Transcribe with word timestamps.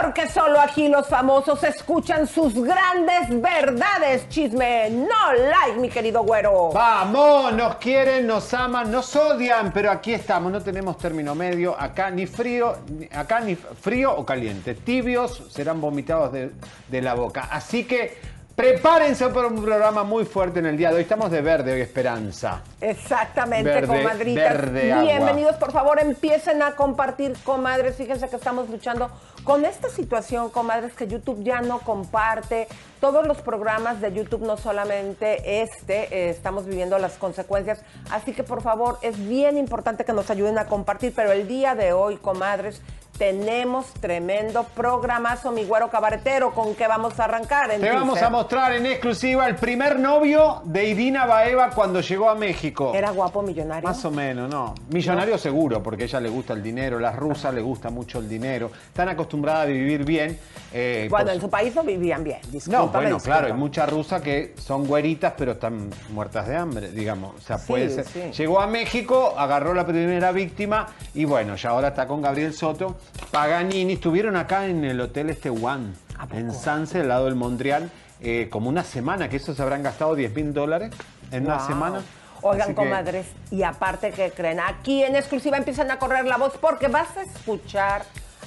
Porque 0.00 0.26
solo 0.28 0.58
aquí 0.58 0.88
los 0.88 1.08
famosos 1.08 1.62
escuchan 1.62 2.26
sus 2.26 2.54
grandes 2.54 3.28
verdades. 3.42 4.26
Chisme, 4.30 4.88
no 4.88 5.32
like, 5.34 5.78
mi 5.78 5.90
querido 5.90 6.22
güero. 6.22 6.70
Vamos, 6.72 7.52
nos 7.52 7.76
quieren, 7.76 8.26
nos 8.26 8.54
aman, 8.54 8.90
nos 8.90 9.14
odian, 9.14 9.70
pero 9.72 9.90
aquí 9.90 10.14
estamos, 10.14 10.50
no 10.50 10.62
tenemos 10.62 10.96
término 10.96 11.34
medio, 11.34 11.78
acá 11.78 12.10
ni 12.10 12.26
frío, 12.26 12.76
acá 13.12 13.40
ni 13.40 13.56
frío 13.56 14.16
o 14.16 14.24
caliente. 14.24 14.74
Tibios 14.74 15.42
serán 15.50 15.82
vomitados 15.82 16.32
de, 16.32 16.50
de 16.88 17.02
la 17.02 17.12
boca. 17.12 17.48
Así 17.50 17.84
que 17.84 18.16
prepárense 18.60 19.26
para 19.30 19.46
un 19.46 19.62
programa 19.62 20.04
muy 20.04 20.26
fuerte 20.26 20.58
en 20.58 20.66
el 20.66 20.76
día 20.76 20.90
de 20.90 20.96
hoy. 20.96 21.02
Estamos 21.02 21.30
de 21.30 21.40
verde 21.40 21.72
hoy, 21.72 21.80
Esperanza. 21.80 22.60
Exactamente, 22.78 23.70
Verde, 23.70 23.86
comadritas. 23.86 24.52
verde. 24.52 25.00
Bienvenidos, 25.00 25.56
por 25.56 25.72
favor, 25.72 25.98
empiecen 25.98 26.62
a 26.62 26.76
compartir, 26.76 27.34
comadres. 27.42 27.96
Fíjense 27.96 28.28
que 28.28 28.36
estamos 28.36 28.68
luchando 28.68 29.10
con 29.44 29.64
esta 29.64 29.88
situación, 29.88 30.50
comadres, 30.50 30.92
que 30.92 31.06
YouTube 31.06 31.42
ya 31.42 31.62
no 31.62 31.78
comparte. 31.78 32.68
Todos 33.00 33.26
los 33.26 33.38
programas 33.38 34.02
de 34.02 34.12
YouTube, 34.12 34.42
no 34.42 34.58
solamente 34.58 35.62
este, 35.62 36.14
eh, 36.14 36.28
estamos 36.28 36.66
viviendo 36.66 36.98
las 36.98 37.14
consecuencias. 37.14 37.80
Así 38.10 38.34
que, 38.34 38.42
por 38.42 38.60
favor, 38.60 38.98
es 39.00 39.26
bien 39.26 39.56
importante 39.56 40.04
que 40.04 40.12
nos 40.12 40.28
ayuden 40.28 40.58
a 40.58 40.66
compartir. 40.66 41.14
Pero 41.16 41.32
el 41.32 41.48
día 41.48 41.74
de 41.74 41.94
hoy, 41.94 42.18
comadres, 42.18 42.82
tenemos 43.24 43.84
tremendo 44.00 44.64
programazo, 44.74 45.52
mi 45.52 45.64
güero 45.64 45.90
cabaretero, 45.90 46.52
con 46.54 46.74
que 46.74 46.86
vamos 46.86 47.20
a 47.20 47.24
arrancar. 47.24 47.68
Te 47.68 47.90
vamos 47.92 48.22
a 48.22 48.30
mostrar 48.30 48.72
en 48.72 48.86
exclusiva 48.86 49.46
el 49.46 49.56
primer 49.56 49.98
novio 50.00 50.62
de 50.64 50.86
Irina 50.86 51.26
Baeva 51.26 51.68
cuando 51.68 52.00
llegó 52.00 52.30
a 52.30 52.34
México. 52.34 52.92
¿Era 52.94 53.10
guapo 53.10 53.42
millonario? 53.42 53.86
Más 53.86 54.02
o 54.06 54.10
menos, 54.10 54.48
no. 54.48 54.74
Millonario 54.88 55.36
seguro, 55.36 55.82
porque 55.82 56.04
a 56.04 56.06
ella 56.06 56.18
le 56.20 56.30
gusta 56.30 56.54
el 56.54 56.62
dinero, 56.62 56.98
las 56.98 57.14
rusas 57.14 57.52
le 57.52 57.60
gusta 57.60 57.90
mucho 57.90 58.20
el 58.20 58.26
dinero, 58.26 58.70
están 58.88 59.10
acostumbradas 59.10 59.64
a 59.64 59.66
vivir 59.66 60.02
bien. 60.06 60.38
eh, 60.72 61.06
Bueno, 61.10 61.30
en 61.32 61.40
su- 61.42 61.50
país 61.50 61.74
no 61.74 61.82
vivían 61.82 62.24
bien. 62.24 62.38
No, 62.44 62.50
Discúlpame, 62.52 62.88
bueno, 62.90 63.16
disculpa. 63.16 63.38
claro, 63.38 63.46
hay 63.52 63.58
muchas 63.60 63.90
rusas 63.90 64.22
que 64.22 64.54
son 64.56 64.86
güeritas, 64.86 65.34
pero 65.36 65.52
están 65.52 65.90
muertas 66.10 66.48
de 66.48 66.56
hambre, 66.56 66.90
digamos. 66.92 67.34
O 67.36 67.40
sea, 67.40 67.58
Sí, 67.58 67.64
puede 67.66 67.90
ser. 67.90 68.06
sí. 68.06 68.22
Llegó 68.40 68.60
a 68.60 68.66
México, 68.66 69.34
agarró 69.36 69.74
la 69.74 69.84
primera 69.84 70.32
víctima 70.32 70.86
y 71.12 71.26
bueno, 71.26 71.56
ya 71.56 71.68
ahora 71.70 71.88
está 71.88 72.06
con 72.06 72.22
Gabriel 72.22 72.54
Soto. 72.54 72.96
Paganini, 73.30 73.94
estuvieron 73.94 74.36
acá 74.36 74.66
en 74.66 74.84
el 74.84 75.00
hotel 75.00 75.30
este 75.30 75.50
One, 75.50 75.92
en 76.32 76.52
Sanse, 76.52 77.00
al 77.00 77.08
lado 77.08 77.24
del 77.26 77.34
Montreal, 77.36 77.90
eh, 78.20 78.48
como 78.50 78.68
una 78.68 78.84
semana, 78.84 79.28
que 79.28 79.36
eso 79.36 79.54
se 79.54 79.62
habrán 79.62 79.82
gastado 79.82 80.14
10 80.14 80.34
mil 80.34 80.52
dólares 80.52 80.92
en 81.30 81.46
una 81.46 81.64
semana. 81.66 82.02
Oigan, 82.42 82.68
que- 82.68 82.74
comadres, 82.74 83.26
y 83.50 83.62
aparte 83.62 84.10
que 84.12 84.30
creen, 84.30 84.60
aquí 84.60 85.04
en 85.04 85.14
exclusiva 85.14 85.56
empiezan 85.58 85.90
a 85.90 85.98
correr 85.98 86.24
la 86.24 86.38
voz 86.38 86.54
porque 86.60 86.88
vas 86.88 87.16
a 87.16 87.22
escuchar 87.22 88.02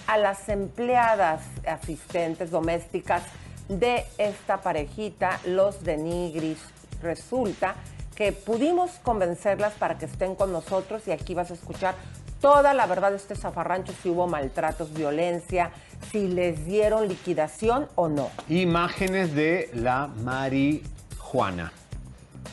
a 0.08 0.18
las 0.18 0.50
empleadas 0.50 1.42
asistentes 1.66 2.52
domésticas 2.52 3.22
de 3.70 4.04
esta 4.18 4.58
parejita, 4.62 5.40
los 5.46 5.84
de 5.84 5.98
Nigris. 5.98 6.58
Resulta 7.02 7.76
que 8.16 8.32
pudimos 8.32 8.92
convencerlas 9.04 9.74
para 9.74 9.98
que 9.98 10.06
estén 10.06 10.36
con 10.36 10.52
nosotros 10.52 11.08
y 11.08 11.12
aquí 11.12 11.34
vas 11.34 11.52
a 11.52 11.54
escuchar 11.54 11.96
toda 12.44 12.74
la 12.74 12.86
verdad 12.88 13.12
de 13.12 13.16
este 13.16 13.36
zafarrancho, 13.36 13.94
si 14.04 14.10
hubo 14.10 14.28
maltratos, 14.28 14.94
violencia, 14.94 15.72
si 16.12 16.28
les 16.28 16.66
dieron 16.66 17.08
liquidación 17.08 17.88
o 17.96 18.10
no. 18.10 18.30
Imágenes 18.50 19.34
de 19.34 19.70
la 19.74 20.08
marihuana. 20.08 21.72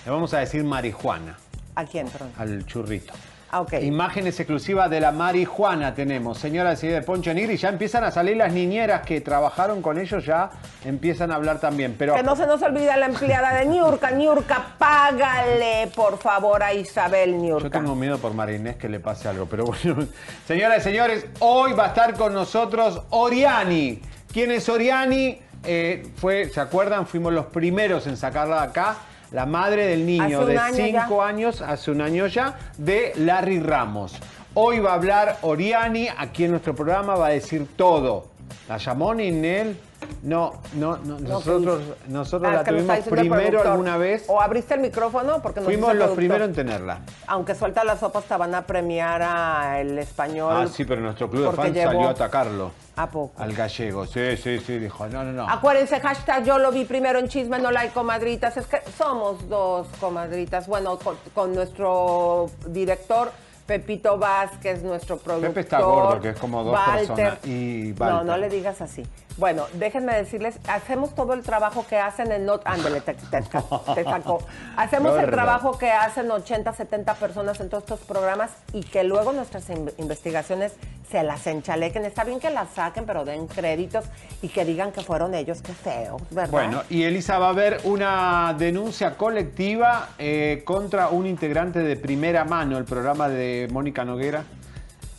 Le 0.04 0.10
vamos 0.12 0.32
a 0.32 0.38
decir 0.38 0.62
marihuana 0.62 1.36
¿A 1.74 1.84
quién, 1.84 2.08
perdón? 2.08 2.30
al 2.38 2.64
churrito. 2.66 3.12
Ah. 3.52 3.64
Imágenes 3.80 4.38
exclusivas 4.38 4.88
de 4.90 5.00
la 5.00 5.10
marihuana 5.10 5.92
tenemos. 5.92 6.38
Señora 6.38 6.74
y 6.80 6.86
de 6.86 7.02
Poncho 7.02 7.34
Nigri, 7.34 7.56
ya 7.56 7.68
empiezan 7.68 8.04
a 8.04 8.12
salir 8.12 8.36
las 8.36 8.52
niñeras 8.52 9.02
que 9.02 9.20
trabajaron 9.20 9.82
con 9.82 9.98
ellos, 9.98 10.24
ya 10.24 10.50
empiezan 10.84 11.32
a 11.32 11.34
hablar 11.34 11.58
también. 11.58 11.96
Pero 11.98 12.14
Que 12.14 12.22
no 12.22 12.36
se 12.36 12.46
nos 12.46 12.62
olvide 12.62 12.96
la 12.96 13.06
empleada 13.06 13.52
de 13.54 13.66
Niurka. 13.66 14.12
Niurka, 14.12 14.74
págale, 14.78 15.90
por 15.96 16.18
favor, 16.18 16.62
a 16.62 16.72
Isabel 16.72 17.42
Niurka. 17.42 17.64
yo 17.64 17.70
tengo 17.70 17.96
miedo 17.96 18.18
por 18.18 18.34
Marinés 18.34 18.76
que 18.76 18.88
le 18.88 19.00
pase 19.00 19.28
algo. 19.28 19.46
Pero 19.46 19.64
bueno, 19.64 20.06
señoras 20.46 20.78
y 20.78 20.82
señores, 20.82 21.26
hoy 21.40 21.72
va 21.72 21.86
a 21.86 21.88
estar 21.88 22.14
con 22.14 22.32
nosotros 22.32 23.02
Oriani. 23.10 24.00
¿Quién 24.32 24.52
es 24.52 24.68
Oriani? 24.68 25.40
Eh, 25.64 26.06
fue, 26.16 26.48
¿Se 26.50 26.60
acuerdan? 26.60 27.06
Fuimos 27.06 27.32
los 27.32 27.46
primeros 27.46 28.06
en 28.06 28.16
sacarla 28.16 28.62
de 28.62 28.68
acá. 28.68 28.96
La 29.32 29.46
madre 29.46 29.86
del 29.86 30.04
niño 30.06 30.44
de 30.44 30.58
año 30.58 30.74
5 30.76 31.22
años, 31.22 31.62
hace 31.62 31.91
un 31.92 32.00
año 32.00 32.26
ya, 32.26 32.58
de 32.78 33.12
Larry 33.16 33.60
Ramos. 33.60 34.14
Hoy 34.54 34.80
va 34.80 34.91
a 34.91 34.94
hablar 34.94 35.36
Oriani, 35.42 36.08
aquí 36.18 36.44
en 36.44 36.50
nuestro 36.50 36.74
programa 36.74 37.14
va 37.14 37.26
a 37.28 37.30
decir 37.30 37.68
todo. 37.76 38.26
¿La 38.68 38.78
llamó 38.78 39.14
Ninel? 39.14 39.78
No, 40.22 40.54
no, 40.74 40.96
no, 40.96 41.20
nosotros, 41.20 41.82
nosotros 42.08 42.50
Ah, 42.50 42.56
la 42.56 42.64
tuvimos 42.64 42.98
primero 43.00 43.62
alguna 43.62 43.96
vez. 43.96 44.24
O 44.28 44.41
abriste 44.41 44.74
el 44.74 44.80
micrófono 44.80 45.41
porque 45.42 45.60
nos 45.60 45.66
Fuimos 45.66 45.94
los 45.94 46.10
primeros 46.12 46.48
en 46.48 46.54
tenerla. 46.54 47.00
Aunque 47.28 47.54
suelta 47.54 47.84
la 47.84 47.97
sopa, 47.97 48.22
te 48.22 48.34
van 48.36 48.54
a 48.54 48.62
premiar 48.66 49.22
a 49.22 49.80
el 49.80 49.97
español. 49.98 50.54
Ah, 50.56 50.66
sí, 50.66 50.84
pero 50.84 51.00
nuestro 51.02 51.30
club 51.30 51.50
de 51.50 51.56
fans 51.56 51.72
llevó- 51.74 51.92
salió 51.92 52.08
a 52.08 52.10
atacarlo. 52.10 52.72
¿A 53.02 53.10
poco? 53.10 53.42
Al 53.42 53.52
gallego. 53.54 54.06
Sí, 54.06 54.36
sí, 54.36 54.58
sí, 54.58 54.78
dijo, 54.78 55.06
no, 55.08 55.24
no, 55.24 55.32
no. 55.32 55.48
Acuérdense, 55.48 56.00
hashtag 56.00 56.44
yo 56.44 56.58
lo 56.58 56.70
vi 56.70 56.84
primero 56.84 57.18
en 57.18 57.28
chisme, 57.28 57.58
no 57.58 57.70
like 57.70 57.94
comadritas. 57.94 58.56
Es 58.58 58.66
que 58.66 58.82
somos 58.98 59.48
dos 59.48 59.86
comadritas. 59.98 60.66
Bueno, 60.66 60.98
con, 60.98 61.16
con 61.34 61.54
nuestro 61.54 62.50
director 62.66 63.32
Pepito 63.66 64.18
Vázquez, 64.18 64.82
nuestro 64.82 65.16
productor. 65.16 65.50
Pepe 65.50 65.60
está 65.60 65.80
gordo, 65.80 66.20
que 66.20 66.30
es 66.30 66.38
como 66.38 66.62
dos 66.64 66.74
Walter. 66.74 67.06
personas, 67.06 67.47
y 67.47 67.94
No, 67.98 68.24
no 68.24 68.36
le 68.36 68.48
digas 68.48 68.80
así. 68.80 69.06
Bueno, 69.41 69.65
déjenme 69.72 70.15
decirles, 70.15 70.57
hacemos 70.69 71.15
todo 71.15 71.33
el 71.33 71.41
trabajo 71.42 71.87
que 71.89 71.97
hacen 71.97 72.31
en 72.31 72.45
Not... 72.45 72.60
Ándale, 72.66 73.01
te, 73.01 73.15
te- 73.15 73.41
te 73.41 74.04
sacó. 74.04 74.42
Hacemos 74.77 75.19
el 75.19 75.31
trabajo 75.31 75.78
que 75.78 75.91
hacen 75.91 76.31
80, 76.31 76.72
70 76.75 77.15
personas 77.15 77.59
en 77.59 77.71
todos 77.71 77.84
estos 77.84 78.01
programas 78.01 78.51
y 78.75 78.83
que 78.83 79.03
luego 79.03 79.33
nuestras 79.33 79.69
in- 79.71 79.91
investigaciones 79.97 80.75
se 81.10 81.22
las 81.22 81.47
enchalequen. 81.47 82.04
Está 82.04 82.22
bien 82.25 82.39
que 82.39 82.51
las 82.51 82.69
saquen, 82.75 83.07
pero 83.07 83.25
den 83.25 83.47
créditos 83.47 84.04
y 84.42 84.48
que 84.48 84.66
digan 84.66 84.92
que 84.92 85.01
fueron 85.01 85.34
ellos, 85.34 85.63
qué 85.63 85.72
feos, 85.72 86.21
¿verdad? 86.31 86.51
Bueno, 86.51 86.83
y 86.91 87.04
Elisa 87.04 87.39
va 87.39 87.47
a 87.47 87.51
haber 87.51 87.81
una 87.84 88.54
denuncia 88.59 89.16
colectiva 89.16 90.10
eh, 90.19 90.63
contra 90.66 91.09
un 91.09 91.27
integrante 91.27 91.78
de 91.78 91.97
primera 91.97 92.45
mano, 92.45 92.77
el 92.77 92.84
programa 92.84 93.28
de 93.31 93.69
Mónica 93.72 94.04
Noguera. 94.04 94.45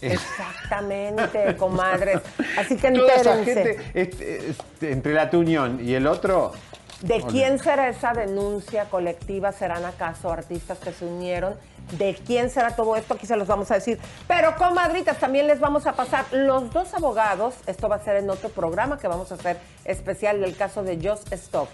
Eh, 0.01 0.13
Exactamente, 0.13 1.56
comadres. 1.57 2.21
Así 2.57 2.75
que 2.77 2.92
Toda 2.92 3.13
esa 3.13 3.39
entérense. 3.39 3.75
gente, 3.75 3.92
este, 4.01 4.50
este, 4.50 4.92
entre 4.92 5.13
la 5.13 5.30
Tuñón 5.30 5.80
y 5.81 5.94
el 5.94 6.07
otro, 6.07 6.51
¿De 7.01 7.19
quién 7.24 7.57
será 7.57 7.89
esa 7.89 8.13
denuncia 8.13 8.86
colectiva? 8.86 9.51
¿Serán 9.51 9.86
acaso 9.86 10.31
artistas 10.31 10.77
que 10.77 10.94
se 10.94 11.06
unieron? 11.06 11.56
de 11.92 12.15
quién 12.25 12.50
será 12.50 12.75
todo 12.75 12.95
esto, 12.95 13.15
aquí 13.15 13.25
se 13.25 13.36
los 13.36 13.48
vamos 13.48 13.69
a 13.71 13.75
decir. 13.75 14.00
Pero 14.27 14.56
comadritas, 14.56 15.18
también 15.18 15.48
les 15.48 15.59
vamos 15.59 15.88
a 15.88 15.94
pasar 15.94 16.25
los 16.31 16.71
dos 16.71 16.94
abogados, 16.94 17.56
esto 17.68 17.89
va 17.89 17.98
a 17.98 18.03
ser 18.03 18.18
en 18.18 18.30
otro 18.30 18.50
programa 18.50 18.98
que 18.98 19.07
vamos 19.07 19.31
a 19.31 19.36
hacer 19.36 19.57
especial 19.83 20.42
del 20.42 20.56
caso 20.56 20.83
de 20.83 20.98
Just 21.06 21.31
Stop, 21.33 21.68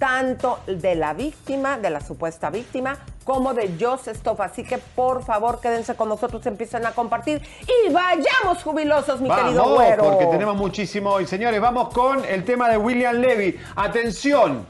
tanto 0.00 0.60
de 0.66 0.94
la 0.94 1.12
víctima, 1.12 1.78
de 1.78 1.90
la 1.90 2.00
supuesta 2.00 2.48
víctima, 2.48 2.98
como 3.22 3.52
de 3.52 3.70
Stop. 4.06 4.40
Así 4.40 4.64
que 4.64 4.78
por 4.78 5.22
favor 5.22 5.60
quédense 5.60 5.94
con 5.94 6.08
nosotros, 6.08 6.44
empiecen 6.46 6.86
a 6.86 6.92
compartir 6.92 7.40
y 7.62 7.92
vayamos 7.92 8.62
jubilosos, 8.64 9.20
mi 9.20 9.28
querido 9.28 9.74
güero. 9.74 10.04
porque 10.04 10.26
tenemos 10.26 10.56
muchísimo 10.56 11.10
hoy. 11.10 11.26
Señores, 11.26 11.60
vamos 11.60 11.92
con 11.92 12.24
el 12.24 12.44
tema 12.44 12.70
de 12.70 12.78
William 12.78 13.16
Levy. 13.16 13.56
Atención. 13.76 14.66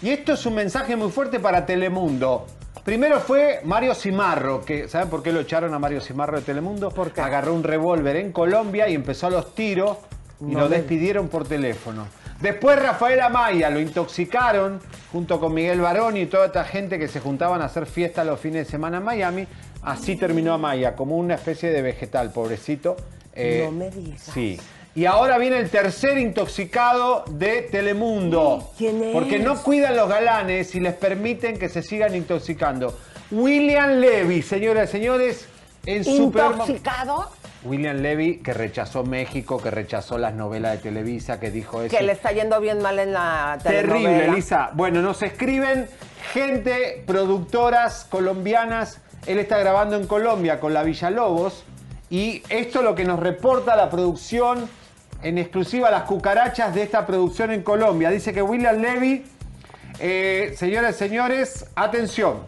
Y 0.00 0.10
esto 0.10 0.34
es 0.34 0.46
un 0.46 0.54
mensaje 0.54 0.94
muy 0.94 1.10
fuerte 1.10 1.40
para 1.40 1.66
Telemundo. 1.66 2.46
Primero 2.84 3.18
fue 3.18 3.60
Mario 3.64 3.94
Cimarro, 3.94 4.60
que 4.64 4.88
¿saben 4.88 5.08
por 5.08 5.22
qué 5.22 5.32
lo 5.32 5.40
echaron 5.40 5.74
a 5.74 5.78
Mario 5.80 6.00
Cimarro 6.00 6.38
de 6.38 6.44
Telemundo? 6.44 6.90
¿Por 6.90 7.10
qué? 7.10 7.22
Agarró 7.22 7.54
un 7.54 7.64
revólver 7.64 8.16
en 8.16 8.30
Colombia 8.30 8.88
y 8.88 8.94
empezó 8.94 9.26
a 9.26 9.30
los 9.30 9.54
tiros 9.54 9.96
y 10.40 10.52
No 10.52 10.60
lo 10.60 10.68
despidieron 10.68 11.28
por 11.28 11.48
teléfono. 11.48 12.06
Después 12.44 12.78
Rafael 12.78 13.22
Amaya 13.22 13.70
lo 13.70 13.80
intoxicaron 13.80 14.78
junto 15.10 15.40
con 15.40 15.54
Miguel 15.54 15.80
Barón 15.80 16.18
y 16.18 16.26
toda 16.26 16.44
esta 16.44 16.62
gente 16.62 16.98
que 16.98 17.08
se 17.08 17.18
juntaban 17.18 17.62
a 17.62 17.64
hacer 17.64 17.86
fiesta 17.86 18.22
los 18.22 18.38
fines 18.38 18.66
de 18.66 18.70
semana 18.70 18.98
en 18.98 19.02
Miami. 19.02 19.46
Así 19.80 20.16
terminó 20.16 20.52
Amaya, 20.52 20.94
como 20.94 21.16
una 21.16 21.36
especie 21.36 21.70
de 21.70 21.80
vegetal, 21.80 22.32
pobrecito. 22.32 22.96
Eh, 23.32 23.62
No 23.64 23.72
me 23.72 23.90
digas. 23.90 24.20
Sí. 24.34 24.60
Y 24.94 25.06
ahora 25.06 25.38
viene 25.38 25.58
el 25.58 25.70
tercer 25.70 26.18
intoxicado 26.18 27.24
de 27.30 27.62
Telemundo. 27.62 28.72
¿Quién 28.76 29.02
es? 29.02 29.14
Porque 29.14 29.38
no 29.38 29.62
cuidan 29.62 29.96
los 29.96 30.10
galanes 30.10 30.74
y 30.74 30.80
les 30.80 30.92
permiten 30.92 31.58
que 31.58 31.70
se 31.70 31.80
sigan 31.82 32.14
intoxicando. 32.14 32.94
William 33.30 34.00
Levy, 34.00 34.42
señoras 34.42 34.90
y 34.90 34.92
señores, 34.92 35.48
en. 35.86 36.08
¿Intoxicado? 36.08 37.30
William 37.64 37.96
Levy, 37.96 38.38
que 38.38 38.52
rechazó 38.52 39.04
México, 39.04 39.60
que 39.60 39.70
rechazó 39.70 40.18
las 40.18 40.34
novelas 40.34 40.72
de 40.72 40.78
Televisa, 40.78 41.40
que 41.40 41.50
dijo 41.50 41.82
eso. 41.82 41.96
Que 41.96 42.02
le 42.02 42.12
está 42.12 42.30
yendo 42.32 42.60
bien 42.60 42.82
mal 42.82 42.98
en 42.98 43.12
la 43.14 43.58
Terrible, 43.62 43.94
telenovela. 43.94 44.32
Elisa. 44.32 44.70
Bueno, 44.74 45.00
nos 45.00 45.22
escriben 45.22 45.88
gente, 46.32 47.02
productoras 47.06 48.06
colombianas. 48.10 49.00
Él 49.26 49.38
está 49.38 49.58
grabando 49.58 49.96
en 49.96 50.06
Colombia 50.06 50.60
con 50.60 50.74
la 50.74 50.82
Villalobos. 50.82 51.64
Y 52.10 52.42
esto 52.50 52.80
es 52.80 52.84
lo 52.84 52.94
que 52.94 53.04
nos 53.04 53.18
reporta 53.18 53.74
la 53.76 53.88
producción 53.88 54.68
en 55.22 55.38
exclusiva, 55.38 55.90
las 55.90 56.02
cucarachas 56.02 56.74
de 56.74 56.82
esta 56.82 57.06
producción 57.06 57.50
en 57.50 57.62
Colombia. 57.62 58.10
Dice 58.10 58.34
que 58.34 58.42
William 58.42 58.76
Levy, 58.76 59.24
eh, 59.98 60.54
señoras 60.56 60.96
y 60.96 60.98
señores, 60.98 61.66
atención. 61.74 62.40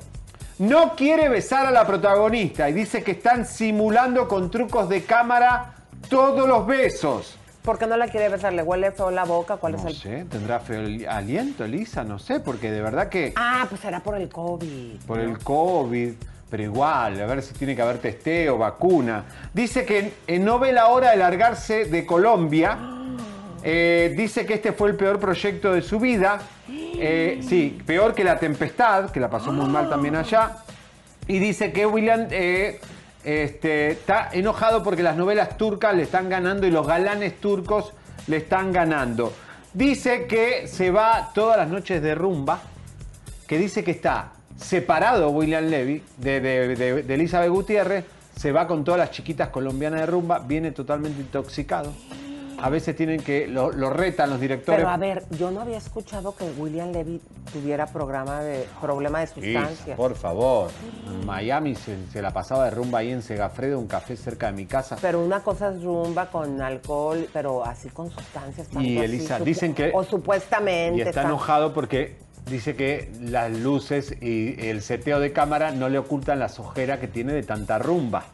No 0.59 0.95
quiere 0.97 1.29
besar 1.29 1.67
a 1.67 1.71
la 1.71 1.87
protagonista 1.87 2.69
y 2.71 2.73
dice 2.73 3.03
que 3.03 3.11
están 3.13 3.45
simulando 3.47 4.27
con 4.27 4.51
trucos 4.51 4.89
de 4.89 5.03
cámara 5.05 5.75
todos 6.09 6.49
los 6.49 6.67
besos. 6.67 7.37
¿Por 7.63 7.79
qué 7.79 7.87
no 7.87 7.97
la 7.97 8.07
quiere 8.09 8.29
besar? 8.29 8.53
¿Le 8.53 8.63
huele 8.63 8.93
feo 8.93 9.11
la 9.11 9.25
boca? 9.25 9.57
¿Cuál 9.59 9.73
No 9.73 9.79
es 9.81 9.85
el...? 9.85 9.95
sé, 9.97 10.25
tendrá 10.31 10.61
feo 10.61 10.81
el 10.81 11.07
aliento, 11.09 11.65
Elisa, 11.65 12.05
no 12.05 12.19
sé, 12.19 12.41
porque 12.41 12.71
de 12.71 12.81
verdad 12.81 13.09
que 13.09 13.33
Ah, 13.37 13.67
pues 13.69 13.81
será 13.83 14.01
por 14.01 14.15
el 14.17 14.29
COVID. 14.31 15.01
por 15.07 15.19
el 15.19 15.39
COVID, 15.41 16.13
pero 16.49 16.63
igual, 16.63 17.21
a 17.21 17.27
ver 17.27 17.43
si 17.43 17.53
tiene 17.55 17.75
que 17.77 17.83
haber 17.83 17.99
testeo, 17.99 18.57
vacuna. 18.57 19.25
Dice 19.53 19.85
que 19.85 20.13
no 20.39 20.59
ve 20.61 20.73
la 20.73 20.87
hora 20.87 21.11
de 21.11 21.17
largarse 21.19 21.87
de 21.87 22.07
Colombia. 22.07 22.79
Eh, 23.63 24.15
dice 24.17 24.47
que 24.47 24.55
este 24.55 24.73
fue 24.73 24.91
el 24.91 24.97
peor 24.97 25.19
proyecto 25.19 25.73
de 25.73 25.83
su 25.83 25.99
vida. 25.99 26.39
Eh, 26.69 27.41
sí, 27.47 27.79
peor 27.87 28.15
que 28.15 28.23
la 28.25 28.39
tempestad, 28.39 29.11
que 29.11 29.21
la 29.21 29.29
pasó 29.31 29.53
muy 29.53 29.67
mal 29.67 29.89
también 29.89 30.17
allá. 30.17 30.59
Y 31.29 31.39
dice 31.39 31.73
que 31.73 31.85
William 31.87 32.29
eh, 32.31 32.81
este, 33.25 33.91
está 33.91 34.31
enojado 34.33 34.83
porque 34.83 35.03
las 35.03 35.17
novelas 35.17 35.59
turcas 35.59 35.95
le 35.97 36.05
están 36.05 36.29
ganando 36.29 36.67
y 36.67 36.71
los 36.71 36.87
galanes 36.87 37.41
turcos 37.41 37.93
le 38.29 38.37
están 38.39 38.73
ganando. 38.73 39.33
Dice 39.73 40.27
que 40.27 40.69
se 40.69 40.91
va 40.91 41.31
todas 41.35 41.57
las 41.59 41.69
noches 41.69 42.01
de 42.01 42.15
rumba, 42.15 42.61
que 43.47 43.59
dice 43.59 43.83
que 43.85 43.91
está 43.91 44.33
separado 44.57 45.29
William 45.31 45.65
Levy 45.67 46.03
de, 46.17 46.41
de- 46.41 47.15
Elizabeth 47.15 47.51
Gutiérrez, 47.51 48.05
se 48.37 48.53
va 48.53 48.67
con 48.67 48.85
todas 48.85 48.99
las 49.01 49.11
chiquitas 49.11 49.49
colombianas 49.49 50.01
de 50.01 50.07
rumba, 50.07 50.39
viene 50.39 50.71
totalmente 50.73 51.21
intoxicado. 51.21 51.93
A 52.63 52.71
veces 52.71 52.97
tienen 52.97 53.21
que, 53.23 53.47
lo, 53.47 53.71
lo 53.71 53.91
retan 53.91 54.31
los 54.31 54.41
directores. 54.41 54.79
Pero 54.79 54.89
a 54.89 54.97
ver, 54.97 55.25
yo 55.39 55.51
no 55.51 55.61
había 55.61 55.77
escuchado 55.79 56.35
que 56.35 56.45
William 56.59 56.91
Levy 56.91 57.21
tuviera 57.53 57.87
programa 57.87 58.41
de 58.41 58.67
problema 58.81 59.19
de 59.21 59.25
Isa, 59.25 59.35
sustancias. 59.35 59.97
por 59.97 60.15
favor. 60.15 60.71
En 61.07 61.27
Miami 61.27 61.75
se, 61.75 61.97
se 62.11 62.23
la 62.23 62.33
pasaba 62.33 62.65
de 62.65 62.71
rumba 62.71 63.01
ahí 63.01 63.11
en 63.13 63.23
Segafredo, 63.23 63.79
un 63.79 63.87
café 63.87 64.17
cerca 64.17 64.47
de 64.47 64.53
mi 64.55 64.67
casa. 64.67 64.97
Pero 65.01 65.23
una 65.23 65.41
cosa 65.41 65.69
es 65.71 65.83
rumba 65.83 66.27
con 66.31 66.61
alcohol, 66.63 67.29
pero 67.33 67.65
así 67.65 67.89
con 67.91 68.11
sustancias. 68.11 68.69
tanto 68.69 68.81
Y 68.89 68.99
Elisa, 68.99 69.39
dicen 69.39 69.75
que- 69.75 69.93
O 69.95 70.03
supuestamente. 70.03 70.97
Y 70.99 71.01
está 71.01 71.11
está- 71.11 71.23
enojado 71.25 71.75
porque 71.75 72.17
dice 72.47 72.75
que 72.75 73.11
las 73.21 73.51
luces 73.53 74.15
y 74.23 74.55
el 74.67 74.81
seteo 74.81 75.21
de 75.21 75.33
cámara 75.33 75.73
no 75.73 75.89
le 75.89 75.99
ocultan 75.99 76.39
las 76.39 76.59
ojeras 76.59 77.01
que 77.01 77.09
tiene 77.09 77.33
de 77.33 77.43
tanta 77.43 77.79
rumba. 77.79 78.25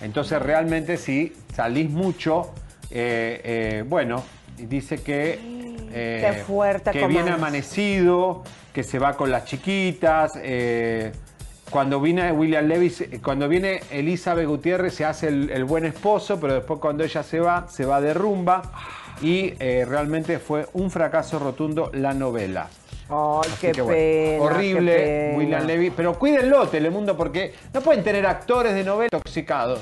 Entonces 0.00 0.40
realmente 0.42 0.96
si 0.96 1.32
salís 1.54 1.90
mucho, 1.90 2.52
eh, 2.94 3.40
eh, 3.44 3.84
bueno, 3.86 4.22
dice 4.56 5.02
que, 5.02 5.38
eh, 5.92 6.32
Qué 6.34 6.42
fuerte, 6.44 6.90
que 6.92 7.06
viene 7.06 7.30
amanecido, 7.32 8.42
que 8.72 8.82
se 8.82 8.98
va 8.98 9.14
con 9.16 9.30
las 9.30 9.44
chiquitas. 9.44 10.32
eh, 10.40 11.12
cuando 11.70 12.00
viene 12.00 12.30
William 12.30 12.66
Levy, 12.66 12.90
se- 12.90 13.20
cuando 13.20 13.48
viene 13.48 13.80
Elizabeth 13.90 14.46
Gutiérrez 14.46 14.94
se 14.94 15.04
hace 15.04 15.28
el, 15.28 15.50
el 15.50 15.64
buen 15.64 15.84
esposo, 15.84 16.38
pero 16.38 16.54
después 16.54 16.78
cuando 16.78 17.02
ella 17.04 17.22
se 17.22 17.40
va, 17.40 17.66
se 17.68 17.84
va 17.84 18.00
de 18.00 18.14
rumba. 18.14 18.62
Y 19.22 19.50
realmente 19.54 20.38
fue 20.38 20.66
un 20.74 20.90
fracaso 20.90 21.38
rotundo 21.38 21.90
la 21.94 22.12
novela. 22.14 22.68
Ay, 23.08 23.50
qué 23.60 23.70
que 23.72 23.80
bueno, 23.82 23.96
pena. 23.98 24.42
horrible 24.42 24.96
qué 24.96 25.02
pena. 25.02 25.38
William 25.38 25.66
Levy. 25.66 25.90
Pero 25.90 26.18
cuídenlo, 26.18 26.66
Telemundo, 26.68 27.16
porque 27.16 27.54
no 27.72 27.80
pueden 27.80 28.02
tener 28.02 28.26
actores 28.26 28.74
de 28.74 28.82
novela 28.84 29.08
intoxicados. 29.12 29.80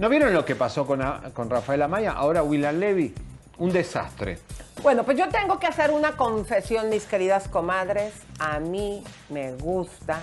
¿No 0.00 0.08
vieron 0.08 0.32
lo 0.32 0.46
que 0.46 0.56
pasó 0.56 0.86
con, 0.86 1.02
a- 1.02 1.20
con 1.34 1.50
Rafael 1.50 1.82
Amaya? 1.82 2.12
Ahora 2.12 2.42
William 2.42 2.74
Levy, 2.78 3.14
un 3.58 3.70
desastre. 3.70 4.38
Bueno, 4.82 5.04
pues 5.04 5.18
yo 5.18 5.28
tengo 5.28 5.58
que 5.58 5.66
hacer 5.66 5.90
una 5.90 6.12
confesión, 6.16 6.88
mis 6.88 7.04
queridas 7.04 7.48
comadres. 7.48 8.14
A 8.38 8.58
mí 8.60 9.04
me 9.28 9.52
gusta 9.56 10.22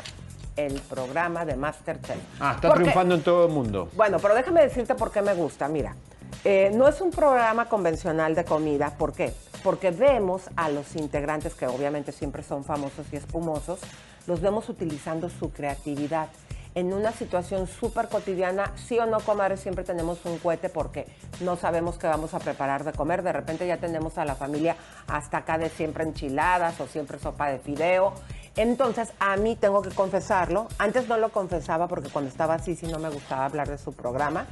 el 0.56 0.74
programa 0.82 1.46
de 1.46 1.56
Masterchef. 1.56 2.18
Ah, 2.40 2.54
está 2.56 2.70
Porque- 2.70 2.86
triunfando 2.86 3.14
en 3.14 3.22
todo 3.22 3.46
el 3.46 3.54
mundo. 3.54 3.90
Bueno, 3.94 4.18
pero 4.20 4.34
déjame 4.34 4.62
decirte 4.64 4.96
por 4.96 5.12
qué 5.12 5.22
me 5.22 5.36
gusta. 5.36 5.68
Mira, 5.68 5.96
eh, 6.44 6.72
no 6.74 6.88
es 6.88 7.00
un 7.00 7.12
programa 7.12 7.66
convencional 7.70 8.34
de 8.34 8.46
comida. 8.46 8.96
¿Por 8.98 9.14
qué? 9.14 9.32
Porque 9.64 9.92
vemos 9.92 10.50
a 10.56 10.70
los 10.70 10.96
integrantes, 10.96 11.54
que 11.54 11.68
obviamente 11.68 12.12
siempre 12.12 12.42
son 12.42 12.64
famosos 12.64 13.06
y 13.12 13.18
espumosos, 13.18 13.80
los 14.26 14.42
vemos 14.42 14.70
utilizando 14.70 15.30
su 15.30 15.52
creatividad. 15.52 16.30
En 16.78 16.94
una 16.94 17.12
situación 17.12 17.66
súper 17.66 18.08
cotidiana, 18.08 18.72
sí 18.76 19.00
o 19.00 19.08
no, 19.08 19.20
comadres, 19.20 19.62
siempre 19.62 19.84
tenemos 19.84 20.24
un 20.26 20.38
cohete 20.38 20.70
porque 20.70 21.08
no 21.40 21.56
sabemos 21.56 21.98
qué 21.98 22.06
vamos 22.06 22.36
a 22.36 22.40
preparar 22.40 22.84
de 22.84 22.94
comer. 22.94 23.24
De 23.24 23.34
repente 23.34 23.66
ya 23.66 23.78
tenemos 23.78 24.20
a 24.20 24.26
la 24.26 24.36
familia 24.36 24.76
hasta 25.08 25.38
acá 25.40 25.58
de 25.58 25.70
siempre 25.70 26.04
enchiladas 26.04 26.80
o 26.80 26.86
siempre 26.86 27.18
sopa 27.18 27.50
de 27.50 27.58
fideo. 27.58 28.14
Entonces, 28.56 29.12
a 29.20 29.38
mí 29.38 29.56
tengo 29.56 29.82
que 29.82 29.90
confesarlo. 29.90 30.68
Antes 30.78 31.08
no 31.08 31.18
lo 31.18 31.30
confesaba 31.30 31.88
porque 31.88 32.10
cuando 32.10 32.30
estaba 32.30 32.54
así 32.54 32.76
sí 32.76 32.86
no 32.86 33.00
me 33.00 33.10
gustaba 33.10 33.46
hablar 33.46 33.68
de 33.68 33.80
su 33.80 33.94
programa. 33.94 34.46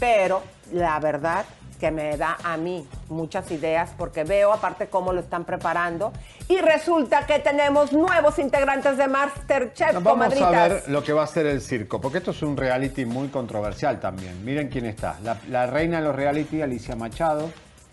Pero 0.00 0.40
la 0.72 0.98
verdad 0.98 1.44
que 1.76 1.90
me 1.90 2.16
da 2.16 2.36
a 2.42 2.56
mí 2.56 2.86
muchas 3.08 3.50
ideas 3.50 3.90
porque 3.96 4.24
veo 4.24 4.52
aparte 4.52 4.88
cómo 4.88 5.12
lo 5.12 5.20
están 5.20 5.44
preparando. 5.44 6.12
Y 6.48 6.58
resulta 6.58 7.26
que 7.26 7.38
tenemos 7.38 7.92
nuevos 7.92 8.38
integrantes 8.38 8.96
de 8.96 9.08
Masterchef, 9.08 10.02
Vamos 10.02 10.40
a 10.40 10.50
ver 10.50 10.84
lo 10.88 11.02
que 11.02 11.12
va 11.12 11.22
a 11.22 11.24
hacer 11.24 11.46
el 11.46 11.60
circo, 11.60 12.00
porque 12.00 12.18
esto 12.18 12.30
es 12.30 12.42
un 12.42 12.56
reality 12.56 13.04
muy 13.04 13.28
controversial 13.28 14.00
también. 14.00 14.44
Miren 14.44 14.68
quién 14.68 14.86
está. 14.86 15.18
La, 15.22 15.38
la 15.48 15.66
reina 15.66 15.98
de 15.98 16.04
los 16.04 16.16
reality, 16.16 16.62
Alicia 16.62 16.96
Machado. 16.96 17.50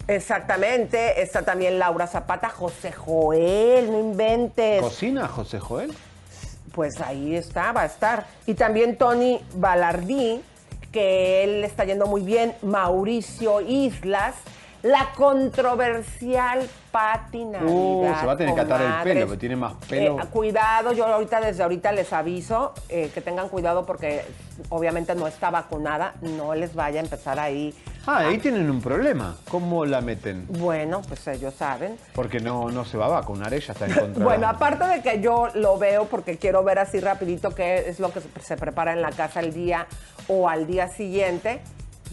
Exactamente. 0.07 1.21
Está 1.21 1.43
también 1.43 1.79
Laura 1.79 2.07
Zapata, 2.07 2.49
José 2.49 2.91
Joel, 2.91 3.91
no 3.91 3.99
inventes. 3.99 4.81
¿Cocina 4.81 5.27
José 5.27 5.59
Joel? 5.59 5.93
Pues 6.73 6.99
ahí 7.01 7.35
está, 7.35 7.71
va 7.71 7.81
a 7.81 7.85
estar. 7.85 8.25
Y 8.45 8.55
también 8.55 8.97
Tony 8.97 9.39
Balardí, 9.55 10.41
que 10.93 11.43
él 11.43 11.65
está 11.65 11.83
yendo 11.83 12.05
muy 12.07 12.21
bien. 12.21 12.53
Mauricio 12.61 13.59
Islas. 13.59 14.35
La 14.83 15.11
controversial 15.15 16.69
Pati 16.91 17.45
Navidad. 17.45 17.71
Uh, 17.71 18.19
se 18.19 18.25
va 18.25 18.33
a 18.33 18.37
tener 18.37 18.53
que 18.53 18.61
atar 18.61 18.81
el 18.81 19.03
pelo, 19.03 19.25
porque 19.27 19.39
tiene 19.39 19.55
más 19.55 19.73
pelo. 19.89 20.19
Eh, 20.19 20.25
cuidado, 20.31 20.91
yo 20.91 21.07
ahorita 21.07 21.41
desde 21.41 21.63
ahorita 21.63 21.91
les 21.93 22.13
aviso 22.13 22.73
eh, 22.89 23.09
que 23.13 23.21
tengan 23.21 23.49
cuidado 23.49 23.85
porque 23.85 24.23
obviamente 24.69 25.15
no 25.15 25.25
está 25.25 25.49
vacunada. 25.49 26.15
No 26.21 26.53
les 26.53 26.75
vaya 26.75 26.99
a 26.99 27.03
empezar 27.03 27.39
ahí 27.39 27.73
Ah, 28.05 28.17
ahí 28.27 28.37
tienen 28.37 28.69
un 28.69 28.81
problema. 28.81 29.37
¿Cómo 29.49 29.85
la 29.85 30.01
meten? 30.01 30.45
Bueno, 30.49 31.01
pues 31.07 31.25
ellos 31.27 31.53
saben. 31.53 31.97
Porque 32.13 32.41
no, 32.41 32.69
no 32.69 32.83
se 32.83 32.97
va 32.97 33.05
a 33.05 33.09
vacunar, 33.09 33.53
ella 33.53 33.71
está 33.71 33.85
en 33.85 33.93
contra. 33.99 34.23
Bueno, 34.23 34.47
aparte 34.47 34.83
de 34.83 35.01
que 35.01 35.21
yo 35.21 35.47
lo 35.53 35.77
veo 35.77 36.05
porque 36.05 36.37
quiero 36.37 36.65
ver 36.65 36.79
así 36.79 36.99
rapidito 36.99 37.55
qué 37.55 37.87
es 37.87 38.01
lo 38.01 38.11
que 38.11 38.19
se 38.41 38.57
prepara 38.57 38.91
en 38.91 39.01
la 39.01 39.11
casa 39.11 39.39
el 39.39 39.53
día 39.53 39.87
o 40.27 40.49
al 40.49 40.67
día 40.67 40.89
siguiente, 40.89 41.61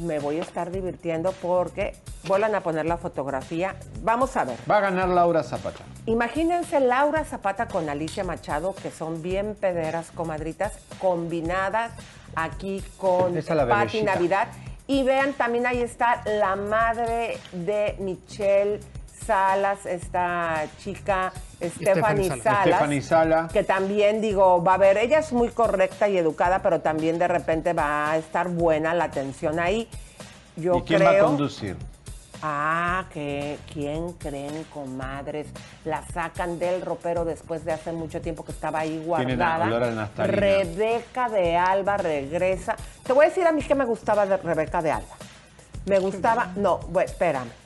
me 0.00 0.18
voy 0.18 0.38
a 0.38 0.42
estar 0.42 0.70
divirtiendo 0.70 1.32
porque 1.40 1.94
vuelvan 2.26 2.54
a 2.54 2.60
poner 2.60 2.86
la 2.86 2.96
fotografía. 2.96 3.76
Vamos 4.02 4.36
a 4.36 4.44
ver. 4.44 4.56
Va 4.70 4.78
a 4.78 4.80
ganar 4.80 5.08
Laura 5.08 5.42
Zapata. 5.42 5.84
Imagínense 6.06 6.80
Laura 6.80 7.24
Zapata 7.24 7.68
con 7.68 7.88
Alicia 7.88 8.24
Machado, 8.24 8.74
que 8.74 8.90
son 8.90 9.22
bien 9.22 9.54
pederas 9.54 10.10
comadritas, 10.10 10.78
combinadas 10.98 11.92
aquí 12.34 12.82
con 12.96 13.34
Patti. 13.34 14.02
Navidad. 14.02 14.48
Y 14.86 15.04
vean, 15.04 15.34
también 15.34 15.66
ahí 15.66 15.82
está 15.82 16.22
la 16.26 16.56
madre 16.56 17.38
de 17.52 17.94
Michelle 18.00 18.80
Salas, 19.30 19.86
esta 19.86 20.66
chica 20.82 21.32
Stephanie 21.62 22.24
Stephanie 22.24 22.42
Salas. 22.42 22.66
Stephanie 22.66 23.00
Sala. 23.02 23.48
Que 23.52 23.62
también 23.62 24.20
digo, 24.20 24.60
va 24.64 24.74
a 24.74 24.76
ver, 24.76 24.98
ella 24.98 25.20
es 25.20 25.32
muy 25.32 25.50
correcta 25.50 26.08
y 26.08 26.18
educada, 26.18 26.62
pero 26.62 26.80
también 26.80 27.16
de 27.16 27.28
repente 27.28 27.72
va 27.72 28.10
a 28.10 28.16
estar 28.16 28.48
buena 28.48 28.92
la 28.92 29.04
atención 29.04 29.60
ahí. 29.60 29.88
Yo 30.56 30.78
¿Y 30.78 30.82
quién 30.82 30.98
creo. 30.98 31.12
va 31.12 31.18
a 31.18 31.22
conducir? 31.22 31.76
Ah, 32.42 33.04
que 33.12 33.56
quién 33.72 34.14
creen, 34.14 34.64
comadres, 34.64 35.46
la 35.84 36.04
sacan 36.08 36.58
del 36.58 36.80
ropero 36.82 37.24
después 37.24 37.64
de 37.64 37.70
hace 37.70 37.92
mucho 37.92 38.20
tiempo 38.20 38.44
que 38.44 38.50
estaba 38.50 38.80
ahí 38.80 39.00
guardada. 39.06 40.10
Rebeca 40.26 41.28
de 41.28 41.56
Alba 41.56 41.98
regresa. 41.98 42.74
Te 43.04 43.12
voy 43.12 43.26
a 43.26 43.28
decir 43.28 43.46
a 43.46 43.52
mí 43.52 43.62
que 43.62 43.76
me 43.76 43.84
gustaba 43.84 44.26
de 44.26 44.38
Rebeca 44.38 44.82
de 44.82 44.90
Alba. 44.90 45.14
Me 45.86 46.00
gustaba, 46.00 46.48
no, 46.56 46.78
bueno, 46.88 47.08
espérame. 47.08 47.60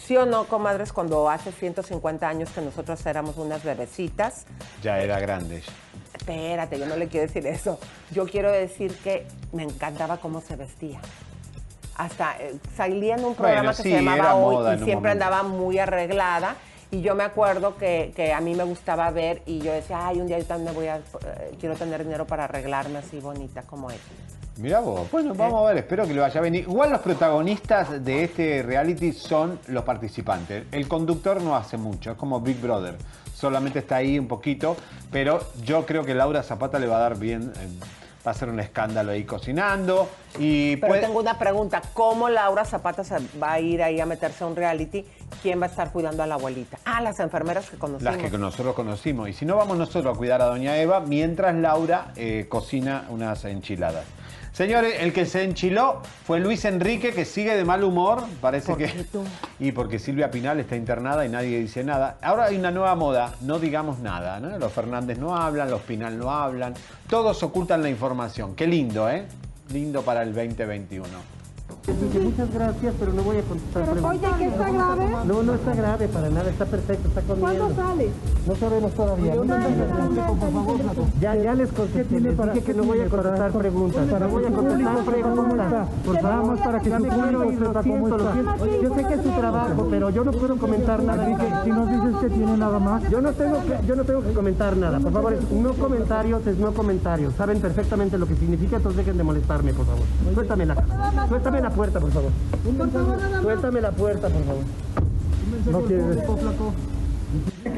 Sí 0.00 0.16
o 0.16 0.24
no, 0.24 0.44
comadres, 0.44 0.92
cuando 0.92 1.28
hace 1.28 1.52
150 1.52 2.26
años 2.26 2.48
que 2.50 2.62
nosotros 2.62 3.04
éramos 3.04 3.36
unas 3.36 3.62
bebecitas, 3.62 4.46
Ya 4.82 4.98
era 4.98 5.20
grande. 5.20 5.62
Espérate, 6.14 6.78
yo 6.78 6.86
no 6.86 6.96
le 6.96 7.08
quiero 7.08 7.26
decir 7.26 7.46
eso. 7.46 7.78
Yo 8.10 8.26
quiero 8.26 8.50
decir 8.50 8.94
que 9.04 9.26
me 9.52 9.62
encantaba 9.62 10.16
cómo 10.16 10.40
se 10.40 10.56
vestía. 10.56 11.00
Hasta 11.96 12.36
eh, 12.40 12.54
salía 12.76 13.16
en 13.16 13.24
un 13.24 13.34
programa 13.34 13.60
Bueno, 13.60 13.76
que 13.76 13.82
sí, 13.82 13.90
se 13.90 13.96
llamaba 13.96 14.34
Hoy 14.34 14.76
y 14.76 14.84
siempre 14.84 15.10
andaba 15.10 15.42
muy 15.42 15.78
arreglada. 15.78 16.56
Y 16.90 17.02
yo 17.02 17.14
me 17.14 17.22
acuerdo 17.22 17.76
que, 17.76 18.12
que 18.16 18.32
a 18.32 18.40
mí 18.40 18.54
me 18.54 18.64
gustaba 18.64 19.10
ver 19.10 19.42
y 19.46 19.60
yo 19.60 19.72
decía, 19.72 20.08
ay, 20.08 20.20
un 20.20 20.26
día 20.26 20.38
yo 20.38 20.46
también 20.46 20.72
me 20.72 20.76
voy 20.76 20.88
a, 20.88 20.96
eh, 20.96 21.56
quiero 21.60 21.76
tener 21.76 22.02
dinero 22.04 22.26
para 22.26 22.44
arreglarme 22.44 22.98
así 22.98 23.20
bonita 23.20 23.62
como 23.62 23.90
ella. 23.90 24.00
Mirá 24.60 24.80
vos. 24.80 25.10
Bueno, 25.10 25.34
vamos 25.34 25.62
a 25.64 25.68
ver, 25.68 25.78
espero 25.78 26.06
que 26.06 26.12
le 26.14 26.20
vaya 26.20 26.40
bien. 26.40 26.54
Igual 26.56 26.90
los 26.90 27.00
protagonistas 27.00 28.04
de 28.04 28.24
este 28.24 28.62
reality 28.62 29.12
son 29.12 29.58
los 29.68 29.84
participantes. 29.84 30.64
El 30.70 30.86
conductor 30.86 31.40
no 31.40 31.56
hace 31.56 31.76
mucho, 31.76 32.10
es 32.12 32.16
como 32.18 32.40
Big 32.40 32.60
Brother. 32.60 32.96
Solamente 33.34 33.78
está 33.78 33.96
ahí 33.96 34.18
un 34.18 34.28
poquito, 34.28 34.76
pero 35.10 35.40
yo 35.64 35.86
creo 35.86 36.04
que 36.04 36.14
Laura 36.14 36.42
Zapata 36.42 36.78
le 36.78 36.86
va 36.86 36.96
a 36.96 37.00
dar 37.00 37.18
bien. 37.18 37.52
eh, 37.56 37.68
va 38.26 38.32
a 38.32 38.34
ser 38.34 38.50
un 38.50 38.60
escándalo 38.60 39.12
ahí 39.12 39.24
cocinando. 39.24 40.06
Y 40.38 40.76
Pero 40.76 40.88
puede- 40.88 41.00
tengo 41.00 41.20
una 41.20 41.38
pregunta, 41.38 41.80
¿cómo 41.94 42.28
Laura 42.28 42.66
Zapata 42.66 43.02
se 43.02 43.16
va 43.42 43.52
a 43.52 43.60
ir 43.60 43.82
ahí 43.82 43.98
a 43.98 44.04
meterse 44.04 44.44
a 44.44 44.46
un 44.46 44.54
reality? 44.56 45.06
¿Quién 45.40 45.58
va 45.58 45.64
a 45.64 45.68
estar 45.70 45.90
cuidando 45.90 46.22
a 46.22 46.26
la 46.26 46.34
abuelita? 46.34 46.78
Ah, 46.84 47.00
las 47.00 47.18
enfermeras 47.18 47.70
que 47.70 47.78
conocimos. 47.78 48.14
Las 48.14 48.30
que 48.30 48.36
nosotros 48.36 48.74
conocimos. 48.74 49.30
Y 49.30 49.32
si 49.32 49.46
no, 49.46 49.56
vamos 49.56 49.78
nosotros 49.78 50.14
a 50.14 50.18
cuidar 50.18 50.42
a 50.42 50.44
Doña 50.44 50.76
Eva 50.76 51.00
mientras 51.00 51.54
Laura 51.54 52.08
eh, 52.14 52.44
cocina 52.50 53.06
unas 53.08 53.42
enchiladas. 53.46 54.04
Señores, 54.52 54.96
el 55.00 55.12
que 55.12 55.26
se 55.26 55.44
enchiló 55.44 56.02
fue 56.26 56.40
Luis 56.40 56.64
Enrique, 56.64 57.12
que 57.12 57.24
sigue 57.24 57.56
de 57.56 57.64
mal 57.64 57.84
humor. 57.84 58.24
Parece 58.40 58.66
¿Por 58.68 58.78
que. 58.78 58.88
tú? 59.04 59.24
Y 59.60 59.72
porque 59.72 59.98
Silvia 59.98 60.30
Pinal 60.30 60.58
está 60.58 60.74
internada 60.76 61.24
y 61.24 61.28
nadie 61.28 61.58
dice 61.58 61.84
nada. 61.84 62.16
Ahora 62.22 62.46
hay 62.46 62.56
una 62.56 62.70
nueva 62.70 62.94
moda, 62.94 63.34
no 63.42 63.58
digamos 63.58 63.98
nada. 63.98 64.40
¿no? 64.40 64.58
Los 64.58 64.72
Fernández 64.72 65.18
no 65.18 65.36
hablan, 65.36 65.70
los 65.70 65.82
Pinal 65.82 66.18
no 66.18 66.30
hablan. 66.30 66.74
Todos 67.08 67.42
ocultan 67.42 67.82
la 67.82 67.90
información. 67.90 68.54
Qué 68.54 68.66
lindo, 68.66 69.08
¿eh? 69.08 69.26
Lindo 69.72 70.02
para 70.02 70.22
el 70.22 70.34
2021. 70.34 71.39
Muchas 72.22 72.52
gracias, 72.52 72.94
pero 72.98 73.12
no 73.12 73.22
voy 73.22 73.38
a 73.38 73.42
contestar 73.42 73.90
preguntas. 73.90 74.10
Oye, 74.10 74.38
¿que 74.38 74.46
está 74.46 74.70
grave? 74.70 75.08
No, 75.26 75.42
no 75.42 75.54
está 75.54 75.74
grave 75.74 76.08
para 76.08 76.30
nada, 76.30 76.50
está 76.50 76.66
perfecto, 76.66 77.08
está 77.08 77.20
comiendo. 77.22 77.64
¿Cuándo 77.66 77.82
sale? 77.82 78.10
No 78.46 78.54
sabemos 78.56 78.92
todavía. 78.92 79.34
Ya, 81.20 81.34
ya 81.36 81.54
les 81.54 81.72
contesté, 81.72 82.20
les 82.20 82.36
dije 82.36 82.62
que 82.62 82.74
no 82.74 82.84
voy 82.84 83.00
a 83.00 83.08
contestar 83.08 83.52
preguntas. 83.52 84.06
No 84.20 84.28
voy 84.28 84.44
a 84.44 84.50
contestar 84.50 85.04
preguntas. 85.04 85.88
Por 86.04 86.20
favor, 86.20 86.58
para 86.58 86.80
que 86.80 86.90
su 86.90 87.02
público 87.04 87.50
sepa 87.50 87.82
cómo 87.82 88.08
está. 88.08 88.56
Yo 88.82 88.94
sé 88.94 89.04
que 89.04 89.14
es 89.14 89.22
su 89.22 89.30
trabajo, 89.30 89.86
pero 89.90 90.10
yo 90.10 90.24
no 90.24 90.32
puedo 90.32 90.56
comentar 90.56 91.02
nada. 91.02 91.64
Si 91.64 91.70
nos 91.70 91.88
dices 91.88 92.16
que 92.20 92.28
tiene 92.28 92.56
nada 92.56 92.78
más. 92.78 93.08
Yo 93.10 93.20
no 93.20 93.32
tengo 93.32 93.58
que, 93.64 93.86
yo 93.86 93.96
no 93.96 94.04
tengo 94.04 94.22
que 94.22 94.32
comentar 94.32 94.76
nada. 94.76 94.98
Por 95.00 95.12
favor, 95.12 95.32
es 95.34 95.50
no 95.50 95.72
comentarios 95.74 96.46
es 96.46 96.58
no 96.58 96.72
comentarios. 96.72 97.34
Saben 97.34 97.60
perfectamente 97.60 98.18
lo 98.18 98.26
que 98.26 98.36
significa, 98.36 98.76
entonces 98.76 98.98
dejen 98.98 99.18
de 99.18 99.24
molestarme, 99.24 99.72
por 99.72 99.86
favor. 99.86 100.02
Suéltame 100.34 100.66
la, 100.66 101.26
suéltame 101.28 101.60
la 101.60 101.70
puerta, 101.80 101.98
por 101.98 102.12
favor. 102.12 102.30
Suéltame 103.40 103.80
la 103.80 103.90
puerta, 103.90 104.28
por 104.28 104.44
favor. 104.44 104.64
No 105.70 105.80
quieres. 105.86 106.24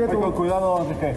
Con 0.08 0.32
cuidado, 0.32 0.82
Enrique. 0.82 1.14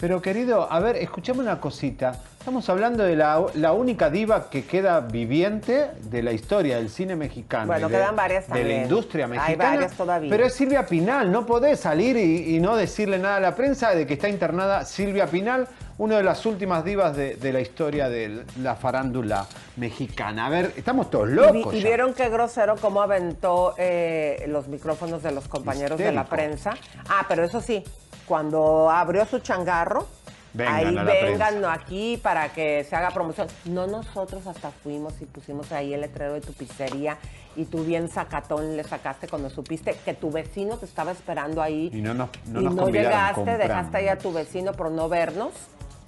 Pero 0.00 0.20
querido, 0.20 0.70
a 0.70 0.80
ver, 0.80 0.96
escuchame 0.96 1.40
una 1.40 1.60
cosita. 1.60 2.20
Estamos 2.40 2.68
hablando 2.68 3.04
de 3.04 3.14
la, 3.14 3.44
la 3.54 3.72
única 3.72 4.10
diva 4.10 4.48
que 4.50 4.64
queda 4.64 5.00
viviente 5.00 5.90
de 6.10 6.22
la 6.22 6.32
historia 6.32 6.76
del 6.78 6.88
cine 6.88 7.14
mexicano. 7.14 7.66
Bueno, 7.66 7.88
de, 7.88 7.94
quedan 7.96 8.16
varias 8.16 8.46
De 8.48 8.54
la 8.54 8.58
también. 8.60 8.82
industria 8.82 9.24
Hay 9.26 9.30
mexicana. 9.32 9.70
varias 9.74 9.92
todavía. 9.92 10.30
Pero 10.30 10.44
es 10.44 10.54
Silvia 10.54 10.86
Pinal, 10.86 11.30
no 11.30 11.46
podés 11.46 11.78
salir 11.80 12.16
y, 12.16 12.56
y 12.56 12.60
no 12.60 12.74
decirle 12.76 13.18
nada 13.18 13.36
a 13.36 13.40
la 13.40 13.54
prensa 13.54 13.90
de 13.94 14.06
que 14.06 14.14
está 14.14 14.28
internada 14.28 14.84
Silvia 14.84 15.26
Pinal, 15.26 15.68
una 15.98 16.16
de 16.16 16.22
las 16.22 16.46
últimas 16.46 16.84
divas 16.84 17.16
de, 17.16 17.34
de 17.36 17.52
la 17.52 17.60
historia 17.60 18.08
de 18.08 18.44
la 18.60 18.76
farándula 18.76 19.46
mexicana. 19.76 20.46
A 20.46 20.48
ver, 20.48 20.72
estamos 20.76 21.10
todos 21.10 21.28
locos. 21.28 21.74
y 21.74 21.82
vieron 21.82 22.14
qué 22.14 22.28
grosero 22.28 22.76
cómo 22.76 23.02
aventó 23.02 23.74
eh, 23.78 24.44
los 24.48 24.68
micrófonos 24.68 25.22
de 25.22 25.32
los 25.32 25.48
compañeros 25.48 25.98
de 25.98 26.12
la 26.12 26.24
prensa. 26.24 26.74
Ah, 27.08 27.24
pero 27.28 27.44
eso 27.44 27.60
sí, 27.60 27.82
cuando 28.26 28.90
abrió 28.90 29.24
su 29.26 29.40
changarro, 29.40 30.06
Vengan 30.54 30.74
ahí 30.76 30.86
a 30.86 30.92
la 30.92 31.04
vengan 31.04 31.48
prensa. 31.54 31.72
aquí 31.74 32.16
para 32.22 32.48
que 32.52 32.82
se 32.88 32.96
haga 32.96 33.10
promoción. 33.10 33.48
No 33.66 33.86
nosotros 33.86 34.46
hasta 34.46 34.70
fuimos 34.70 35.20
y 35.20 35.26
pusimos 35.26 35.70
ahí 35.72 35.92
el 35.92 36.00
letrero 36.00 36.32
de 36.34 36.40
tu 36.40 36.52
pizzería 36.54 37.18
y 37.54 37.66
tú 37.66 37.84
bien 37.84 38.08
sacatón 38.08 38.76
le 38.76 38.82
sacaste 38.82 39.28
cuando 39.28 39.50
supiste 39.50 39.94
que 40.04 40.14
tu 40.14 40.30
vecino 40.30 40.78
te 40.78 40.86
estaba 40.86 41.12
esperando 41.12 41.60
ahí. 41.60 41.90
Y 41.92 42.00
no 42.00 42.14
nos- 42.14 42.30
no 42.46 42.60
y 42.60 42.64
nos 42.64 42.74
no 42.74 42.88
llegaste, 42.88 43.34
compramos. 43.34 43.68
dejaste 43.68 43.96
ahí 43.98 44.08
a 44.08 44.16
tu 44.18 44.32
vecino 44.32 44.72
por 44.72 44.90
no 44.90 45.08
vernos. 45.08 45.50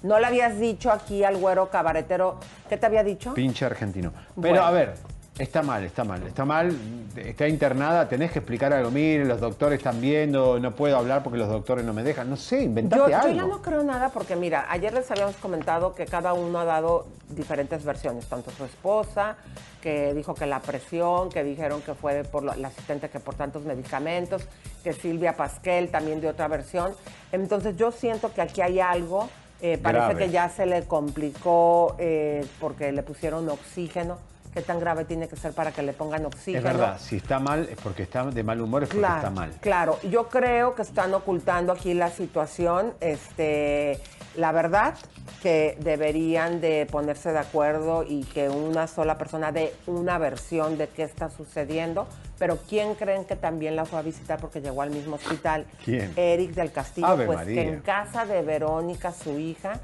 No 0.03 0.19
le 0.19 0.25
habías 0.27 0.59
dicho 0.59 0.91
aquí 0.91 1.23
al 1.23 1.37
güero 1.37 1.69
cabaretero, 1.69 2.37
¿qué 2.69 2.77
te 2.77 2.85
había 2.85 3.03
dicho? 3.03 3.33
Pinche 3.33 3.65
argentino. 3.65 4.11
Pero 4.35 4.55
Bueno. 4.55 4.63
a 4.63 4.71
ver, 4.71 4.93
está 5.37 5.61
mal, 5.61 5.83
está 5.83 6.03
mal, 6.03 6.23
está 6.23 6.43
mal, 6.43 6.75
está 7.15 7.47
internada, 7.47 8.07
tenés 8.09 8.31
que 8.31 8.39
explicar 8.39 8.73
algo. 8.73 8.89
Mire, 8.89 9.25
los 9.25 9.39
doctores 9.39 9.77
están 9.77 10.01
viendo, 10.01 10.59
no 10.59 10.71
puedo 10.71 10.97
hablar 10.97 11.21
porque 11.21 11.37
los 11.37 11.47
doctores 11.49 11.85
no 11.85 11.93
me 11.93 12.01
dejan. 12.01 12.29
No 12.29 12.35
sé, 12.35 12.63
inventate 12.63 12.99
Yo, 12.99 13.09
yo 13.09 13.15
algo. 13.17 13.35
ya 13.35 13.45
no 13.45 13.61
creo 13.61 13.83
nada 13.83 14.09
porque 14.09 14.35
mira, 14.35 14.65
ayer 14.69 14.91
les 14.93 15.09
habíamos 15.11 15.35
comentado 15.35 15.93
que 15.93 16.05
cada 16.05 16.33
uno 16.33 16.59
ha 16.59 16.65
dado 16.65 17.05
diferentes 17.29 17.83
versiones, 17.85 18.25
tanto 18.25 18.49
su 18.51 18.65
esposa, 18.65 19.35
que 19.81 20.13
dijo 20.15 20.33
que 20.33 20.45
la 20.47 20.59
presión, 20.61 21.29
que 21.29 21.43
dijeron 21.43 21.81
que 21.81 21.93
fue 21.93 22.23
por 22.23 22.43
la 22.43 22.67
asistente 22.67 23.09
que 23.09 23.19
por 23.19 23.35
tantos 23.35 23.63
medicamentos, 23.63 24.43
que 24.83 24.93
Silvia 24.93 25.35
Pasquel 25.37 25.89
también 25.89 26.21
dio 26.21 26.31
otra 26.31 26.47
versión. 26.47 26.93
Entonces 27.31 27.75
yo 27.77 27.91
siento 27.91 28.33
que 28.33 28.41
aquí 28.41 28.61
hay 28.61 28.79
algo, 28.79 29.29
eh, 29.61 29.77
parece 29.77 30.05
Grave. 30.05 30.25
que 30.25 30.31
ya 30.31 30.49
se 30.49 30.65
le 30.65 30.83
complicó 30.83 31.95
eh, 31.99 32.45
porque 32.59 32.91
le 32.91 33.03
pusieron 33.03 33.47
oxígeno. 33.49 34.17
¿Qué 34.53 34.61
tan 34.61 34.81
grave 34.81 35.05
tiene 35.05 35.29
que 35.29 35.37
ser 35.37 35.53
para 35.53 35.71
que 35.71 35.81
le 35.81 35.93
pongan 35.93 36.25
oxígeno? 36.25 36.57
Es 36.57 36.63
verdad, 36.63 36.99
si 36.99 37.15
está 37.15 37.39
mal 37.39 37.69
es 37.71 37.77
porque 37.81 38.03
está 38.03 38.25
de 38.25 38.43
mal 38.43 38.59
humor, 38.59 38.83
es 38.83 38.89
porque 38.89 38.99
Claro, 38.99 39.15
está 39.17 39.29
mal. 39.29 39.51
Claro, 39.61 39.99
yo 40.03 40.27
creo 40.27 40.75
que 40.75 40.81
están 40.81 41.13
ocultando 41.13 41.71
aquí 41.71 41.93
la 41.93 42.09
situación. 42.09 42.93
Este, 42.99 43.97
la 44.35 44.51
verdad 44.51 44.95
que 45.41 45.77
deberían 45.79 46.61
de 46.61 46.87
ponerse 46.89 47.31
de 47.31 47.39
acuerdo 47.39 48.03
y 48.07 48.23
que 48.23 48.49
una 48.49 48.87
sola 48.87 49.17
persona 49.17 49.51
dé 49.51 49.73
una 49.87 50.17
versión 50.17 50.77
de 50.77 50.87
qué 50.87 51.03
está 51.03 51.29
sucediendo. 51.29 52.07
Pero 52.37 52.57
¿quién 52.67 52.95
creen 52.95 53.25
que 53.25 53.35
también 53.35 53.75
la 53.75 53.85
fue 53.85 53.99
a 53.99 54.01
visitar 54.01 54.39
porque 54.39 54.61
llegó 54.61 54.81
al 54.81 54.91
mismo 54.91 55.15
hospital? 55.15 55.65
¿Quién? 55.83 56.13
Eric 56.15 56.51
del 56.51 56.71
Castillo, 56.71 57.07
Ave 57.07 57.25
pues 57.25 57.39
María. 57.39 57.63
que 57.63 57.69
en 57.69 57.79
casa 57.81 58.25
de 58.25 58.41
Verónica, 58.41 59.11
su 59.11 59.37
hija, 59.37 59.79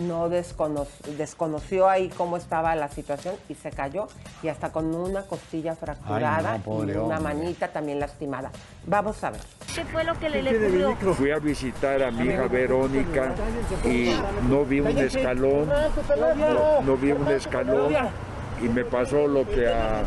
no 0.00 0.28
descono- 0.28 0.86
desconoció 1.16 1.88
ahí 1.88 2.08
cómo 2.16 2.36
estaba 2.36 2.74
la 2.74 2.88
situación 2.88 3.34
y 3.48 3.54
se 3.54 3.70
cayó 3.70 4.08
y 4.42 4.48
hasta 4.48 4.72
con 4.72 4.94
una 4.94 5.22
costilla 5.22 5.74
fracturada 5.76 6.58
y 6.64 6.68
una 6.68 7.16
hombre. 7.16 7.20
manita 7.20 7.68
también 7.68 8.00
lastimada. 8.00 8.50
Vamos 8.86 9.22
a 9.22 9.30
ver. 9.30 9.40
¿Qué 9.74 9.84
fue 9.84 10.02
lo 10.04 10.18
que 10.18 10.28
le, 10.28 10.42
le 10.42 10.84
ocurrió? 10.86 11.14
Fui 11.14 11.30
a 11.30 11.38
visitar 11.38 12.02
a 12.02 12.10
mi 12.10 12.24
hija 12.28 12.48
Verónica 12.48 13.34
y 13.84 14.10
no 14.48 14.64
vi 14.64 14.80
un 14.80 14.88
escalón, 14.98 15.68
no, 15.68 16.80
no 16.82 16.96
vi 16.96 17.12
un 17.12 17.28
escalón 17.28 17.92
y 18.62 18.68
me 18.68 18.84
pasó 18.84 19.26
lo 19.26 19.46
que 19.48 19.66
a 19.68 20.02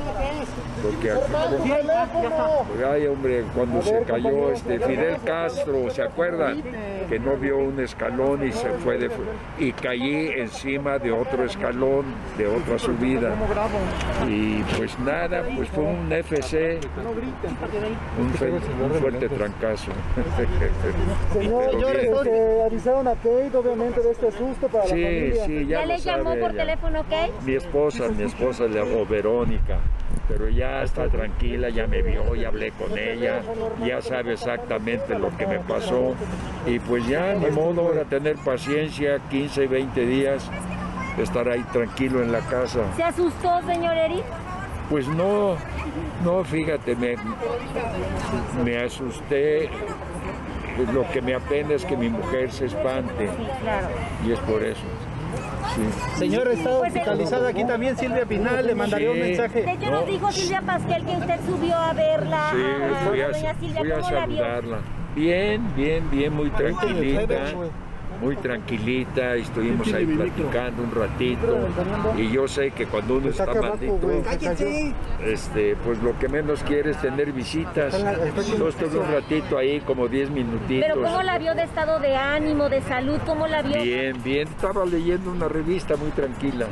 lo 0.83 0.99
que 0.99 1.09
a, 1.11 2.91
ay 2.91 3.07
hombre 3.07 3.43
cuando 3.55 3.81
se 3.81 4.03
cayó 4.03 4.51
este 4.51 4.79
Fidel 4.79 5.17
Castro 5.25 5.89
se 5.89 6.03
acuerdan 6.03 6.61
que 7.09 7.19
no 7.19 7.35
vio 7.37 7.57
un 7.57 7.79
escalón 7.79 8.45
y 8.47 8.51
se 8.51 8.69
fue 8.83 8.97
de 8.97 9.09
y 9.59 9.71
caí 9.71 10.27
encima 10.37 10.99
de 10.99 11.11
otro 11.11 11.45
escalón 11.45 12.05
de 12.37 12.47
otra 12.47 12.77
subida 12.77 13.31
y 14.29 14.61
pues 14.77 14.97
nada 14.99 15.43
pues 15.55 15.69
fue 15.69 15.83
un 15.85 16.11
FC 16.11 16.79
un, 18.19 18.29
fe- 18.33 18.51
un 18.51 18.91
fuerte 18.99 19.29
trancazo 19.29 19.91
Señor, 21.33 21.63
Pero 21.71 21.77
bien. 21.87 21.99
entonces 22.05 22.61
avisaron 22.65 23.07
a 23.07 23.11
Kate, 23.15 23.51
obviamente, 23.55 24.01
de 24.01 24.11
este 24.11 24.31
susto 24.31 24.67
para 24.67 24.85
la 24.85 24.89
sí 24.95 25.03
familia. 25.03 25.45
sí 25.45 25.65
ya, 25.67 25.79
¿Ya 25.79 25.85
le 25.85 25.97
llamó 25.99 26.23
sabe 26.29 26.41
por 26.41 26.51
teléfono, 26.53 27.03
Kate? 27.03 27.31
Mi 27.45 27.55
esposa, 27.55 28.03
mi 28.09 28.23
esposa 28.23 28.42
le 28.51 28.81
o 28.81 29.05
Verónica, 29.05 29.77
pero 30.27 30.49
ya 30.49 30.83
está 30.83 31.07
tranquila, 31.07 31.69
ya 31.69 31.87
me 31.87 32.01
vio, 32.01 32.35
ya 32.35 32.49
hablé 32.49 32.71
con 32.71 32.97
ella, 32.97 33.41
ya 33.85 34.01
sabe 34.01 34.33
exactamente 34.33 35.17
lo 35.17 35.35
que 35.37 35.47
me 35.47 35.59
pasó 35.59 36.13
y 36.65 36.79
pues 36.79 37.07
ya 37.07 37.33
ni 37.33 37.49
modo 37.51 37.81
ahora 37.81 38.03
tener 38.03 38.35
paciencia, 38.37 39.19
15, 39.29 39.67
20 39.67 40.05
días, 40.05 40.49
estar 41.17 41.47
ahí 41.47 41.63
tranquilo 41.71 42.21
en 42.21 42.31
la 42.31 42.39
casa. 42.41 42.81
¿Se 42.95 43.03
asustó, 43.03 43.61
señor 43.65 43.95
Eric? 43.95 44.23
Pues 44.89 45.07
no, 45.07 45.55
no, 46.23 46.43
fíjate, 46.43 46.95
me, 46.95 47.15
me 48.63 48.77
asusté. 48.83 49.69
Lo 50.91 51.07
que 51.11 51.21
me 51.21 51.35
apena 51.35 51.75
es 51.75 51.85
que 51.85 51.95
mi 51.95 52.09
mujer 52.09 52.51
se 52.51 52.65
espante 52.65 53.29
Claro. 53.61 53.87
y 54.25 54.31
es 54.31 54.39
por 54.39 54.63
eso. 54.63 54.81
Sí. 55.75 56.19
Señor, 56.19 56.47
está 56.49 56.77
Pues, 56.77 56.95
eh, 56.95 56.99
hospitalizada 56.99 57.49
aquí 57.49 57.63
también 57.65 57.97
Silvia 57.97 58.25
Pinal, 58.25 58.65
le 58.67 58.75
mandaría 58.75 59.11
un 59.11 59.19
mensaje. 59.19 59.63
De 59.63 59.71
hecho, 59.71 59.91
No. 59.91 59.99
nos 60.01 60.07
dijo 60.07 60.31
Silvia 60.31 60.61
Pasquel 60.61 61.05
que 61.05 61.15
usted 61.17 61.39
subió 61.45 61.77
a 61.77 61.93
verla. 61.93 62.51
Sí, 62.51 62.57
a, 62.61 63.09
fui 63.09 63.21
a, 63.21 63.27
doña 63.29 63.53
Silvia, 63.59 63.81
fui 63.81 63.91
a 63.91 64.03
saludarla. 64.03 64.77
Bien, 65.15 65.75
bien, 65.75 66.09
bien, 66.09 66.33
muy 66.33 66.49
tranquilita, 66.49 67.35
muy 68.23 68.37
tranquilita, 68.37 69.35
estuvimos 69.35 69.91
ahí 69.93 70.05
platicando 70.05 70.81
un 70.83 70.91
ratito 70.91 71.67
y 72.17 72.31
yo 72.31 72.47
sé 72.47 72.71
que 72.71 72.85
cuando 72.85 73.17
uno 73.17 73.29
está 73.29 73.53
maldito, 73.53 74.09
este, 75.25 75.75
pues 75.83 76.01
lo 76.01 76.17
que 76.17 76.29
menos 76.29 76.63
quiere 76.63 76.91
es 76.91 77.01
tener 77.01 77.33
visitas. 77.33 77.93
Yo 78.57 78.69
estuve 78.69 78.99
un 78.99 79.11
ratito 79.11 79.57
ahí, 79.57 79.81
como 79.81 80.07
10 80.07 80.29
minutitos. 80.29 80.87
Pero 80.87 81.01
¿cómo 81.01 81.21
la 81.21 81.37
vio 81.37 81.53
de 81.53 81.63
estado 81.63 81.99
de 81.99 82.15
ánimo, 82.15 82.69
de 82.69 82.81
salud? 82.81 83.19
¿Cómo 83.25 83.47
la 83.47 83.61
vio? 83.61 83.81
Bien, 83.81 84.23
bien, 84.23 84.47
estaba 84.47 84.85
leyendo 84.85 85.31
una 85.31 85.47
revista 85.47 85.97
muy 85.97 86.11
tranquila. 86.11 86.67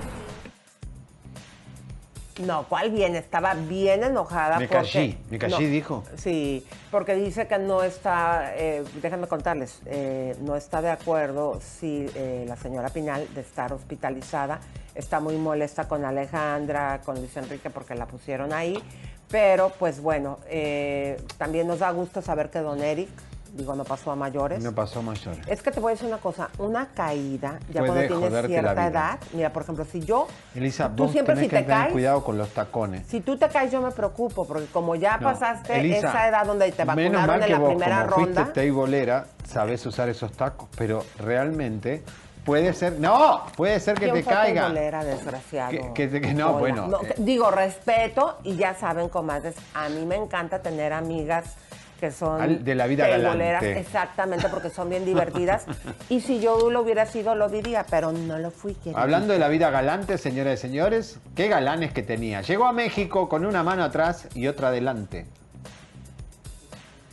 No, 2.39 2.65
¿cuál 2.67 2.91
bien? 2.91 3.15
Estaba 3.15 3.53
bien 3.53 4.03
enojada 4.03 4.57
Me 4.57 4.67
porque... 4.67 5.17
callí, 5.37 5.49
No, 5.49 5.57
dijo. 5.57 6.03
Sí, 6.15 6.65
porque 6.89 7.15
dice 7.15 7.47
que 7.47 7.57
no 7.57 7.83
está, 7.83 8.53
eh, 8.55 8.83
déjenme 9.01 9.27
contarles, 9.27 9.81
eh, 9.85 10.35
no 10.41 10.55
está 10.55 10.81
de 10.81 10.89
acuerdo 10.89 11.59
si 11.61 12.07
eh, 12.15 12.45
la 12.47 12.55
señora 12.55 12.89
Pinal 12.89 13.27
de 13.33 13.41
estar 13.41 13.73
hospitalizada 13.73 14.59
está 14.95 15.19
muy 15.19 15.37
molesta 15.37 15.87
con 15.87 16.05
Alejandra, 16.05 17.01
con 17.03 17.17
Luis 17.17 17.35
Enrique 17.37 17.69
porque 17.69 17.95
la 17.95 18.05
pusieron 18.05 18.53
ahí, 18.53 18.81
pero 19.29 19.69
pues 19.79 20.01
bueno, 20.01 20.39
eh, 20.49 21.21
también 21.37 21.67
nos 21.67 21.79
da 21.79 21.91
gusto 21.91 22.21
saber 22.21 22.49
que 22.49 22.59
don 22.59 22.81
Eric, 22.81 23.09
digo, 23.53 23.75
no 23.75 23.83
pasó 23.83 24.11
a 24.11 24.15
mayores. 24.15 24.63
No 24.63 24.71
pasó 24.73 25.01
mayor. 25.01 25.35
Es 25.47 25.61
que 25.61 25.71
te 25.71 25.79
voy 25.79 25.91
a 25.91 25.93
decir 25.95 26.07
una 26.07 26.17
cosa, 26.17 26.49
una 26.57 26.87
caída, 26.87 27.59
ya 27.71 27.81
Puede 27.83 28.07
cuando 28.07 28.29
tienes 28.29 28.45
cierta 28.47 28.87
edad, 28.87 29.19
mira, 29.33 29.51
por 29.51 29.63
ejemplo, 29.63 29.85
si 29.85 29.99
yo, 30.01 30.27
Elisa, 30.55 30.89
tú 30.95 31.03
vos 31.03 31.11
siempre 31.11 31.35
tenés 31.35 31.45
si 31.45 31.49
que 31.49 31.57
te 31.57 31.63
tener 31.63 31.77
caes, 31.79 31.91
cuidado 31.93 32.23
con 32.23 32.37
los 32.37 32.49
tacones. 32.49 33.05
si 33.07 33.21
tú 33.21 33.37
te 33.37 33.47
caes 33.49 33.71
yo 33.71 33.81
me 33.81 33.91
preocupo, 33.91 34.45
porque 34.45 34.65
como 34.67 34.95
ya 34.95 35.17
No, 35.17 35.23
pasaste 35.31 35.79
Elisa, 35.79 36.09
esa 36.09 36.27
edad 36.29 36.45
donde 36.45 36.71
te 36.71 36.85
Menos 36.85 36.95
vacunaron 37.21 37.27
mal 37.27 37.39
en 37.41 37.45
que 37.47 37.51
la 37.53 37.59
vos, 37.59 37.69
primera 37.69 38.03
como 38.05 38.15
ronda, 38.25 38.41
fuiste 38.43 38.53
teibolera, 38.61 39.25
sabés 39.47 39.85
usar 39.85 40.07
esos 40.09 40.31
tacos, 40.31 40.69
pero 40.77 41.03
realmente 41.19 42.03
puede 42.45 42.73
ser, 42.73 42.99
no, 42.99 43.43
puede 43.57 43.79
ser 43.79 43.95
que 43.99 44.05
¿quién 44.09 44.15
te 44.15 44.23
caiga. 44.23 44.61
teibolera, 44.63 45.03
desgraciado? 45.03 45.71
Que- 45.93 46.09
que 46.09 46.21
que 46.21 46.33
no, 46.33 46.51
Hola. 46.51 46.59
bueno, 46.59 46.99
que- 46.99 47.07
eh. 47.09 47.15
digo, 47.17 47.51
respeto 47.51 48.37
y 48.43 48.55
ya 48.55 48.73
saben, 48.75 49.09
comadres, 49.09 49.55
a 49.73 49.89
mí 49.89 50.05
me 50.05 50.15
encanta 50.15 50.59
tener 50.61 50.93
amigas 50.93 51.55
que 52.01 52.11
son 52.11 52.41
Al- 52.41 52.63
de 52.65 52.75
la 52.75 52.87
vida 52.87 53.07
galante. 53.07 53.79
exactamente, 53.79 54.49
porque 54.49 54.69
son 54.69 54.89
bien 54.89 55.05
divertidas. 55.05 55.65
y 56.09 56.19
si 56.19 56.41
yo 56.41 56.69
lo 56.71 56.81
hubiera 56.81 57.05
sido, 57.05 57.35
lo 57.35 57.47
diría, 57.47 57.85
pero 57.89 58.11
no 58.11 58.37
lo 58.39 58.51
fui. 58.51 58.73
querida. 58.73 58.99
Hablando 58.99 59.31
de 59.31 59.39
la 59.39 59.47
vida 59.47 59.69
galante, 59.69 60.17
señoras 60.17 60.55
y 60.59 60.61
señores, 60.61 61.19
qué 61.35 61.47
galanes 61.47 61.93
que 61.93 62.01
tenía. 62.03 62.41
Llegó 62.41 62.65
a 62.65 62.73
México 62.73 63.29
con 63.29 63.45
una 63.45 63.63
mano 63.63 63.83
atrás 63.83 64.27
y 64.33 64.47
otra 64.47 64.69
adelante. 64.69 65.27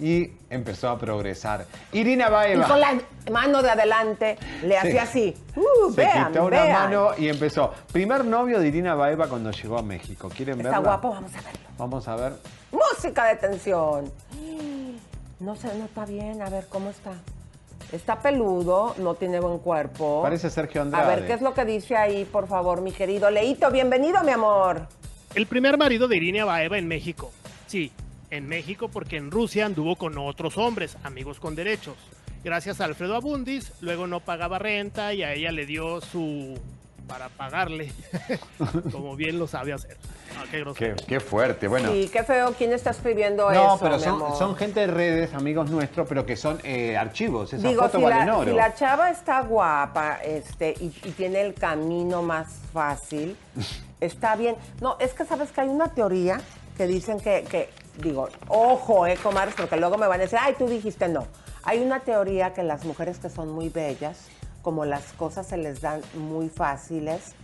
Y 0.00 0.30
empezó 0.48 0.88
a 0.90 0.98
progresar. 0.98 1.66
Irina 1.92 2.28
Y 2.28 2.30
Baeva. 2.30 2.68
con 2.68 2.80
la 2.80 2.98
mano 3.32 3.62
de 3.62 3.70
adelante 3.70 4.38
le 4.62 4.78
hacía 4.78 5.02
así. 5.02 5.36
Uh, 5.56 5.90
Se 5.90 5.96
vean, 6.02 6.28
quitó 6.28 6.46
una 6.46 6.62
vean. 6.62 6.82
mano 6.84 7.10
y 7.18 7.28
empezó. 7.28 7.74
Primer 7.92 8.24
novio 8.24 8.60
de 8.60 8.68
Irina 8.68 8.94
Baeva 8.94 9.26
cuando 9.26 9.50
llegó 9.50 9.76
a 9.76 9.82
México. 9.82 10.30
¿Quieren 10.34 10.58
Está 10.60 10.70
verla? 10.78 10.84
guapo, 10.96 11.10
vamos 11.10 11.32
a 11.34 11.40
verlo. 11.42 11.60
Vamos 11.76 12.08
a 12.08 12.16
ver. 12.16 12.32
Música 12.70 13.24
de 13.26 13.36
tensión. 13.36 14.12
No 15.40 15.55
sé, 15.57 15.68
no 15.79 15.85
está 15.85 16.05
bien. 16.05 16.42
A 16.42 16.51
ver, 16.51 16.66
¿cómo 16.68 16.90
está? 16.90 17.12
Está 17.92 18.20
peludo, 18.20 18.94
no 18.98 19.14
tiene 19.14 19.40
buen 19.40 19.59
cuerpo. 19.59 20.20
Parece 20.22 20.51
Sergio 20.51 20.81
A 20.81 20.85
Andrade. 20.85 21.16
ver, 21.16 21.27
¿qué 21.27 21.33
es 21.35 21.40
lo 21.42 21.55
que 21.55 21.64
dice 21.64 21.96
ahí, 21.96 22.24
por 22.24 22.46
favor, 22.46 22.83
mi 22.83 22.92
querido 22.92 23.31
Leito? 23.31 23.70
Bienvenido, 23.70 24.22
mi 24.24 24.33
amor. 24.33 24.87
El 25.35 25.46
primer 25.46 25.79
marido 25.79 26.09
de 26.09 26.16
Irina 26.16 26.44
Baeva 26.44 26.77
en 26.77 26.87
México. 26.88 27.31
Sí, 27.66 27.92
en 28.31 28.46
México 28.48 28.88
porque 28.88 29.16
en 29.16 29.31
Rusia 29.31 29.64
anduvo 29.66 29.96
con 29.96 30.18
otros 30.18 30.59
hombres, 30.59 30.96
amigos 31.03 31.40
con 31.40 31.55
derechos. 31.55 31.96
Gracias 32.44 32.81
a 32.81 32.85
Alfredo 32.85 33.14
Abundis, 33.14 33.72
luego 33.81 34.07
no 34.07 34.20
pagaba 34.20 34.59
renta 34.59 35.14
y 35.14 35.22
a 35.22 35.33
ella 35.33 35.51
le 35.53 35.64
dio 35.66 36.01
su... 36.01 36.59
para 37.08 37.28
pagarle, 37.30 37.90
como 38.92 39.16
bien 39.16 39.38
lo 39.38 39.48
sabe 39.48 39.72
hacer. 39.72 39.96
Ah, 40.36 40.44
qué 40.50 40.60
grosero. 40.60 40.96
Qué, 40.96 41.04
qué 41.06 41.20
fuerte. 41.20 41.66
Bueno. 41.66 41.90
Sí, 41.90 42.08
qué 42.12 42.22
feo. 42.22 42.52
¿Quién 42.56 42.72
está 42.72 42.90
escribiendo 42.90 43.50
no, 43.50 43.74
eso, 43.74 43.78
pero 43.80 43.96
mi 43.96 44.02
son, 44.02 44.36
son 44.36 44.56
gente 44.56 44.80
de 44.80 44.86
redes, 44.88 45.34
amigos 45.34 45.70
nuestros, 45.70 46.06
pero 46.06 46.24
que 46.26 46.36
son 46.36 46.60
eh, 46.62 46.96
archivos. 46.96 47.52
Esas 47.52 47.68
Digo, 47.68 47.82
fotos 47.82 47.98
si 47.98 48.04
valen 48.04 48.26
la, 48.26 48.36
oro. 48.36 48.50
si 48.50 48.56
la 48.56 48.74
chava 48.74 49.10
está 49.10 49.40
guapa 49.40 50.18
este, 50.22 50.74
y, 50.78 50.86
y 51.04 51.10
tiene 51.12 51.40
el 51.40 51.54
camino 51.54 52.22
más 52.22 52.48
fácil, 52.72 53.36
está 54.00 54.36
bien. 54.36 54.54
No, 54.80 54.96
es 55.00 55.14
que 55.14 55.24
sabes 55.24 55.50
que 55.50 55.62
hay 55.62 55.68
una 55.68 55.88
teoría 55.88 56.40
que 56.76 56.86
dicen 56.86 57.18
que, 57.18 57.44
que 57.50 57.70
digo, 57.96 58.28
ojo, 58.48 59.06
eh, 59.06 59.16
comadres, 59.16 59.54
porque 59.56 59.76
luego 59.76 59.98
me 59.98 60.06
van 60.06 60.20
a 60.20 60.24
decir, 60.24 60.38
ay, 60.40 60.54
tú 60.58 60.68
dijiste 60.68 61.08
no. 61.08 61.26
Hay 61.64 61.80
una 61.80 62.00
teoría 62.00 62.54
que 62.54 62.62
las 62.62 62.84
mujeres 62.84 63.18
que 63.18 63.28
son 63.28 63.50
muy 63.50 63.68
bellas, 63.68 64.28
como 64.62 64.84
las 64.84 65.12
cosas 65.12 65.46
se 65.46 65.56
les 65.56 65.80
dan 65.80 66.00
muy 66.14 66.48
fáciles, 66.48 67.34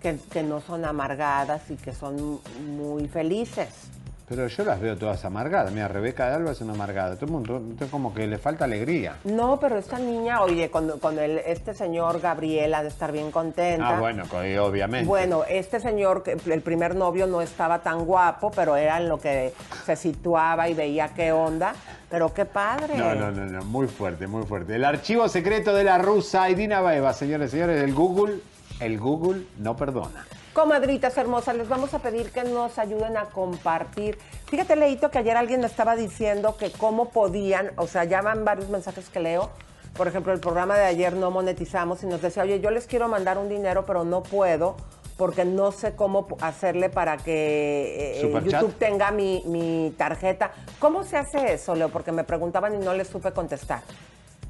que, 0.00 0.18
que 0.30 0.42
no 0.42 0.60
son 0.60 0.84
amargadas 0.84 1.70
y 1.70 1.76
que 1.76 1.92
son 1.92 2.40
muy 2.76 3.08
felices. 3.08 3.90
Pero 4.28 4.46
yo 4.46 4.64
las 4.64 4.80
veo 4.80 4.96
todas 4.96 5.24
amargadas. 5.26 5.72
Mira, 5.72 5.88
Rebeca 5.88 6.26
de 6.28 6.36
Alba 6.36 6.52
es 6.52 6.60
una 6.62 6.72
amargada. 6.72 7.16
Todo 7.16 7.26
el 7.26 7.32
mundo 7.32 7.62
todo 7.78 7.90
como 7.90 8.14
que 8.14 8.26
le 8.26 8.38
falta 8.38 8.64
alegría. 8.64 9.16
No, 9.24 9.60
pero 9.60 9.76
esta 9.76 9.98
niña, 9.98 10.40
oye, 10.40 10.70
con, 10.70 10.98
con 11.00 11.18
el, 11.18 11.38
este 11.38 11.74
señor 11.74 12.18
Gabriel 12.18 12.72
ha 12.72 12.82
de 12.82 12.88
estar 12.88 13.12
bien 13.12 13.30
contenta. 13.30 13.96
Ah, 13.96 14.00
bueno, 14.00 14.24
obviamente. 14.64 15.06
Bueno, 15.06 15.44
este 15.46 15.80
señor, 15.80 16.22
el 16.26 16.62
primer 16.62 16.94
novio 16.96 17.26
no 17.26 17.42
estaba 17.42 17.80
tan 17.80 18.06
guapo, 18.06 18.50
pero 18.52 18.74
era 18.76 18.96
en 18.96 19.10
lo 19.10 19.18
que 19.18 19.52
se 19.84 19.96
situaba 19.96 20.66
y 20.68 20.72
veía 20.72 21.08
qué 21.08 21.32
onda. 21.32 21.74
Pero 22.12 22.34
qué 22.34 22.44
padre. 22.44 22.94
No, 22.94 23.14
no, 23.14 23.30
no, 23.30 23.46
no, 23.46 23.64
muy 23.64 23.88
fuerte, 23.88 24.26
muy 24.26 24.44
fuerte. 24.44 24.76
El 24.76 24.84
archivo 24.84 25.26
secreto 25.30 25.74
de 25.74 25.82
la 25.82 25.96
rusa 25.96 26.50
Irina 26.50 26.82
Baeva, 26.82 27.14
señores 27.14 27.50
señores, 27.50 27.82
el 27.82 27.94
Google, 27.94 28.38
el 28.80 29.00
Google 29.00 29.46
no 29.56 29.74
perdona. 29.76 30.26
Comadritas 30.52 31.16
hermosas, 31.16 31.56
les 31.56 31.70
vamos 31.70 31.94
a 31.94 32.00
pedir 32.00 32.30
que 32.30 32.44
nos 32.44 32.78
ayuden 32.78 33.16
a 33.16 33.24
compartir. 33.30 34.18
Fíjate, 34.44 34.76
Leito, 34.76 35.10
que 35.10 35.20
ayer 35.20 35.38
alguien 35.38 35.60
me 35.60 35.66
estaba 35.66 35.96
diciendo 35.96 36.58
que 36.58 36.70
cómo 36.70 37.08
podían, 37.08 37.70
o 37.76 37.86
sea, 37.86 38.04
ya 38.04 38.20
van 38.20 38.44
varios 38.44 38.68
mensajes 38.68 39.08
que 39.08 39.18
leo. 39.18 39.48
Por 39.96 40.06
ejemplo, 40.06 40.34
el 40.34 40.40
programa 40.40 40.76
de 40.76 40.84
ayer 40.84 41.14
no 41.14 41.30
monetizamos 41.30 42.02
y 42.02 42.06
nos 42.06 42.20
decía, 42.20 42.42
oye, 42.42 42.60
yo 42.60 42.70
les 42.70 42.86
quiero 42.86 43.08
mandar 43.08 43.38
un 43.38 43.48
dinero, 43.48 43.86
pero 43.86 44.04
no 44.04 44.22
puedo 44.22 44.76
porque 45.22 45.44
no 45.44 45.70
sé 45.70 45.94
cómo 45.94 46.26
hacerle 46.40 46.90
para 46.90 47.16
que 47.16 48.16
eh, 48.16 48.20
Superchat. 48.22 48.60
YouTube 48.60 48.74
tenga 48.76 49.12
mi, 49.12 49.40
mi 49.46 49.94
tarjeta. 49.96 50.52
¿Cómo 50.80 51.04
se 51.04 51.16
hace 51.16 51.52
eso, 51.52 51.76
Leo? 51.76 51.90
Porque 51.90 52.10
me 52.10 52.24
preguntaban 52.24 52.74
y 52.74 52.78
no 52.78 52.92
les 52.92 53.06
supe 53.06 53.30
contestar. 53.30 53.82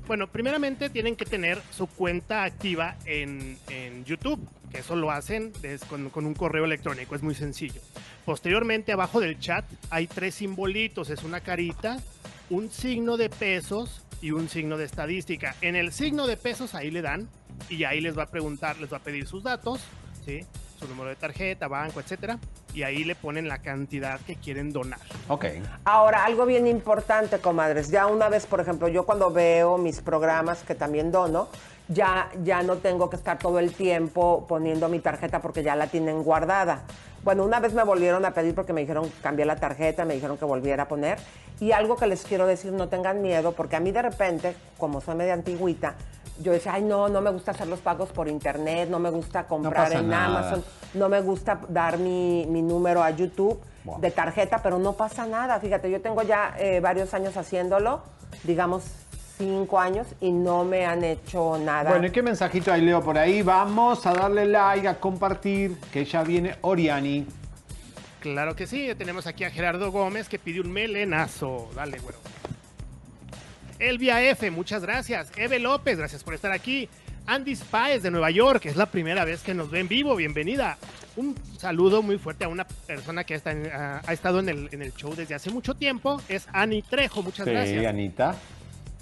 Bueno, 0.06 0.28
primeramente 0.28 0.88
tienen 0.88 1.14
que 1.14 1.26
tener 1.26 1.60
su 1.72 1.88
cuenta 1.88 2.44
activa 2.44 2.96
en, 3.04 3.58
en 3.68 4.02
YouTube, 4.06 4.40
que 4.70 4.78
eso 4.78 4.96
lo 4.96 5.10
hacen 5.10 5.52
des- 5.60 5.84
con, 5.84 6.08
con 6.08 6.24
un 6.24 6.32
correo 6.32 6.64
electrónico, 6.64 7.14
es 7.14 7.22
muy 7.22 7.34
sencillo. 7.34 7.82
Posteriormente, 8.24 8.92
abajo 8.92 9.20
del 9.20 9.38
chat 9.38 9.66
hay 9.90 10.06
tres 10.06 10.36
simbolitos, 10.36 11.10
es 11.10 11.22
una 11.22 11.40
carita, 11.40 11.98
un 12.48 12.70
signo 12.70 13.18
de 13.18 13.28
pesos 13.28 14.06
y 14.22 14.30
un 14.30 14.48
signo 14.48 14.78
de 14.78 14.86
estadística. 14.86 15.54
En 15.60 15.76
el 15.76 15.92
signo 15.92 16.26
de 16.26 16.38
pesos 16.38 16.74
ahí 16.74 16.90
le 16.90 17.02
dan 17.02 17.28
y 17.68 17.84
ahí 17.84 18.00
les 18.00 18.16
va 18.16 18.22
a 18.22 18.30
preguntar, 18.30 18.78
les 18.78 18.90
va 18.90 18.96
a 18.96 19.00
pedir 19.00 19.26
sus 19.26 19.42
datos, 19.42 19.80
¿sí? 20.24 20.46
su 20.82 20.88
número 20.88 21.10
de 21.10 21.16
tarjeta, 21.16 21.68
banco, 21.68 22.00
etcétera, 22.00 22.38
y 22.74 22.82
ahí 22.82 23.04
le 23.04 23.14
ponen 23.14 23.48
la 23.48 23.58
cantidad 23.58 24.20
que 24.20 24.36
quieren 24.36 24.72
donar. 24.72 24.98
Ok. 25.28 25.46
Ahora, 25.84 26.24
algo 26.24 26.44
bien 26.44 26.66
importante, 26.66 27.38
comadres. 27.38 27.90
Ya 27.90 28.06
una 28.06 28.28
vez, 28.28 28.46
por 28.46 28.60
ejemplo, 28.60 28.88
yo 28.88 29.06
cuando 29.06 29.30
veo 29.30 29.78
mis 29.78 30.00
programas 30.00 30.62
que 30.62 30.74
también 30.74 31.12
dono, 31.12 31.48
ya, 31.88 32.30
ya 32.42 32.62
no 32.62 32.78
tengo 32.78 33.10
que 33.10 33.16
estar 33.16 33.38
todo 33.38 33.58
el 33.58 33.72
tiempo 33.72 34.46
poniendo 34.48 34.88
mi 34.88 34.98
tarjeta 34.98 35.40
porque 35.40 35.62
ya 35.62 35.76
la 35.76 35.86
tienen 35.86 36.22
guardada. 36.22 36.82
Bueno, 37.22 37.44
una 37.44 37.60
vez 37.60 37.72
me 37.72 37.84
volvieron 37.84 38.24
a 38.24 38.32
pedir 38.32 38.54
porque 38.54 38.72
me 38.72 38.80
dijeron 38.80 39.08
cambié 39.22 39.44
la 39.44 39.56
tarjeta, 39.56 40.04
me 40.04 40.14
dijeron 40.14 40.36
que 40.36 40.44
volviera 40.44 40.84
a 40.84 40.88
poner. 40.88 41.18
Y 41.60 41.70
algo 41.70 41.96
que 41.96 42.08
les 42.08 42.24
quiero 42.24 42.46
decir, 42.46 42.72
no 42.72 42.88
tengan 42.88 43.22
miedo, 43.22 43.52
porque 43.52 43.76
a 43.76 43.80
mí 43.80 43.92
de 43.92 44.02
repente, 44.02 44.56
como 44.78 45.00
soy 45.00 45.14
media 45.14 45.34
antigüita, 45.34 45.94
yo 46.40 46.52
decía, 46.52 46.74
ay, 46.74 46.82
no, 46.82 47.08
no 47.08 47.20
me 47.20 47.30
gusta 47.30 47.50
hacer 47.50 47.68
los 47.68 47.80
pagos 47.80 48.10
por 48.10 48.28
internet, 48.28 48.88
no 48.88 48.98
me 48.98 49.10
gusta 49.10 49.44
comprar 49.44 49.92
en 49.92 50.08
nada. 50.08 50.38
Amazon, 50.38 50.64
no 50.94 51.08
me 51.08 51.20
gusta 51.20 51.60
dar 51.68 51.98
mi, 51.98 52.46
mi 52.48 52.62
número 52.62 53.02
a 53.02 53.10
YouTube 53.10 53.60
Wow. 53.84 54.00
de 54.00 54.12
tarjeta, 54.12 54.62
pero 54.62 54.78
no 54.78 54.92
pasa 54.92 55.26
nada. 55.26 55.58
Fíjate, 55.58 55.90
yo 55.90 56.00
tengo 56.00 56.22
ya 56.22 56.54
eh, 56.56 56.78
varios 56.78 57.14
años 57.14 57.36
haciéndolo, 57.36 58.00
digamos 58.44 58.84
cinco 59.38 59.80
años, 59.80 60.06
y 60.20 60.30
no 60.30 60.62
me 60.62 60.86
han 60.86 61.02
hecho 61.02 61.58
nada. 61.58 61.90
Bueno, 61.90 62.06
¿y 62.06 62.10
qué 62.12 62.22
mensajito 62.22 62.72
hay, 62.72 62.82
Leo, 62.82 63.02
por 63.02 63.18
ahí? 63.18 63.42
Vamos 63.42 64.06
a 64.06 64.12
darle 64.12 64.46
like, 64.46 64.86
a 64.86 65.00
compartir, 65.00 65.76
que 65.92 66.04
ya 66.04 66.22
viene 66.22 66.54
Oriani. 66.60 67.26
Claro 68.20 68.54
que 68.54 68.68
sí, 68.68 68.88
tenemos 68.96 69.26
aquí 69.26 69.42
a 69.42 69.50
Gerardo 69.50 69.90
Gómez 69.90 70.28
que 70.28 70.38
pide 70.38 70.60
un 70.60 70.70
melenazo. 70.70 71.68
Dale, 71.74 71.98
güero. 71.98 72.18
Elvia 73.82 74.22
F, 74.30 74.50
muchas 74.50 74.82
gracias. 74.82 75.30
Eve 75.36 75.58
López, 75.58 75.98
gracias 75.98 76.22
por 76.22 76.34
estar 76.34 76.52
aquí. 76.52 76.88
Andy 77.26 77.54
Spies 77.54 78.02
de 78.02 78.10
Nueva 78.10 78.30
York, 78.30 78.66
es 78.66 78.76
la 78.76 78.86
primera 78.86 79.24
vez 79.24 79.42
que 79.42 79.54
nos 79.54 79.70
ve 79.70 79.80
en 79.80 79.88
vivo, 79.88 80.16
bienvenida. 80.16 80.76
Un 81.16 81.36
saludo 81.58 82.02
muy 82.02 82.18
fuerte 82.18 82.44
a 82.44 82.48
una 82.48 82.64
persona 82.64 83.24
que 83.24 83.34
ha, 83.34 83.36
esta- 83.36 83.50
ha- 83.50 84.02
ha 84.04 84.12
estado 84.12 84.40
en 84.40 84.48
el, 84.48 84.68
en 84.72 84.82
el 84.82 84.92
show 84.94 85.14
desde 85.14 85.34
hace 85.34 85.50
mucho 85.50 85.74
tiempo, 85.74 86.20
es 86.28 86.46
Annie 86.52 86.82
Trejo, 86.82 87.22
muchas 87.22 87.44
Sí, 87.44 87.52
gracias. 87.52 87.86
Anita. 87.86 88.34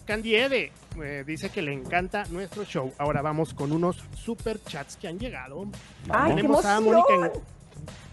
Candy 0.06 0.34
Ede 0.34 0.72
eh, 1.02 1.24
dice 1.26 1.50
que 1.50 1.62
le 1.62 1.72
encanta 1.72 2.24
nuestro 2.30 2.64
show. 2.64 2.92
Ahora 2.98 3.22
vamos 3.22 3.54
con 3.54 3.70
unos 3.72 4.02
super 4.16 4.60
chats 4.64 4.96
que 4.96 5.08
han 5.08 5.18
llegado. 5.18 5.66
¡Ay, 6.10 6.30
qué 6.30 6.36
Tenemos 6.36 6.64
a 6.64 6.78
emoción! 6.78 7.04
Mónica, 7.20 7.26
En- 7.38 7.59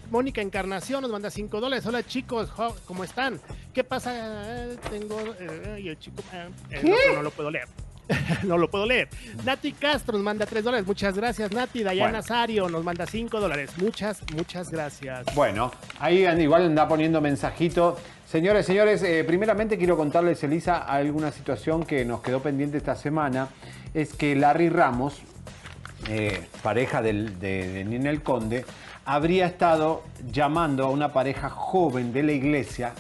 Mónica 0.10 0.42
Encarnación, 0.42 1.02
nos 1.02 1.12
manda 1.12 1.30
5 1.30 1.60
dólares. 1.60 1.86
Hola 1.86 2.04
chicos, 2.04 2.50
¿cómo 2.86 3.04
están? 3.04 3.40
¿Qué 3.74 3.84
pasa? 3.84 4.14
Tengo. 4.90 5.20
eh, 5.40 5.82
y 5.84 5.90
el 5.90 6.00
chico. 6.00 6.22
eh, 6.34 6.50
eh, 6.72 6.82
no, 7.10 7.16
no 7.16 7.24
lo 7.24 7.32
puedo 7.32 7.52
leer. 7.52 7.68
no 8.44 8.58
lo 8.58 8.70
puedo 8.70 8.86
leer. 8.86 9.10
Nati 9.44 9.74
Castro 9.74 10.14
nos 10.14 10.24
manda 10.24 10.46
3 10.46 10.64
dólares. 10.64 10.88
Muchas 10.88 11.14
gracias, 11.18 11.52
Nati. 11.52 11.84
Dayana 11.84 12.10
Bueno. 12.20 12.24
Sario 12.24 12.70
nos 12.70 12.84
manda 12.86 13.06
5 13.06 13.38
dólares. 13.40 13.72
Muchas, 13.78 14.22
muchas 14.34 14.72
gracias. 14.72 15.26
Bueno, 15.36 15.72
ahí 16.00 16.26
igual 16.40 16.64
anda 16.68 16.88
poniendo 16.88 17.20
mensajito. 17.20 17.98
Señores, 18.26 18.66
señores, 18.66 19.04
eh, 19.04 19.26
primeramente 19.26 19.78
quiero 19.78 19.98
contarles, 19.98 20.42
Elisa, 20.44 20.78
alguna 20.78 21.32
situación 21.34 21.86
que 21.86 22.06
nos 22.06 22.22
quedó 22.22 22.42
pendiente 22.42 22.78
esta 22.78 22.96
semana. 22.96 23.50
Es 23.94 24.14
que 24.14 24.36
Larry 24.38 24.70
Ramos, 24.70 25.16
eh, 26.10 26.48
pareja 26.64 27.02
del- 27.02 27.40
de, 27.40 27.68
de 27.74 27.84
Ninel 27.84 28.22
Conde, 28.24 28.66
habría 29.08 29.46
estado 29.48 30.04
llamando 30.32 30.84
a 30.84 30.90
una 30.90 31.14
pareja 31.14 31.50
joven 31.50 32.12
de 32.12 32.24
la 32.24 32.34
iglesia, 32.34 32.94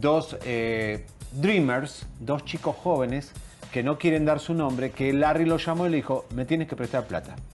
dos 0.00 0.36
eh, 0.44 1.04
dreamers, 1.32 2.06
dos 2.18 2.44
chicos 2.46 2.74
jóvenes 2.82 3.30
que 3.70 3.82
no 3.82 3.98
quieren 3.98 4.24
dar 4.24 4.40
su 4.40 4.54
nombre, 4.54 4.90
que 4.90 5.12
Larry 5.12 5.44
lo 5.44 5.58
llamó 5.58 5.86
y 5.86 5.90
le 5.90 5.96
dijo, 5.96 6.24
me 6.34 6.46
tienes 6.46 6.66
que 6.66 6.76
prestar 6.76 7.04
plata. 7.04 7.36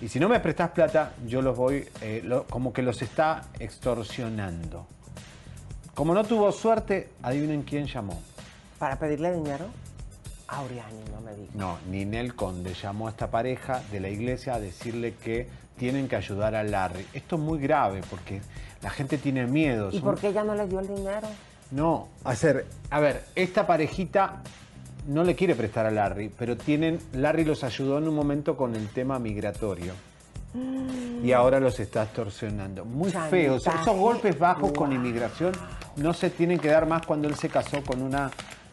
Y 0.00 0.08
si 0.08 0.20
no 0.20 0.28
me 0.28 0.38
prestás 0.40 0.70
plata, 0.70 1.12
yo 1.26 1.42
los 1.42 1.56
voy, 1.56 1.86
eh, 2.00 2.20
lo- 2.24 2.44
como 2.44 2.72
que 2.72 2.82
los 2.82 3.02
está 3.02 3.44
extorsionando. 3.58 4.86
Como 5.94 6.14
no 6.14 6.24
tuvo 6.24 6.52
suerte, 6.52 7.08
adivinen 7.22 7.62
quién 7.62 7.86
llamó. 7.86 8.20
¿Para 8.78 8.96
pedirle 8.98 9.32
dinero? 9.32 9.66
Auriani, 10.46 11.00
no 11.12 11.20
me 11.20 11.34
digas. 11.34 11.54
No, 11.54 11.78
Ninel 11.90 12.34
Conde 12.36 12.74
llamó 12.74 13.08
a 13.08 13.10
esta 13.10 13.30
pareja 13.30 13.82
de 13.90 14.00
la 14.00 14.08
iglesia 14.08 14.54
a 14.54 14.60
decirle 14.60 15.14
que 15.14 15.48
tienen 15.76 16.06
que 16.08 16.16
ayudar 16.16 16.54
a 16.54 16.62
Larry. 16.62 17.04
Esto 17.12 17.36
es 17.36 17.42
muy 17.42 17.58
grave 17.58 18.00
porque 18.08 18.40
la 18.80 18.90
gente 18.90 19.18
tiene 19.18 19.46
miedo. 19.46 19.88
¿Y 19.90 19.94
son- 19.94 20.02
por 20.02 20.18
qué 20.18 20.28
ella 20.28 20.44
no 20.44 20.54
le 20.54 20.66
dio 20.68 20.78
el 20.80 20.86
dinero? 20.88 21.28
No, 21.72 22.08
a 22.24 22.34
ver, 22.34 22.66
a 22.90 23.00
ver, 23.00 23.24
esta 23.34 23.66
parejita 23.66 24.36
no 25.08 25.24
le 25.24 25.34
quiere 25.34 25.54
prestar 25.54 25.86
a 25.86 25.90
Larry, 25.90 26.30
pero 26.38 26.56
tienen, 26.56 27.00
Larry 27.14 27.44
los 27.44 27.64
ayudó 27.64 27.98
en 27.98 28.08
un 28.08 28.14
momento 28.14 28.56
con 28.56 28.76
el 28.76 28.88
tema 28.88 29.18
migratorio. 29.18 29.92
Y 31.22 31.32
ahora 31.32 31.60
los 31.60 31.78
está 31.80 32.04
extorsionando. 32.04 32.84
Muy 32.84 33.10
feos. 33.10 33.66
Esos 33.66 33.96
golpes 33.96 34.38
bajos 34.38 34.72
con 34.72 34.92
inmigración 34.92 35.52
no 35.96 36.14
se 36.14 36.30
tienen 36.30 36.58
que 36.58 36.68
dar 36.68 36.86
más 36.86 37.04
cuando 37.06 37.28
él 37.28 37.34
se 37.36 37.48
casó 37.48 37.82
con 37.84 38.00
una 38.02 38.30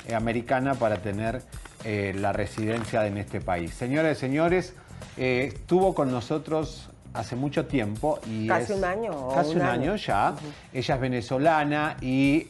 eh, 0.07 0.15
americana 0.15 0.73
para 0.75 0.97
tener 0.97 1.41
eh, 1.83 2.13
la 2.17 2.31
residencia 2.33 3.05
en 3.07 3.17
este 3.17 3.41
país. 3.41 3.73
Señoras 3.73 4.17
y 4.17 4.19
señores, 4.19 4.73
eh, 5.17 5.51
estuvo 5.53 5.93
con 5.93 6.11
nosotros 6.11 6.89
hace 7.13 7.35
mucho 7.35 7.65
tiempo 7.65 8.19
y 8.29 8.47
Casi 8.47 8.71
es- 8.73 8.77
un 8.79 8.85
año, 8.85 9.29
Casi 9.33 9.51
un 9.51 9.55
un 9.57 9.61
año. 9.63 9.81
año 9.91 9.95
ya. 9.97 10.33
Ella 10.73 10.95
es 10.95 11.01
venezolana 11.01 11.97
y 12.01 12.41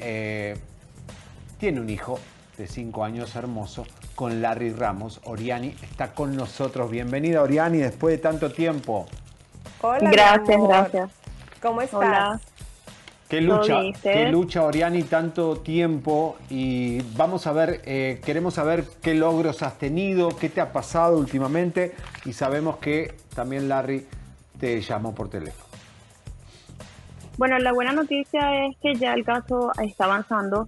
tiene 1.59 1.79
un 1.81 1.89
hijo 1.89 2.19
de 2.57 2.67
cinco 2.67 3.03
años 3.03 3.35
hermoso 3.35 3.85
con 4.15 4.41
Larry 4.41 4.71
Ramos. 4.71 5.21
Oriani 5.25 5.75
está 5.81 6.13
con 6.13 6.35
nosotros. 6.35 6.89
Bienvenida, 6.89 7.41
Oriani, 7.41 7.79
después 7.79 8.15
de 8.15 8.17
tanto 8.19 8.51
tiempo. 8.51 9.07
Hola, 9.81 10.09
Gracias, 10.09 10.61
gracias. 10.61 11.11
¿Cómo 11.61 11.81
estás? 11.81 11.99
Hola. 11.99 12.39
Qué 13.27 13.41
¿Todo 13.41 13.57
lucha, 13.57 13.81
qué 14.03 14.29
lucha, 14.29 14.63
Oriani, 14.63 15.03
tanto 15.03 15.57
tiempo. 15.57 16.37
Y 16.49 17.01
vamos 17.15 17.47
a 17.47 17.53
ver, 17.53 17.81
eh, 17.85 18.21
queremos 18.23 18.53
saber 18.53 18.85
qué 19.01 19.15
logros 19.15 19.63
has 19.63 19.77
tenido, 19.79 20.29
qué 20.29 20.49
te 20.49 20.61
ha 20.61 20.71
pasado 20.71 21.17
últimamente. 21.17 21.95
Y 22.25 22.33
sabemos 22.33 22.77
que 22.77 23.15
también 23.33 23.67
Larry 23.67 24.05
te 24.59 24.79
llamó 24.81 25.13
por 25.15 25.29
teléfono. 25.29 25.64
Bueno, 27.37 27.59
la 27.59 27.73
buena 27.73 27.91
noticia 27.91 28.65
es 28.65 28.77
que 28.81 28.95
ya 28.95 29.13
el 29.13 29.25
caso 29.25 29.71
está 29.83 30.05
avanzando 30.05 30.67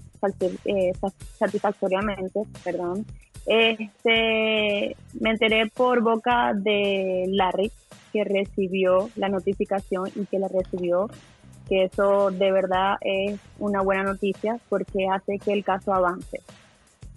eh, 0.66 0.92
satisfactoriamente, 1.38 2.42
perdón. 2.64 3.06
Este, 3.46 4.98
me 5.22 5.30
enteré 5.30 5.68
por 5.68 6.02
boca 6.02 6.54
de 6.54 7.26
Larry 7.30 7.72
que 8.12 8.26
recibió 8.26 9.10
la 9.16 9.30
notificación 9.30 10.10
y 10.16 10.26
que 10.26 10.40
la 10.40 10.50
recibió, 10.50 11.10
que 11.70 11.86
eso 11.86 12.32
de 12.32 12.52
verdad 12.52 12.98
es 13.00 13.40
una 13.60 13.82
buena 13.82 14.04
noticia 14.04 14.60
porque 14.68 15.08
hace 15.08 15.40
que 15.40 15.54
el 15.54 15.64
caso 15.64 15.94
avance. 15.94 16.42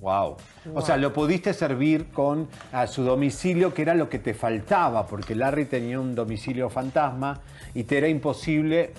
Wow. 0.00 0.36
O 0.74 0.80
sea, 0.80 0.96
lo 0.96 1.12
pudiste 1.12 1.52
servir 1.52 2.10
con 2.10 2.48
a 2.72 2.86
su 2.86 3.02
domicilio, 3.02 3.74
que 3.74 3.82
era 3.82 3.94
lo 3.94 4.08
que 4.08 4.18
te 4.18 4.32
faltaba, 4.32 5.06
porque 5.06 5.34
Larry 5.34 5.66
tenía 5.66 6.00
un 6.00 6.14
domicilio 6.14 6.70
fantasma 6.70 7.40
y 7.74 7.84
te 7.84 7.98
era 7.98 8.08
imposible 8.08 8.92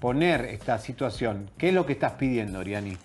poner 0.00 0.44
esta 0.46 0.78
situación. 0.78 1.50
¿Qué 1.58 1.68
es 1.68 1.74
lo 1.74 1.86
que 1.86 1.92
estás 1.92 2.12
pidiendo, 2.12 2.58
Oriani? 2.60 2.96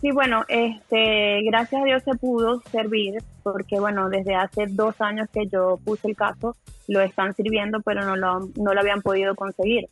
Sí, 0.00 0.10
bueno, 0.12 0.44
este, 0.48 1.42
gracias 1.42 1.82
a 1.82 1.84
Dios 1.84 2.02
se 2.02 2.14
pudo 2.14 2.62
servir, 2.72 3.22
porque 3.42 3.78
bueno, 3.78 4.08
desde 4.08 4.34
hace 4.34 4.66
dos 4.66 4.98
años 5.00 5.28
que 5.32 5.46
yo 5.46 5.78
puse 5.84 6.08
el 6.08 6.16
caso, 6.16 6.56
lo 6.88 7.00
están 7.02 7.34
sirviendo, 7.34 7.80
pero 7.82 8.04
no 8.04 8.16
lo, 8.16 8.48
no 8.56 8.72
lo 8.72 8.80
habían 8.80 9.02
podido 9.02 9.34
conseguir. 9.34 9.88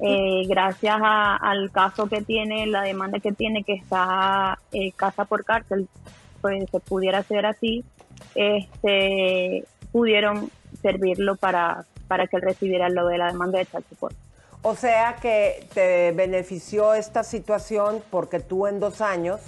Eh, 0.00 0.42
gracias 0.46 0.98
al 1.02 1.70
caso 1.72 2.08
que 2.08 2.20
tiene, 2.20 2.66
la 2.66 2.82
demanda 2.82 3.20
que 3.20 3.32
tiene, 3.32 3.64
que 3.64 3.72
está 3.72 4.58
eh, 4.72 4.92
casa 4.92 5.24
por 5.24 5.44
cárcel, 5.44 5.88
pues 6.42 6.68
se 6.70 6.80
pudiera 6.80 7.18
hacer 7.18 7.46
así, 7.46 7.84
este, 8.34 9.64
pudieron 9.90 10.50
servirlo 10.82 11.36
para, 11.36 11.84
para 12.06 12.26
que 12.26 12.36
él 12.36 12.42
recibiera 12.42 12.90
lo 12.90 13.06
de 13.06 13.18
la 13.18 13.32
demanda 13.32 13.58
de 13.58 13.66
child 13.66 13.84
o 14.62 14.74
sea 14.74 15.16
que 15.20 15.66
te 15.74 16.12
benefició 16.12 16.94
esta 16.94 17.22
situación 17.22 18.02
porque 18.10 18.40
tú 18.40 18.66
en 18.66 18.80
dos 18.80 19.00
años 19.00 19.40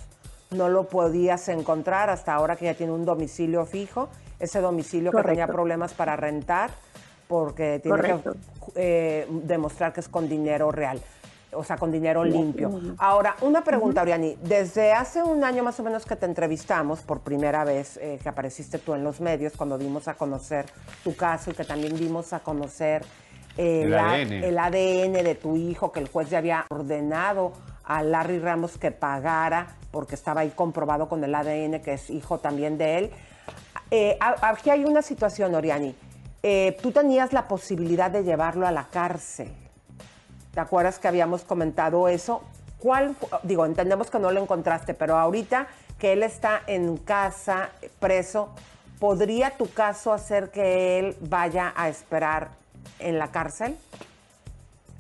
no 0.50 0.68
lo 0.68 0.88
podías 0.88 1.48
encontrar 1.48 2.10
hasta 2.10 2.34
ahora 2.34 2.56
que 2.56 2.66
ya 2.66 2.74
tiene 2.74 2.92
un 2.92 3.04
domicilio 3.04 3.64
fijo, 3.66 4.08
ese 4.38 4.60
domicilio 4.60 5.12
que 5.12 5.22
tenía 5.22 5.46
problemas 5.46 5.92
para 5.94 6.16
rentar 6.16 6.70
porque 7.28 7.78
tiene 7.80 8.00
que 8.02 8.20
eh, 8.74 9.26
demostrar 9.30 9.92
que 9.92 10.00
es 10.00 10.08
con 10.08 10.28
dinero 10.28 10.72
real, 10.72 11.00
o 11.52 11.62
sea, 11.62 11.76
con 11.76 11.92
dinero 11.92 12.24
limpio. 12.24 12.80
Ahora, 12.98 13.36
una 13.42 13.62
pregunta, 13.62 14.02
Oriani. 14.02 14.36
Desde 14.42 14.92
hace 14.92 15.22
un 15.22 15.44
año 15.44 15.62
más 15.62 15.78
o 15.78 15.84
menos 15.84 16.04
que 16.04 16.16
te 16.16 16.26
entrevistamos 16.26 17.02
por 17.02 17.20
primera 17.20 17.62
vez, 17.62 17.98
eh, 17.98 18.18
que 18.20 18.28
apareciste 18.28 18.78
tú 18.78 18.94
en 18.94 19.04
los 19.04 19.20
medios, 19.20 19.52
cuando 19.56 19.78
dimos 19.78 20.08
a 20.08 20.14
conocer 20.14 20.66
tu 21.04 21.14
caso 21.14 21.52
y 21.52 21.54
que 21.54 21.64
también 21.64 21.96
dimos 21.96 22.32
a 22.32 22.40
conocer 22.40 23.04
el, 23.56 23.94
ADN. 23.94 25.12
de 25.12 25.34
tu 25.34 25.56
hijo, 25.56 25.92
que 25.92 26.00
el 26.00 26.08
juez 26.08 26.30
ya 26.30 26.38
había 26.38 26.66
ordenado 26.70 27.52
a 27.84 28.02
Larry 28.02 28.38
Ramos 28.38 28.78
que 28.78 28.90
pagara, 28.90 29.76
porque 29.90 30.14
estaba 30.14 30.42
ahí 30.42 30.50
comprobado 30.50 31.08
con 31.08 31.22
el 31.24 31.34
ADN 31.34 31.80
que 31.80 31.94
es 31.94 32.10
hijo 32.10 32.38
también 32.38 32.78
de 32.78 32.98
él. 32.98 33.10
Eh, 33.90 34.16
aquí 34.20 34.70
hay 34.70 34.84
una 34.84 35.02
situación, 35.02 35.54
Oriani. 35.54 35.94
Eh, 36.42 36.76
tú 36.80 36.92
tenías 36.92 37.32
la 37.32 37.48
posibilidad 37.48 38.10
de 38.10 38.22
llevarlo 38.22 38.66
a 38.66 38.70
la 38.70 38.84
cárcel. 38.84 39.52
¿Te 40.54 40.60
acuerdas 40.60 40.98
que 40.98 41.08
habíamos 41.08 41.42
comentado 41.42 42.08
eso? 42.08 42.42
¿Cuál, 42.78 43.14
digo, 43.42 43.66
entendemos 43.66 44.10
que 44.10 44.18
no 44.18 44.30
lo 44.30 44.40
encontraste, 44.40 44.94
pero 44.94 45.18
ahorita 45.18 45.66
que 45.98 46.14
él 46.14 46.22
está 46.22 46.62
en 46.66 46.96
casa 46.96 47.70
preso, 47.98 48.54
¿podría 48.98 49.50
tu 49.50 49.70
caso 49.70 50.12
hacer 50.12 50.50
que 50.50 50.98
él 50.98 51.16
vaya 51.20 51.74
a 51.76 51.88
esperar 51.88 52.59
en 53.00 53.18
la 53.18 53.30
cárcel? 53.30 53.76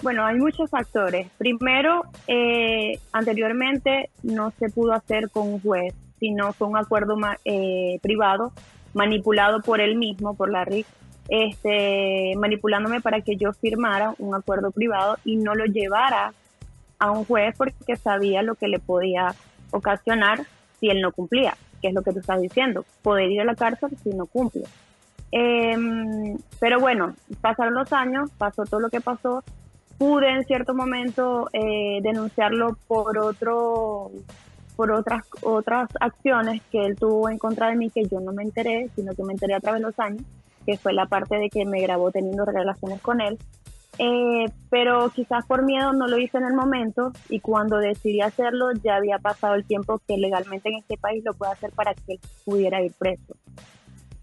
Bueno, 0.02 0.24
hay 0.24 0.36
muchos 0.36 0.70
factores. 0.70 1.28
Primero, 1.36 2.02
eh, 2.26 2.98
anteriormente 3.12 4.10
no 4.22 4.50
se 4.58 4.70
pudo 4.70 4.92
hacer 4.92 5.30
con 5.30 5.48
un 5.48 5.60
juez, 5.60 5.94
sino 6.18 6.52
fue 6.52 6.68
un 6.68 6.76
acuerdo 6.76 7.16
eh, 7.44 7.98
privado 8.02 8.52
manipulado 8.94 9.60
por 9.60 9.80
él 9.80 9.96
mismo, 9.96 10.34
por 10.34 10.50
la 10.50 10.64
RIC, 10.64 10.86
este, 11.28 12.34
manipulándome 12.36 13.00
para 13.00 13.20
que 13.20 13.36
yo 13.36 13.52
firmara 13.52 14.14
un 14.18 14.34
acuerdo 14.34 14.70
privado 14.70 15.16
y 15.24 15.36
no 15.36 15.54
lo 15.54 15.64
llevara 15.66 16.32
a 16.98 17.10
un 17.10 17.24
juez 17.24 17.54
porque 17.56 17.96
sabía 17.96 18.42
lo 18.42 18.56
que 18.56 18.68
le 18.68 18.78
podía 18.78 19.34
ocasionar 19.70 20.40
si 20.78 20.88
él 20.88 21.00
no 21.00 21.12
cumplía, 21.12 21.56
que 21.80 21.88
es 21.88 21.94
lo 21.94 22.02
que 22.02 22.12
tú 22.12 22.18
estás 22.18 22.40
diciendo, 22.40 22.84
poder 23.02 23.30
ir 23.30 23.42
a 23.42 23.44
la 23.44 23.54
cárcel 23.54 23.90
si 24.02 24.10
no 24.10 24.26
cumple. 24.26 24.64
Em, 25.32 26.36
pero 26.58 26.80
bueno, 26.80 27.14
pasaron 27.40 27.74
los 27.74 27.92
años, 27.92 28.30
pasó 28.36 28.64
todo 28.64 28.80
lo 28.80 28.90
que 28.90 29.00
pasó. 29.00 29.44
Pude 29.98 30.30
en 30.30 30.44
cierto 30.44 30.74
momento 30.74 31.48
eh, 31.52 32.00
denunciarlo 32.02 32.76
por 32.88 33.18
otro 33.18 34.10
por 34.76 34.92
otras 34.92 35.26
otras 35.42 35.90
acciones 36.00 36.62
que 36.72 36.86
él 36.86 36.96
tuvo 36.96 37.28
en 37.28 37.36
contra 37.36 37.68
de 37.68 37.76
mí 37.76 37.90
que 37.90 38.04
yo 38.04 38.18
no 38.20 38.32
me 38.32 38.42
enteré, 38.42 38.88
sino 38.96 39.14
que 39.14 39.22
me 39.24 39.34
enteré 39.34 39.54
a 39.54 39.60
través 39.60 39.82
de 39.82 39.86
los 39.86 39.98
años, 40.00 40.22
que 40.64 40.78
fue 40.78 40.94
la 40.94 41.04
parte 41.06 41.36
de 41.36 41.50
que 41.50 41.66
me 41.66 41.82
grabó 41.82 42.10
teniendo 42.10 42.46
relaciones 42.46 43.00
con 43.02 43.20
él. 43.20 43.38
Eh, 43.98 44.46
pero 44.70 45.10
quizás 45.10 45.44
por 45.44 45.62
miedo 45.64 45.92
no 45.92 46.06
lo 46.06 46.16
hice 46.16 46.38
en 46.38 46.44
el 46.46 46.54
momento 46.54 47.12
y 47.28 47.40
cuando 47.40 47.76
decidí 47.76 48.22
hacerlo 48.22 48.68
ya 48.82 48.96
había 48.96 49.18
pasado 49.18 49.54
el 49.54 49.66
tiempo 49.66 50.00
que 50.08 50.16
legalmente 50.16 50.70
en 50.70 50.76
este 50.76 50.96
país 50.96 51.22
lo 51.24 51.34
puede 51.34 51.52
hacer 51.52 51.72
para 51.72 51.92
que 51.92 52.14
él 52.14 52.20
pudiera 52.46 52.80
ir 52.82 52.94
preso. 52.98 53.34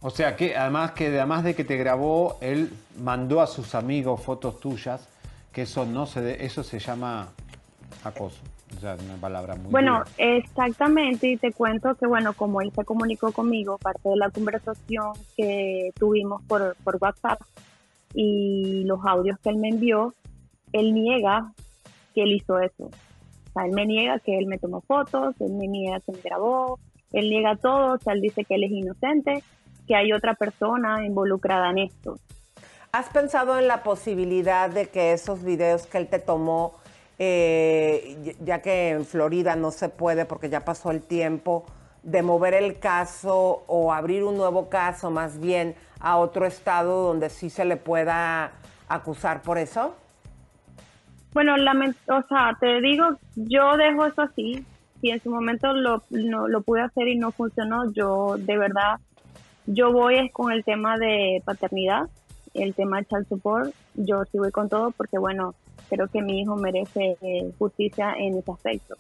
O 0.02 0.10
sea 0.10 0.36
que 0.36 0.56
además 0.56 0.92
que 0.92 1.08
además 1.08 1.44
de 1.44 1.56
que 1.56 1.64
te 1.64 1.76
grabó, 1.78 2.38
él 2.42 2.72
mandó 3.00 3.42
a 3.42 3.48
sus 3.48 3.74
amigos 3.74 4.22
fotos 4.22 4.60
tuyas, 4.60 5.08
que 5.52 5.64
eso 5.64 5.86
no 5.86 6.06
se 6.06 6.46
eso 6.46 6.64
se 6.64 6.80
llama 6.80 7.30
acoso. 8.04 8.40
O 8.76 8.80
sea, 8.80 8.96
una 9.04 9.16
palabra 9.16 9.56
muy 9.56 9.72
Bueno, 9.72 10.04
exactamente, 10.18 11.32
y 11.32 11.38
te 11.38 11.52
cuento 11.52 11.96
que 11.96 12.06
bueno, 12.06 12.34
como 12.34 12.62
él 12.62 12.72
se 12.76 12.84
comunicó 12.84 13.32
conmigo, 13.32 13.78
parte 13.78 14.10
de 14.10 14.18
la 14.18 14.30
conversación 14.30 15.14
que 15.36 15.92
tuvimos 15.98 16.44
por, 16.44 16.76
por 16.84 16.98
WhatsApp 17.00 17.40
y 18.14 18.84
los 18.86 19.00
audios 19.06 19.40
que 19.40 19.50
él 19.50 19.58
me 19.58 19.70
envió, 19.70 20.14
él 20.74 20.94
niega 20.94 21.54
que 22.14 22.24
él 22.24 22.34
hizo 22.34 22.60
eso. 22.60 22.86
O 22.86 23.52
sea, 23.54 23.66
él 23.66 23.72
me 23.72 23.86
niega 23.86 24.20
que 24.20 24.38
él 24.38 24.48
me 24.48 24.60
tomó 24.60 24.82
fotos, 24.82 25.34
él 25.40 25.54
me 25.54 25.68
niega 25.68 26.02
que 26.02 26.12
me 26.12 26.20
grabó, 26.22 26.78
él 27.14 27.30
niega 27.30 27.56
todo, 27.56 27.96
o 27.96 27.98
sea, 28.00 28.14
él 28.14 28.22
dice 28.22 28.44
que 28.44 28.56
él 28.56 28.66
es 28.66 28.72
inocente 28.72 29.44
que 29.88 29.96
hay 29.96 30.14
otra 30.14 30.34
persona 30.34 31.06
involucrada 31.06 31.70
en 31.72 31.80
esto. 31.80 32.20
¿Has 32.92 33.10
pensado 33.10 33.60
en 33.60 33.68
la 33.68 33.84
posibilidad 33.84 34.70
de 34.70 34.88
que 34.88 35.14
esos 35.14 35.44
videos 35.44 35.88
que 35.88 35.98
él 35.98 36.08
te 36.08 36.20
tomó, 36.20 36.76
eh, 37.20 38.36
ya 38.40 38.62
que 38.62 38.90
en 38.90 39.06
Florida 39.06 39.56
no 39.56 39.72
se 39.72 39.90
puede 39.90 40.26
porque 40.26 40.50
ya 40.50 40.66
pasó 40.66 40.92
el 40.92 41.02
tiempo, 41.02 41.66
de 42.04 42.22
mover 42.22 42.54
el 42.54 42.80
caso 42.80 43.64
o 43.68 43.92
abrir 43.92 44.24
un 44.24 44.38
nuevo 44.38 44.70
caso 44.70 45.12
más 45.12 45.40
bien 45.40 45.76
a 46.00 46.18
otro 46.18 46.46
estado 46.46 47.04
donde 47.04 47.30
sí 47.30 47.50
se 47.50 47.66
le 47.66 47.76
pueda 47.76 48.54
acusar 48.88 49.42
por 49.42 49.58
eso? 49.58 49.96
Bueno, 51.34 51.56
o 51.56 52.28
sea, 52.28 52.58
te 52.60 52.82
digo, 52.82 53.06
yo 53.36 53.76
dejo 53.78 54.06
eso 54.06 54.22
así. 54.22 54.66
Si 55.02 55.12
en 55.12 55.22
su 55.22 55.30
momento 55.30 55.74
lo, 55.74 56.02
lo 56.10 56.62
pude 56.62 56.82
hacer 56.82 57.08
y 57.08 57.18
no 57.18 57.32
funcionó, 57.32 57.92
yo 57.92 58.38
de 58.40 58.58
verdad 58.58 59.00
yo 59.68 59.92
voy 59.92 60.18
es 60.18 60.32
con 60.32 60.52
el 60.52 60.64
tema 60.64 60.98
de 60.98 61.42
paternidad, 61.46 62.10
el 62.54 62.74
tema 62.74 63.00
de 63.00 63.06
child 63.06 63.28
support. 63.28 63.74
Yo 63.96 64.24
sí 64.26 64.38
voy 64.38 64.52
con 64.52 64.70
todo 64.70 64.92
porque, 64.92 65.18
bueno, 65.18 65.54
creo 65.90 66.08
que 66.08 66.22
mi 66.22 66.42
hijo 66.42 66.56
merece 66.56 67.18
eh, 67.22 67.52
justicia 67.60 68.14
en 68.18 68.38
ese 68.38 68.52
aspecto. 68.52 68.96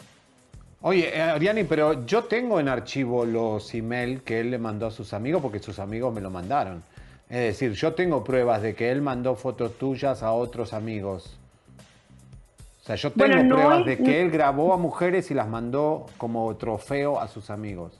Oye, 0.81 1.17
eh, 1.17 1.21
Ariani, 1.21 1.63
pero 1.63 2.05
yo 2.05 2.25
tengo 2.25 2.59
en 2.59 2.67
archivo 2.67 3.25
los 3.25 3.73
emails 3.73 4.21
que 4.21 4.41
él 4.41 4.51
le 4.51 4.57
mandó 4.59 4.87
a 4.87 4.91
sus 4.91 5.13
amigos 5.13 5.41
porque 5.41 5.59
sus 5.59 5.79
amigos 5.79 6.13
me 6.13 6.21
lo 6.21 6.29
mandaron. 6.29 6.83
Es 7.29 7.59
decir, 7.59 7.71
yo 7.73 7.93
tengo 7.93 8.23
pruebas 8.23 8.61
de 8.61 8.75
que 8.75 8.91
él 8.91 9.01
mandó 9.01 9.35
fotos 9.35 9.77
tuyas 9.77 10.21
a 10.21 10.31
otros 10.31 10.73
amigos. 10.73 11.37
O 12.81 12.85
sea, 12.85 12.95
yo 12.95 13.11
tengo 13.11 13.55
pruebas 13.55 13.85
de 13.85 13.97
que 13.97 14.21
él 14.21 14.31
grabó 14.31 14.73
a 14.73 14.77
mujeres 14.77 15.29
y 15.31 15.33
las 15.33 15.47
mandó 15.47 16.05
como 16.17 16.55
trofeo 16.55 17.19
a 17.19 17.27
sus 17.27 17.49
amigos. 17.49 17.99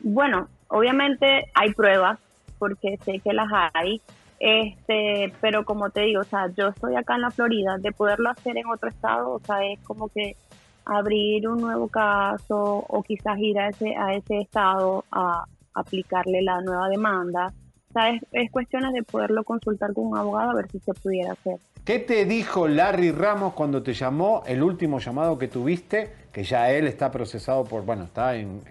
Bueno, 0.00 0.48
obviamente 0.68 1.50
hay 1.54 1.72
pruebas, 1.72 2.18
porque 2.58 2.96
sé 3.04 3.20
que 3.20 3.32
las 3.32 3.48
hay, 3.74 4.00
este, 4.40 5.32
pero 5.40 5.64
como 5.64 5.90
te 5.90 6.02
digo, 6.02 6.20
o 6.20 6.24
sea, 6.24 6.48
yo 6.56 6.68
estoy 6.68 6.94
acá 6.96 7.16
en 7.16 7.22
la 7.22 7.30
Florida, 7.30 7.76
de 7.78 7.92
poderlo 7.92 8.30
hacer 8.30 8.56
en 8.56 8.66
otro 8.66 8.88
estado, 8.88 9.32
o 9.32 9.40
sea, 9.40 9.64
es 9.64 9.80
como 9.80 10.08
que 10.08 10.36
abrir 10.84 11.48
un 11.48 11.60
nuevo 11.60 11.88
caso 11.88 12.84
o 12.88 13.02
quizás 13.02 13.38
ir 13.38 13.58
a 13.58 13.68
ese, 13.68 13.94
a 13.96 14.14
ese 14.14 14.38
estado 14.38 15.04
a 15.12 15.44
aplicarle 15.74 16.42
la 16.42 16.60
nueva 16.60 16.88
demanda. 16.88 17.52
O 17.90 17.92
sea, 17.92 18.10
es, 18.10 18.22
es 18.32 18.50
cuestiones 18.50 18.92
de 18.92 19.02
poderlo 19.02 19.44
consultar 19.44 19.92
con 19.92 20.06
un 20.06 20.16
abogado 20.16 20.50
a 20.50 20.54
ver 20.54 20.70
si 20.70 20.78
se 20.78 20.94
pudiera 20.94 21.32
hacer. 21.32 21.56
¿Qué 21.84 21.98
te 21.98 22.26
dijo 22.26 22.68
Larry 22.68 23.12
Ramos 23.12 23.54
cuando 23.54 23.82
te 23.82 23.94
llamó, 23.94 24.42
el 24.46 24.62
último 24.62 24.98
llamado 24.98 25.38
que 25.38 25.48
tuviste, 25.48 26.12
que 26.38 26.44
ya 26.44 26.70
él 26.70 26.86
está 26.86 27.10
procesado 27.10 27.64
por, 27.64 27.84
bueno, 27.84 28.04
está 28.04 28.36
en, 28.36 28.62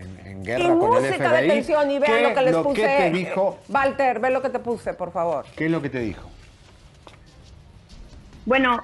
guerra 0.41 0.73
con 0.79 1.03
el 1.03 1.13
FBI? 1.13 1.41
De 1.41 1.47
tensión 1.49 1.91
y 1.91 1.99
vean 1.99 2.23
lo 2.23 2.33
que 2.33 2.41
les 2.41 2.55
puse. 2.55 2.81
te 2.81 3.11
dijo? 3.11 3.59
Walter, 3.67 4.19
ve 4.21 4.31
lo 4.31 4.41
que 4.41 4.49
te 4.49 4.59
puse, 4.59 4.93
por 4.93 5.11
favor. 5.11 5.45
¿Qué 5.53 5.65
es 5.65 5.71
lo 5.71 5.81
que 5.81 5.89
te 5.89 5.99
dijo? 5.99 6.29
Bueno, 8.45 8.81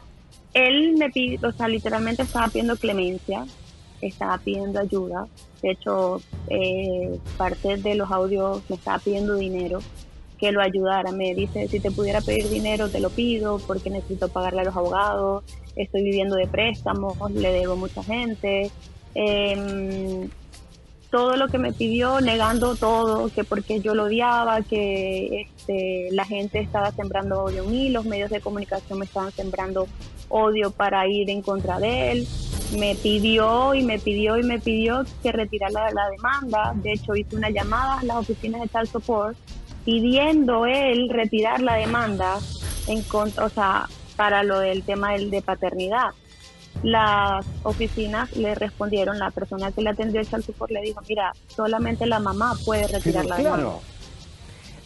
él 0.54 0.96
me 0.98 1.10
pidió, 1.12 1.48
o 1.48 1.54
sea, 1.54 1.70
literalmente 1.70 2.24
estaba 2.24 2.48
pidiendo 2.48 2.76
clemencia, 2.76 3.46
estaba 4.02 4.38
pidiendo 4.40 4.82
ayuda. 4.82 5.28
De 5.62 5.72
hecho, 5.72 6.22
eh, 6.50 7.18
parte 7.38 7.78
de 7.78 7.96
los 7.96 8.12
audios 8.12 8.64
me 8.70 8.76
estaba 8.76 9.00
pidiendo 9.00 9.36
dinero 9.36 9.80
que 10.44 10.52
lo 10.52 10.62
ayudara. 10.62 11.14
Me 11.14 11.34
dice, 11.34 11.70
si 11.70 11.80
te 11.80 11.90
pudiera 11.90 12.20
pedir 12.20 12.50
dinero, 12.50 12.90
te 12.90 13.00
lo 13.00 13.10
pido 13.10 13.60
porque 13.66 13.90
necesito 13.90 14.28
pagarle 14.28 14.60
a 14.60 14.66
los 14.66 14.76
abogados, 14.76 15.46
estoy 15.78 16.04
viviendo 16.04 16.36
de 16.36 16.48
préstamos, 16.48 17.16
le 17.32 17.54
debo 17.54 17.78
mucha 17.78 18.04
gente. 18.04 18.70
Em, 19.16 20.28
todo 21.10 21.38
lo 21.38 21.48
que 21.48 21.60
me 21.60 21.72
pidió, 21.72 22.20
negando 22.20 22.76
todo, 22.76 23.30
que 23.30 23.46
porque 23.46 23.80
yo 23.80 23.96
lo 23.96 24.04
odiaba, 24.06 24.64
que 24.64 25.44
este, 25.44 26.10
la 26.12 26.26
gente 26.26 26.60
estaba 26.60 26.92
sembrando 26.92 27.42
odio 27.42 27.64
en 27.64 27.72
mí, 27.72 27.90
los 27.90 28.04
medios 28.04 28.30
de 28.30 28.42
comunicación 28.42 29.00
me 29.00 29.06
estaban 29.06 29.32
sembrando 29.32 29.88
odio 30.28 30.72
para 30.72 31.08
ir 31.08 31.30
en 31.30 31.42
contra 31.42 31.80
de 31.80 32.12
él. 32.12 32.28
me 32.78 32.96
pidió 32.96 33.76
y 33.76 33.84
me 33.84 33.98
pidió 33.98 34.38
y 34.38 34.44
me 34.44 34.60
pidió 34.60 35.06
que 35.22 35.32
retirara 35.32 35.90
la, 35.92 36.10
demanda. 36.10 36.74
De 36.76 36.92
hecho, 36.92 37.16
hice 37.16 37.34
una 37.38 37.50
llamada 37.50 38.00
a 38.00 38.04
las 38.04 38.18
oficinas 38.18 38.62
de 38.62 38.68
Child 38.68 38.92
Support 38.92 39.38
pidiendo 39.86 40.66
él 40.66 41.10
retirar 41.10 41.62
la 41.62 41.76
demanda 41.76 42.40
en 42.88 43.02
contra, 43.04 43.46
o 43.46 43.50
sea, 43.50 43.88
para 44.16 44.44
lo 44.44 44.60
del 44.60 44.84
tema 44.84 45.14
del, 45.14 45.30
de 45.30 45.42
paternidad. 45.42 46.10
Las 46.82 47.46
oficinas 47.64 48.36
le 48.36 48.56
respondieron, 48.56 49.20
la 49.20 49.32
persona 49.32 49.72
que 49.72 49.82
le 49.82 49.92
atendió 49.92 50.20
el 50.20 50.28
Child 50.28 50.46
Support 50.46 50.72
le 50.72 50.82
dijo, 50.82 51.02
mira, 51.08 51.32
solamente 51.48 52.06
la 52.06 52.20
mamá 52.20 52.56
puede 52.66 52.88
retirar 52.88 53.26
la 53.26 53.38
demanda. 53.38 53.74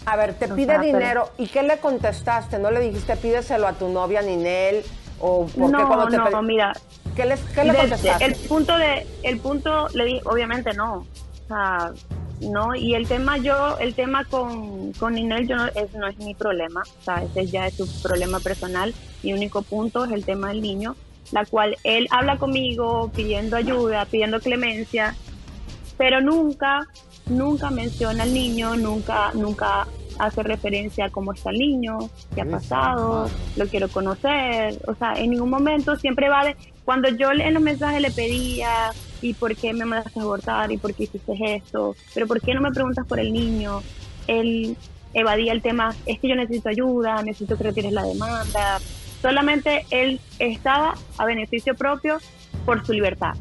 A 0.05 0.15
ver, 0.15 0.35
te 0.35 0.47
pide 0.47 0.79
dinero. 0.79 1.29
¿Y 1.37 1.47
qué 1.47 1.63
le 1.63 1.79
contestaste? 1.79 2.59
¿No 2.59 2.71
le 2.71 2.79
dijiste 2.79 3.17
pídeselo 3.17 3.67
a 3.67 3.73
tu 3.73 3.89
novia 3.89 4.21
Ninel? 4.21 4.83
¿O 5.19 5.47
por 5.47 5.69
no, 5.69 5.77
qué 5.77 5.83
cuando 5.85 6.07
te 6.07 6.31
no, 6.31 6.41
mira. 6.41 6.73
¿Qué, 7.13 7.25
les, 7.25 7.41
qué 7.41 7.65
le 7.65 7.73
contestaste? 7.73 8.23
El 8.23 8.35
punto, 8.35 8.77
de, 8.77 9.05
el 9.23 9.39
punto 9.39 9.89
le 9.89 10.05
dije, 10.05 10.21
obviamente 10.25 10.73
no. 10.73 10.99
O 10.99 11.47
sea, 11.47 11.91
no. 12.41 12.75
Y 12.75 12.95
el 12.95 13.07
tema 13.07 13.37
yo, 13.37 13.77
el 13.79 13.93
tema 13.93 14.25
con, 14.25 14.93
con 14.93 15.13
Ninel 15.13 15.47
yo 15.47 15.55
no, 15.55 15.67
es, 15.67 15.93
no 15.93 16.07
es 16.07 16.17
mi 16.17 16.35
problema. 16.35 16.83
O 16.99 17.03
sea, 17.03 17.23
ese 17.23 17.47
ya 17.47 17.67
es 17.67 17.75
su 17.75 17.87
problema 18.01 18.39
personal. 18.39 18.93
Mi 19.23 19.33
único 19.33 19.61
punto 19.61 20.05
es 20.05 20.11
el 20.11 20.25
tema 20.25 20.49
del 20.49 20.61
niño, 20.61 20.95
la 21.31 21.45
cual 21.45 21.77
él 21.83 22.07
habla 22.11 22.37
conmigo 22.37 23.11
pidiendo 23.15 23.55
ayuda, 23.55 24.05
pidiendo 24.05 24.39
clemencia, 24.39 25.15
pero 25.97 26.21
nunca 26.21 26.87
nunca 27.29 27.69
menciona 27.69 28.23
al 28.23 28.33
niño, 28.33 28.75
nunca, 28.75 29.31
nunca 29.33 29.87
hace 30.19 30.43
referencia 30.43 31.05
a 31.05 31.09
cómo 31.09 31.33
está 31.33 31.51
el 31.51 31.59
niño, 31.59 31.97
qué 32.33 32.41
ha 32.41 32.45
pasado, 32.45 33.29
lo 33.55 33.67
quiero 33.67 33.87
conocer, 33.89 34.79
o 34.87 34.95
sea, 34.95 35.13
en 35.13 35.31
ningún 35.31 35.49
momento 35.49 35.95
siempre 35.95 36.29
va 36.29 36.45
de, 36.45 36.55
cuando 36.85 37.09
yo 37.09 37.31
en 37.31 37.53
los 37.53 37.61
mensajes 37.61 38.01
le 38.01 38.11
pedía, 38.11 38.91
¿y 39.21 39.33
por 39.33 39.55
qué 39.55 39.73
me 39.73 39.85
mandaste 39.85 40.19
a 40.19 40.23
abortar? 40.23 40.71
¿Y 40.71 40.77
por 40.77 40.93
qué 40.93 41.03
hiciste 41.03 41.33
esto? 41.55 41.95
¿Pero 42.13 42.27
por 42.27 42.41
qué 42.41 42.53
no 42.53 42.61
me 42.61 42.71
preguntas 42.71 43.05
por 43.05 43.19
el 43.19 43.33
niño? 43.33 43.81
Él 44.27 44.75
evadía 45.13 45.53
el 45.53 45.61
tema, 45.61 45.95
es 46.05 46.19
que 46.19 46.27
yo 46.27 46.35
necesito 46.35 46.69
ayuda, 46.69 47.21
necesito 47.23 47.57
que 47.57 47.63
retires 47.63 47.91
la 47.91 48.03
demanda. 48.03 48.79
Solamente 49.21 49.85
él 49.89 50.19
estaba 50.39 50.95
a 51.17 51.25
beneficio 51.25 51.75
propio 51.75 52.17
por 52.65 52.85
su 52.85 52.93
libertad. 52.93 53.35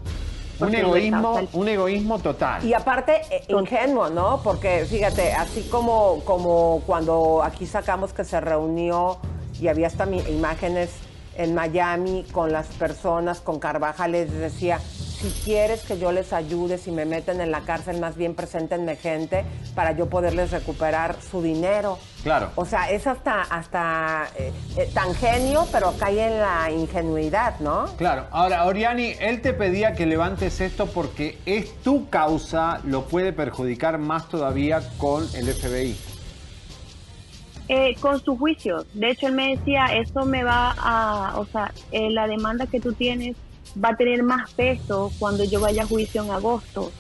Un 0.58 0.74
egoísmo, 0.74 1.48
un 1.52 1.68
egoísmo 1.68 2.18
total. 2.18 2.64
Y 2.64 2.72
aparte, 2.72 3.20
eh, 3.30 3.44
ingenuo, 3.48 4.08
¿no? 4.08 4.40
Porque 4.42 4.86
fíjate, 4.88 5.32
así 5.32 5.62
como, 5.70 6.22
como 6.24 6.82
cuando 6.86 7.42
aquí 7.44 7.66
sacamos 7.66 8.14
que 8.14 8.24
se 8.24 8.40
reunió 8.40 9.18
y 9.60 9.68
había 9.68 9.86
hasta 9.86 10.08
imágenes 10.10 10.90
en 11.38 11.55
Miami 11.55 12.25
con 12.33 12.53
las 12.53 12.66
personas, 12.66 13.40
con 13.40 13.59
Carvajal, 13.59 14.12
les 14.12 14.33
decía, 14.33 14.81
si 14.81 15.31
quieres 15.44 15.83
que 15.83 15.99
yo 15.99 16.12
les 16.12 16.33
ayude, 16.33 16.79
si 16.79 16.90
me 16.90 17.05
meten 17.07 17.40
en 17.40 17.51
la 17.51 17.62
cárcel, 17.62 18.01
más 18.01 18.16
bien 18.16 18.35
preséntenme 18.35 18.96
gente 18.96 19.44
para 19.75 19.92
yo 19.92 20.07
poderles 20.07 20.51
recuperar 20.51 21.16
su 21.22 21.42
dinero. 21.42 21.99
Claro. 22.22 22.51
O 22.57 22.64
sea, 22.64 22.90
es 22.90 23.07
hasta, 23.07 23.42
hasta 23.42 24.29
eh, 24.37 24.53
eh, 24.77 24.90
tan 24.92 25.14
genio, 25.14 25.66
pero 25.72 25.94
cae 25.99 26.27
en 26.27 26.40
la 26.40 26.70
ingenuidad, 26.70 27.59
¿no? 27.61 27.87
Claro. 27.96 28.27
Ahora, 28.31 28.66
Oriani, 28.66 29.14
él 29.20 29.40
te 29.40 29.55
pedía 29.55 29.94
que 29.94 30.07
levantes 30.07 30.61
esto 30.61 30.87
porque 30.87 31.38
es 31.46 31.81
tu 31.83 32.09
causa, 32.11 32.81
lo 32.85 33.07
puede 33.07 33.33
perjudicar 33.33 33.99
más 33.99 34.29
todavía 34.29 34.83
con 34.99 35.27
el 35.35 35.46
FBI. 35.46 36.15
Eh, 37.68 37.96
con 38.00 38.22
su 38.22 38.37
juicio. 38.37 38.87
De 38.94 39.11
hecho, 39.11 39.26
él 39.26 39.33
me 39.33 39.57
decía, 39.57 39.87
eso 39.87 40.24
me 40.24 40.44
va 40.44 40.74
a, 40.79 41.38
o 41.38 41.46
sea, 41.46 41.72
la 41.90 42.29
demanda 42.29 42.66
que 42.66 42.81
tú 42.81 42.92
tienes 42.92 43.37
va 43.83 43.90
a 43.90 43.96
tener 43.96 44.22
más 44.22 44.52
peso 44.52 45.11
cuando 45.18 45.42
yo 45.44 45.61
vaya 45.61 45.83
a 45.83 45.87
juicio 45.87 46.22
en 46.22 46.31
agosto. 46.31 46.92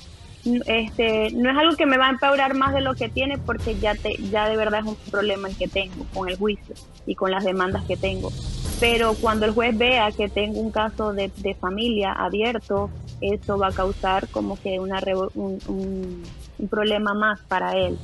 Este, 0.66 1.30
no 1.32 1.50
es 1.50 1.56
algo 1.56 1.76
que 1.76 1.86
me 1.86 1.98
va 1.98 2.06
a 2.06 2.10
empeorar 2.10 2.54
más 2.54 2.72
de 2.72 2.80
lo 2.80 2.94
que 2.94 3.08
tiene 3.08 3.36
porque 3.36 3.76
ya, 3.76 3.94
te, 3.96 4.16
ya 4.30 4.48
de 4.48 4.56
verdad 4.56 4.80
es 4.80 4.86
un 4.86 4.96
problema 5.10 5.48
el 5.48 5.56
que 5.56 5.66
tengo 5.66 6.04
con 6.14 6.28
el 6.28 6.36
juicio 6.36 6.74
y 7.04 7.16
con 7.16 7.30
las 7.30 7.44
demandas 7.44 7.84
que 7.84 7.96
tengo. 7.96 8.32
Pero 8.78 9.14
cuando 9.14 9.46
el 9.46 9.52
juez 9.52 9.76
vea 9.76 10.12
que 10.12 10.28
tengo 10.28 10.60
un 10.60 10.70
caso 10.70 11.12
de, 11.12 11.30
familia 11.60 12.12
abierto, 12.12 12.90
eso 13.20 13.56
va 13.56 13.68
a 13.68 13.72
causar 13.72 14.28
como 14.28 14.60
que 14.60 14.78
una 14.78 15.00
un, 15.34 15.58
un, 15.66 16.68
problema 16.68 17.14
más 17.14 17.40
para 17.48 17.76
él. 17.76 17.98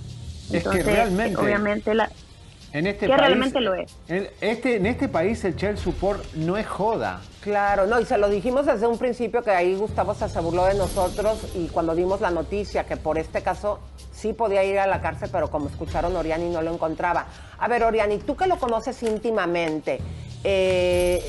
Entonces, 0.51 0.81
es 0.81 0.87
que 0.87 0.93
realmente, 0.95 1.37
obviamente 1.41 1.95
la, 1.95 2.11
en 2.73 2.87
este 2.87 3.07
que 3.07 3.13
país, 3.13 3.21
realmente 3.21 3.61
lo 3.61 3.75
es. 3.75 3.95
En 4.09 4.29
este, 4.41 4.77
en 4.77 4.87
este 4.87 5.09
país 5.09 5.45
el 5.45 5.57
child 5.57 5.77
support 5.77 6.25
no 6.35 6.57
es 6.57 6.67
joda. 6.67 7.21
Claro, 7.41 7.87
no, 7.87 8.01
y 8.01 8.05
se 8.05 8.17
lo 8.19 8.29
dijimos 8.29 8.67
desde 8.67 8.87
un 8.87 8.99
principio 8.99 9.43
que 9.43 9.51
ahí 9.51 9.75
Gustavo 9.75 10.15
se 10.15 10.41
burló 10.41 10.65
de 10.67 10.75
nosotros 10.75 11.39
y 11.55 11.69
cuando 11.69 11.95
dimos 11.95 12.21
la 12.21 12.31
noticia 12.31 12.85
que 12.85 12.97
por 12.97 13.19
este 13.19 13.43
caso 13.43 13.81
sí 14.13 14.33
podía 14.33 14.65
ir 14.65 14.79
a 14.79 14.87
la 14.87 15.01
cárcel, 15.01 15.29
pero 15.33 15.51
como 15.51 15.69
escucharon 15.69 16.15
Oriani 16.17 16.49
no 16.49 16.63
lo 16.63 16.73
encontraba. 16.73 17.27
A 17.59 17.69
ver, 17.69 17.83
Oriani, 17.83 18.19
tú 18.19 18.37
que 18.37 18.47
lo 18.47 18.59
conoces 18.59 19.03
íntimamente, 19.03 19.99
eh, 20.45 21.21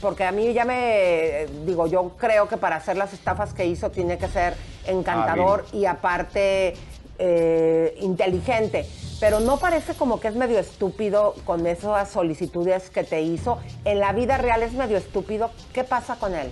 porque 0.00 0.24
a 0.24 0.32
mí 0.32 0.52
ya 0.52 0.64
me, 0.64 1.46
digo, 1.64 1.86
yo 1.86 2.10
creo 2.18 2.46
que 2.46 2.58
para 2.58 2.76
hacer 2.76 2.96
las 2.96 3.14
estafas 3.14 3.54
que 3.54 3.64
hizo 3.66 3.90
tiene 3.90 4.18
que 4.18 4.28
ser 4.28 4.54
encantador 4.86 5.64
y 5.72 5.86
aparte 5.86 6.74
eh, 7.18 7.96
inteligente 8.00 8.86
pero 9.20 9.40
no 9.40 9.58
parece 9.58 9.94
como 9.94 10.20
que 10.20 10.28
es 10.28 10.36
medio 10.36 10.58
estúpido 10.58 11.34
con 11.46 11.66
esas 11.66 12.10
solicitudes 12.10 12.90
que 12.90 13.04
te 13.04 13.22
hizo. 13.22 13.58
En 13.86 14.00
la 14.00 14.12
vida 14.12 14.36
real 14.36 14.62
es 14.62 14.74
medio 14.74 14.98
estúpido. 14.98 15.50
¿Qué 15.72 15.82
pasa 15.82 16.16
con 16.16 16.34
él? 16.34 16.50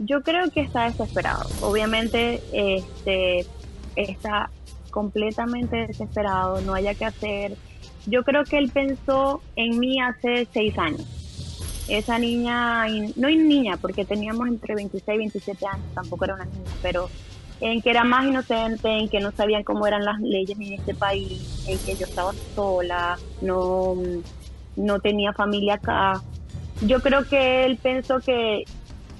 Yo 0.00 0.22
creo 0.22 0.50
que 0.50 0.62
está 0.62 0.84
desesperado. 0.84 1.48
Obviamente 1.60 2.42
este, 2.52 3.46
está 3.94 4.50
completamente 4.90 5.86
desesperado, 5.86 6.60
no 6.62 6.74
haya 6.74 6.94
que 6.94 7.04
hacer. 7.04 7.56
Yo 8.06 8.24
creo 8.24 8.44
que 8.44 8.58
él 8.58 8.70
pensó 8.72 9.42
en 9.54 9.78
mí 9.78 10.00
hace 10.00 10.48
seis 10.52 10.76
años. 10.78 11.06
Esa 11.88 12.18
niña, 12.18 12.86
no 13.16 13.28
niña, 13.28 13.76
porque 13.76 14.04
teníamos 14.04 14.48
entre 14.48 14.74
26 14.74 15.14
y 15.14 15.18
27 15.18 15.66
años, 15.66 15.86
tampoco 15.94 16.24
era 16.24 16.34
una 16.34 16.44
niña, 16.44 16.70
pero 16.82 17.08
en 17.60 17.82
que 17.82 17.90
era 17.90 18.04
más 18.04 18.26
inocente, 18.26 18.88
en 18.88 19.08
que 19.08 19.20
no 19.20 19.32
sabían 19.32 19.64
cómo 19.64 19.86
eran 19.86 20.04
las 20.04 20.20
leyes 20.20 20.58
en 20.58 20.74
este 20.74 20.94
país, 20.94 21.64
en 21.66 21.78
que 21.78 21.96
yo 21.96 22.06
estaba 22.06 22.32
sola, 22.54 23.18
no, 23.40 23.96
no 24.76 25.00
tenía 25.00 25.32
familia 25.32 25.74
acá. 25.74 26.22
Yo 26.82 27.00
creo 27.00 27.24
que 27.24 27.64
él 27.64 27.78
pensó 27.82 28.20
que, 28.20 28.64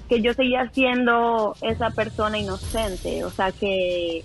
que 0.07 0.21
yo 0.21 0.33
seguía 0.33 0.69
siendo 0.69 1.55
esa 1.61 1.89
persona 1.89 2.39
inocente, 2.39 3.25
o 3.25 3.29
sea, 3.29 3.51
que, 3.51 4.23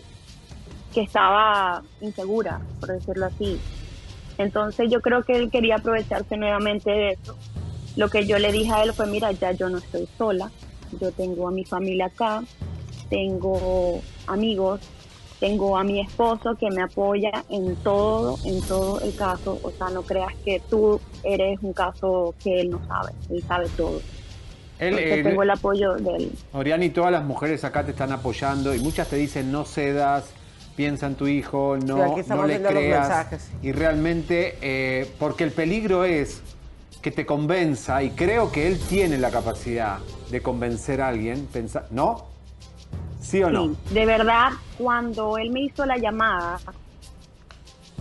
que 0.93 1.01
estaba 1.01 1.83
insegura, 2.01 2.61
por 2.79 2.91
decirlo 2.91 3.27
así. 3.27 3.59
Entonces 4.39 4.91
yo 4.91 5.01
creo 5.01 5.25
que 5.25 5.33
él 5.33 5.51
quería 5.51 5.77
aprovecharse 5.77 6.37
nuevamente 6.37 6.91
de 6.91 7.11
eso. 7.13 7.37
Lo 7.97 8.09
que 8.09 8.27
yo 8.27 8.39
le 8.39 8.53
dije 8.53 8.73
a 8.73 8.83
él 8.83 8.93
fue, 8.93 9.07
mira, 9.07 9.33
ya 9.33 9.53
yo 9.53 9.69
no 9.69 9.79
estoy 9.79 10.09
sola, 10.17 10.51
yo 11.01 11.11
tengo 11.13 11.49
a 11.49 11.53
mi 11.53 11.65
familia 11.65 12.07
acá, 12.07 12.43
tengo 13.09 14.01
amigos, 14.27 14.81
tengo 15.41 15.77
a 15.77 15.85
mi 15.85 16.01
esposo 16.01 16.55
que 16.55 16.71
me 16.71 16.83
apoya 16.83 17.45
en 17.51 17.77
todo, 17.77 18.39
en 18.45 18.61
todo 18.63 19.01
el 19.01 19.15
caso. 19.15 19.59
O 19.63 19.71
sea, 19.71 19.91
no 19.91 20.03
creas 20.03 20.33
que 20.45 20.61
tú 20.71 21.01
eres 21.23 21.59
un 21.63 21.73
caso 21.73 22.35
que 22.43 22.61
él 22.61 22.71
no 22.71 22.81
sabe, 22.87 23.13
él 23.31 23.45
sabe 23.47 23.69
todo. 23.77 24.01
Él, 24.79 25.23
tengo 25.23 25.43
el 25.43 25.51
apoyo 25.51 25.95
de 25.95 26.17
él. 26.17 26.33
Oriani, 26.53 26.91
todas 26.91 27.13
las 27.13 27.25
mujeres 27.25 27.63
acá 27.65 27.85
te 27.85 27.93
están 27.93 28.13
apoyando 28.13 28.75
y 28.75 28.81
muchas 28.81 29.09
te 29.09 29.17
dicen 29.17 29.53
no 29.53 29.65
cedas, 29.65 30.31
piensa 30.77 31.07
en 31.07 31.15
tu 31.15 31.29
hijo, 31.29 31.77
no, 31.77 32.17
no 32.17 32.47
le 32.47 32.61
creas. 32.61 33.29
Y 33.63 33.73
realmente, 33.73 34.59
eh, 34.61 35.11
porque 35.19 35.45
el 35.45 35.53
peligro 35.53 36.05
es 36.05 36.43
que 37.03 37.11
te 37.11 37.27
convenza, 37.27 38.03
y 38.03 38.11
creo 38.11 38.51
que 38.51 38.67
él 38.67 38.81
tiene 38.89 39.19
la 39.19 39.31
capacidad 39.31 39.99
de 40.31 40.41
convencer 40.41 41.03
a 41.03 41.09
alguien, 41.09 41.47
¿no? 41.91 42.34
¿Sí 43.35 43.41
de 43.41 44.07
verdad, 44.07 44.51
cuando 44.79 45.39
él 45.39 45.51
me 45.51 45.63
hizo 45.63 45.85
la 45.87 45.97
llamada, 45.97 46.61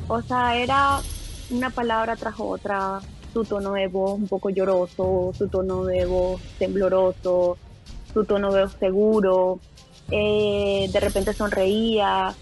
o 0.07 0.21
sea, 0.21 0.55
era 0.55 0.99
una 1.49 1.71
palabra 1.71 2.15
tras 2.15 2.35
otra, 2.37 2.99
su 3.33 3.43
tono 3.43 3.73
de 3.73 3.87
voz 3.87 4.13
un 4.19 4.27
poco 4.27 4.51
lloroso, 4.51 5.31
su 5.35 5.47
tono 5.47 5.85
de 5.85 6.05
voz 6.05 6.39
tembloroso, 6.59 7.57
su 8.13 8.25
tono 8.25 8.53
de 8.53 8.61
voz 8.61 8.75
seguro, 8.79 9.59
eh, 10.11 10.87
de 10.93 10.99
repente 10.99 11.33
sonreía. 11.33 12.35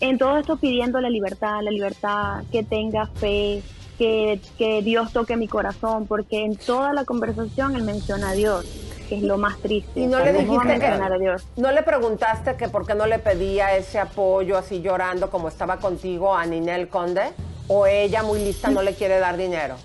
En 0.00 0.18
todo 0.18 0.36
esto 0.36 0.56
pidiendo 0.56 1.00
la 1.00 1.10
libertad, 1.10 1.60
la 1.62 1.70
libertad, 1.70 2.42
que 2.50 2.64
tenga 2.64 3.06
fe, 3.06 3.62
que, 3.98 4.40
que 4.58 4.82
Dios 4.82 5.12
toque 5.12 5.36
mi 5.36 5.46
corazón, 5.46 6.08
porque 6.08 6.44
en 6.44 6.56
toda 6.56 6.92
la 6.92 7.04
conversación 7.04 7.76
él 7.76 7.84
menciona 7.84 8.30
a 8.30 8.32
Dios 8.32 8.66
es 9.14 9.22
lo 9.22 9.38
más 9.38 9.58
triste. 9.58 10.00
Y 10.00 10.06
no 10.06 10.18
le 10.18 10.32
dijiste 10.32 10.78
que, 10.78 11.36
no 11.56 11.72
le 11.72 11.82
preguntaste 11.82 12.56
que 12.56 12.68
por 12.68 12.86
qué 12.86 12.94
no 12.94 13.06
le 13.06 13.18
pedía 13.18 13.76
ese 13.76 13.98
apoyo 13.98 14.58
así 14.58 14.80
llorando 14.80 15.30
como 15.30 15.48
estaba 15.48 15.78
contigo 15.78 16.34
a 16.34 16.46
Ninel 16.46 16.88
Conde, 16.88 17.32
o 17.68 17.86
ella 17.86 18.22
muy 18.22 18.44
lista 18.44 18.70
no 18.70 18.82
le 18.82 18.94
quiere 18.94 19.18
dar 19.18 19.36
dinero. 19.36 19.76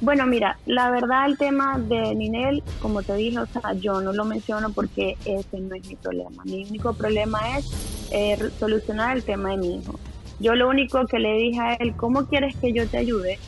Bueno, 0.00 0.26
mira, 0.26 0.58
la 0.66 0.90
verdad 0.90 1.26
el 1.26 1.38
tema 1.38 1.78
de 1.78 2.14
Ninel, 2.16 2.64
como 2.80 3.04
te 3.04 3.14
dije, 3.14 3.38
o 3.38 3.46
sea, 3.46 3.72
yo 3.74 4.00
no 4.00 4.12
lo 4.12 4.24
menciono 4.24 4.72
porque 4.72 5.16
ese 5.24 5.60
no 5.60 5.76
es 5.76 5.86
mi 5.86 5.94
problema. 5.94 6.42
Mi 6.44 6.64
único 6.64 6.92
problema 6.92 7.56
es 7.56 7.70
eh, 8.10 8.50
solucionar 8.58 9.16
el 9.16 9.22
tema 9.22 9.50
de 9.50 9.58
mi 9.58 9.76
hijo. 9.76 10.00
Yo 10.40 10.56
lo 10.56 10.68
único 10.68 11.06
que 11.06 11.20
le 11.20 11.34
dije 11.34 11.60
a 11.60 11.74
él, 11.74 11.94
¿cómo 11.96 12.26
quieres 12.26 12.56
que 12.56 12.72
yo 12.72 12.88
te 12.88 12.98
ayude 12.98 13.38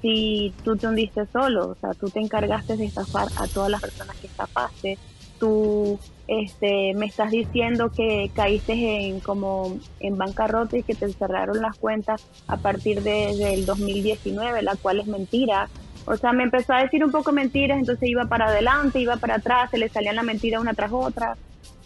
si 0.00 0.52
tú 0.64 0.76
te 0.76 0.86
hundiste 0.86 1.26
solo? 1.26 1.68
O 1.68 1.74
sea, 1.74 1.94
tú 1.94 2.08
te 2.08 2.20
encargaste 2.20 2.76
de 2.76 2.86
estafar 2.86 3.28
a 3.36 3.46
todas 3.46 3.70
las 3.70 3.80
personas 3.80 4.16
que 4.16 4.26
estafaste. 4.26 4.98
Tú 5.38 5.98
este, 6.26 6.94
me 6.94 7.06
estás 7.06 7.30
diciendo 7.30 7.90
que 7.90 8.30
caíste 8.34 8.72
en 8.72 9.20
como 9.20 9.78
en 10.00 10.16
bancarrota 10.16 10.76
y 10.78 10.82
que 10.82 10.94
te 10.94 11.12
cerraron 11.12 11.60
las 11.60 11.76
cuentas 11.76 12.26
a 12.46 12.56
partir 12.56 13.02
de, 13.02 13.36
del 13.36 13.66
2019, 13.66 14.62
la 14.62 14.76
cual 14.76 15.00
es 15.00 15.06
mentira. 15.06 15.68
O 16.06 16.16
sea, 16.16 16.32
me 16.32 16.44
empezó 16.44 16.72
a 16.72 16.82
decir 16.82 17.04
un 17.04 17.10
poco 17.10 17.32
mentiras, 17.32 17.78
entonces 17.78 18.08
iba 18.08 18.26
para 18.26 18.46
adelante, 18.46 19.00
iba 19.00 19.16
para 19.16 19.36
atrás, 19.36 19.70
se 19.70 19.78
le 19.78 19.88
salían 19.88 20.16
las 20.16 20.24
mentiras 20.24 20.60
una 20.60 20.74
tras 20.74 20.92
otra. 20.92 21.36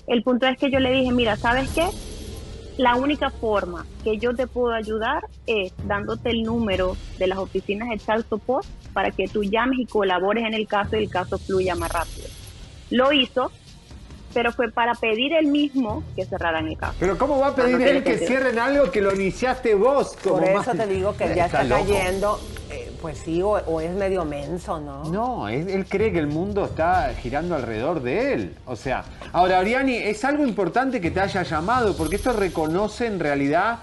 El 0.06 0.22
punto 0.22 0.46
es 0.46 0.58
que 0.58 0.70
yo 0.70 0.78
le 0.78 0.92
dije, 0.92 1.12
mira, 1.12 1.36
¿sabes 1.36 1.70
qué? 1.70 1.86
La 2.76 2.96
única 2.96 3.30
forma 3.30 3.86
que 4.02 4.18
yo 4.18 4.34
te 4.34 4.48
puedo 4.48 4.74
ayudar 4.74 5.28
es 5.46 5.72
dándote 5.86 6.30
el 6.30 6.42
número 6.42 6.96
de 7.18 7.28
las 7.28 7.38
oficinas 7.38 7.88
de 7.88 7.98
Child 7.98 8.26
Support 8.28 8.66
para 8.92 9.12
que 9.12 9.28
tú 9.28 9.44
llames 9.44 9.78
y 9.78 9.86
colabores 9.86 10.44
en 10.44 10.54
el 10.54 10.66
caso 10.66 10.96
y 10.96 11.04
el 11.04 11.10
caso 11.10 11.38
fluya 11.38 11.76
más 11.76 11.92
rápido. 11.92 12.26
Lo 12.90 13.12
hizo, 13.12 13.52
pero 14.34 14.52
fue 14.52 14.70
para 14.70 14.94
pedir 14.94 15.32
él 15.32 15.46
mismo 15.46 16.02
que 16.16 16.24
cerraran 16.26 16.66
el 16.66 16.76
caso. 16.76 16.94
Pero 16.98 17.16
¿cómo 17.16 17.38
va 17.38 17.48
a 17.48 17.54
pedir 17.54 17.80
él 17.80 18.02
que 18.02 18.18
cierren 18.18 18.58
algo 18.58 18.90
que 18.90 19.00
lo 19.00 19.14
iniciaste 19.14 19.74
vos? 19.74 20.16
Por 20.22 20.44
eso 20.44 20.72
te 20.72 20.86
digo 20.86 21.16
que 21.16 21.34
ya 21.34 21.46
está, 21.46 21.66
cayendo. 21.66 22.40
Eh, 22.70 22.92
pues 23.00 23.18
sí, 23.18 23.40
o, 23.42 23.80
es 23.80 23.92
medio 23.92 24.24
menso, 24.24 24.80
¿no? 24.80 25.04
No, 25.04 25.48
él, 25.48 25.86
cree 25.88 26.12
que 26.12 26.18
el 26.18 26.26
mundo 26.26 26.64
está 26.64 27.14
girando 27.14 27.54
alrededor 27.54 28.02
de 28.02 28.32
él. 28.32 28.56
O 28.66 28.76
sea, 28.76 29.04
ahora, 29.32 29.60
Oriani, 29.60 29.94
es 29.94 30.24
algo 30.24 30.44
importante 30.44 31.00
que 31.00 31.10
te 31.10 31.20
haya 31.20 31.42
llamado, 31.42 31.96
porque 31.96 32.16
esto 32.16 32.32
reconoce 32.32 33.06
en 33.06 33.20
realidad 33.20 33.80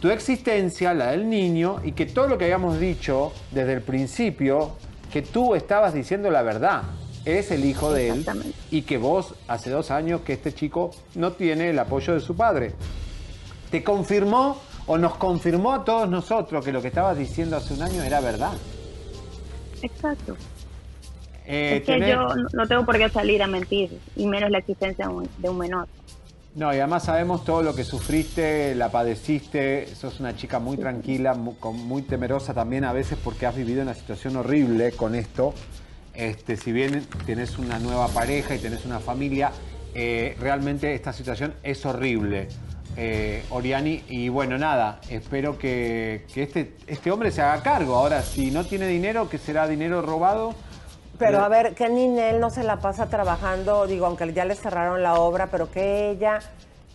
tu 0.00 0.10
existencia, 0.10 0.94
la 0.94 1.10
del 1.10 1.28
niño, 1.28 1.80
y 1.84 1.92
que 1.92 2.06
todo 2.06 2.28
lo 2.28 2.38
que 2.38 2.44
habíamos 2.44 2.80
dicho 2.80 3.32
desde 3.50 3.74
el 3.74 3.82
principio, 3.82 4.76
que 5.12 5.20
tú 5.20 5.54
estabas 5.54 5.92
diciendo 5.92 6.30
la 6.30 6.42
verdad 6.42 6.82
es 7.24 7.50
el 7.50 7.64
hijo 7.64 7.92
de 7.92 8.10
él 8.10 8.26
y 8.70 8.82
que 8.82 8.98
vos 8.98 9.34
hace 9.48 9.70
dos 9.70 9.90
años 9.90 10.22
que 10.22 10.32
este 10.32 10.52
chico 10.54 10.90
no 11.14 11.32
tiene 11.32 11.70
el 11.70 11.78
apoyo 11.78 12.14
de 12.14 12.20
su 12.20 12.36
padre. 12.36 12.72
¿Te 13.70 13.84
confirmó 13.84 14.58
o 14.86 14.98
nos 14.98 15.14
confirmó 15.16 15.72
a 15.72 15.84
todos 15.84 16.08
nosotros 16.08 16.64
que 16.64 16.72
lo 16.72 16.82
que 16.82 16.88
estabas 16.88 17.16
diciendo 17.16 17.56
hace 17.56 17.74
un 17.74 17.82
año 17.82 18.02
era 18.02 18.20
verdad? 18.20 18.52
Exacto. 19.82 20.36
Eh, 21.46 21.78
es 21.78 21.82
que 21.84 22.08
yo 22.08 22.28
no 22.52 22.66
tengo 22.68 22.84
por 22.84 22.96
qué 22.96 23.08
salir 23.08 23.42
a 23.42 23.46
mentir, 23.46 23.98
y 24.16 24.26
menos 24.26 24.50
la 24.50 24.58
existencia 24.58 25.08
de 25.38 25.48
un 25.48 25.58
menor. 25.58 25.88
No, 26.54 26.74
y 26.74 26.78
además 26.78 27.04
sabemos 27.04 27.44
todo 27.44 27.62
lo 27.62 27.74
que 27.74 27.84
sufriste, 27.84 28.74
la 28.74 28.90
padeciste, 28.90 29.86
sos 29.94 30.18
una 30.18 30.34
chica 30.34 30.58
muy 30.58 30.76
tranquila, 30.76 31.34
muy 31.34 32.02
temerosa 32.02 32.54
también 32.54 32.84
a 32.84 32.92
veces 32.92 33.18
porque 33.22 33.46
has 33.46 33.54
vivido 33.54 33.82
una 33.82 33.94
situación 33.94 34.36
horrible 34.36 34.90
con 34.92 35.14
esto. 35.14 35.54
Este, 36.14 36.56
si 36.56 36.72
bien 36.72 37.06
tienes 37.24 37.58
una 37.58 37.78
nueva 37.78 38.08
pareja 38.08 38.54
y 38.54 38.58
tenés 38.58 38.84
una 38.84 39.00
familia, 39.00 39.52
eh, 39.94 40.36
realmente 40.40 40.94
esta 40.94 41.12
situación 41.12 41.54
es 41.62 41.84
horrible. 41.86 42.48
Eh, 42.96 43.44
Oriani, 43.50 44.02
y 44.08 44.28
bueno, 44.28 44.58
nada, 44.58 45.00
espero 45.08 45.56
que, 45.56 46.26
este, 46.34 46.74
este 46.86 47.10
hombre 47.10 47.30
se 47.30 47.40
haga 47.40 47.62
cargo. 47.62 47.94
Ahora, 47.94 48.22
si 48.22 48.50
no 48.50 48.64
tiene 48.64 48.88
dinero, 48.88 49.28
que 49.28 49.38
será 49.38 49.68
dinero 49.68 50.02
robado. 50.02 50.54
Pero 51.18 51.40
a 51.40 51.48
ver, 51.48 51.74
que 51.74 51.88
Ninel 51.88 52.40
no 52.40 52.50
se 52.50 52.64
la 52.64 52.80
pasa 52.80 53.06
trabajando, 53.06 53.86
digo, 53.86 54.06
aunque 54.06 54.32
ya 54.32 54.44
le 54.46 54.54
cerraron 54.54 55.02
la 55.02 55.14
obra, 55.14 55.48
pero 55.48 55.70
que 55.70 56.10
ella 56.10 56.40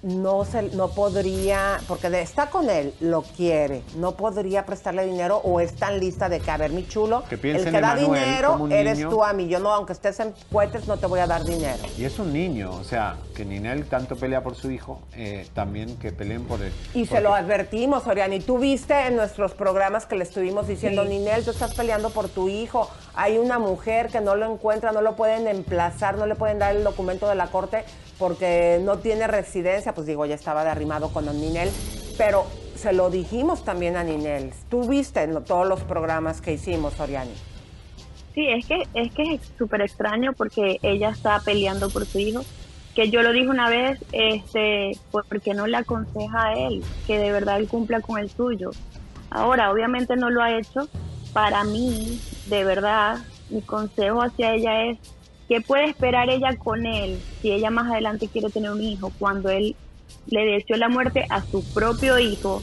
no 0.06 0.46
se 0.46 0.62
no 0.76 0.90
podría, 0.90 1.80
porque 1.88 2.08
está 2.22 2.52
con 2.52 2.70
él, 2.70 2.94
lo 3.00 3.24
quiere, 3.24 3.82
no 3.98 4.12
podría 4.12 4.64
prestarle 4.64 5.04
dinero 5.04 5.38
o 5.44 5.60
es 5.60 5.76
tan 5.76 6.00
lista 6.00 6.30
de 6.30 6.40
que, 6.40 6.52
a 6.52 6.58
ver, 6.58 6.72
mi 6.72 6.88
chulo, 6.88 7.24
el 7.30 7.40
que 7.40 7.82
da 7.82 7.96
dinero 7.96 8.68
eres 8.70 9.00
tú 9.10 9.24
a 9.24 9.34
mí. 9.34 9.48
Yo 9.48 9.60
no, 9.60 9.74
aunque 9.74 9.94
estés 9.94 10.20
en 10.20 10.34
cohetes, 10.52 10.88
no 10.88 10.98
te 10.98 11.08
voy 11.08 11.22
a 11.22 11.28
dar 11.28 11.44
dinero. 11.44 11.84
Y 11.98 12.06
es 12.06 12.20
un 12.20 12.32
niño, 12.32 12.72
o 12.72 12.84
sea, 12.84 13.18
que 13.36 13.46
Ninel 13.46 13.86
tanto 13.86 14.16
pelea 14.16 14.44
por 14.44 14.56
su 14.56 14.70
hijo, 14.70 15.02
eh, 15.16 15.48
también 15.56 15.98
que 15.98 16.12
peleen 16.12 16.44
por 16.44 16.62
él. 16.62 16.72
Y 16.94 17.08
se 17.08 17.20
lo 17.20 17.34
advertimos, 17.34 18.06
Oriani. 18.06 18.40
Tú 18.40 18.60
viste 18.60 19.08
en 19.08 19.16
nuestros 19.16 19.56
programas 19.56 20.06
que 20.06 20.16
le 20.16 20.24
estuvimos 20.24 20.68
diciendo, 20.68 21.04
Ninel, 21.04 21.44
tú 21.44 21.50
estás 21.50 21.74
peleando 21.74 22.12
por 22.12 22.30
tu 22.30 22.48
hijo. 22.48 22.92
Hay 23.16 23.40
una 23.40 23.58
mujer 23.58 24.10
que 24.10 24.22
no 24.22 24.36
lo 24.36 24.52
encuentra, 24.52 24.92
no 24.92 25.02
lo 25.02 25.16
pueden 25.16 25.48
emplazar, 25.48 26.18
no 26.18 26.28
le 26.28 26.36
pueden 26.36 26.60
dar 26.60 26.76
el 26.76 26.84
documento 26.84 27.28
de 27.28 27.36
la 27.36 27.48
corte 27.48 27.86
porque 28.18 28.80
no 28.82 28.98
tiene 29.00 29.28
residencia, 29.28 29.94
pues 29.94 30.08
digo, 30.08 30.26
ya 30.26 30.36
estaba 30.36 30.64
de 30.64 30.70
arrimado 30.70 31.10
con 31.10 31.26
Ninel, 31.26 31.70
pero 32.18 32.46
se 32.76 32.94
lo 32.94 33.10
dijimos 33.10 33.64
también 33.64 33.98
a 33.98 34.04
Ninel. 34.04 34.52
Tú 34.70 34.88
viste 34.88 35.24
en 35.24 35.44
todos 35.44 35.68
los 35.68 35.82
programas 35.82 36.42
que 36.42 36.54
hicimos, 36.54 37.00
Oriani. 37.00 37.34
Sí, 38.34 38.48
es 38.50 38.66
que 38.66 38.84
es 38.94 39.14
que 39.14 39.36
es 39.36 39.42
súper 39.58 39.82
extraño 39.82 40.34
porque 40.34 40.78
ella 40.82 41.10
está 41.10 41.40
peleando 41.40 41.90
por 41.90 42.06
su 42.06 42.20
hijo. 42.20 42.42
Que 42.94 43.10
yo 43.10 43.22
lo 43.24 43.34
dije 43.34 43.48
una 43.48 43.70
vez, 43.70 44.00
este, 44.14 44.98
porque 45.12 45.54
no 45.54 45.68
le 45.68 45.78
aconseja 45.78 46.48
a 46.48 46.54
él 46.54 46.82
que 47.08 47.18
de 47.18 47.32
verdad 47.32 47.58
él 47.58 47.68
cumpla 47.68 48.00
con 48.00 48.20
el 48.20 48.30
suyo. 48.30 48.72
Ahora, 49.30 49.72
obviamente 49.72 50.16
no 50.16 50.30
lo 50.30 50.42
ha 50.42 50.58
hecho. 50.58 50.88
Para 51.34 51.66
mí, 51.66 52.22
de 52.48 52.64
verdad, 52.64 53.18
mi 53.50 53.62
consejo 53.62 54.22
hacia 54.22 54.54
ella 54.54 54.86
es 54.86 54.98
¿Qué 55.48 55.62
puede 55.62 55.86
esperar 55.86 56.30
ella 56.30 56.56
con 56.58 56.86
él 56.86 57.20
si 57.42 57.52
ella 57.52 57.70
más 57.70 57.92
adelante 57.92 58.28
quiere 58.28 58.50
tener 58.50 58.72
un 58.72 58.82
hijo 58.82 59.12
cuando 59.20 59.50
él 59.50 59.76
le 60.28 60.46
deseó 60.46 60.76
la 60.78 60.90
muerte 60.90 61.26
a 61.30 61.42
su 61.42 61.64
propio 61.74 62.18
hijo? 62.18 62.62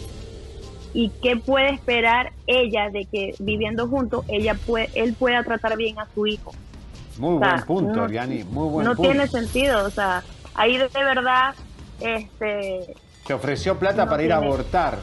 ¿Y 0.94 1.10
qué 1.22 1.36
puede 1.36 1.70
esperar 1.70 2.32
ella 2.46 2.90
de 2.90 3.06
que 3.06 3.34
viviendo 3.38 3.88
juntos 3.88 4.24
ella 4.28 4.54
puede, 4.54 4.90
él 4.94 5.14
pueda 5.14 5.42
tratar 5.44 5.76
bien 5.76 5.98
a 5.98 6.08
su 6.12 6.26
hijo? 6.26 6.52
Muy 7.18 7.38
buen 7.38 7.62
punto, 7.62 8.08
no, 8.08 8.26
muy 8.50 8.68
buen 8.68 8.86
no 8.86 8.96
tiene 8.96 9.26
sentido, 9.28 9.84
o 9.84 9.90
sea, 9.90 10.22
ahí 10.54 10.76
de 10.76 10.88
verdad, 10.92 11.54
este... 12.00 12.94
Te 13.26 13.34
ofreció 13.34 13.78
plata 13.78 14.08
para 14.08 14.22
ir 14.22 14.32
a 14.32 14.36
abortar, 14.36 14.98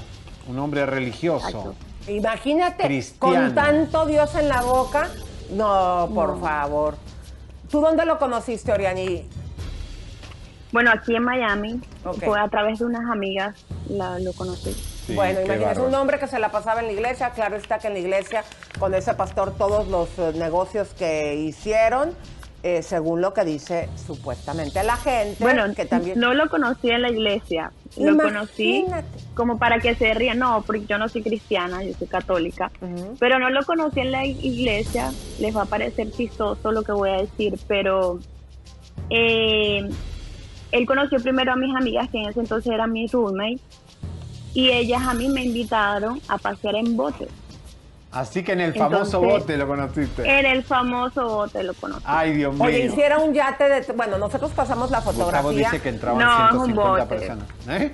un 0.48 0.60
hombre 0.60 0.86
religioso. 0.86 1.76
Imagínate, 2.08 3.04
con 3.20 3.54
tanto 3.54 4.06
Dios 4.06 4.34
en 4.36 4.50
la 4.50 4.62
boca, 4.64 5.10
no, 5.52 6.10
por 6.14 6.40
favor. 6.40 6.96
¿Tú 7.70 7.82
dónde 7.82 8.06
lo 8.06 8.18
conociste, 8.18 8.72
Oriani? 8.72 9.30
Bueno, 10.72 10.92
aquí 10.92 11.16
en 11.16 11.24
Miami. 11.24 11.82
Fue 12.24 12.40
a 12.40 12.48
través 12.48 12.80
de 12.80 12.86
unas 12.86 13.10
amigas 13.10 13.66
lo 13.90 14.34
conocí. 14.34 14.76
bueno, 15.16 15.42
imagínate, 15.42 15.82
un 15.82 15.94
hombre 15.96 16.20
que 16.20 16.28
se 16.28 16.40
la 16.40 16.52
pasaba 16.52 16.82
en 16.82 16.88
la 16.88 16.94
iglesia. 16.94 17.32
Claro 17.32 17.56
está 17.56 17.80
que 17.80 17.88
en 17.88 17.94
la 17.94 18.00
iglesia, 18.00 18.44
con 18.80 18.94
ese 18.94 19.14
pastor, 19.14 19.54
todos 19.58 19.88
los 19.88 20.10
eh, 20.20 20.34
negocios 20.36 20.90
que 20.90 21.36
hicieron, 21.36 22.14
eh, 22.62 22.82
según 22.84 23.22
lo 23.22 23.34
que 23.34 23.46
dice 23.46 23.90
supuestamente 23.96 24.84
la 24.84 24.98
gente. 24.98 25.38
Bueno, 25.40 25.64
que 25.74 25.86
también... 25.86 26.20
no 26.20 26.34
lo 26.34 26.50
conocí 26.50 26.90
en 26.90 27.02
la 27.02 27.10
iglesia, 27.10 27.72
lo 27.98 28.18
conocí 28.18 28.86
como 29.34 29.58
para 29.58 29.80
que 29.80 29.96
se 29.96 30.14
rían. 30.14 30.40
No, 30.40 30.62
porque 30.66 30.86
yo 30.86 30.98
no 30.98 31.08
soy 31.08 31.24
cristiana, 31.24 31.84
yo 31.84 31.94
soy 31.98 32.08
católica. 32.08 32.72
Pero 33.18 33.40
no 33.40 33.50
lo 33.50 33.64
conocí 33.64 34.02
en 34.02 34.12
la 34.12 34.26
iglesia. 34.26 35.12
Les 35.40 35.56
va 35.56 35.62
a 35.62 35.66
parecer 35.66 36.12
chistoso 36.12 36.72
lo 36.72 36.84
que 36.84 36.92
voy 36.92 37.10
a 37.12 37.18
decir, 37.22 37.58
pero 37.68 38.20
eh, 39.10 39.90
él 40.72 40.86
conoció 40.86 41.20
primero 41.20 41.54
a 41.54 41.56
mis 41.56 41.74
amigas, 41.76 42.10
que 42.10 42.20
en 42.20 42.30
ese 42.30 42.42
entonces 42.42 42.72
eran 42.74 42.92
mis 42.92 43.12
roommates. 43.12 43.62
Y 44.54 44.72
ellas 44.72 45.04
a 45.08 45.14
mí 45.14 45.30
me 45.30 45.44
invitaron 45.46 46.20
a 46.28 46.38
pasear 46.38 46.76
en 46.76 46.98
bote. 46.98 47.28
Así 48.12 48.44
que 48.44 48.54
en 48.54 48.62
el 48.62 48.74
famoso 48.74 49.22
bote 49.22 49.56
lo 49.56 49.68
conociste. 49.68 50.24
En 50.28 50.46
el 50.46 50.64
famoso 50.64 51.26
bote 51.26 51.64
lo 51.64 51.74
conocí. 51.76 52.04
Ay, 52.06 52.34
Dios 52.34 52.54
mío. 52.56 52.64
Oye, 52.64 52.86
hiciera 52.86 53.20
un 53.20 53.34
yate 53.34 53.70
de... 53.70 53.94
Bueno, 53.94 54.18
nosotros 54.18 54.52
pasamos 54.52 54.90
la 54.90 55.02
fotografía. 55.02 55.42
Gustavo 55.42 55.52
dice 55.52 55.82
que 55.82 55.90
entraban 55.90 56.20
no, 56.20 56.66
150 56.66 57.06
personas. 57.08 57.46
¿Eh? 57.68 57.92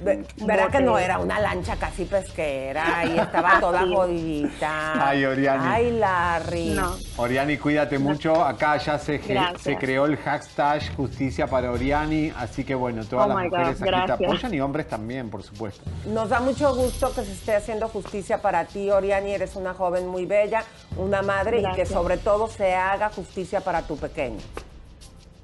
¿Verdad 0.00 0.70
que 0.70 0.80
no 0.80 0.98
era 0.98 1.18
una 1.18 1.38
lancha 1.40 1.76
casi 1.76 2.04
pesquera 2.04 3.04
y 3.04 3.18
estaba 3.18 3.60
toda 3.60 3.80
jodidita? 3.94 5.08
Ay, 5.08 5.24
Oriani. 5.24 5.64
Ay, 5.66 5.90
Larry. 5.92 6.70
No. 6.70 6.96
Oriani, 7.16 7.56
cuídate 7.56 7.98
mucho. 7.98 8.42
Acá 8.42 8.78
ya 8.78 8.98
se, 8.98 9.20
se 9.58 9.76
creó 9.76 10.06
el 10.06 10.16
hashtag 10.16 10.94
Justicia 10.96 11.46
para 11.46 11.70
Oriani, 11.70 12.32
así 12.36 12.64
que 12.64 12.74
bueno, 12.74 13.04
todas 13.04 13.26
oh 13.26 13.28
las 13.28 13.44
mujeres 13.44 13.82
aquí 13.82 14.06
te 14.06 14.12
apoyan 14.12 14.54
y 14.54 14.60
hombres 14.60 14.88
también, 14.88 15.30
por 15.30 15.42
supuesto. 15.42 15.82
Nos 16.06 16.28
da 16.28 16.40
mucho 16.40 16.74
gusto 16.74 17.12
que 17.14 17.22
se 17.22 17.32
esté 17.32 17.56
haciendo 17.56 17.88
justicia 17.88 18.38
para 18.40 18.64
ti, 18.64 18.90
Oriani. 18.90 19.32
Eres 19.32 19.56
una 19.56 19.74
joven 19.74 20.06
muy 20.06 20.26
bella, 20.26 20.64
una 20.96 21.22
madre 21.22 21.60
y 21.60 21.76
que 21.76 21.86
sobre 21.86 22.16
todo 22.16 22.48
se 22.48 22.74
haga 22.74 23.10
justicia 23.10 23.60
para 23.60 23.82
tu 23.82 23.96
pequeño. 23.96 24.40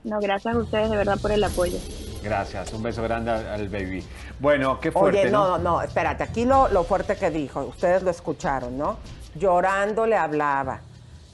No, 0.05 0.21
gracias 0.21 0.55
a 0.55 0.59
ustedes 0.59 0.89
de 0.89 0.97
verdad 0.97 1.19
por 1.21 1.33
el 1.33 1.43
apoyo. 1.43 1.79
Gracias, 2.23 2.73
un 2.73 2.83
beso 2.83 3.03
grande 3.03 3.31
al, 3.31 3.69
baby. 3.69 4.05
Bueno, 4.41 4.81
qué 4.81 4.91
fuerte. 4.93 5.23
Oye, 5.23 5.31
no, 5.31 5.57
no, 5.57 5.59
no, 5.59 5.83
espérate, 5.83 6.23
aquí 6.23 6.45
lo, 6.45 6.69
lo 6.69 6.85
fuerte 6.85 7.17
que 7.17 7.31
dijo, 7.31 7.61
ustedes 7.61 8.03
lo 8.03 8.11
escucharon, 8.11 8.77
¿no? 8.77 8.99
llorando 9.39 10.07
le 10.07 10.17
hablaba. 10.17 10.81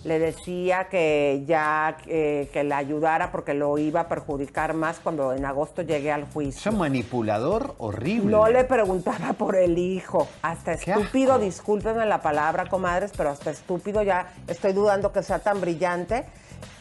Le 0.04 0.18
decía 0.18 0.88
que 0.90 1.44
ya 1.46 1.96
eh, 2.08 2.50
que 2.52 2.64
le 2.64 2.74
ayudara 2.74 3.30
porque 3.30 3.54
lo 3.54 3.78
iba 3.78 4.00
a 4.00 4.08
perjudicar 4.08 4.74
más 4.74 4.98
cuando 4.98 5.32
en 5.32 5.44
agosto 5.44 5.82
llegué 5.82 6.10
al 6.10 6.24
juicio. 6.24 6.58
Es 6.58 6.66
un 6.74 6.80
manipulador 6.80 7.76
horrible. 7.78 8.32
No 8.32 8.48
le 8.48 8.64
preguntaba 8.64 9.32
por 9.34 9.54
el 9.54 9.78
hijo. 9.78 10.26
Hasta 10.42 10.72
estúpido, 10.72 11.38
discúlpenme 11.38 12.04
la 12.04 12.20
palabra, 12.20 12.68
comadres, 12.68 13.12
pero 13.16 13.30
hasta 13.30 13.52
estúpido 13.52 14.02
ya 14.02 14.26
estoy 14.48 14.72
dudando 14.72 15.12
que 15.12 15.22
sea 15.22 15.38
tan 15.38 15.60
brillante. 15.60 16.24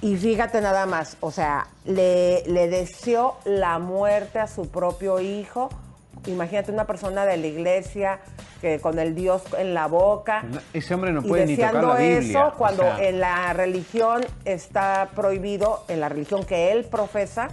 Y 0.02 0.16
fíjate 0.18 0.62
nada 0.62 0.88
más, 0.88 1.18
o 1.20 1.30
sea, 1.30 1.68
le, 1.86 2.44
le 2.48 2.68
deseó 2.68 3.36
la 3.46 3.78
muerte 3.78 4.40
a 4.40 4.48
su 4.48 4.68
propio 4.70 5.20
hijo. 5.20 5.70
Imagínate 6.26 6.72
una 6.72 6.86
persona 6.86 7.26
de 7.26 7.38
la 7.38 7.48
iglesia 7.48 8.20
que 8.62 8.80
con 8.80 8.98
el 9.00 9.16
Dios 9.16 9.44
en 9.58 9.74
la 9.74 9.88
boca. 9.88 10.44
Ese 10.74 10.94
hombre 10.94 11.12
no 11.12 11.22
y 11.22 11.28
puede 11.28 11.46
ni 11.46 11.56
tocar 11.56 11.76
la 11.76 11.96
Biblia. 11.96 12.20
eso 12.20 12.48
o 12.48 12.54
cuando 12.54 12.84
sea, 12.84 13.04
en 13.04 13.20
la 13.20 13.54
religión 13.54 14.24
está 14.46 15.10
prohibido, 15.16 15.84
en 15.88 16.00
la 16.00 16.10
religión 16.10 16.46
que 16.46 16.72
él 16.72 16.86
profesa, 16.86 17.50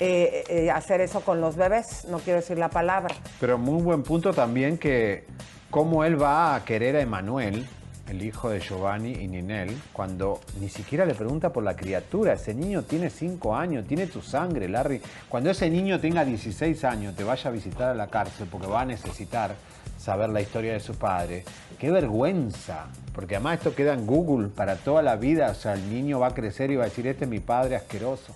eh, 0.00 0.44
eh, 0.48 0.70
hacer 0.70 1.00
eso 1.00 1.20
con 1.20 1.40
los 1.40 1.56
bebés. 1.56 2.04
No 2.08 2.18
quiero 2.18 2.40
decir 2.40 2.58
la 2.58 2.68
palabra. 2.68 3.14
Pero 3.40 3.58
muy 3.58 3.82
buen 3.82 4.02
punto 4.02 4.32
también 4.32 4.78
que 4.78 5.24
cómo 5.70 6.04
él 6.04 6.20
va 6.20 6.54
a 6.54 6.64
querer 6.64 6.96
a 6.96 7.00
Emanuel, 7.00 7.68
el 8.08 8.22
hijo 8.22 8.50
de 8.50 8.60
Giovanni 8.60 9.12
y 9.12 9.28
Ninel, 9.28 9.76
cuando 9.92 10.40
ni 10.60 10.68
siquiera 10.68 11.06
le 11.06 11.14
pregunta 11.14 11.52
por 11.52 11.62
la 11.62 11.76
criatura. 11.76 12.34
Ese 12.34 12.54
niño 12.54 12.82
tiene 12.82 13.10
5 13.10 13.54
años, 13.56 13.86
tiene 13.86 14.06
tu 14.06 14.20
sangre, 14.20 14.68
Larry. 14.68 15.00
Cuando 15.28 15.50
ese 15.50 15.70
niño 15.70 16.00
tenga 16.00 16.24
16 16.24 16.84
años, 16.84 17.14
te 17.14 17.24
vaya 17.24 17.50
a 17.50 17.52
visitar 17.52 17.90
a 17.90 17.94
la 17.94 18.08
cárcel 18.08 18.48
porque 18.50 18.66
va 18.66 18.82
a 18.82 18.84
necesitar 18.86 19.54
saber 19.98 20.30
la 20.30 20.40
historia 20.40 20.72
de 20.72 20.80
su 20.80 20.94
padre. 20.94 21.44
Qué 21.78 21.90
vergüenza, 21.90 22.86
porque 23.14 23.36
además 23.36 23.58
esto 23.58 23.74
queda 23.74 23.94
en 23.94 24.06
Google 24.06 24.48
para 24.48 24.76
toda 24.76 25.02
la 25.02 25.16
vida. 25.16 25.50
O 25.50 25.54
sea, 25.54 25.74
el 25.74 25.88
niño 25.88 26.18
va 26.18 26.28
a 26.28 26.34
crecer 26.34 26.70
y 26.70 26.76
va 26.76 26.84
a 26.84 26.88
decir, 26.88 27.06
este 27.06 27.24
es 27.24 27.30
mi 27.30 27.40
padre 27.40 27.76
asqueroso. 27.76 28.34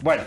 Bueno, 0.00 0.22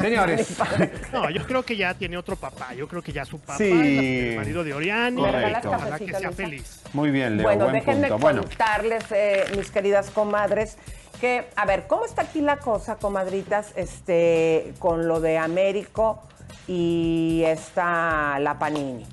señores. 0.00 0.56
No, 1.12 1.28
yo 1.30 1.44
creo 1.46 1.62
que 1.64 1.76
ya 1.76 1.94
tiene 1.94 2.16
otro 2.16 2.36
papá. 2.36 2.72
Yo 2.74 2.86
creo 2.88 3.02
que 3.02 3.12
ya 3.12 3.24
su 3.24 3.38
papá 3.40 3.58
Sí. 3.58 3.64
es 3.64 4.30
el 4.32 4.36
marido 4.36 4.64
de 4.64 4.74
Oriani. 4.74 5.20
Correcto. 5.22 5.70
Ojalá 5.70 5.98
que 5.98 6.12
sea 6.14 6.32
feliz. 6.32 6.82
Muy 6.92 7.10
bien, 7.10 7.36
Leo, 7.36 7.44
bueno, 7.44 7.64
buen 7.64 7.74
déjenme 7.74 8.08
punto. 8.08 8.42
Contarles, 8.42 9.04
eh, 9.10 9.44
mis 9.56 9.70
queridas 9.70 10.10
comadres, 10.10 10.76
que, 11.20 11.46
a 11.56 11.66
ver, 11.66 11.86
¿cómo 11.86 12.04
está 12.06 12.22
aquí 12.22 12.40
la 12.40 12.56
cosa, 12.58 12.96
comadritas, 12.96 13.72
este, 13.76 14.72
con 14.78 15.06
lo 15.06 15.20
de 15.20 15.36
Américo 15.38 16.22
y 16.66 17.42
esta 17.46 18.38
la 18.38 18.58
Panini? 18.58 19.06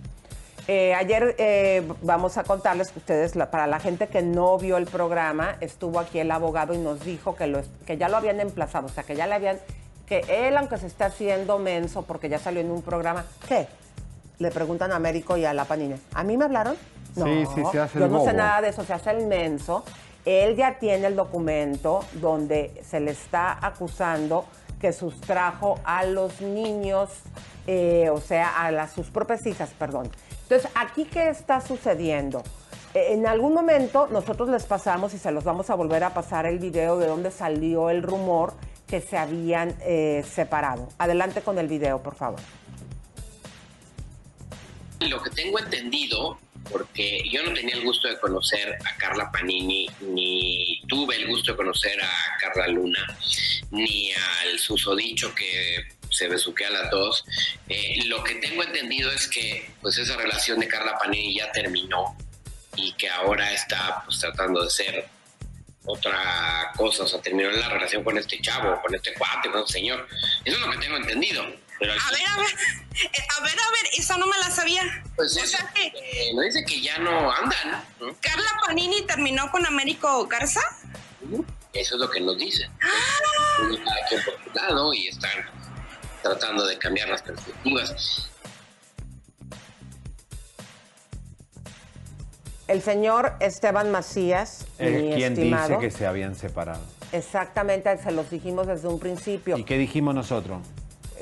Eh, 0.70 0.94
ayer 0.96 1.36
eh, 1.38 1.88
vamos 2.02 2.38
a 2.38 2.44
contarles 2.44 2.92
que 2.92 3.00
ustedes, 3.00 3.36
la- 3.36 3.50
para 3.52 3.68
la 3.68 3.80
gente 3.80 4.08
que 4.08 4.22
no 4.22 4.58
vio 4.58 4.78
el 4.78 4.86
programa, 4.86 5.56
estuvo 5.62 6.00
aquí 6.00 6.20
el 6.20 6.30
abogado 6.32 6.74
y 6.74 6.78
nos 6.78 7.04
dijo 7.06 7.36
que, 7.36 7.48
lo, 7.48 7.62
que 7.86 7.98
ya 7.98 8.10
lo 8.10 8.18
habían 8.18 8.40
emplazado, 8.42 8.88
o 8.88 8.90
sea, 8.90 9.04
que 9.04 9.16
ya 9.16 9.28
le 9.28 9.36
habían, 9.36 9.58
que 10.08 10.24
él, 10.30 10.56
aunque 10.58 10.78
se 10.78 10.88
está 10.88 11.08
haciendo 11.08 11.60
menso 11.60 12.04
porque 12.04 12.30
ya 12.30 12.40
salió 12.40 12.62
en 12.62 12.72
un 12.72 12.82
programa, 12.82 13.26
¿qué? 13.48 13.68
Le 14.40 14.52
preguntan 14.52 14.92
a 14.92 14.96
Américo 14.96 15.36
y 15.38 15.46
a 15.46 15.54
la 15.54 15.66
Panini, 15.66 15.96
¿a 16.14 16.24
mí 16.24 16.38
me 16.38 16.46
hablaron? 16.46 16.76
No, 17.16 17.26
Sí, 17.26 17.46
sí, 17.56 17.64
se 17.72 17.80
hace 17.80 17.98
el 17.98 18.06
yo 18.06 18.10
no 18.10 18.24
sé 18.24 18.34
nada 18.34 18.62
de 18.62 18.70
eso, 18.70 18.84
se 18.84 18.94
hace 18.94 19.12
el 19.12 19.28
menso. 19.28 19.84
Él 20.26 20.56
ya 20.56 20.78
tiene 20.80 21.08
el 21.08 21.16
documento 21.16 22.02
donde 22.14 22.82
se 22.88 23.00
le 23.00 23.12
está 23.12 23.58
acusando 23.66 24.46
que 24.80 24.94
sustrajo 24.94 25.80
a 25.84 26.06
los 26.06 26.42
niños, 26.42 27.10
eh, 27.66 28.10
o 28.12 28.20
sea, 28.22 28.62
a 28.62 28.72
las, 28.72 28.92
sus 28.92 29.08
propias 29.10 29.46
hijas, 29.46 29.72
perdón. 29.80 30.10
Entonces, 30.44 30.70
¿aquí 30.76 31.06
qué 31.06 31.30
está 31.30 31.60
sucediendo? 31.62 32.44
Eh, 32.94 33.14
En 33.14 33.26
algún 33.26 33.54
momento 33.54 34.08
nosotros 34.12 34.50
les 34.50 34.66
pasamos 34.66 35.14
y 35.14 35.18
se 35.18 35.32
los 35.32 35.44
vamos 35.44 35.70
a 35.70 35.76
volver 35.76 36.04
a 36.04 36.14
pasar 36.14 36.46
el 36.46 36.60
video 36.60 36.98
de 37.00 37.08
donde 37.08 37.32
salió 37.32 37.90
el 37.90 38.04
rumor 38.04 38.54
que 38.88 39.02
se 39.02 39.18
habían 39.18 39.76
eh, 39.82 40.24
separado. 40.30 40.90
Adelante 40.98 41.42
con 41.42 41.60
el 41.60 41.68
video, 41.68 42.02
por 42.02 42.16
favor. 42.16 42.40
Lo 45.02 45.22
que 45.22 45.30
tengo 45.30 45.60
entendido, 45.60 46.40
porque 46.72 47.22
yo 47.30 47.44
no 47.44 47.54
tenía 47.54 47.76
el 47.76 47.84
gusto 47.84 48.08
de 48.08 48.18
conocer 48.20 48.78
a 48.86 48.98
Carla 48.98 49.32
Panini, 49.32 49.88
ni 50.02 50.82
tuve 50.88 51.18
el 51.18 51.28
gusto 51.28 51.52
de 51.52 51.58
conocer 51.58 52.02
a 52.02 52.38
Carla 52.40 52.68
Luna, 52.68 53.18
ni 53.72 54.12
al 54.12 54.58
susodicho 54.58 55.36
que 55.36 55.86
se 56.10 56.28
besuquea 56.28 56.70
a 56.70 56.72
las 56.72 56.92
dos. 56.92 57.26
Eh, 57.68 58.06
lo 58.06 58.24
que 58.24 58.36
tengo 58.36 58.64
entendido 58.64 59.12
es 59.12 59.28
que 59.28 59.70
pues 59.82 59.98
esa 59.98 60.16
relación 60.16 60.60
de 60.60 60.68
Carla 60.68 60.98
Panini 60.98 61.36
ya 61.36 61.52
terminó 61.52 62.16
y 62.76 62.94
que 62.94 63.10
ahora 63.10 63.52
está 63.52 64.04
pues 64.06 64.20
tratando 64.20 64.64
de 64.64 64.70
ser 64.70 65.17
otra 65.88 66.72
cosa, 66.76 67.04
o 67.04 67.08
sea, 67.08 67.22
terminó 67.22 67.50
la 67.50 67.70
relación 67.70 68.04
con 68.04 68.18
este 68.18 68.40
chavo, 68.42 68.80
con 68.82 68.94
este 68.94 69.14
cuate, 69.14 69.50
con 69.50 69.62
este 69.62 69.74
señor. 69.74 70.08
Eso 70.44 70.58
es 70.58 70.66
lo 70.66 70.72
que 70.72 70.78
tengo 70.78 70.98
entendido. 70.98 71.44
Pero 71.80 71.94
A 71.94 72.12
ver, 72.12 72.28
a 72.28 72.38
ver, 72.38 72.48
eh, 73.04 73.10
a 73.38 73.42
ver, 73.42 73.60
a 73.60 73.72
ver, 73.72 73.92
esa 73.98 74.18
no 74.18 74.28
me 74.28 74.38
la 74.38 74.50
sabía. 74.50 74.84
Pues 75.16 75.36
o 75.38 75.40
eso, 75.40 75.58
sea 75.58 75.72
que 75.74 75.86
eh, 75.86 76.34
no 76.34 76.42
dice 76.42 76.64
que 76.66 76.82
ya 76.82 76.98
no 76.98 77.32
andan, 77.32 77.86
¿no? 78.00 78.16
Carla 78.20 78.50
Panini 78.66 79.04
terminó 79.04 79.50
con 79.52 79.66
Américo 79.66 80.28
Garza. 80.28 80.62
Eso 81.74 81.96
es 81.96 82.02
lo 82.02 82.10
que 82.10 82.20
nos 82.20 82.38
dicen. 82.38 82.70
Ah. 82.82 83.62
Uno 83.62 83.78
cada 83.78 84.08
quien 84.10 84.24
por 84.24 84.44
su 84.44 84.50
lado 84.54 84.94
y 84.94 85.08
están 85.08 85.50
tratando 86.22 86.66
de 86.66 86.78
cambiar 86.78 87.10
las 87.10 87.22
perspectivas. 87.22 88.30
El 92.68 92.82
señor 92.82 93.34
Esteban 93.40 93.92
Macías, 93.92 94.66
mi 94.80 95.14
quien 95.14 95.34
estimado, 95.34 95.68
dice 95.70 95.80
que 95.80 95.92
se 95.92 96.06
habían 96.06 96.36
separado. 96.36 96.82
exactamente 97.14 97.98
se 97.98 98.12
los 98.12 98.30
dijimos 98.30 98.68
desde 98.68 98.90
un 98.90 99.00
principio. 99.00 99.58
¿Y 99.58 99.64
qué 99.64 99.78
dijimos 99.78 100.14
nosotros? 100.14 100.60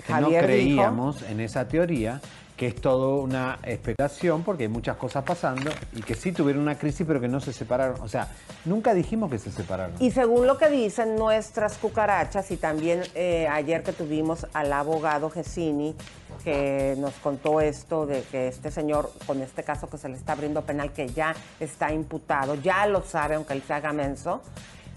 Que 0.08 0.14
no 0.14 0.30
creíamos 0.30 1.22
en 1.22 1.39
esa 1.39 1.68
teoría, 1.68 2.20
que 2.56 2.68
es 2.68 2.76
toda 2.76 3.22
una 3.22 3.60
especulación, 3.64 4.43
porque 4.43 4.64
hay 4.64 4.70
muchas 4.70 4.95
cosas 4.97 5.24
pasando, 5.24 5.72
y 5.93 6.01
que 6.01 6.16
sí 6.16 6.32
tuvieron 6.32 6.62
una 6.62 6.78
crisis, 6.78 7.06
pero 7.06 7.20
que 7.20 7.28
no 7.28 7.39
se 7.39 7.51
separaron. 7.51 7.99
O 8.01 8.08
sea, 8.08 8.30
nunca 8.64 8.93
dijimos 8.93 9.30
que 9.30 9.39
se 9.39 9.51
separaron. 9.51 9.95
Y 9.99 10.12
según 10.12 10.47
lo 10.47 10.58
que 10.58 10.70
dicen 10.70 11.16
nuestras 11.16 11.78
cucarachas, 11.78 12.51
y 12.51 12.58
también 12.58 13.01
eh, 13.14 13.47
ayer 13.49 13.84
que 13.84 13.91
tuvimos 13.91 14.47
al 14.53 14.72
abogado 14.72 15.30
Gesini, 15.30 15.95
que 16.43 16.95
nos 16.97 17.14
contó 17.16 17.60
esto 17.60 18.06
de 18.06 18.22
que 18.24 18.47
este 18.47 18.72
señor, 18.72 19.12
con 19.26 19.41
este 19.41 19.64
caso 19.64 19.89
que 19.89 19.97
se 19.97 20.08
le 20.08 20.16
está 20.16 20.34
abriendo 20.34 20.62
penal, 20.62 20.91
que 20.93 21.10
ya 21.10 21.36
está 21.60 21.91
imputado, 21.91 22.56
ya 22.56 22.86
lo 22.88 23.01
sabe, 23.03 23.36
aunque 23.36 23.53
él 23.53 23.64
se 23.66 23.74
haga 23.74 23.91
menso, 23.91 24.41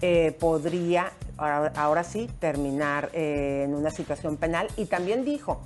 eh, 0.01 0.35
podría 0.39 1.11
ahora, 1.37 1.73
ahora 1.75 2.03
sí 2.05 2.29
terminar 2.39 3.09
eh, 3.13 3.63
en 3.65 3.73
una 3.73 3.89
situación 3.89 4.37
penal. 4.37 4.67
Y 4.77 4.85
también 4.85 5.25
dijo 5.25 5.59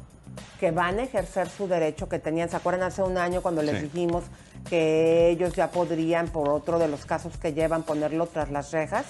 que 0.60 0.72
van 0.72 1.00
a 1.00 1.04
ejercer 1.04 1.50
su 1.50 1.68
derecho 1.68 2.08
que 2.10 2.20
tenían. 2.20 2.50
¿Se 2.50 2.56
acuerdan 2.56 2.84
hace 2.84 3.02
un 3.04 3.18
año 3.18 3.42
cuando 3.42 3.62
les 3.62 3.78
Sí. 3.78 3.84
dijimos 3.84 4.24
que 4.70 5.30
ellos 5.30 5.54
ya 5.54 5.70
podrían, 5.72 6.28
por 6.28 6.50
otro 6.50 6.80
de 6.80 6.88
los 6.88 7.06
casos 7.06 7.38
que 7.38 7.54
llevan, 7.54 7.84
ponerlo 7.84 8.28
tras 8.28 8.50
las 8.52 8.72
rejas? 8.72 9.06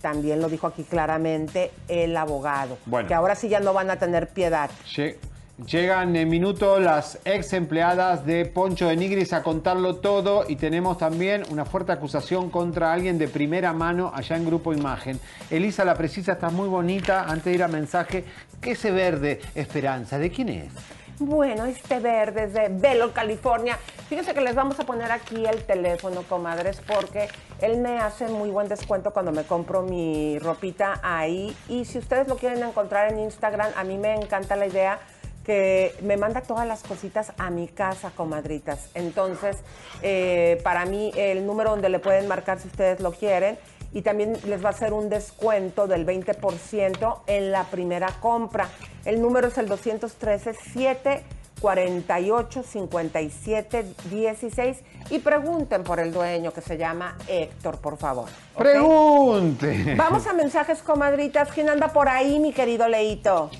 También 0.00 0.40
lo 0.40 0.48
dijo 0.48 0.66
aquí 0.66 0.82
claramente 0.84 1.70
el 1.88 2.16
abogado. 2.16 2.76
Bueno. 2.86 3.06
Que 3.08 3.14
ahora 3.14 3.34
sí 3.34 3.48
ya 3.48 3.60
no 3.60 3.72
van 3.72 3.90
a 3.90 3.96
tener 3.96 4.28
piedad. 4.28 4.70
Lle- 4.96 5.16
Llegan 5.66 6.16
en 6.16 6.28
minuto 6.30 6.80
las 6.80 7.18
ex 7.26 7.52
empleadas 7.52 8.24
de 8.26 8.46
Poncho 8.46 8.88
de 8.88 8.96
Nigris 8.96 9.32
a 9.34 9.42
contarlo 9.42 9.96
todo 9.96 10.44
y 10.48 10.56
tenemos 10.56 10.96
también 10.98 11.42
una 11.50 11.66
fuerte 11.66 11.92
acusación 11.92 12.48
contra 12.50 12.92
alguien 12.92 13.18
de 13.18 13.28
primera 13.28 13.72
mano 13.74 14.10
allá 14.12 14.36
en 14.36 14.46
Grupo 14.46 14.72
Imagen. 14.72 15.20
Elisa, 15.50 15.84
la 15.84 15.94
precisa, 15.94 16.32
está 16.32 16.48
muy 16.48 16.68
bonita. 16.68 17.24
Antes 17.24 17.44
de 17.44 17.52
ir 17.52 17.62
a 17.62 17.68
mensaje, 17.68 18.24
¿qué 18.62 18.70
ese 18.70 18.90
verde 18.90 19.40
Esperanza? 19.54 20.18
¿De 20.18 20.30
quién 20.30 20.48
es? 20.48 20.72
Bueno, 21.18 21.66
este 21.66 22.00
verde 22.00 22.44
es 22.44 22.54
de 22.54 22.68
Velo, 22.68 23.12
California. 23.12 23.78
Fíjense 24.08 24.32
que 24.32 24.40
les 24.40 24.54
vamos 24.54 24.80
a 24.80 24.84
poner 24.84 25.12
aquí 25.12 25.44
el 25.44 25.64
teléfono, 25.64 26.22
comadres, 26.22 26.80
porque 26.80 27.28
él 27.60 27.78
me 27.78 27.98
hace 27.98 28.28
muy 28.28 28.50
buen 28.50 28.68
descuento 28.68 29.12
cuando 29.12 29.30
me 29.30 29.44
compro 29.44 29.82
mi 29.82 30.38
ropita 30.38 31.00
ahí. 31.02 31.54
Y 31.68 31.84
si 31.84 31.98
ustedes 31.98 32.28
lo 32.28 32.36
quieren 32.36 32.62
encontrar 32.62 33.12
en 33.12 33.18
Instagram, 33.18 33.70
a 33.76 33.84
mí 33.84 33.98
me 33.98 34.14
encanta 34.14 34.56
la 34.56 34.66
idea 34.66 34.98
que 35.44 35.94
me 36.02 36.16
manda 36.16 36.40
todas 36.40 36.66
las 36.66 36.82
cositas 36.82 37.32
a 37.36 37.50
mi 37.50 37.68
casa, 37.68 38.12
comadritas. 38.16 38.88
Entonces, 38.94 39.56
eh, 40.02 40.60
para 40.62 40.86
mí, 40.86 41.12
el 41.16 41.46
número 41.46 41.70
donde 41.70 41.88
le 41.88 41.98
pueden 41.98 42.28
marcar 42.28 42.58
si 42.60 42.68
ustedes 42.68 43.00
lo 43.00 43.12
quieren. 43.12 43.58
Y 43.92 44.02
también 44.02 44.36
les 44.46 44.64
va 44.64 44.68
a 44.68 44.72
hacer 44.72 44.92
un 44.92 45.08
descuento 45.08 45.86
del 45.86 46.06
20% 46.06 47.20
en 47.26 47.52
la 47.52 47.64
primera 47.64 48.08
compra. 48.20 48.68
El 49.04 49.20
número 49.20 49.48
es 49.48 49.58
el 49.58 49.68
213 49.68 50.54
748 50.54 52.62
57 52.62 53.94
16 54.10 54.78
y 55.10 55.18
pregunten 55.18 55.84
por 55.84 56.00
el 56.00 56.12
dueño 56.12 56.52
que 56.52 56.60
se 56.60 56.78
llama 56.78 57.16
Héctor, 57.26 57.80
por 57.80 57.98
favor. 57.98 58.28
¿ok? 58.54 58.62
¡Pregunte! 58.62 59.94
Vamos 59.96 60.26
a 60.26 60.32
mensajes, 60.32 60.82
comadritas. 60.82 61.50
¿Quién 61.52 61.68
anda 61.68 61.88
por 61.88 62.08
ahí, 62.08 62.38
mi 62.38 62.52
querido 62.52 62.88
Leito? 62.88 63.50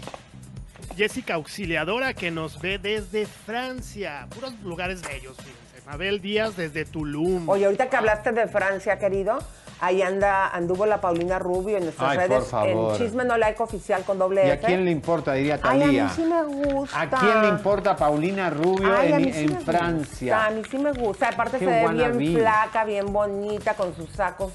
Jessica 0.96 1.34
Auxiliadora 1.34 2.14
que 2.14 2.30
nos 2.30 2.60
ve 2.60 2.78
desde 2.78 3.26
Francia. 3.26 4.26
Puros 4.34 4.54
lugares 4.62 5.02
bellos, 5.02 5.36
fíjense. 5.36 5.86
Mabel 5.86 6.20
Díaz 6.20 6.56
desde 6.56 6.84
Tulum. 6.84 7.48
Oye, 7.48 7.64
ahorita 7.64 7.90
que 7.90 7.96
hablaste 7.96 8.32
de 8.32 8.46
Francia, 8.46 8.98
querido, 8.98 9.38
ahí 9.82 10.00
anda, 10.00 10.46
anduvo 10.48 10.86
la 10.86 11.00
Paulina 11.00 11.40
Rubio 11.40 11.76
en 11.76 11.82
nuestras 11.84 12.12
Ay, 12.12 12.18
redes, 12.18 12.52
en 12.52 12.96
Chisme 12.96 13.24
No 13.24 13.36
Like 13.36 13.60
Oficial 13.60 14.04
con 14.04 14.16
doble 14.16 14.46
¿Y 14.46 14.50
a 14.50 14.54
F. 14.54 14.66
quién 14.66 14.84
le 14.84 14.92
importa, 14.92 15.32
diría 15.32 15.58
Ay, 15.60 15.70
a 15.70 15.74
mí 15.74 15.80
Talía? 15.86 16.08
sí 16.10 16.22
me 16.22 16.42
gusta. 16.44 17.00
¿A 17.00 17.10
quién 17.10 17.42
le 17.42 17.48
importa 17.48 17.96
Paulina 17.96 18.48
Rubio 18.48 18.96
Ay, 18.96 19.12
en, 19.12 19.22
mí 19.22 19.32
sí 19.32 19.40
en 19.40 19.46
me 19.50 19.54
gusta, 19.56 19.72
Francia? 19.72 20.46
a 20.46 20.50
mí 20.50 20.62
sí 20.70 20.78
me 20.78 20.92
gusta. 20.92 21.28
Aparte 21.30 21.58
Qué 21.58 21.64
se 21.64 21.70
ve 21.70 21.88
bien 21.88 22.36
flaca, 22.38 22.84
bien 22.84 23.12
bonita, 23.12 23.74
con 23.74 23.92
sus 23.96 24.08
sacos 24.10 24.52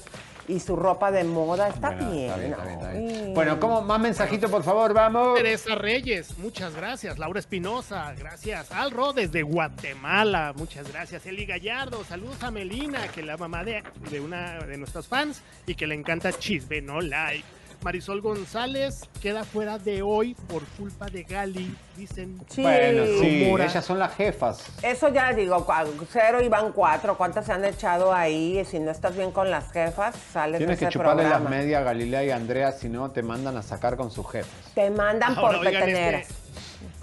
y 0.48 0.58
su 0.60 0.74
ropa 0.74 1.10
de 1.10 1.22
moda. 1.24 1.68
Está 1.68 1.90
Bueno, 1.90 2.10
bien. 2.10 2.24
está 2.30 2.36
bien, 2.38 2.52
está 2.52 2.64
bien, 2.64 2.78
está 2.80 2.90
bien. 2.92 3.30
Mm. 3.30 3.34
Bueno, 3.34 3.60
¿cómo? 3.60 3.82
Más 3.82 4.00
mensajito, 4.00 4.48
por 4.50 4.64
favor, 4.64 4.92
vamos. 4.94 5.36
Teresa 5.36 5.74
Reyes, 5.74 6.36
muchas 6.38 6.74
gracias. 6.74 7.18
Laura 7.18 7.38
Espinosa, 7.38 8.12
gracias. 8.18 8.72
Alro 8.72 9.12
desde 9.12 9.42
Guatemala, 9.42 10.52
muchas 10.56 10.90
gracias. 10.90 11.24
Eli 11.26 11.46
Gallardo, 11.46 12.02
saludos 12.04 12.42
a 12.42 12.50
Melina, 12.50 13.08
que 13.08 13.20
es 13.20 13.26
la 13.26 13.36
mamá 13.36 13.62
de, 13.62 13.82
de 14.10 14.20
una 14.20 14.58
de 14.60 14.76
nuestros 14.78 15.06
fans 15.06 15.42
y 15.66 15.74
que 15.74 15.86
le 15.86 15.94
encanta 15.94 16.32
Chisme 16.32 16.80
No 16.80 17.00
Like. 17.00 17.44
Marisol 17.82 18.20
González 18.20 19.02
queda 19.20 19.44
fuera 19.44 19.78
de 19.78 20.02
hoy 20.02 20.34
por 20.48 20.64
culpa 20.76 21.06
de 21.06 21.22
Gali, 21.22 21.74
dicen. 21.96 22.38
Sí. 22.48 22.62
Bueno, 22.62 23.04
sí, 23.20 23.44
ellas 23.44 23.84
son 23.84 23.98
las 23.98 24.14
jefas. 24.16 24.64
Eso 24.82 25.08
ya 25.12 25.32
digo, 25.32 25.66
cero 26.10 26.42
y 26.42 26.48
van 26.48 26.72
cuatro. 26.72 27.16
¿Cuántas 27.16 27.46
se 27.46 27.52
han 27.52 27.64
echado 27.64 28.12
ahí? 28.12 28.58
Y 28.58 28.64
si 28.64 28.80
no 28.80 28.90
estás 28.90 29.16
bien 29.16 29.30
con 29.30 29.50
las 29.50 29.70
jefas, 29.70 30.16
sales 30.32 30.58
Tienes 30.58 30.76
de 30.76 30.80
que 30.80 30.88
ese 30.88 30.92
chuparle 30.92 31.28
las 31.28 31.42
medias 31.42 31.80
a 31.80 31.84
Galilea 31.84 32.24
y 32.24 32.30
Andrea, 32.30 32.72
si 32.72 32.88
no 32.88 33.10
te 33.12 33.22
mandan 33.22 33.56
a 33.56 33.62
sacar 33.62 33.96
con 33.96 34.10
sus 34.10 34.28
jefes. 34.28 34.52
Te 34.74 34.90
mandan 34.90 35.36
Ahora, 35.38 35.58
por 35.58 35.66
peteneras. 35.66 36.22
este, 36.22 36.34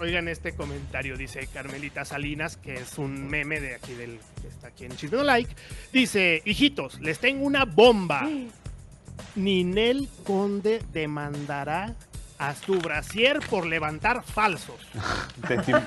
oigan 0.04 0.28
este 0.28 0.54
comentario, 0.54 1.16
dice 1.16 1.46
Carmelita 1.52 2.04
Salinas, 2.04 2.58
que 2.58 2.74
es 2.74 2.98
un 2.98 3.28
meme 3.28 3.60
de 3.60 3.76
aquí 3.76 3.94
del 3.94 4.20
que 4.42 4.48
está 4.48 4.68
aquí 4.68 4.84
en 4.84 4.94
Chisme 4.96 5.24
Like. 5.24 5.54
Dice, 5.92 6.42
hijitos, 6.44 7.00
les 7.00 7.18
tengo 7.18 7.46
una 7.46 7.64
bomba. 7.64 8.28
Ninel 9.34 10.08
Conde 10.24 10.82
demandará 10.92 11.94
a 12.38 12.54
su 12.54 12.78
brasier 12.78 13.40
por 13.48 13.66
levantar 13.66 14.22
falsos. 14.24 14.76
Testi- 15.42 15.86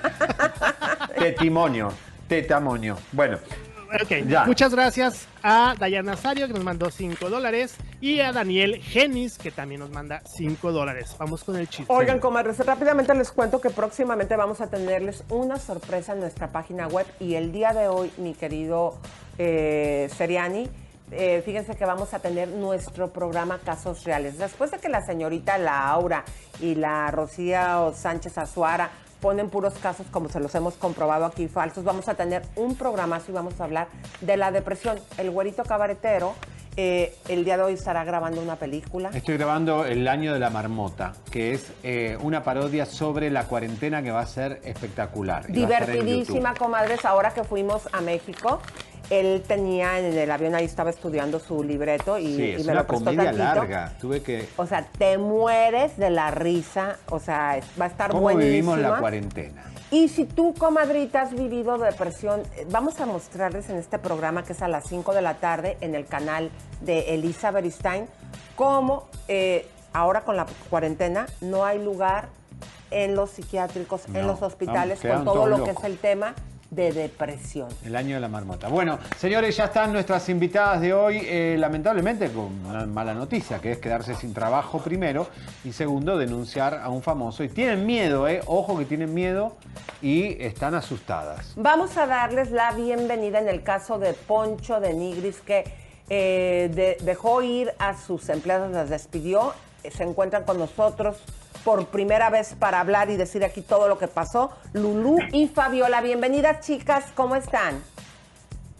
Testimonio, 1.18 1.92
tetamonio. 2.28 2.98
Bueno, 3.12 3.38
Ya. 4.28 4.46
muchas 4.46 4.74
gracias 4.74 5.28
a 5.42 5.76
Dayana 5.80 6.16
Sario 6.16 6.48
que 6.48 6.54
nos 6.54 6.64
mandó 6.64 6.92
5 6.92 7.30
dólares 7.30 7.76
y 8.02 8.20
a 8.20 8.32
Daniel 8.32 8.82
Genis 8.82 9.38
que 9.40 9.50
también 9.52 9.82
nos 9.82 9.90
manda 9.90 10.22
5 10.26 10.72
dólares. 10.72 11.16
Vamos 11.18 11.44
con 11.44 11.56
el 11.56 11.68
chisme. 11.68 11.86
Oigan, 11.90 12.20
comadres, 12.20 12.60
rápidamente 12.66 13.14
les 13.16 13.32
cuento 13.32 13.60
que 13.62 13.70
próximamente 13.72 14.36
vamos 14.36 14.62
a 14.62 14.68
tenerles 14.70 15.24
una 15.30 15.58
sorpresa 15.58 16.14
en 16.14 16.20
nuestra 16.20 16.52
página 16.52 16.88
web 16.88 17.08
y 17.20 17.34
el 17.36 17.52
día 17.52 17.74
de 17.74 17.88
hoy, 17.88 18.12
mi 18.18 18.34
querido 18.34 18.98
eh, 19.40 20.10
Seriani, 20.16 20.70
eh, 21.12 21.42
fíjense 21.44 21.76
que 21.76 21.86
vamos 21.86 22.14
a 22.14 22.20
tener 22.20 22.50
nuestro 22.50 23.10
programa 23.10 23.60
Casos 23.64 24.04
Reales. 24.04 24.38
Después 24.38 24.72
de 24.72 24.80
que 24.80 24.90
la 24.90 25.06
señorita 25.06 25.58
Laura 25.58 26.24
y 26.60 26.76
la 26.76 27.10
Rocío 27.12 27.94
Sánchez 27.96 28.38
Azuara 28.38 28.92
ponen 29.20 29.50
puros 29.50 29.74
casos 29.76 30.08
como 30.12 30.30
se 30.30 30.40
los 30.40 30.54
hemos 30.56 30.76
comprobado 30.76 31.26
aquí 31.26 31.48
falsos, 31.48 31.84
vamos 31.84 32.08
a 32.08 32.16
tener 32.16 32.42
un 32.56 32.76
programazo 32.76 33.32
y 33.32 33.34
vamos 33.34 33.60
a 33.60 33.66
hablar 33.66 33.88
de 34.22 34.38
la 34.38 34.52
depresión. 34.52 34.98
El 35.18 35.32
güerito 35.32 35.64
cabaretero 35.64 36.36
eh, 36.82 37.14
el 37.28 37.44
día 37.44 37.58
de 37.58 37.64
hoy 37.64 37.74
estará 37.74 38.06
grabando 38.06 38.42
una 38.42 38.56
película. 38.56 39.10
estoy 39.14 39.36
grabando 39.36 39.86
El 39.86 40.08
Año 40.08 40.34
de 40.34 40.40
la 40.40 40.50
Marmota, 40.50 41.12
que 41.30 41.52
es 41.52 41.74
eh, 41.84 42.18
una 42.22 42.44
parodia 42.44 42.86
sobre 42.86 43.30
la 43.30 43.48
cuarentena 43.48 44.02
que 44.02 44.12
va 44.12 44.22
a 44.22 44.26
ser 44.26 44.62
espectacular. 44.64 45.48
Divertidísima, 45.48 46.54
comadres. 46.54 47.04
Ahora 47.04 47.32
que 47.32 47.44
fuimos 47.44 47.90
a 47.92 48.00
México, 48.00 48.62
él 49.10 49.44
tenía 49.48 50.00
en 50.00 50.06
el 50.18 50.30
avión 50.32 50.54
ahí 50.56 50.66
estaba 50.66 50.90
estudiando 50.90 51.40
su 51.40 51.64
libreto 51.64 52.18
y, 52.18 52.36
Sí, 52.36 52.42
y 52.44 52.52
es 52.52 52.66
me 52.66 52.72
una 52.74 52.82
lo 52.82 52.88
prestó 52.88 53.06
comedia 53.06 53.24
tantito. 53.32 53.44
larga. 53.44 53.94
Tuve 54.00 54.22
que... 54.22 54.48
O 54.58 54.66
sea, 54.68 54.86
te 54.98 55.18
mueres 55.18 55.98
de 55.98 56.10
la 56.12 56.32
risa. 56.32 56.98
O 57.10 57.20
sea, 57.20 57.58
es- 57.58 57.66
va 57.80 57.86
a 57.86 57.88
estar 57.88 58.12
¿Cómo 58.12 58.22
buenísima. 58.22 58.50
vivimos 58.52 58.80
la 58.80 59.00
cuarentena? 59.00 59.64
Y 59.92 60.10
si 60.10 60.26
tú, 60.26 60.54
comadrita, 60.54 61.22
has 61.24 61.34
vivido 61.34 61.78
depresión, 61.80 62.42
eh, 62.56 62.68
vamos 62.70 63.00
a 63.00 63.08
mostrarles 63.08 63.70
en 63.72 63.78
este 63.78 63.98
programa 63.98 64.44
que 64.44 64.54
es 64.54 64.62
a 64.62 64.68
las 64.68 64.86
5 64.86 65.14
de 65.16 65.24
la 65.24 65.36
tarde 65.36 65.78
en 65.82 65.96
el 65.96 66.06
canal 66.06 66.52
de 66.82 67.16
Elisa 67.16 67.50
Beristain 67.50 68.06
cómo 68.56 69.08
eh, 69.28 69.68
ahora 69.94 70.22
con 70.22 70.36
la 70.38 70.46
cuarentena 70.70 71.26
no 71.42 71.66
hay 71.66 71.84
lugar 71.84 72.28
en 72.92 73.16
los 73.16 73.32
psiquiátricos, 73.32 74.02
en 74.14 74.28
los 74.28 74.42
hospitales, 74.42 75.00
con 75.02 75.24
todo 75.26 75.48
lo 75.48 75.64
que 75.64 75.72
es 75.72 75.84
el 75.84 75.98
tema 75.98 76.36
de 76.72 76.92
depresión. 76.92 77.68
El 77.84 77.96
año 77.96 78.16
de 78.16 78.22
la 78.22 78.28
marmota. 78.28 78.68
Bueno, 78.68 79.00
señores, 79.18 79.58
ya 79.58 79.66
están 79.66 79.92
nuestras 79.92 80.30
invitadas 80.30 80.82
de 80.82 80.94
hoy, 80.94 81.22
eh, 81.24 81.56
lamentablemente 81.58 82.32
con 82.32 82.46
una 82.66 82.86
mala 82.86 83.14
noticia, 83.14 83.60
que 83.60 83.72
es 83.72 83.78
quedarse 83.80 84.14
sin 84.16 84.34
trabajo 84.34 84.80
primero 84.80 85.28
y 85.64 85.72
segundo, 85.72 86.18
denunciar 86.18 86.76
a 86.76 86.90
un 86.90 87.02
famoso. 87.02 87.44
Y 87.44 87.50
tienen 87.50 87.86
miedo, 87.86 88.28
¿eh? 88.28 88.42
Ojo 88.46 88.78
que 88.78 88.86
tienen 88.86 89.14
miedo 89.14 89.56
y 90.02 90.42
están 90.44 90.76
asustadas. 90.76 91.54
Vamos 91.56 91.98
a 91.98 92.06
darles 92.06 92.52
la 92.52 92.72
bienvenida 92.74 93.40
en 93.40 93.50
el 93.50 93.64
caso 93.64 93.98
de 93.98 94.14
Poncho 94.14 94.80
de 94.80 94.94
Nigris, 94.94 95.42
que 95.42 95.64
eh, 96.12 96.72
de- 96.74 96.98
dejó 97.04 97.42
ir 97.44 97.72
a 97.78 97.96
sus 97.96 98.30
empleados, 98.30 98.72
las 98.72 98.90
despidió, 98.90 99.54
se 99.90 100.04
encuentran 100.04 100.44
con 100.44 100.58
nosotros 100.58 101.18
por 101.64 101.88
primera 101.88 102.30
vez 102.30 102.56
para 102.58 102.80
hablar 102.80 103.10
y 103.10 103.18
decir 103.18 103.44
aquí 103.44 103.62
todo 103.62 103.88
lo 103.88 103.98
que 103.98 104.08
pasó. 104.08 104.52
Lulú 104.74 105.18
y 105.32 105.48
Fabiola, 105.48 106.02
bienvenidas 106.02 106.66
chicas, 106.66 107.06
¿cómo 107.16 107.36
están? 107.36 107.76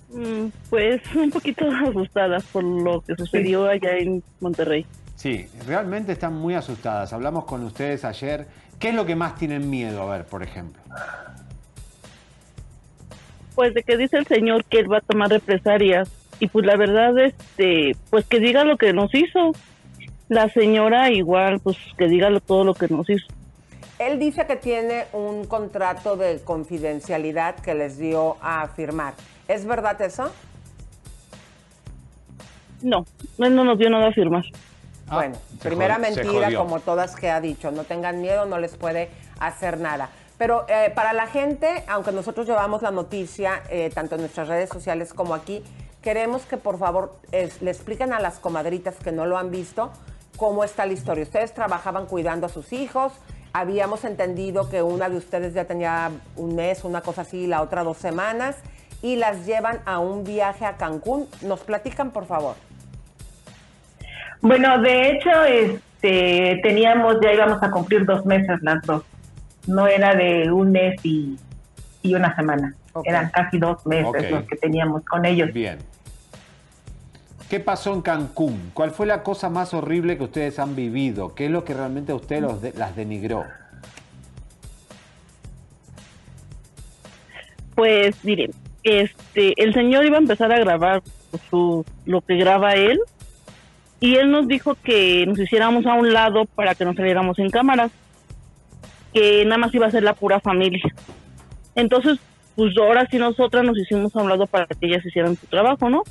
Mm, 0.10 0.48
Pues 0.70 1.02
un 1.16 1.30
poquito 1.30 1.66
asustada 1.88 2.40
por 2.52 2.64
lo 2.64 3.02
que 3.02 3.16
sucedió 3.16 3.68
allá 3.68 3.98
en 3.98 4.24
Monterrey. 4.40 4.86
Sí, 5.16 5.48
realmente 5.68 6.14
están 6.14 6.34
muy 6.34 6.56
asustadas. 6.56 7.12
Hablamos 7.12 7.44
con 7.46 7.64
ustedes 7.66 8.06
ayer. 8.06 8.48
¿Qué 8.80 8.90
es 8.90 8.96
lo 8.96 9.06
que 9.06 9.16
más 9.16 9.36
tienen 9.36 9.70
miedo? 9.70 10.02
A 10.02 10.18
ver, 10.18 10.26
por 10.26 10.42
ejemplo. 10.42 10.82
Pues 13.56 13.74
de 13.74 13.84
que 13.84 13.98
dice 13.98 14.18
el 14.18 14.26
señor 14.26 14.64
que 14.64 14.80
él 14.80 14.92
va 14.92 15.00
a 15.00 15.02
tomar 15.02 15.30
represalias 15.30 16.10
y 16.40 16.48
pues 16.48 16.66
la 16.66 16.78
verdad 16.78 17.18
este 17.20 17.92
pues 18.10 18.26
que 18.26 18.40
diga 18.40 18.64
lo 18.64 18.78
que 18.78 18.94
nos 18.94 19.14
hizo. 19.14 19.52
La 20.30 20.48
señora 20.50 21.10
igual 21.12 21.60
pues 21.60 21.78
que 21.98 22.08
diga 22.08 22.30
todo 22.40 22.64
lo 22.64 22.74
que 22.74 22.88
nos 22.88 23.10
hizo. 23.10 23.26
Él 23.98 24.18
dice 24.20 24.46
que 24.48 24.56
tiene 24.56 25.06
un 25.12 25.46
contrato 25.46 26.16
de 26.16 26.40
confidencialidad 26.44 27.56
que 27.56 27.74
les 27.76 27.98
dio 27.98 28.38
a 28.42 28.68
firmar. 28.68 29.14
¿Es 29.48 29.66
verdad 29.66 30.02
eso? 30.02 30.32
No, 32.82 33.06
él 33.40 33.56
no 33.56 33.64
nos 33.66 33.78
dio 33.78 33.90
nada 33.90 34.08
a 34.08 34.12
firmar. 34.14 34.44
Bueno, 35.12 35.36
Ah, 35.38 35.54
se 35.62 35.68
primera 35.68 35.98
jod- 35.98 36.02
mentira, 36.02 36.56
como 36.56 36.80
todas 36.80 37.16
que 37.16 37.30
ha 37.30 37.42
dicho. 37.42 37.72
No 37.72 37.84
tengan 37.84 38.22
miedo, 38.22 38.46
no 38.46 38.58
les 38.60 38.78
puede 38.78 39.10
hacer 39.40 39.80
nada. 39.80 40.10
Pero 40.38 40.66
eh, 40.70 40.92
para 40.96 41.12
la 41.12 41.28
gente, 41.28 41.84
aunque 41.88 42.12
nosotros 42.14 42.48
llevamos 42.48 42.82
la 42.82 42.92
noticia, 42.92 43.64
eh, 43.70 43.90
tanto 43.94 44.16
en 44.16 44.22
nuestras 44.22 44.48
redes 44.48 44.70
sociales 44.70 45.14
como 45.14 45.34
aquí, 45.34 45.62
queremos 46.02 46.44
que 46.44 46.56
por 46.56 46.78
favor 46.78 47.14
es- 47.34 47.62
le 47.62 47.72
expliquen 47.72 48.14
a 48.14 48.22
las 48.22 48.40
comadritas 48.40 48.96
que 49.04 49.12
no 49.12 49.26
lo 49.26 49.38
han 49.38 49.52
visto 49.52 49.92
cómo 50.40 50.64
está 50.64 50.86
la 50.86 50.94
historia. 50.94 51.24
Ustedes 51.24 51.54
trabajaban 51.54 52.06
cuidando 52.06 52.48
a 52.48 52.50
sus 52.50 52.74
hijos. 52.74 53.14
Habíamos 53.52 54.06
entendido 54.06 54.70
que 54.70 54.82
una 54.82 55.10
de 55.10 55.18
ustedes 55.18 55.54
ya 55.54 55.66
tenía 55.66 56.12
un 56.36 56.56
mes, 56.56 56.84
una 56.84 57.02
cosa 57.02 57.22
así, 57.22 57.46
la 57.46 57.62
otra 57.62 57.84
dos 57.84 57.98
semanas, 57.98 58.56
y 59.02 59.18
las 59.18 59.46
llevan 59.46 59.80
a 59.86 60.00
un 60.00 60.24
viaje 60.24 60.66
a 60.66 60.78
Cancún. 60.78 61.28
¿Nos 61.42 61.60
platican, 61.60 62.12
por 62.12 62.26
favor? 62.26 62.56
Bueno, 64.42 64.82
de 64.82 65.10
hecho, 65.10 65.44
este, 65.44 66.60
teníamos, 66.64 67.18
ya 67.22 67.34
íbamos 67.34 67.62
a 67.62 67.70
cumplir 67.70 68.06
dos 68.06 68.26
meses 68.26 68.60
las 68.62 68.82
dos. 68.84 69.04
No 69.68 69.88
era 69.88 70.16
de 70.16 70.52
un 70.52 70.72
mes 70.72 70.96
y, 71.04 71.38
y 72.02 72.16
una 72.16 72.34
semana. 72.36 72.74
Eran 73.04 73.30
casi 73.30 73.58
dos 73.60 73.86
meses 73.86 74.32
los 74.32 74.44
que 74.46 74.56
teníamos 74.56 75.04
con 75.06 75.26
ellos. 75.26 75.52
Bien. 75.54 75.80
¿Qué 77.50 77.60
pasó 77.60 77.94
en 77.94 78.02
Cancún? 78.02 78.72
¿Cuál 78.76 78.92
fue 78.92 79.08
la 79.08 79.24
cosa 79.24 79.50
más 79.50 79.74
horrible 79.74 80.18
que 80.18 80.24
ustedes 80.26 80.60
han 80.60 80.76
vivido? 80.76 81.34
¿Qué 81.34 81.46
es 81.46 81.52
lo 81.52 81.66
que 81.66 81.74
realmente 81.74 82.12
a 82.12 82.16
ustedes 82.16 82.42
los 82.44 82.62
de- 82.62 82.74
las 82.74 82.96
denigró? 82.96 83.44
Pues 87.76 88.24
mire, 88.24 88.52
este, 88.84 89.54
el 89.62 89.74
señor 89.74 90.06
iba 90.06 90.18
a 90.18 90.22
empezar 90.22 90.52
a 90.52 90.60
grabar 90.60 91.02
su, 91.50 91.86
lo 92.06 92.22
que 92.22 92.36
graba 92.36 92.74
él 92.74 93.00
y 94.00 94.16
él 94.16 94.32
nos 94.32 94.48
dijo 94.48 94.76
que 94.84 95.26
nos 95.26 95.40
hiciéramos 95.40 95.86
a 95.86 95.94
un 95.94 96.14
lado 96.14 96.46
para 96.46 96.76
que 96.76 96.86
nos 96.86 96.96
saliéramos 96.96 97.40
en 97.40 97.50
cámaras, 97.50 97.92
que 99.14 99.44
nada 99.46 99.58
más 99.58 99.74
iba 99.74 99.88
a 99.88 99.92
ser 99.92 100.04
la 100.04 100.14
pura 100.14 100.40
familia. 100.40 100.84
Entonces, 101.76 102.20
pues 102.56 102.78
ahora 102.78 103.08
sí 103.10 103.18
nosotras 103.18 103.64
nos 103.64 103.78
hicimos 103.78 104.16
a 104.16 104.22
un 104.22 104.30
lado 104.30 104.46
para 104.46 104.66
que 104.68 104.86
ellas 104.86 105.06
hicieran 105.06 105.36
su 105.36 105.48
trabajo, 105.48 105.90
¿no? 105.90 106.04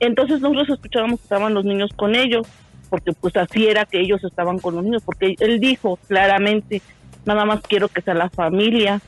Entonces 0.00 0.40
nosotros 0.40 0.70
escuchábamos 0.70 1.20
que 1.20 1.24
estaban 1.24 1.54
los 1.54 1.64
niños 1.64 1.90
con 1.96 2.14
ellos, 2.14 2.46
porque 2.90 3.12
pues 3.12 3.36
así 3.36 3.66
era 3.66 3.84
que 3.84 4.00
ellos 4.00 4.22
estaban 4.24 4.58
con 4.58 4.76
los 4.76 4.84
niños, 4.84 5.02
porque 5.04 5.34
él 5.38 5.60
dijo 5.60 5.98
claramente, 6.08 6.82
nada 7.24 7.44
más 7.44 7.60
quiero 7.62 7.88
que 7.88 8.02
sea 8.02 8.14
la 8.14 8.30
familia. 8.30 9.00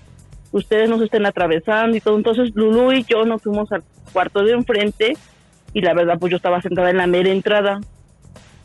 ustedes 0.53 0.91
no 0.91 0.99
se 0.99 1.05
estén 1.05 1.27
atravesando 1.27 1.97
y 1.97 2.01
todo. 2.01 2.17
Entonces 2.17 2.51
Lulú 2.55 2.93
y 2.93 3.05
yo 3.05 3.25
nos 3.25 3.43
fuimos 3.43 3.71
al 3.73 3.83
cuarto 4.13 4.43
de 4.43 4.53
enfrente 4.53 5.17
y 5.73 5.81
la 5.81 5.95
verdad 5.95 6.19
pues 6.19 6.31
yo 6.31 6.37
estaba 6.37 6.61
sentada 6.61 6.91
en 6.91 6.97
la 6.97 7.07
mera 7.07 7.31
entrada. 7.31 7.81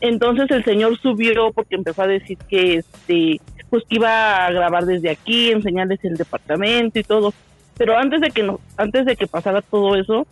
Entonces 0.00 0.50
el 0.50 0.64
señor 0.64 0.98
subió 0.98 1.52
porque 1.52 1.76
empezó 1.76 2.02
a 2.02 2.06
decir 2.06 2.38
que 2.48 2.74
este 2.76 3.40
pues 3.70 3.84
que 3.88 3.96
iba 3.96 4.46
a 4.46 4.50
grabar 4.52 4.84
desde 4.84 5.10
aquí, 5.10 5.50
enseñarles 5.50 6.04
el 6.04 6.16
departamento 6.16 6.98
y 6.98 7.02
todo. 7.02 7.32
Pero 7.76 7.96
antes 7.96 8.20
de 8.20 8.30
que 8.30 8.42
no, 8.42 8.60
antes 8.76 9.04
de 9.04 9.16
que 9.16 9.26
pasara 9.26 9.60
todo 9.62 9.96
eso, 9.96 10.26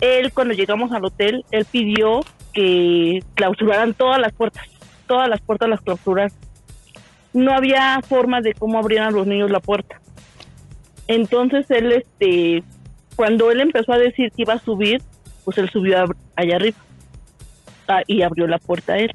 él 0.00 0.32
cuando 0.32 0.54
llegamos 0.54 0.92
al 0.92 1.04
hotel, 1.04 1.44
él 1.50 1.64
pidió 1.70 2.20
que 2.52 3.22
clausuraran 3.34 3.94
todas 3.94 4.20
las 4.20 4.32
puertas, 4.32 4.64
todas 5.06 5.28
las 5.28 5.40
puertas 5.40 5.68
las 5.68 5.80
clausuraran. 5.80 6.30
No 7.32 7.52
había 7.52 8.00
forma 8.02 8.40
de 8.40 8.54
cómo 8.54 8.78
abrieran 8.78 9.14
los 9.14 9.26
niños 9.26 9.50
la 9.50 9.60
puerta. 9.60 10.00
Entonces 11.06 11.70
él, 11.70 11.92
este, 11.92 12.62
cuando 13.16 13.50
él 13.50 13.60
empezó 13.60 13.92
a 13.92 13.98
decir 13.98 14.30
que 14.30 14.42
iba 14.42 14.54
a 14.54 14.58
subir, 14.58 15.02
pues 15.44 15.58
él 15.58 15.68
subió 15.70 15.98
a- 16.02 16.14
allá 16.36 16.56
arriba 16.56 16.76
Ah, 17.90 18.02
y 18.06 18.20
abrió 18.20 18.46
la 18.46 18.58
puerta 18.58 18.98
él. 18.98 19.10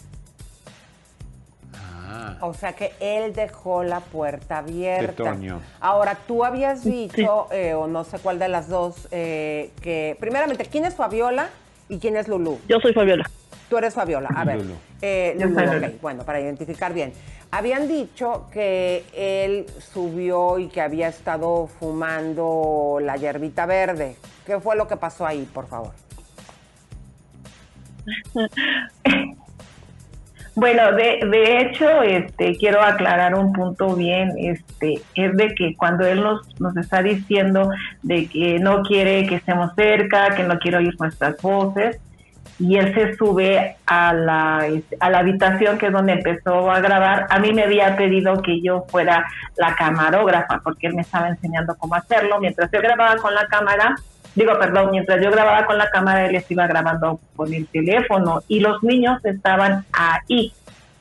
O 2.45 2.53
sea 2.53 2.73
que 2.73 2.91
él 2.99 3.33
dejó 3.33 3.83
la 3.83 4.01
puerta 4.01 4.57
abierta. 4.57 5.13
Toño. 5.13 5.61
Ahora, 5.79 6.17
tú 6.27 6.43
habías 6.43 6.83
dicho, 6.83 7.47
eh, 7.51 7.73
o 7.73 7.87
no 7.87 8.03
sé 8.03 8.19
cuál 8.19 8.37
de 8.37 8.49
las 8.49 8.67
dos, 8.67 9.07
eh, 9.11 9.71
que 9.81 10.17
primeramente, 10.19 10.65
¿quién 10.65 10.83
es 10.83 10.93
Fabiola 10.93 11.49
y 11.87 11.99
quién 11.99 12.17
es 12.17 12.27
Lulú? 12.27 12.59
Yo 12.67 12.79
soy 12.81 12.91
Fabiola. 12.91 13.23
Tú 13.69 13.77
eres 13.77 13.93
Fabiola. 13.93 14.29
A 14.35 14.43
ver, 14.43 14.57
Lulú. 14.57 14.73
eh, 15.01 15.37
Lulú. 15.39 15.97
bueno, 16.01 16.25
para 16.25 16.41
identificar 16.41 16.93
bien. 16.93 17.13
Habían 17.49 17.87
dicho 17.87 18.47
que 18.51 19.05
él 19.13 19.65
subió 19.79 20.59
y 20.59 20.67
que 20.67 20.81
había 20.81 21.07
estado 21.07 21.67
fumando 21.79 22.97
la 23.01 23.15
hierbita 23.15 23.65
verde. 23.65 24.17
¿Qué 24.45 24.59
fue 24.59 24.75
lo 24.75 24.85
que 24.89 24.97
pasó 24.97 25.25
ahí, 25.25 25.47
por 25.53 25.67
favor? 25.67 25.93
Bueno, 30.55 30.91
de, 30.91 31.19
de 31.25 31.61
hecho, 31.61 32.03
este, 32.03 32.55
quiero 32.57 32.81
aclarar 32.81 33.33
un 33.33 33.53
punto 33.53 33.95
bien, 33.95 34.33
este, 34.37 35.01
es 35.15 35.35
de 35.35 35.55
que 35.55 35.75
cuando 35.75 36.05
él 36.05 36.21
nos, 36.21 36.41
nos 36.59 36.77
está 36.77 37.01
diciendo 37.01 37.71
de 38.03 38.27
que 38.27 38.59
no 38.59 38.83
quiere 38.83 39.25
que 39.25 39.35
estemos 39.35 39.71
cerca, 39.75 40.35
que 40.35 40.43
no 40.43 40.59
quiere 40.59 40.77
oír 40.77 40.95
nuestras 40.99 41.41
voces, 41.41 41.99
y 42.59 42.77
él 42.77 42.93
se 42.93 43.15
sube 43.15 43.77
a 43.87 44.13
la, 44.13 44.67
este, 44.67 44.95
a 44.99 45.09
la 45.09 45.19
habitación 45.19 45.79
que 45.79 45.87
es 45.87 45.91
donde 45.91 46.13
empezó 46.13 46.71
a 46.71 46.79
grabar, 46.81 47.25
a 47.31 47.39
mí 47.39 47.51
me 47.51 47.63
había 47.63 47.95
pedido 47.97 48.39
que 48.43 48.61
yo 48.61 48.85
fuera 48.89 49.25
la 49.57 49.75
camarógrafa, 49.75 50.61
porque 50.63 50.85
él 50.85 50.93
me 50.93 51.01
estaba 51.01 51.29
enseñando 51.29 51.75
cómo 51.77 51.95
hacerlo, 51.95 52.39
mientras 52.39 52.69
yo 52.71 52.79
grababa 52.79 53.15
con 53.17 53.33
la 53.33 53.47
cámara, 53.47 53.95
digo, 54.35 54.57
perdón, 54.59 54.91
mientras 54.91 55.21
yo 55.23 55.31
grababa 55.31 55.65
con 55.65 55.77
la 55.77 55.89
cámara, 55.89 56.25
él 56.25 56.43
iba 56.47 56.67
grabando 56.67 57.19
con 57.35 57.53
el 57.53 57.67
teléfono 57.67 58.41
y 58.47 58.59
los 58.59 58.81
niños 58.83 59.23
estaban 59.25 59.85
ahí 59.91 60.53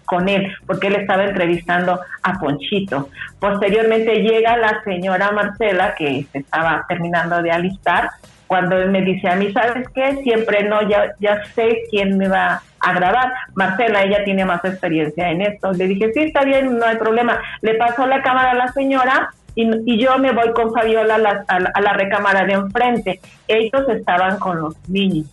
con 0.05 0.29
él, 0.29 0.53
porque 0.67 0.89
él 0.89 0.97
estaba 0.97 1.25
entrevistando 1.25 2.01
a 2.23 2.39
Ponchito. 2.39 3.09
Posteriormente 3.39 4.23
llega 4.23 4.57
la 4.57 4.83
señora 4.85 5.31
Marcela, 5.31 5.95
que 5.95 6.27
se 6.31 6.39
estaba 6.39 6.85
terminando 6.89 7.43
de 7.43 7.51
alistar, 7.51 8.11
cuando 8.47 8.77
él 8.77 8.91
me 8.91 9.01
dice 9.01 9.27
a 9.31 9.37
mí, 9.37 9.51
¿sabes 9.51 9.89
qué? 9.95 10.17
Siempre 10.23 10.65
no, 10.65 10.87
ya, 10.87 11.15
ya 11.19 11.43
sé 11.55 11.85
quién 11.91 12.19
me 12.19 12.29
va 12.29 12.61
a 12.81 12.93
grabar. 12.93 13.33
Marcela, 13.55 14.03
ella 14.03 14.25
tiene 14.25 14.45
más 14.45 14.63
experiencia 14.63 15.31
en 15.31 15.41
esto. 15.41 15.73
Le 15.73 15.87
dije, 15.87 16.13
sí, 16.13 16.21
está 16.21 16.45
bien, 16.45 16.79
no 16.79 16.85
hay 16.85 16.97
problema. 16.97 17.41
Le 17.63 17.77
pasó 17.77 18.07
la 18.07 18.21
cámara 18.21 18.51
a 18.51 18.55
la 18.55 18.69
señora 18.73 19.31
y, 19.55 19.93
y 19.93 19.99
yo 19.99 20.19
me 20.19 20.33
voy 20.33 20.53
con 20.53 20.73
Fabiola 20.73 21.17
a 21.17 21.19
la, 21.19 21.45
a 21.49 21.57
a 21.75 21.81
la 21.81 21.93
recámara 21.93 22.45
de 22.45 22.55
enfrente. 22.55 23.21
Ellos 23.49 23.89
estaban 23.89 24.39
con 24.39 24.61
los 24.61 24.89
niños. 24.89 25.27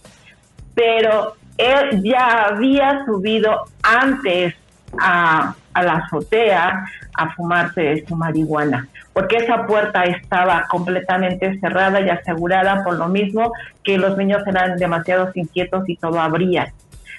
Pero 0.75 1.35
él 1.57 2.01
ya 2.03 2.47
había 2.47 3.03
subido 3.05 3.65
antes 3.83 4.55
a, 4.99 5.53
a 5.73 5.83
la 5.83 5.93
azotea 5.93 6.85
a 7.15 7.35
fumarse 7.35 8.05
su 8.07 8.15
marihuana, 8.15 8.87
porque 9.13 9.37
esa 9.37 9.65
puerta 9.65 10.03
estaba 10.03 10.65
completamente 10.69 11.59
cerrada 11.59 11.99
y 11.99 12.09
asegurada 12.09 12.83
por 12.83 12.95
lo 12.95 13.09
mismo 13.09 13.51
que 13.83 13.97
los 13.97 14.17
niños 14.17 14.41
eran 14.47 14.77
demasiados 14.77 15.35
inquietos 15.35 15.87
y 15.89 15.97
todo 15.97 16.19
abría. 16.19 16.71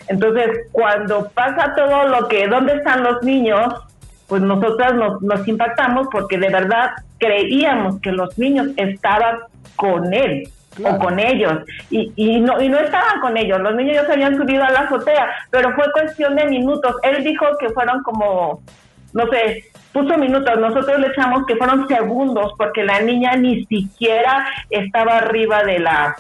Entonces, 0.08 0.66
cuando 0.72 1.28
pasa 1.28 1.74
todo 1.76 2.08
lo 2.08 2.28
que, 2.28 2.48
¿dónde 2.48 2.76
están 2.76 3.02
los 3.04 3.22
niños? 3.22 3.74
Pues 4.30 4.42
nosotras 4.42 4.94
nos, 4.94 5.20
nos 5.22 5.46
impactamos 5.46 6.06
porque 6.10 6.38
de 6.38 6.48
verdad 6.48 6.92
creíamos 7.18 8.00
que 8.00 8.12
los 8.12 8.38
niños 8.38 8.68
estaban 8.76 9.40
con 9.74 10.14
él 10.14 10.48
o 10.84 10.98
con 10.98 11.18
ellos. 11.18 11.64
Y, 11.90 12.12
y 12.14 12.40
no 12.40 12.62
y 12.62 12.68
no 12.68 12.78
estaban 12.78 13.20
con 13.20 13.36
ellos. 13.36 13.60
Los 13.60 13.74
niños 13.74 13.96
ya 13.96 14.06
se 14.06 14.12
habían 14.12 14.36
subido 14.36 14.62
a 14.62 14.70
la 14.70 14.80
azotea 14.82 15.26
pero 15.50 15.74
fue 15.74 15.90
cuestión 15.92 16.36
de 16.36 16.46
minutos. 16.46 16.94
Él 17.02 17.24
dijo 17.24 17.44
que 17.58 17.70
fueron 17.70 18.04
como 18.04 18.62
no 19.12 19.26
sé 19.26 19.64
puso 19.92 20.16
minutos. 20.16 20.58
Nosotros 20.60 21.00
le 21.00 21.08
echamos 21.08 21.44
que 21.46 21.56
fueron 21.56 21.88
segundos 21.88 22.52
porque 22.56 22.84
la 22.84 23.00
niña 23.00 23.34
ni 23.34 23.64
siquiera 23.64 24.46
estaba 24.70 25.18
arriba 25.18 25.64
de 25.64 25.80
la 25.80 26.14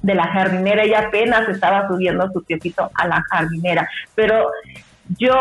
de 0.00 0.14
la 0.14 0.26
jardinera. 0.26 0.84
Ella 0.84 1.08
apenas 1.08 1.46
estaba 1.50 1.86
subiendo 1.86 2.30
su 2.32 2.42
piecito 2.42 2.90
a 2.94 3.06
la 3.06 3.22
jardinera. 3.30 3.88
Pero 4.14 4.48
yo 5.18 5.34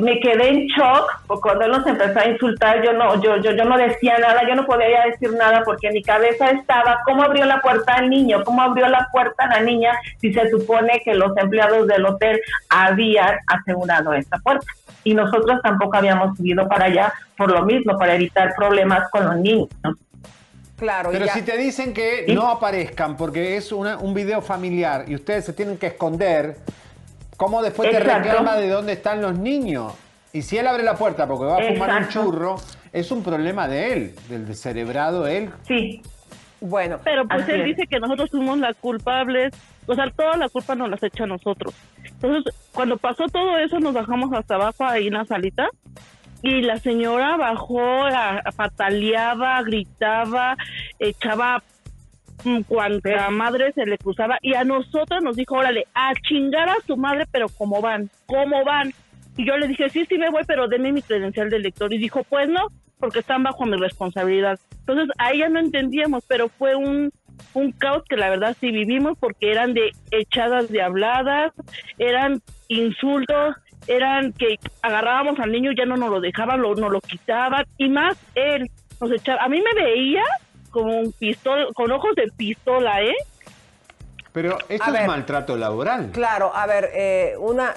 me 0.00 0.20
quedé 0.20 0.48
en 0.48 0.66
shock 0.66 1.22
porque 1.26 1.40
cuando 1.42 1.64
él 1.64 1.72
nos 1.72 1.86
empezó 1.86 2.20
a 2.20 2.26
insultar 2.28 2.82
yo 2.84 2.92
no 2.92 3.20
yo 3.22 3.36
yo 3.38 3.52
yo 3.52 3.64
no 3.64 3.76
decía 3.78 4.18
nada 4.18 4.42
yo 4.46 4.54
no 4.54 4.66
podía 4.66 5.04
decir 5.06 5.32
nada 5.32 5.62
porque 5.64 5.88
en 5.88 5.94
mi 5.94 6.02
cabeza 6.02 6.50
estaba 6.50 7.00
cómo 7.04 7.22
abrió 7.22 7.44
la 7.46 7.60
puerta 7.60 7.94
al 7.94 8.10
niño 8.10 8.44
cómo 8.44 8.60
abrió 8.62 8.86
la 8.88 9.08
puerta 9.10 9.44
a 9.44 9.56
la 9.56 9.60
niña 9.62 9.92
si 10.20 10.32
se 10.32 10.48
supone 10.50 11.00
que 11.04 11.14
los 11.14 11.36
empleados 11.36 11.86
del 11.88 12.04
hotel 12.04 12.40
habían 12.68 13.38
asegurado 13.46 14.12
esta 14.12 14.38
puerta 14.38 14.66
y 15.04 15.14
nosotros 15.14 15.58
tampoco 15.62 15.96
habíamos 15.96 16.36
subido 16.36 16.68
para 16.68 16.84
allá 16.84 17.12
por 17.36 17.50
lo 17.50 17.62
mismo 17.64 17.98
para 17.98 18.14
evitar 18.14 18.52
problemas 18.56 19.08
con 19.10 19.24
los 19.24 19.36
niños 19.36 19.68
¿no? 19.82 19.94
Claro, 20.76 21.08
Pero 21.10 21.24
ya- 21.26 21.32
si 21.34 21.42
te 21.42 21.56
dicen 21.56 21.92
que 21.92 22.24
¿Sí? 22.26 22.34
no 22.34 22.48
aparezcan 22.48 23.16
porque 23.16 23.56
es 23.56 23.72
una- 23.72 23.96
un 23.96 24.14
video 24.14 24.40
familiar 24.42 25.06
y 25.08 25.16
ustedes 25.16 25.44
se 25.44 25.52
tienen 25.52 25.76
que 25.76 25.88
esconder, 25.88 26.54
¿cómo 27.38 27.62
después 27.62 27.90
te 27.90 28.00
reclama 28.00 28.56
de 28.56 28.68
dónde 28.68 28.92
están 28.92 29.22
los 29.22 29.38
niños? 29.38 29.94
Y 30.34 30.42
si 30.42 30.58
él 30.58 30.66
abre 30.66 30.82
la 30.82 30.96
puerta 30.96 31.26
porque 31.26 31.46
va 31.46 31.56
a 31.56 31.62
fumar 31.62 32.02
un 32.02 32.08
churro, 32.08 32.56
es 32.92 33.10
un 33.10 33.22
problema 33.22 33.66
de 33.66 33.92
él, 33.94 34.14
del 34.28 34.46
descerebrado 34.46 35.26
él. 35.26 35.50
Sí. 35.66 36.02
Bueno, 36.60 36.98
Pero 37.04 37.26
pues 37.26 37.48
él 37.48 37.60
es. 37.60 37.66
dice 37.68 37.86
que 37.86 38.00
nosotros 38.00 38.30
fuimos 38.30 38.58
las 38.58 38.76
culpables, 38.76 39.54
o 39.86 39.94
sea, 39.94 40.10
toda 40.10 40.36
la 40.36 40.48
culpa 40.48 40.74
nos 40.74 40.90
las 40.90 41.02
echa 41.02 41.24
a 41.24 41.28
nosotros. 41.28 41.72
Entonces, 42.04 42.52
cuando 42.72 42.96
pasó 42.98 43.26
todo 43.28 43.56
eso, 43.58 43.78
nos 43.78 43.94
bajamos 43.94 44.32
hasta 44.32 44.56
abajo 44.56 44.84
ahí 44.84 45.06
en 45.06 45.14
la 45.14 45.24
salita 45.24 45.68
y 46.42 46.62
la 46.62 46.78
señora 46.78 47.36
bajó, 47.36 47.80
a, 47.80 48.38
a 48.38 48.52
pataleaba, 48.52 49.62
gritaba, 49.62 50.56
echaba 50.98 51.62
cuanta 52.66 53.30
madre 53.30 53.72
se 53.72 53.84
le 53.86 53.98
cruzaba 53.98 54.38
y 54.42 54.54
a 54.54 54.64
nosotros 54.64 55.22
nos 55.22 55.36
dijo, 55.36 55.56
órale, 55.56 55.86
a 55.94 56.12
chingar 56.14 56.68
a 56.68 56.76
su 56.86 56.96
madre, 56.96 57.26
pero 57.30 57.48
¿cómo 57.48 57.80
van? 57.80 58.10
¿Cómo 58.26 58.64
van? 58.64 58.92
Y 59.36 59.46
yo 59.46 59.56
le 59.56 59.68
dije, 59.68 59.88
sí, 59.88 60.04
sí 60.06 60.18
me 60.18 60.30
voy, 60.30 60.42
pero 60.46 60.68
deme 60.68 60.92
mi 60.92 61.02
credencial 61.02 61.48
de 61.50 61.60
lector. 61.60 61.92
Y 61.92 61.98
dijo, 61.98 62.24
pues 62.24 62.48
no, 62.48 62.68
porque 62.98 63.20
están 63.20 63.42
bajo 63.42 63.64
mi 63.64 63.76
responsabilidad. 63.76 64.58
Entonces, 64.80 65.08
a 65.18 65.32
ella 65.32 65.48
no 65.48 65.60
entendíamos, 65.60 66.24
pero 66.26 66.48
fue 66.48 66.74
un, 66.74 67.10
un 67.54 67.72
caos 67.72 68.02
que 68.08 68.16
la 68.16 68.30
verdad 68.30 68.56
sí 68.58 68.70
vivimos 68.70 69.16
porque 69.18 69.50
eran 69.50 69.74
de 69.74 69.92
echadas 70.10 70.68
de 70.70 70.82
habladas, 70.82 71.52
eran 71.98 72.40
insultos, 72.68 73.56
eran 73.86 74.32
que 74.32 74.58
agarrábamos 74.82 75.38
al 75.38 75.52
niño 75.52 75.72
y 75.72 75.76
ya 75.76 75.86
no 75.86 75.96
nos 75.96 76.10
lo 76.10 76.20
dejaban, 76.20 76.60
lo, 76.60 76.74
nos 76.74 76.90
lo 76.90 77.00
quitaban 77.00 77.64
y 77.76 77.88
más 77.88 78.18
él 78.34 78.70
nos 79.00 79.12
echaba. 79.12 79.44
A 79.44 79.48
mí 79.48 79.60
me 79.62 79.82
veía 79.82 80.24
como 80.70 80.96
un 80.98 81.12
pistol, 81.12 81.68
con 81.74 81.90
ojos 81.92 82.14
de 82.16 82.28
pistola, 82.36 83.02
¿eh? 83.02 83.14
Pero 84.32 84.58
eso 84.68 84.84
A 84.84 84.86
es 84.88 84.92
ver. 84.92 85.06
maltrato 85.06 85.56
laboral. 85.56 86.10
Claro, 86.12 86.52
a 86.54 86.66
ver, 86.66 86.90
eh, 86.94 87.34
una 87.38 87.74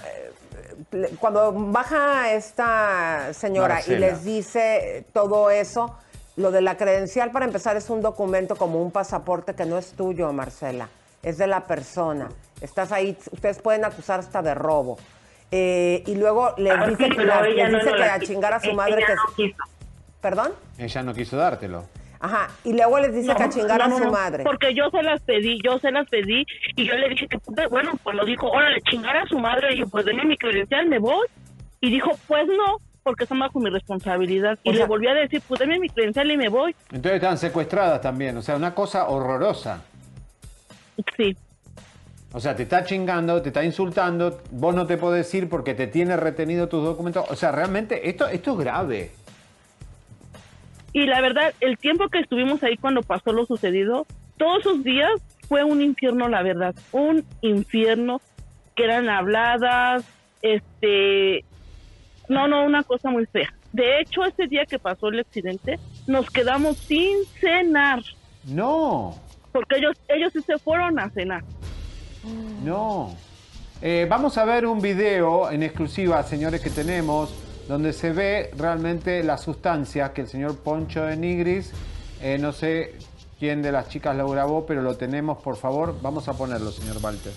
eh, 0.92 1.10
cuando 1.20 1.52
baja 1.54 2.32
esta 2.34 3.34
señora 3.34 3.76
Marcela. 3.76 3.98
y 3.98 4.00
les 4.00 4.24
dice 4.24 5.06
todo 5.14 5.50
eso, 5.50 5.96
lo 6.36 6.52
de 6.52 6.62
la 6.62 6.76
credencial 6.78 7.32
para 7.32 7.46
empezar 7.46 7.78
es 7.78 7.90
un 7.90 8.02
documento 8.02 8.56
como 8.56 8.82
un 8.82 8.92
pasaporte 8.92 9.56
que 9.56 9.66
no 9.66 9.78
es 9.78 9.94
tuyo, 9.94 10.32
Marcela, 10.34 10.90
es 11.24 11.38
de 11.38 11.48
la 11.48 11.66
persona. 11.66 12.30
Estás 12.62 12.92
ahí, 12.92 13.18
ustedes 13.32 13.60
pueden 13.60 13.86
acusar 13.86 14.20
hasta 14.20 14.42
de 14.42 14.54
robo. 14.54 14.98
Eh, 15.54 16.04
y 16.06 16.16
luego 16.16 16.54
les 16.58 16.74
Ah, 16.78 16.86
dice, 16.88 17.06
sí, 17.06 17.10
que, 17.16 17.26
la- 17.26 17.48
ella 17.48 17.64
les 17.66 17.72
no 17.74 17.78
dice 17.80 17.92
que 17.92 17.98
la 18.00 18.14
a 18.14 18.20
chingar 18.20 18.54
a 18.54 18.60
su 18.60 18.68
ella 18.68 18.76
madre 18.76 19.04
que... 19.06 19.16
no 19.16 19.22
quiso. 19.36 19.58
¿Perdón? 20.22 20.52
Ella 20.78 21.04
no 21.04 21.14
quiso 21.14 21.36
dártelo. 21.38 21.86
Ajá, 22.24 22.50
y 22.64 22.74
luego 22.74 23.00
les 23.00 23.14
dice 23.16 23.30
No, 23.30 23.36
que 23.36 23.44
a 23.44 23.50
chingar 23.50 23.80
no, 23.80 23.96
a 23.96 23.98
su 23.98 24.04
no, 24.06 24.12
madre. 24.12 24.44
Porque 24.44 24.76
yo 24.76 24.90
se 24.92 25.02
las 25.02 25.22
pedí, 25.22 25.60
yo 25.64 25.80
se 25.80 25.92
las 25.92 26.08
pedí 26.08 26.46
y 26.76 26.86
yo 26.86 26.94
le 26.96 27.10
dije 27.10 27.28
que, 27.28 27.40
puta, 27.40 27.68
bueno, 27.68 27.94
cuando 28.04 28.24
dijo, 28.26 28.48
órale, 28.48 28.80
chingar 28.90 29.18
a 29.18 29.26
su 29.26 29.40
madre, 29.40 29.74
y 29.74 29.80
yo, 29.80 29.88
pues 29.88 30.06
denme 30.06 30.24
mi 30.26 30.38
credencial, 30.38 30.88
me 30.88 31.00
voy. 31.00 31.28
Y 31.80 31.90
dijo, 31.90 32.12
pues 32.28 32.48
no. 32.48 32.78
porque 33.04 33.26
son 33.26 33.40
bajo 33.40 33.60
mi 33.60 33.70
responsabilidad. 33.70 34.60
Y 34.64 34.74
le 34.74 34.86
volví 34.86 35.08
a 35.08 35.14
decir, 35.14 35.42
pues 35.48 35.60
dame 35.60 35.80
mi 35.80 35.90
credencial 35.90 36.30
y 36.32 36.38
me 36.38 36.50
voy. 36.50 36.76
Entonces 36.92 37.14
están 37.14 37.38
secuestradas 37.38 38.02
también, 38.02 38.38
o 38.38 38.42
sea, 38.42 38.56
una 38.56 38.74
cosa 38.76 39.08
horrorosa. 39.10 39.84
Sí. 41.18 41.36
O 42.34 42.40
sea, 42.40 42.56
te 42.56 42.64
está 42.64 42.86
chingando, 42.86 43.42
te 43.42 43.50
está 43.50 43.64
insultando, 43.64 44.42
vos 44.52 44.74
no 44.74 44.86
te 44.86 44.98
podés 44.98 45.34
ir 45.34 45.50
porque 45.50 45.74
te 45.74 45.88
tiene 45.88 46.16
retenido 46.16 46.70
tus 46.70 46.84
documentos. 46.84 47.26
O 47.30 47.36
sea, 47.36 47.52
realmente 47.52 48.08
esto, 48.08 48.28
esto 48.28 48.54
es 48.54 48.58
grave. 48.60 49.12
Y 50.94 51.06
la 51.06 51.22
verdad, 51.22 51.54
el 51.62 51.78
tiempo 51.78 52.10
que 52.10 52.20
estuvimos 52.20 52.62
ahí 52.64 52.78
cuando 52.78 53.02
pasó 53.02 53.32
lo 53.32 53.46
sucedido, 53.46 54.06
todos 54.38 54.60
esos 54.62 54.84
días 54.84 55.10
fue 55.48 55.64
un 55.64 55.82
infierno, 55.82 56.28
la 56.28 56.42
verdad. 56.44 56.76
Un 56.92 57.24
infierno 57.42 58.22
que 58.76 58.84
eran 58.86 59.10
habladas, 59.10 60.04
este. 60.42 61.46
No, 62.28 62.48
no, 62.48 62.64
una 62.66 62.84
cosa 62.84 63.10
muy 63.10 63.26
fea. 63.26 63.54
De 63.74 64.00
hecho, 64.02 64.26
ese 64.26 64.48
día 64.48 64.66
que 64.66 64.80
pasó 64.80 65.08
el 65.10 65.20
accidente, 65.22 65.80
nos 66.08 66.30
quedamos 66.30 66.78
sin 66.78 67.24
cenar. 67.40 68.02
No, 68.46 69.16
Porque 69.52 69.78
ellos, 69.78 69.96
ellos 70.08 70.34
sí 70.34 70.42
se 70.42 70.58
fueron 70.58 71.00
a 71.00 71.10
cenar. 71.10 71.44
no. 72.64 73.16
Eh, 73.84 74.06
vamos 74.08 74.38
a 74.38 74.46
ver 74.46 74.68
un 74.68 74.80
video 74.80 75.50
en 75.50 75.64
exclusiva, 75.64 76.22
señores, 76.22 76.62
que 76.62 76.70
tenemos, 76.70 77.34
donde 77.72 77.94
se 77.94 78.12
ve 78.12 78.52
realmente 78.58 79.24
las 79.24 79.44
sustancias 79.44 80.10
que 80.10 80.20
el 80.20 80.28
señor 80.28 80.58
Poncho 80.58 81.04
de 81.04 81.16
Nigris, 81.16 81.72
eh, 82.22 82.38
no 82.38 82.52
sé 82.52 82.96
quién 83.40 83.62
de 83.62 83.72
las 83.72 83.88
chicas 83.88 84.14
lo 84.14 84.28
grabó, 84.28 84.66
pero 84.66 84.82
lo 84.82 84.98
tenemos, 84.98 85.42
por 85.42 85.56
favor. 85.56 85.96
Vamos 86.02 86.28
a 86.28 86.34
ponerlo, 86.34 86.70
señor 86.74 86.98
Walter. 87.02 87.32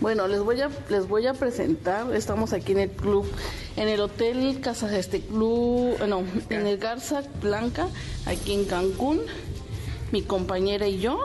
Bueno, 0.00 0.28
les 0.28 0.38
voy 0.38 0.60
a 0.60 0.70
les 0.90 1.08
voy 1.08 1.26
a 1.26 1.34
presentar. 1.34 2.14
Estamos 2.14 2.52
aquí 2.52 2.70
en 2.70 2.78
el 2.78 2.90
club, 2.90 3.26
en 3.76 3.88
el 3.88 4.00
hotel 4.00 4.60
Casa 4.60 4.96
este 4.96 5.20
club, 5.20 5.96
eh, 6.00 6.06
no, 6.06 6.22
en 6.48 6.68
el 6.68 6.78
Garza 6.78 7.24
Blanca, 7.42 7.88
aquí 8.26 8.54
en 8.54 8.64
Cancún. 8.64 9.22
Mi 10.12 10.22
compañera 10.22 10.86
y 10.86 11.00
yo. 11.00 11.18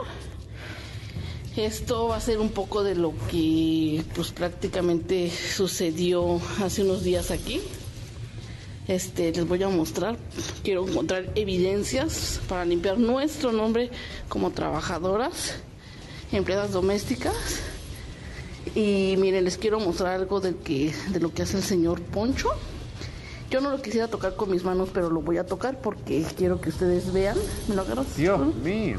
Esto 1.56 2.08
va 2.08 2.16
a 2.16 2.20
ser 2.20 2.38
un 2.38 2.50
poco 2.50 2.84
de 2.84 2.94
lo 2.94 3.14
que, 3.30 4.04
pues, 4.14 4.30
prácticamente 4.30 5.30
sucedió 5.30 6.38
hace 6.62 6.82
unos 6.82 7.02
días 7.02 7.30
aquí. 7.30 7.62
Este, 8.86 9.32
les 9.32 9.48
voy 9.48 9.62
a 9.62 9.68
mostrar. 9.70 10.18
Quiero 10.62 10.86
encontrar 10.86 11.32
evidencias 11.34 12.40
para 12.46 12.66
limpiar 12.66 12.98
nuestro 12.98 13.52
nombre 13.52 13.90
como 14.28 14.50
trabajadoras, 14.50 15.54
empleadas 16.30 16.72
domésticas. 16.72 17.34
Y 18.74 19.14
miren, 19.16 19.44
les 19.44 19.56
quiero 19.56 19.80
mostrar 19.80 20.12
algo 20.20 20.40
de, 20.40 20.56
que, 20.56 20.92
de 21.08 21.20
lo 21.20 21.32
que 21.32 21.40
hace 21.40 21.56
el 21.56 21.62
señor 21.62 22.02
Poncho. 22.02 22.50
Yo 23.50 23.62
no 23.62 23.70
lo 23.70 23.80
quisiera 23.80 24.08
tocar 24.08 24.36
con 24.36 24.50
mis 24.50 24.62
manos, 24.62 24.90
pero 24.92 25.08
lo 25.08 25.22
voy 25.22 25.38
a 25.38 25.46
tocar 25.46 25.80
porque 25.80 26.22
quiero 26.36 26.60
que 26.60 26.68
ustedes 26.68 27.14
vean. 27.14 27.38
¿Me 27.66 27.76
lo 27.76 27.80
agarras? 27.80 28.14
Dios 28.14 28.54
mío. 28.56 28.98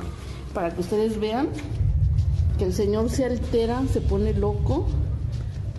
Para 0.56 0.74
que 0.74 0.82
ustedes 0.82 1.20
vean 1.20 1.50
que 2.58 2.66
el 2.66 2.74
señor 2.74 3.10
se 3.10 3.26
altera, 3.26 3.82
se 3.92 4.02
pone 4.02 4.34
loco, 4.34 4.88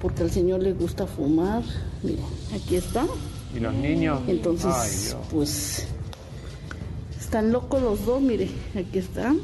porque 0.01 0.23
al 0.23 0.31
señor 0.31 0.63
le 0.63 0.73
gusta 0.73 1.07
fumar. 1.07 1.63
Miren, 2.03 2.25
aquí 2.55 2.77
está. 2.77 3.07
¿Y 3.55 3.61
los 3.61 3.75
niños? 3.75 4.21
Entonces, 4.27 5.15
Ay, 5.15 5.21
pues, 5.31 5.87
están 7.19 7.53
locos 7.53 7.83
los 7.83 8.05
dos, 8.05 8.21
mire, 8.21 8.49
aquí 8.77 8.99
están. 8.99 9.41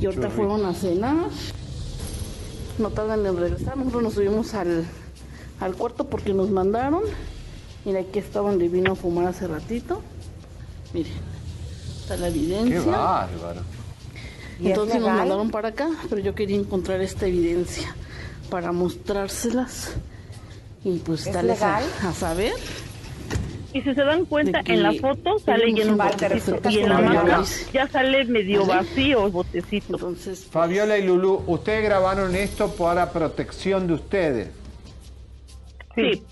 Y 0.00 0.06
ahorita 0.06 0.30
fueron 0.30 0.64
a 0.64 0.74
cenar. 0.74 1.28
No 2.78 2.90
tardan 2.90 3.26
en 3.26 3.36
regresar. 3.36 3.76
Nosotros 3.76 4.02
nos 4.04 4.14
subimos 4.14 4.54
al, 4.54 4.86
al 5.58 5.74
cuarto 5.74 6.04
porque 6.08 6.32
nos 6.32 6.50
mandaron. 6.50 7.02
Mira, 7.84 8.00
aquí 8.00 8.20
está 8.20 8.40
donde 8.40 8.68
vino 8.68 8.92
a 8.92 8.94
fumar 8.94 9.26
hace 9.26 9.48
ratito. 9.48 10.00
Miren, 10.94 11.12
está 12.00 12.16
la 12.16 12.28
evidencia. 12.28 12.80
Qué 12.80 12.88
bárbaro. 12.88 13.77
¿Y 14.60 14.64
es 14.66 14.70
Entonces 14.70 15.00
nos 15.00 15.10
mandaron 15.10 15.50
para 15.50 15.68
acá, 15.68 15.88
pero 16.08 16.20
yo 16.20 16.34
quería 16.34 16.56
encontrar 16.56 17.00
esta 17.00 17.26
evidencia 17.26 17.94
para 18.50 18.72
mostrárselas 18.72 19.94
y 20.84 20.98
pues 20.98 21.26
¿Es 21.26 21.32
darles 21.34 21.62
a, 21.62 21.80
legal? 21.80 21.84
a 22.08 22.12
saber. 22.12 22.52
Y 23.72 23.82
si 23.82 23.94
se 23.94 24.02
dan 24.02 24.24
cuenta, 24.24 24.62
en 24.64 24.82
la 24.82 24.92
foto 24.94 25.38
sale 25.38 25.66
lleno 25.72 25.92
un 25.92 25.98
botecito. 25.98 26.70
Y 26.70 26.78
en 26.78 26.88
la 26.88 26.98
marca 27.00 27.42
ya 27.72 27.86
sale 27.88 28.24
medio 28.24 28.64
vacío 28.64 29.26
el 29.26 29.32
botecito. 29.32 29.94
Entonces, 29.94 30.46
Fabiola 30.50 30.96
y 30.96 31.06
Lulú, 31.06 31.44
ustedes 31.46 31.84
grabaron 31.84 32.34
esto 32.34 32.72
para 32.74 33.12
protección 33.12 33.86
de 33.86 33.92
ustedes. 33.92 34.48
Sí. 35.94 36.22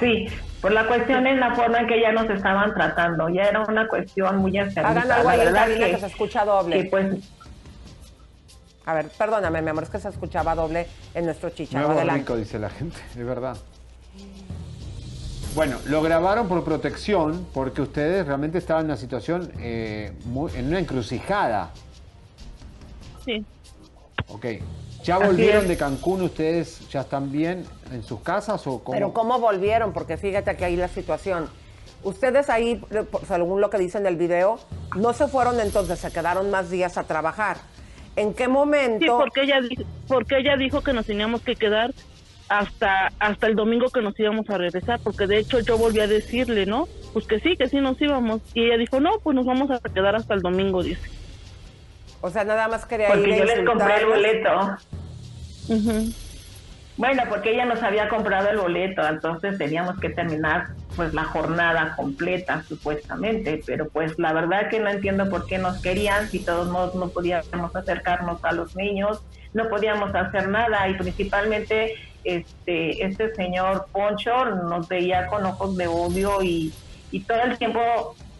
Sí, 0.00 0.26
por 0.60 0.72
la 0.72 0.86
cuestión 0.86 1.26
en 1.26 1.40
la 1.40 1.54
forma 1.54 1.80
en 1.80 1.86
que 1.88 2.00
ya 2.00 2.12
nos 2.12 2.28
estaban 2.30 2.72
tratando, 2.74 3.28
ya 3.28 3.42
era 3.42 3.64
una 3.64 3.86
cuestión 3.88 4.36
muy 4.38 4.56
enfermiza. 4.56 4.88
Hagan 4.90 5.10
algo 5.10 5.28
ahí 5.28 5.38
que, 5.78 5.90
que- 5.90 5.98
se 5.98 6.06
escucha 6.06 6.44
doble. 6.44 6.82
que, 6.84 6.88
pues 6.88 7.06
A 8.88 8.94
ver, 8.94 9.10
perdóname, 9.10 9.60
mi 9.60 9.68
amor, 9.68 9.82
es 9.82 9.90
que 9.90 10.00
se 10.00 10.08
escuchaba 10.08 10.54
doble 10.54 10.86
en 11.12 11.26
nuestro 11.26 11.50
chicharro. 11.50 11.80
Nuevo 11.88 11.98
Adelante. 12.00 12.20
rico, 12.22 12.36
dice 12.38 12.58
la 12.58 12.70
gente, 12.70 12.96
de 13.14 13.22
verdad. 13.22 13.54
Bueno, 15.54 15.76
lo 15.84 16.00
grabaron 16.00 16.48
por 16.48 16.64
protección 16.64 17.46
porque 17.52 17.82
ustedes 17.82 18.26
realmente 18.26 18.56
estaban 18.56 18.84
en 18.84 18.90
una 18.92 18.96
situación, 18.96 19.52
eh, 19.58 20.14
muy- 20.24 20.50
en 20.56 20.68
una 20.68 20.78
encrucijada. 20.78 21.68
Sí. 23.26 23.44
Ok. 24.28 24.46
¿Ya 25.04 25.16
Así 25.16 25.26
volvieron 25.26 25.64
es. 25.64 25.68
de 25.68 25.76
Cancún? 25.76 26.22
¿Ustedes 26.22 26.88
ya 26.88 27.02
están 27.02 27.30
bien 27.30 27.66
en 27.92 28.02
sus 28.02 28.20
casas 28.22 28.66
o 28.66 28.78
cómo? 28.82 28.92
Pero 28.96 29.12
¿cómo 29.12 29.38
volvieron? 29.38 29.92
Porque 29.92 30.16
fíjate 30.16 30.56
que 30.56 30.64
ahí 30.64 30.76
la 30.76 30.88
situación. 30.88 31.50
Ustedes 32.04 32.48
ahí, 32.48 32.82
según 33.26 33.60
lo 33.60 33.68
que 33.68 33.76
dice 33.76 33.98
en 33.98 34.06
el 34.06 34.16
video, 34.16 34.58
no 34.96 35.12
se 35.12 35.28
fueron 35.28 35.60
entonces, 35.60 35.98
se 35.98 36.10
quedaron 36.10 36.50
más 36.50 36.70
días 36.70 36.96
a 36.96 37.02
trabajar. 37.04 37.58
¿En 38.18 38.34
qué 38.34 38.48
momento? 38.48 39.04
Sí, 39.04 39.10
porque 39.16 39.42
ella, 39.42 39.60
porque 40.08 40.38
ella 40.38 40.56
dijo 40.56 40.82
que 40.82 40.92
nos 40.92 41.06
teníamos 41.06 41.40
que 41.40 41.54
quedar 41.54 41.92
hasta 42.48 43.12
hasta 43.20 43.46
el 43.46 43.54
domingo 43.54 43.90
que 43.90 44.02
nos 44.02 44.18
íbamos 44.18 44.50
a 44.50 44.58
regresar, 44.58 44.98
porque 45.04 45.28
de 45.28 45.38
hecho 45.38 45.60
yo 45.60 45.78
volví 45.78 46.00
a 46.00 46.08
decirle, 46.08 46.66
¿no? 46.66 46.88
Pues 47.12 47.26
que 47.28 47.38
sí, 47.38 47.56
que 47.56 47.68
sí 47.68 47.80
nos 47.80 48.00
íbamos. 48.02 48.40
Y 48.54 48.64
ella 48.64 48.76
dijo, 48.76 48.98
no, 48.98 49.20
pues 49.22 49.36
nos 49.36 49.46
vamos 49.46 49.70
a 49.70 49.78
quedar 49.78 50.16
hasta 50.16 50.34
el 50.34 50.42
domingo, 50.42 50.82
dice. 50.82 51.08
O 52.20 52.28
sea, 52.30 52.42
nada 52.42 52.66
más 52.66 52.86
quería 52.86 53.08
porque 53.08 53.28
ir 53.28 53.34
a 53.34 53.38
yo 53.38 53.44
les 53.44 53.64
compré 53.64 53.98
el 53.98 54.06
boleto. 54.06 54.76
Bueno, 56.96 57.22
porque 57.28 57.52
ella 57.52 57.66
nos 57.66 57.80
había 57.84 58.08
comprado 58.08 58.48
el 58.48 58.58
boleto, 58.58 59.06
entonces 59.06 59.56
teníamos 59.58 60.00
que 60.00 60.10
terminar 60.10 60.70
pues 60.98 61.14
la 61.14 61.22
jornada 61.22 61.94
completa 61.94 62.64
supuestamente, 62.68 63.62
pero 63.64 63.88
pues 63.88 64.18
la 64.18 64.32
verdad 64.32 64.68
que 64.68 64.80
no 64.80 64.90
entiendo 64.90 65.30
por 65.30 65.46
qué 65.46 65.56
nos 65.56 65.80
querían 65.80 66.28
si 66.28 66.40
todos 66.40 66.68
modos 66.68 66.96
no 66.96 67.08
podíamos 67.10 67.76
acercarnos 67.76 68.44
a 68.44 68.50
los 68.50 68.74
niños, 68.74 69.22
no 69.54 69.68
podíamos 69.68 70.12
hacer 70.12 70.48
nada 70.48 70.88
y 70.88 70.94
principalmente 70.94 71.94
este 72.24 73.04
este 73.04 73.32
señor 73.36 73.86
Poncho 73.92 74.44
nos 74.44 74.88
veía 74.88 75.28
con 75.28 75.46
ojos 75.46 75.76
de 75.76 75.86
odio 75.86 76.42
y, 76.42 76.74
y 77.12 77.20
todo 77.20 77.42
el 77.42 77.56
tiempo 77.56 77.80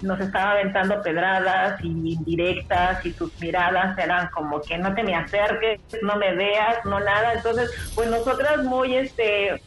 nos 0.03 0.19
estaba 0.19 0.53
aventando 0.53 1.01
pedradas 1.01 1.81
y 1.85 2.15
indirectas 2.15 3.07
y 3.07 3.13
sus 3.13 3.39
miradas 3.41 3.97
eran 3.99 4.31
como 4.31 4.61
que 4.61 4.79
no 4.79 4.93
te 4.95 5.05
me 5.05 5.15
acerques, 5.15 5.81
no 6.03 6.17
me 6.17 6.35
veas, 6.35 6.85
no 6.85 6.99
nada. 7.01 7.35
Entonces, 7.35 7.71
pues 7.95 8.09
nosotras 8.09 8.63
muy, 8.65 8.95
este, 8.95 9.61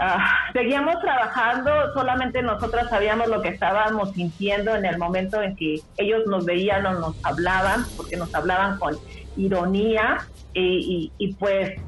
ah, 0.00 0.50
seguíamos 0.52 1.00
trabajando, 1.00 1.70
solamente 1.92 2.42
nosotras 2.42 2.88
sabíamos 2.88 3.28
lo 3.28 3.42
que 3.42 3.48
estábamos 3.48 4.12
sintiendo 4.12 4.74
en 4.74 4.84
el 4.84 4.98
momento 4.98 5.42
en 5.42 5.56
que 5.56 5.80
ellos 5.96 6.22
nos 6.26 6.44
veían 6.44 6.86
o 6.86 6.92
nos 6.94 7.16
hablaban, 7.24 7.84
porque 7.96 8.16
nos 8.16 8.34
hablaban 8.34 8.78
con 8.78 8.96
ironía 9.36 10.18
y, 10.52 11.12
y, 11.18 11.26
y 11.26 11.34
pues 11.34 11.80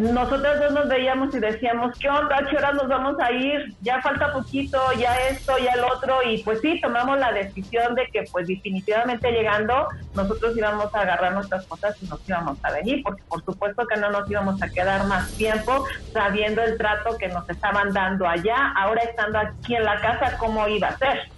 nosotros 0.00 0.60
dos 0.60 0.72
nos 0.72 0.88
veíamos 0.88 1.34
y 1.34 1.40
decíamos, 1.40 1.98
¿qué 1.98 2.08
onda? 2.08 2.36
¿A 2.36 2.46
qué 2.46 2.56
hora 2.56 2.72
nos 2.72 2.88
vamos 2.88 3.16
a 3.20 3.32
ir? 3.32 3.74
Ya 3.80 4.00
falta 4.02 4.32
poquito, 4.32 4.78
ya 4.98 5.14
esto, 5.28 5.56
ya 5.58 5.72
el 5.72 5.84
otro. 5.84 6.18
Y 6.24 6.42
pues 6.42 6.60
sí, 6.60 6.80
tomamos 6.80 7.18
la 7.18 7.32
decisión 7.32 7.94
de 7.94 8.06
que 8.12 8.24
pues 8.30 8.46
definitivamente 8.46 9.30
llegando 9.30 9.88
nosotros 10.14 10.56
íbamos 10.56 10.94
a 10.94 11.00
agarrar 11.00 11.32
nuestras 11.32 11.66
cosas 11.66 11.96
y 12.02 12.06
nos 12.06 12.26
íbamos 12.28 12.58
a 12.62 12.72
venir, 12.72 13.02
porque 13.02 13.22
por 13.28 13.44
supuesto 13.44 13.86
que 13.86 13.98
no 14.00 14.10
nos 14.10 14.30
íbamos 14.30 14.62
a 14.62 14.68
quedar 14.68 15.06
más 15.06 15.30
tiempo 15.32 15.86
sabiendo 16.12 16.62
el 16.62 16.76
trato 16.76 17.16
que 17.18 17.28
nos 17.28 17.48
estaban 17.48 17.92
dando 17.92 18.26
allá, 18.26 18.72
ahora 18.76 19.02
estando 19.02 19.38
aquí 19.38 19.74
en 19.74 19.84
la 19.84 20.00
casa, 20.00 20.36
¿cómo 20.38 20.66
iba 20.68 20.88
a 20.88 20.98
ser? 20.98 21.30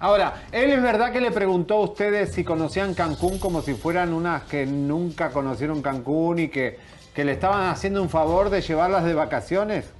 Ahora, 0.00 0.34
¿él 0.52 0.70
es 0.70 0.80
verdad 0.80 1.12
que 1.12 1.20
le 1.20 1.32
preguntó 1.32 1.74
a 1.74 1.80
ustedes 1.80 2.32
si 2.32 2.44
conocían 2.44 2.94
Cancún 2.94 3.38
como 3.40 3.62
si 3.62 3.74
fueran 3.74 4.12
unas 4.12 4.44
que 4.44 4.64
nunca 4.64 5.30
conocieron 5.30 5.82
Cancún 5.82 6.38
y 6.38 6.48
que, 6.48 6.78
que 7.18 7.24
le 7.24 7.32
estaban 7.32 7.66
haciendo 7.68 8.00
un 8.00 8.08
favor 8.08 8.48
de 8.48 8.60
llevarlas 8.60 9.02
de 9.02 9.12
vacaciones? 9.12 9.92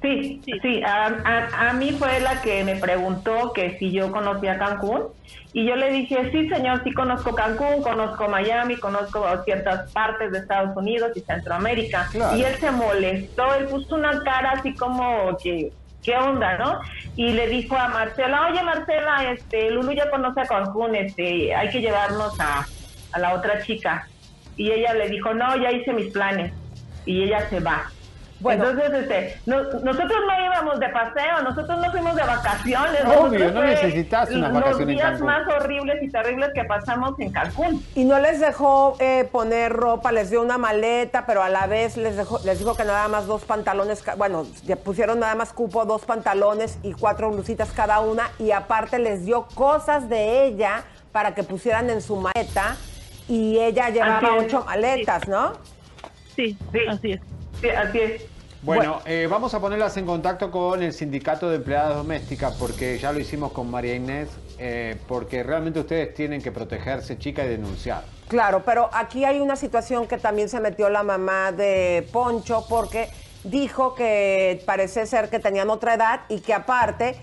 Sí, 0.00 0.40
sí, 0.44 0.80
a, 0.84 1.06
a, 1.06 1.70
a 1.70 1.72
mí 1.72 1.90
fue 1.90 2.20
la 2.20 2.40
que 2.40 2.62
me 2.62 2.76
preguntó 2.76 3.52
que 3.52 3.76
si 3.80 3.90
yo 3.90 4.12
conocía 4.12 4.60
Cancún 4.60 5.08
y 5.52 5.66
yo 5.66 5.74
le 5.74 5.90
dije, 5.90 6.30
sí 6.30 6.48
señor, 6.48 6.84
sí 6.84 6.92
conozco 6.92 7.34
Cancún, 7.34 7.82
conozco 7.82 8.28
Miami, 8.28 8.76
conozco 8.76 9.24
ciertas 9.44 9.90
partes 9.90 10.30
de 10.30 10.38
Estados 10.38 10.76
Unidos 10.76 11.10
y 11.16 11.20
Centroamérica. 11.22 12.06
Claro. 12.12 12.36
Y 12.36 12.44
él 12.44 12.54
se 12.60 12.70
molestó, 12.70 13.52
él 13.56 13.66
puso 13.66 13.96
una 13.96 14.22
cara 14.22 14.52
así 14.52 14.74
como 14.76 15.36
que 15.42 15.72
¿qué 16.04 16.16
onda, 16.16 16.58
no? 16.58 16.78
Y 17.16 17.32
le 17.32 17.48
dijo 17.48 17.76
a 17.76 17.88
Marcela, 17.88 18.46
oye 18.46 18.62
Marcela, 18.62 19.32
este, 19.32 19.72
Lulu 19.72 19.90
ya 19.94 20.08
conoce 20.10 20.42
a 20.42 20.46
Cancún, 20.46 20.94
este, 20.94 21.52
hay 21.56 21.70
que 21.70 21.80
llevarnos 21.80 22.38
a, 22.38 22.68
a 23.10 23.18
la 23.18 23.34
otra 23.34 23.64
chica. 23.64 24.06
Y 24.58 24.70
ella 24.72 24.92
le 24.92 25.08
dijo, 25.08 25.32
no, 25.32 25.56
ya 25.56 25.72
hice 25.72 25.92
mis 25.94 26.12
planes. 26.12 26.52
Y 27.06 27.22
ella 27.24 27.48
se 27.48 27.60
va. 27.60 27.90
Bueno. 28.40 28.68
Entonces, 28.70 29.02
este, 29.02 29.40
no- 29.46 29.62
nosotros 29.64 30.12
no 30.28 30.44
íbamos 30.46 30.78
de 30.78 30.88
paseo, 30.90 31.42
nosotros 31.42 31.76
no 31.80 31.90
fuimos 31.90 32.14
de 32.14 32.22
vacaciones. 32.22 33.00
Obvio, 33.04 33.50
no 33.50 33.62
necesitas 33.64 34.30
unas 34.30 34.52
vacaciones 34.52 34.70
Los 34.70 34.80
en 34.80 34.88
días 34.88 35.10
Cancún. 35.10 35.26
más 35.26 35.48
horribles 35.48 36.02
y 36.04 36.08
terribles 36.08 36.50
que 36.54 36.62
pasamos 36.62 37.18
en 37.18 37.32
Cancún. 37.32 37.84
Y 37.96 38.04
no 38.04 38.20
les 38.20 38.38
dejó 38.38 38.96
eh, 39.00 39.28
poner 39.32 39.72
ropa, 39.72 40.12
les 40.12 40.30
dio 40.30 40.40
una 40.40 40.56
maleta, 40.56 41.26
pero 41.26 41.42
a 41.42 41.48
la 41.48 41.66
vez 41.66 41.96
les, 41.96 42.16
dejó, 42.16 42.38
les 42.44 42.60
dijo 42.60 42.76
que 42.76 42.84
nada 42.84 43.08
más 43.08 43.26
dos 43.26 43.44
pantalones, 43.44 44.04
bueno, 44.16 44.46
ya 44.64 44.76
pusieron 44.76 45.18
nada 45.18 45.34
más 45.34 45.52
cupo, 45.52 45.84
dos 45.84 46.04
pantalones 46.04 46.78
y 46.84 46.92
cuatro 46.92 47.30
blusitas 47.30 47.72
cada 47.72 47.98
una, 47.98 48.30
y 48.38 48.52
aparte 48.52 49.00
les 49.00 49.24
dio 49.24 49.46
cosas 49.56 50.08
de 50.08 50.44
ella 50.44 50.84
para 51.10 51.34
que 51.34 51.42
pusieran 51.42 51.90
en 51.90 52.00
su 52.02 52.14
maleta, 52.14 52.76
y 53.28 53.58
ella 53.58 53.90
llevaba 53.90 54.36
ocho 54.36 54.64
maletas, 54.64 55.28
¿no? 55.28 55.52
Sí, 56.34 56.56
así 56.88 57.12
es. 57.12 57.20
Sí, 57.60 57.68
así 57.68 57.98
es. 58.00 58.22
Bueno, 58.62 59.00
eh, 59.06 59.28
vamos 59.30 59.54
a 59.54 59.60
ponerlas 59.60 59.96
en 59.98 60.06
contacto 60.06 60.50
con 60.50 60.82
el 60.82 60.92
sindicato 60.92 61.48
de 61.48 61.56
empleadas 61.56 61.96
domésticas 61.96 62.54
porque 62.54 62.98
ya 62.98 63.12
lo 63.12 63.20
hicimos 63.20 63.52
con 63.52 63.70
María 63.70 63.94
Inés, 63.94 64.30
eh, 64.58 64.96
porque 65.06 65.44
realmente 65.44 65.78
ustedes 65.78 66.12
tienen 66.14 66.42
que 66.42 66.50
protegerse, 66.50 67.18
chica, 67.18 67.44
y 67.44 67.48
denunciar. 67.48 68.02
Claro, 68.26 68.62
pero 68.64 68.90
aquí 68.92 69.24
hay 69.24 69.38
una 69.38 69.54
situación 69.54 70.08
que 70.08 70.18
también 70.18 70.48
se 70.48 70.58
metió 70.58 70.90
la 70.90 71.04
mamá 71.04 71.52
de 71.52 72.08
Poncho 72.12 72.64
porque 72.68 73.08
dijo 73.44 73.94
que 73.94 74.60
parece 74.66 75.06
ser 75.06 75.30
que 75.30 75.38
tenían 75.38 75.70
otra 75.70 75.94
edad 75.94 76.20
y 76.28 76.40
que 76.40 76.52
aparte 76.52 77.14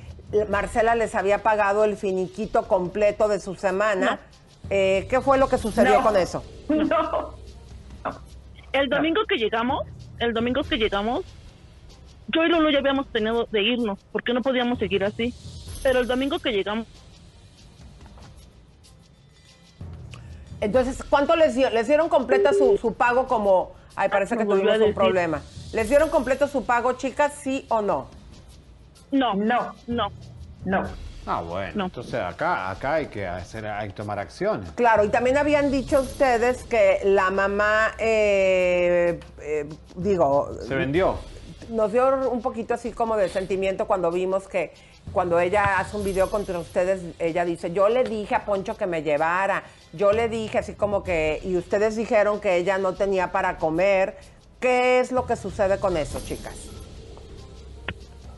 Marcela 0.49 0.95
les 0.95 1.15
había 1.15 1.43
pagado 1.43 1.83
el 1.83 1.97
finiquito 1.97 2.67
completo 2.67 3.27
de 3.27 3.39
su 3.41 3.55
semana. 3.55 4.19
Eh, 4.69 5.05
¿Qué 5.09 5.21
fue 5.21 5.37
lo 5.37 5.47
que 5.47 5.57
sucedió 5.57 5.97
No. 5.97 6.03
con 6.03 6.17
eso? 6.17 6.43
No. 6.69 7.35
El 8.73 8.89
domingo 8.89 9.21
que 9.25 9.37
llegamos, 9.37 9.85
el 10.19 10.33
domingo 10.33 10.61
que 10.63 10.75
llegamos, 10.77 11.23
yo 12.27 12.43
y 12.43 12.49
Lulu 12.49 12.71
ya 12.71 12.79
habíamos 12.79 13.07
tenido 13.07 13.45
de 13.49 13.63
irnos, 13.63 13.99
porque 14.11 14.33
no 14.33 14.41
podíamos 14.41 14.79
seguir 14.79 15.03
así. 15.05 15.33
Pero 15.81 15.99
el 15.99 16.07
domingo 16.07 16.39
que 16.39 16.51
llegamos, 16.51 16.85
Entonces, 20.61 21.03
¿cuánto 21.09 21.35
les 21.35 21.55
dio? 21.55 21.69
¿Les 21.69 21.87
dieron 21.87 22.09
completa 22.09 22.51
su, 22.53 22.77
su 22.77 22.93
pago 22.93 23.27
como... 23.27 23.73
Ay, 23.95 24.09
parece 24.09 24.35
que 24.35 24.43
Me 24.43 24.49
volvió 24.49 24.63
tuvimos 24.71 24.81
a 24.81 24.85
un 24.89 24.93
problema. 24.93 25.41
¿Les 25.73 25.89
dieron 25.89 26.09
completo 26.09 26.47
su 26.47 26.65
pago, 26.65 26.93
chicas, 26.93 27.33
sí 27.41 27.65
o 27.69 27.81
no? 27.81 28.07
no, 29.11 29.35
No, 29.35 29.75
no. 29.87 30.07
no. 30.65 30.83
Ah, 31.27 31.41
bueno, 31.41 31.85
entonces 31.85 32.15
acá, 32.15 32.69
acá 32.69 32.95
hay 32.95 33.07
que 33.07 33.25
hacer, 33.25 33.65
hay 33.65 33.87
que 33.87 33.95
tomar 33.95 34.19
acciones. 34.19 34.69
Claro, 34.75 35.03
y 35.03 35.09
también 35.09 35.37
habían 35.37 35.71
dicho 35.71 36.01
ustedes 36.01 36.63
que 36.65 36.99
la 37.03 37.31
mamá, 37.31 37.93
eh, 37.97 39.19
eh, 39.41 39.67
digo... 39.95 40.51
Se 40.67 40.75
vendió. 40.75 41.17
nos 41.69 41.91
dio 41.91 42.29
un 42.29 42.41
poquito 42.41 42.75
así 42.75 42.91
como 42.91 43.17
de 43.17 43.27
sentimiento 43.29 43.87
cuando 43.87 44.11
vimos 44.11 44.47
que 44.47 44.73
cuando 45.11 45.39
ella 45.39 45.79
hace 45.79 45.97
un 45.97 46.03
video 46.03 46.29
contra 46.29 46.59
ustedes, 46.59 47.01
ella 47.19 47.43
dice, 47.43 47.71
yo 47.71 47.89
le 47.89 48.03
dije 48.03 48.35
a 48.35 48.45
Poncho 48.45 48.77
que 48.77 48.85
me 48.85 49.01
llevara, 49.01 49.63
yo 49.93 50.11
le 50.11 50.29
dije 50.29 50.59
así 50.59 50.73
como 50.73 51.03
que, 51.03 51.39
y 51.43 51.55
ustedes 51.57 51.95
dijeron 51.95 52.39
que 52.39 52.57
ella 52.57 52.77
no 52.77 52.93
tenía 52.93 53.31
para 53.31 53.57
comer. 53.57 54.17
¿Qué 54.59 54.99
es 54.99 55.11
lo 55.11 55.25
que 55.25 55.35
sucede 55.35 55.79
con 55.79 55.97
eso, 55.97 56.19
chicas? 56.25 56.74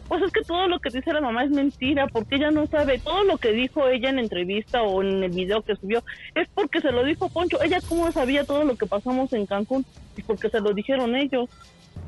Pues 0.07 0.23
es 0.23 0.31
que 0.31 0.41
todo 0.41 0.67
lo 0.67 0.79
que 0.79 0.89
dice 0.89 1.11
la 1.11 1.21
mamá 1.21 1.43
es 1.43 1.51
mentira, 1.51 2.07
porque 2.07 2.35
ella 2.35 2.51
no 2.51 2.65
sabe. 2.67 2.99
Todo 2.99 3.23
lo 3.23 3.37
que 3.37 3.51
dijo 3.51 3.87
ella 3.87 4.09
en 4.09 4.19
entrevista 4.19 4.81
o 4.81 5.01
en 5.01 5.23
el 5.23 5.31
video 5.31 5.61
que 5.61 5.75
subió 5.75 6.03
es 6.35 6.47
porque 6.53 6.79
se 6.79 6.91
lo 6.91 7.03
dijo 7.03 7.29
Poncho. 7.29 7.61
Ella 7.61 7.79
cómo 7.87 8.11
sabía 8.11 8.45
todo 8.45 8.63
lo 8.63 8.75
que 8.77 8.85
pasamos 8.85 9.33
en 9.33 9.45
Cancún 9.45 9.85
y 10.15 10.23
porque 10.23 10.49
se 10.49 10.61
lo 10.61 10.73
dijeron 10.73 11.15
ellos. 11.15 11.49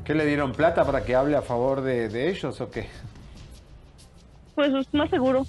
¿Qué 0.04 0.14
le 0.14 0.24
dieron 0.24 0.52
plata 0.52 0.84
para 0.84 1.04
que 1.04 1.14
hable 1.14 1.36
a 1.36 1.42
favor 1.42 1.82
de, 1.82 2.08
de 2.08 2.30
ellos 2.30 2.60
o 2.60 2.70
qué? 2.70 2.86
Pues 4.54 4.72
es 4.72 4.94
más 4.94 5.10
seguro. 5.10 5.46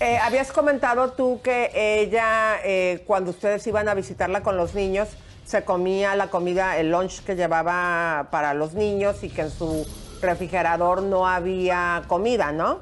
Eh, 0.00 0.18
habías 0.18 0.50
comentado 0.50 1.12
tú 1.12 1.40
que 1.42 1.70
ella, 1.74 2.56
eh, 2.64 3.04
cuando 3.06 3.30
ustedes 3.30 3.64
iban 3.66 3.88
a 3.88 3.94
visitarla 3.94 4.42
con 4.42 4.56
los 4.56 4.74
niños, 4.74 5.08
se 5.44 5.64
comía 5.64 6.16
la 6.16 6.28
comida, 6.28 6.76
el 6.78 6.90
lunch 6.90 7.22
que 7.22 7.36
llevaba 7.36 8.28
para 8.30 8.52
los 8.52 8.74
niños 8.74 9.22
y 9.22 9.28
que 9.28 9.42
en 9.42 9.50
su 9.50 9.86
refrigerador 10.22 11.02
no 11.02 11.26
había 11.26 12.02
comida, 12.06 12.52
¿no? 12.52 12.80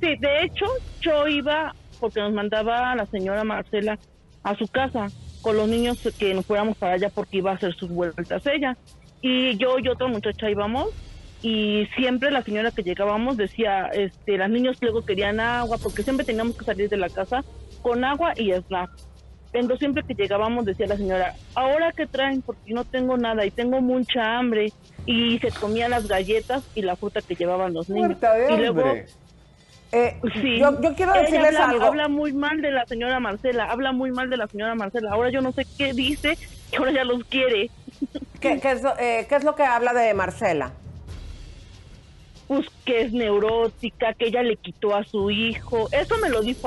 Sí, 0.00 0.16
de 0.16 0.44
hecho, 0.44 0.66
yo 1.00 1.26
iba 1.28 1.74
porque 2.00 2.20
nos 2.20 2.32
mandaba 2.32 2.94
la 2.96 3.06
señora 3.06 3.44
Marcela 3.44 3.98
a 4.42 4.56
su 4.56 4.66
casa 4.66 5.06
con 5.40 5.56
los 5.56 5.68
niños 5.68 5.98
que 6.18 6.34
nos 6.34 6.46
fuéramos 6.46 6.76
para 6.76 6.94
allá 6.94 7.10
porque 7.14 7.38
iba 7.38 7.52
a 7.52 7.54
hacer 7.54 7.74
sus 7.74 7.88
vueltas 7.90 8.44
ella. 8.46 8.76
Y 9.20 9.56
yo 9.56 9.78
y 9.78 9.88
otra 9.88 10.08
muchacha 10.08 10.50
íbamos 10.50 10.88
y 11.42 11.86
siempre 11.96 12.30
la 12.30 12.42
señora 12.42 12.70
que 12.70 12.82
llegábamos 12.82 13.36
decía, 13.36 13.86
este, 13.88 14.38
las 14.38 14.50
niños 14.50 14.78
luego 14.80 15.04
querían 15.04 15.40
agua 15.40 15.78
porque 15.82 16.02
siempre 16.02 16.24
teníamos 16.24 16.56
que 16.56 16.64
salir 16.64 16.88
de 16.88 16.96
la 16.96 17.08
casa 17.08 17.44
con 17.82 18.04
agua 18.04 18.32
y 18.36 18.52
snack. 18.52 18.90
Entonces 19.52 19.80
siempre 19.80 20.02
que 20.02 20.14
llegábamos 20.14 20.64
decía 20.64 20.86
la 20.86 20.96
señora, 20.96 21.34
ahora 21.54 21.92
que 21.92 22.06
traen 22.06 22.40
porque 22.42 22.72
no 22.72 22.84
tengo 22.84 23.16
nada 23.18 23.44
y 23.44 23.50
tengo 23.50 23.80
mucha 23.80 24.38
hambre 24.38 24.72
y 25.04 25.38
se 25.40 25.48
comía 25.50 25.88
las 25.88 26.06
galletas 26.08 26.62
y 26.74 26.82
la 26.82 26.96
fruta 26.96 27.20
que 27.20 27.34
llevaban 27.34 27.74
los 27.74 27.88
niños. 27.90 28.18
De 28.20 28.46
y 28.48 28.56
luego. 28.56 28.94
Eh, 29.94 30.18
Sí. 30.40 30.58
yo, 30.58 30.80
yo 30.80 30.94
quiero 30.94 31.12
decirles 31.12 31.54
habla, 31.54 31.68
algo. 31.68 31.84
Habla 31.84 32.08
muy 32.08 32.32
mal 32.32 32.62
de 32.62 32.70
la 32.70 32.86
señora 32.86 33.20
Marcela, 33.20 33.64
habla 33.64 33.92
muy 33.92 34.10
mal 34.10 34.30
de 34.30 34.38
la 34.38 34.46
señora 34.46 34.74
Marcela. 34.74 35.10
Ahora 35.12 35.28
yo 35.30 35.42
no 35.42 35.52
sé 35.52 35.66
qué 35.76 35.92
dice, 35.92 36.38
que 36.70 36.78
ahora 36.78 36.92
ya 36.92 37.04
los 37.04 37.22
quiere. 37.24 37.68
¿Qué, 38.40 38.58
qué 38.58 38.70
es, 38.72 38.82
lo- 38.82 38.98
eh, 38.98 39.26
qué 39.28 39.34
es 39.36 39.44
lo 39.44 39.54
que 39.54 39.64
habla 39.64 39.92
de 39.92 40.14
Marcela? 40.14 40.72
Pues 42.48 42.66
que 42.86 43.02
es 43.02 43.12
neurótica, 43.12 44.14
que 44.14 44.28
ella 44.28 44.42
le 44.42 44.56
quitó 44.56 44.94
a 44.94 45.04
su 45.04 45.30
hijo. 45.30 45.88
Eso 45.92 46.16
me 46.22 46.30
lo 46.30 46.40
dijo. 46.40 46.66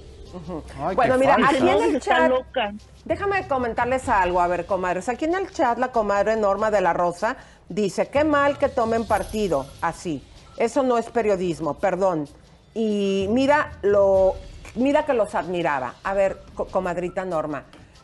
Ay, 0.79 0.95
Bueno, 0.95 1.17
mira, 1.17 1.33
falsa. 1.35 1.49
aquí 1.49 1.69
en 1.69 1.83
el 1.95 1.99
chat, 2.01 2.31
déjame 3.05 3.47
comentarles 3.47 4.07
algo, 4.09 4.39
a 4.41 4.47
ver, 4.47 4.65
comadres. 4.65 5.09
Aquí 5.09 5.25
en 5.25 5.35
el 5.35 5.49
chat, 5.51 5.77
la 5.77 5.91
comadre 5.91 6.35
Norma 6.35 6.71
de 6.71 6.81
la 6.81 6.93
Rosa 6.93 7.35
dice, 7.69 8.07
qué 8.09 8.23
mal 8.23 8.57
que 8.57 8.69
tomen 8.69 9.05
partido 9.05 9.65
así. 9.81 10.23
Eso 10.57 10.83
no 10.83 10.97
es 10.97 11.09
periodismo, 11.09 11.75
perdón. 11.75 12.27
Y 12.73 13.27
mira, 13.29 13.71
lo, 13.81 14.35
mira 14.75 15.05
que 15.05 15.13
los 15.13 15.35
admiraba. 15.35 15.95
A 16.03 16.13
ver, 16.13 16.41
co- 16.55 16.65
comadrita 16.67 17.25
Norma, 17.25 17.63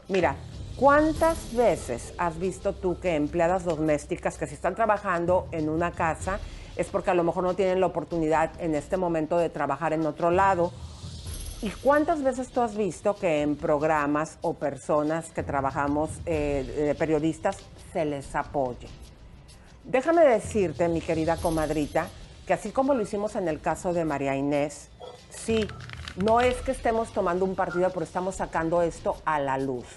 mira, 0.10 0.36
¿cuántas 0.78 1.54
veces 1.56 2.14
has 2.18 2.38
visto 2.40 2.74
tú 2.74 3.00
que 3.00 3.16
empleadas 3.16 3.64
domésticas 3.64 4.38
que 4.38 4.48
si 4.48 4.56
están 4.56 4.76
trabajando 4.76 5.48
en 5.52 5.70
una 5.70 5.92
casa 5.92 6.40
es 6.76 6.88
porque 6.90 7.10
a 7.12 7.14
lo 7.16 7.24
mejor 7.24 7.44
no 7.44 7.56
tienen 7.56 7.80
la 7.80 7.88
oportunidad 7.88 8.52
en 8.60 8.76
este 8.76 8.98
momento 8.98 9.38
de 9.38 9.50
trabajar 9.50 9.94
en 9.94 10.06
otro 10.06 10.30
lado? 10.32 10.72
¿Y 11.60 11.72
cuántas 11.72 12.22
veces 12.22 12.49
tú 12.49 12.62
has 12.62 12.78
visto 12.78 13.16
que 13.16 13.41
en 13.41 13.55
programas 13.55 14.38
o 14.41 14.53
personas 14.53 15.32
que 15.32 15.41
trabajamos 15.41 16.12
eh, 16.28 16.86
de 16.86 16.93
periodistas 16.93 17.58
se 17.91 18.05
les 18.05 18.36
apoye? 18.36 18.88
Déjame 19.84 20.24
decirte, 20.24 20.88
mi 20.88 21.01
querida 21.01 21.36
comadrita, 21.38 22.10
que 22.45 22.53
así 22.53 22.70
como 22.70 22.93
lo 22.93 23.01
hicimos 23.01 23.36
en 23.36 23.47
el 23.47 23.60
caso 23.60 23.91
de 23.91 24.05
María 24.05 24.36
Inés, 24.36 24.89
sí, 25.32 25.68
no 26.24 26.41
es 26.41 26.55
que 26.58 26.72
estemos 26.72 27.12
tomando 27.12 27.43
un 27.43 27.55
partido, 27.55 27.89
pero 27.89 28.03
estamos 28.03 28.36
sacando 28.36 28.84
esto 28.84 29.18
a 29.26 29.39
la 29.39 29.58
luz. 29.58 29.88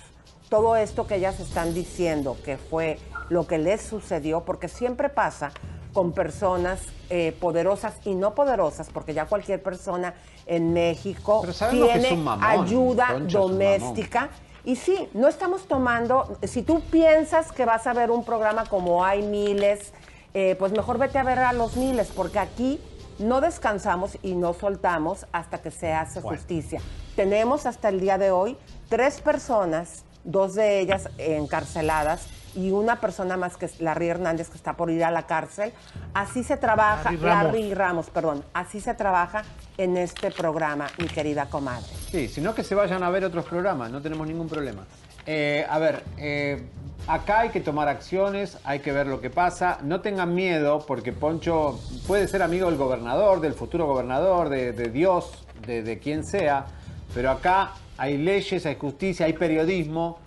Todo 0.49 0.77
esto 0.77 1.07
que 1.07 1.17
ellas 1.17 1.41
están 1.41 1.75
diciendo 1.75 2.39
que 2.43 2.57
fue 2.57 2.99
lo 3.29 3.47
que 3.47 3.59
les 3.59 3.83
sucedió, 3.83 4.47
porque 4.47 4.69
siempre 4.69 5.11
pasa 5.11 5.53
con 5.93 6.13
personas 6.13 6.81
eh, 7.09 7.37
poderosas 7.41 7.95
y 8.05 8.15
no 8.15 8.35
poderosas, 8.35 8.89
porque 8.91 9.15
ya 9.15 9.27
cualquier 9.27 9.63
persona 9.63 10.15
en 10.51 10.73
México 10.73 11.45
tiene 11.71 12.17
mamón, 12.17 12.45
ayuda 12.45 13.13
Concha 13.13 13.39
doméstica. 13.39 14.31
Y 14.65 14.77
sí, 14.77 15.09
no 15.15 15.29
estamos 15.29 15.67
tomando, 15.67 16.37
si 16.43 16.63
tú 16.63 16.81
piensas 16.83 17.51
que 17.51 17.65
vas 17.65 17.87
a 17.87 17.95
ver 17.95 18.11
un 18.11 18.25
programa 18.25 18.67
como 18.67 19.03
hay 19.03 19.23
miles, 19.23 19.93
eh, 20.35 20.57
pues 20.59 20.73
mejor 20.73 20.99
vete 20.99 21.19
a 21.19 21.23
ver 21.23 21.39
a 21.39 21.53
los 21.55 21.77
miles, 21.77 22.13
porque 22.15 22.41
aquí 22.41 22.79
no 23.19 23.41
descansamos 23.41 24.19
y 24.23 24.35
no 24.35 24.53
soltamos 24.53 25.25
hasta 25.33 25.63
que 25.63 25.71
se 25.71 25.93
hace 25.93 26.21
justicia. 26.21 26.83
Tenemos 27.17 27.65
hasta 27.65 27.89
el 27.89 28.01
día 28.01 28.19
de 28.19 28.33
hoy 28.33 28.59
tres 28.89 29.21
personas, 29.21 30.05
dos 30.25 30.57
de 30.57 30.81
ellas 30.81 31.09
encarceladas 31.17 32.27
y 32.55 32.71
una 32.71 33.01
persona 33.01 33.37
más 33.37 33.57
que 33.57 33.67
es 33.67 33.81
Larry 33.81 34.09
Hernández 34.09 34.49
que 34.49 34.57
está 34.57 34.75
por 34.75 34.91
ir 34.91 35.05
a 35.05 35.11
la 35.11 35.27
cárcel. 35.27 35.73
Así 36.15 36.43
se 36.43 36.57
trabaja, 36.57 37.11
Larry 37.13 37.17
Ramos. 37.23 37.45
Larry 37.45 37.75
Ramos, 37.75 38.11
perdón, 38.11 38.45
así 38.53 38.81
se 38.81 38.95
trabaja 38.95 39.43
en 39.79 39.97
este 39.97 40.31
programa, 40.31 40.87
mi 40.99 41.07
querida 41.07 41.47
comadre. 41.47 41.87
Sí, 42.11 42.29
sino 42.29 42.55
que 42.55 42.63
se 42.63 42.75
vayan 42.75 43.03
a 43.03 43.11
ver 43.11 43.25
otros 43.25 43.45
programas, 43.47 43.91
no 43.91 44.03
tenemos 44.03 44.27
ningún 44.27 44.49
problema. 44.49 44.85
Eh, 45.27 45.67
a 45.69 45.79
ver, 45.79 46.03
eh, 46.19 46.63
acá 47.07 47.41
hay 47.41 47.51
que 47.51 47.61
tomar 47.61 47.89
acciones, 47.89 48.59
hay 48.65 48.81
que 48.81 48.91
ver 48.91 49.07
lo 49.07 49.21
que 49.21 49.31
pasa. 49.31 49.79
No 49.83 50.01
tengan 50.01 50.35
miedo, 50.35 50.85
porque 50.87 51.13
Poncho 51.13 51.79
puede 52.07 52.27
ser 52.27 52.43
amigo 52.43 52.69
del 52.69 52.79
gobernador, 52.79 53.41
del 53.41 53.55
futuro 53.55 53.87
gobernador, 53.87 54.49
de, 54.49 54.73
de 54.73 54.89
Dios, 54.89 55.45
de, 55.67 55.83
de 55.83 55.99
quien 55.99 56.25
sea, 56.25 56.67
pero 57.15 57.31
acá 57.31 57.73
hay 57.99 58.17
leyes, 58.17 58.65
hay 58.67 58.77
justicia, 58.77 59.27
hay 59.27 59.35
periodismo, 59.35 60.19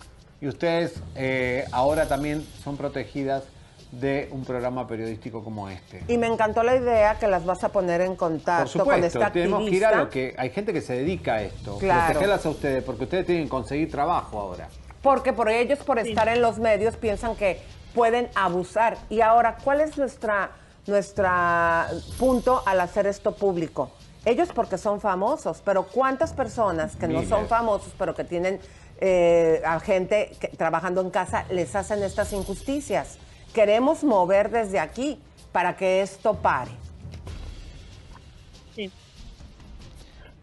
y 0.44 0.48
ustedes 0.48 1.00
eh, 1.16 1.64
ahora 1.72 2.06
también 2.06 2.46
son 2.62 2.76
protegidas 2.76 3.44
de 3.92 4.28
un 4.30 4.44
programa 4.44 4.86
periodístico 4.86 5.42
como 5.42 5.70
este. 5.70 6.04
Y 6.06 6.18
me 6.18 6.26
encantó 6.26 6.62
la 6.62 6.76
idea 6.76 7.18
que 7.18 7.26
las 7.28 7.46
vas 7.46 7.64
a 7.64 7.70
poner 7.70 8.02
en 8.02 8.08
Por 8.08 8.16
contacto 8.18 8.64
con 8.64 8.80
supuesto, 8.80 9.06
esta 9.06 9.32
tenemos 9.32 9.64
que 9.70 9.74
ir 9.74 9.86
a 9.86 9.96
lo 9.96 10.10
que 10.10 10.34
hay 10.36 10.50
gente 10.50 10.74
que 10.74 10.82
se 10.82 10.96
dedica 10.96 11.36
a 11.36 11.42
esto, 11.42 11.78
Claro. 11.78 12.04
protegerlas 12.12 12.44
a 12.44 12.50
ustedes, 12.50 12.84
porque 12.84 13.04
ustedes 13.04 13.24
tienen 13.24 13.44
que 13.44 13.50
conseguir 13.50 13.90
trabajo 13.90 14.38
ahora. 14.38 14.68
Porque 15.00 15.32
por 15.32 15.48
ellos, 15.48 15.78
por 15.78 15.98
estar 15.98 16.28
en 16.28 16.42
los 16.42 16.58
medios, 16.58 16.96
piensan 16.96 17.36
que 17.36 17.62
pueden 17.94 18.28
abusar. 18.34 18.98
Y 19.08 19.22
ahora, 19.22 19.56
¿cuál 19.64 19.80
es 19.80 19.96
nuestra, 19.96 20.50
nuestra 20.86 21.88
punto 22.18 22.62
al 22.66 22.80
hacer 22.80 23.06
esto 23.06 23.34
público? 23.34 23.92
Ellos 24.26 24.50
porque 24.54 24.76
son 24.76 25.00
famosos, 25.00 25.62
pero 25.64 25.84
¿cuántas 25.84 26.34
personas 26.34 26.96
que 26.96 27.08
no 27.08 27.22
son 27.24 27.46
famosos, 27.46 27.94
pero 27.98 28.14
que 28.14 28.24
tienen 28.24 28.58
eh, 29.00 29.62
a 29.64 29.80
gente 29.80 30.32
que- 30.40 30.48
trabajando 30.48 31.00
en 31.00 31.10
casa, 31.10 31.44
les 31.50 31.74
hacen 31.74 32.02
estas 32.02 32.32
injusticias? 32.32 33.18
Queremos 33.52 34.02
mover 34.02 34.50
desde 34.50 34.78
aquí 34.80 35.20
para 35.52 35.76
que 35.76 36.02
esto 36.02 36.34
pare. 36.34 36.72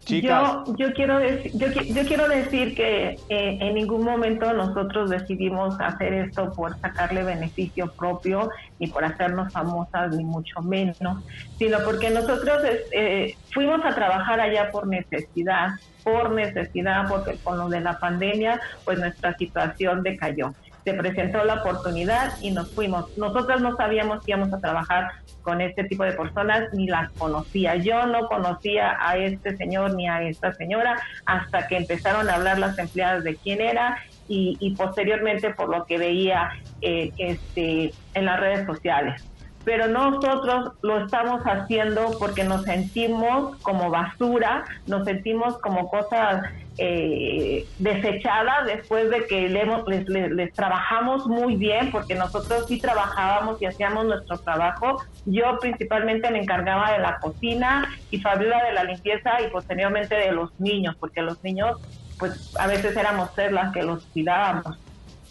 Yo, 0.06 0.64
yo, 0.78 0.92
quiero 0.94 1.18
decir, 1.18 1.52
yo, 1.54 1.68
yo 1.68 2.04
quiero 2.06 2.28
decir 2.28 2.74
que 2.74 3.10
eh, 3.28 3.58
en 3.60 3.74
ningún 3.74 4.04
momento 4.04 4.52
nosotros 4.52 5.08
decidimos 5.10 5.76
hacer 5.80 6.12
esto 6.14 6.52
por 6.54 6.76
sacarle 6.80 7.22
beneficio 7.22 7.92
propio, 7.96 8.48
ni 8.78 8.88
por 8.88 9.04
hacernos 9.04 9.52
famosas, 9.52 10.12
ni 10.12 10.24
mucho 10.24 10.60
menos, 10.62 11.24
sino 11.58 11.78
porque 11.84 12.10
nosotros 12.10 12.62
eh, 12.92 13.36
fuimos 13.52 13.80
a 13.84 13.94
trabajar 13.94 14.40
allá 14.40 14.70
por 14.72 14.88
necesidad, 14.88 15.68
por 16.02 16.32
necesidad, 16.32 17.06
porque 17.08 17.38
con 17.42 17.58
lo 17.58 17.68
de 17.68 17.80
la 17.80 17.98
pandemia, 17.98 18.60
pues 18.84 18.98
nuestra 18.98 19.34
situación 19.38 20.02
decayó. 20.02 20.52
Se 20.84 20.94
presentó 20.94 21.44
la 21.44 21.54
oportunidad 21.54 22.32
y 22.40 22.50
nos 22.50 22.70
fuimos. 22.72 23.16
Nosotros 23.16 23.60
no 23.60 23.76
sabíamos 23.76 24.24
que 24.24 24.32
íbamos 24.32 24.52
a 24.52 24.58
trabajar 24.58 25.10
con 25.42 25.60
este 25.60 25.84
tipo 25.84 26.04
de 26.04 26.12
personas 26.12 26.72
ni 26.72 26.86
las 26.86 27.10
conocía. 27.12 27.76
Yo 27.76 28.06
no 28.06 28.26
conocía 28.28 28.96
a 29.00 29.16
este 29.16 29.56
señor 29.56 29.94
ni 29.94 30.08
a 30.08 30.22
esta 30.22 30.52
señora 30.54 31.00
hasta 31.26 31.66
que 31.66 31.76
empezaron 31.76 32.28
a 32.28 32.34
hablar 32.34 32.58
las 32.58 32.78
empleadas 32.78 33.24
de 33.24 33.36
quién 33.36 33.60
era 33.60 33.98
y, 34.28 34.56
y 34.60 34.74
posteriormente 34.74 35.50
por 35.54 35.68
lo 35.68 35.84
que 35.84 35.98
veía 35.98 36.50
eh, 36.80 37.12
este, 37.18 37.92
en 38.14 38.24
las 38.24 38.40
redes 38.40 38.66
sociales. 38.66 39.24
Pero 39.64 39.86
nosotros 39.86 40.72
lo 40.82 41.04
estamos 41.04 41.42
haciendo 41.44 42.16
porque 42.18 42.42
nos 42.42 42.64
sentimos 42.64 43.56
como 43.58 43.90
basura, 43.90 44.64
nos 44.86 45.04
sentimos 45.04 45.56
como 45.58 45.88
cosas 45.88 46.42
eh, 46.78 47.64
desechadas 47.78 48.66
después 48.66 49.10
de 49.10 49.26
que 49.26 49.48
les, 49.48 50.08
les- 50.08 50.30
les 50.30 50.52
trabajamos 50.54 51.26
muy 51.26 51.56
bien, 51.56 51.90
porque 51.90 52.14
nosotros 52.14 52.64
sí 52.68 52.80
trabajábamos 52.80 53.60
y 53.60 53.66
hacíamos 53.66 54.06
nuestro 54.06 54.38
trabajo. 54.38 55.02
Yo 55.26 55.58
principalmente 55.60 56.30
me 56.30 56.40
encargaba 56.40 56.92
de 56.92 56.98
la 56.98 57.18
cocina 57.20 57.88
y 58.10 58.20
Fabiola 58.20 58.64
de 58.64 58.72
la 58.72 58.84
limpieza 58.84 59.40
y 59.42 59.50
posteriormente 59.50 60.14
de 60.14 60.32
los 60.32 60.58
niños, 60.60 60.96
porque 60.98 61.22
los 61.22 61.42
niños 61.44 61.78
pues 62.18 62.54
a 62.58 62.66
veces 62.68 62.96
éramos 62.96 63.30
ser 63.34 63.52
las 63.52 63.72
que 63.72 63.82
los 63.82 64.04
cuidábamos 64.06 64.78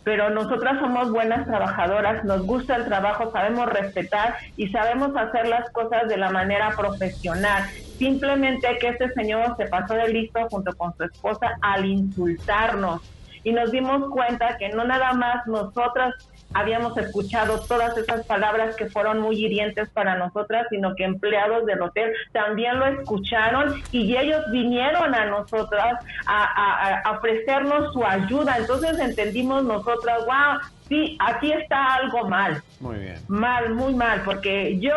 pero 0.04 0.30
nosotras 0.30 0.80
somos 0.80 1.12
buenas 1.12 1.46
trabajadoras, 1.46 2.24
nos 2.24 2.46
gusta 2.46 2.76
el 2.76 2.86
trabajo, 2.86 3.32
sabemos 3.32 3.68
respetar 3.68 4.36
y 4.58 4.70
sabemos 4.70 5.16
hacer 5.16 5.48
las 5.48 5.70
cosas 5.72 6.08
de 6.08 6.18
la 6.18 6.32
manera 6.32 6.72
profesional. 6.76 7.64
Simplemente 7.98 8.78
que 8.80 8.90
este 8.90 9.10
señor 9.14 9.56
se 9.58 9.68
pasó 9.68 9.94
de 9.94 10.10
listo 10.10 10.48
junto 10.50 10.76
con 10.76 10.96
su 10.98 11.04
esposa 11.04 11.52
al 11.62 11.86
insultarnos 11.86 13.02
y 13.44 13.52
nos 13.54 13.72
dimos 13.72 14.10
cuenta 14.10 14.58
que 14.58 14.70
no 14.70 14.84
nada 14.84 15.14
más 15.14 15.46
nosotras 15.48 16.16
habíamos 16.54 16.98
escuchado 16.98 17.60
todas 17.68 17.98
esas 17.98 18.26
palabras 18.26 18.76
que 18.76 18.90
fueron 18.90 19.20
muy 19.20 19.36
hirientes 19.44 19.90
para 19.90 20.16
nosotras, 20.16 20.68
sino 20.70 20.96
que 20.96 21.04
empleados 21.06 21.66
del 21.66 21.82
hotel 21.82 22.12
también 22.34 22.78
lo 22.80 22.86
escucharon 22.88 23.82
y 23.92 24.16
ellos 24.18 24.44
vinieron 24.52 25.16
a 25.16 25.26
nosotras 25.26 25.94
a, 26.26 26.44
a- 26.44 27.00
a 27.06 27.12
ofrecernos 27.12 27.94
su 27.94 28.06
ayuda. 28.06 28.58
Entonces 28.58 29.00
entendimos 29.00 29.64
nosotras, 29.64 30.26
wow, 30.26 30.60
sí, 30.90 31.18
aquí 31.22 31.52
está 31.54 31.96
algo 31.96 32.28
mal, 32.28 32.62
Muy 32.80 32.98
bien. 33.00 33.16
mal, 33.28 33.70
muy 33.74 33.94
mal, 33.96 34.22
porque 34.26 34.78
yo 34.80 34.96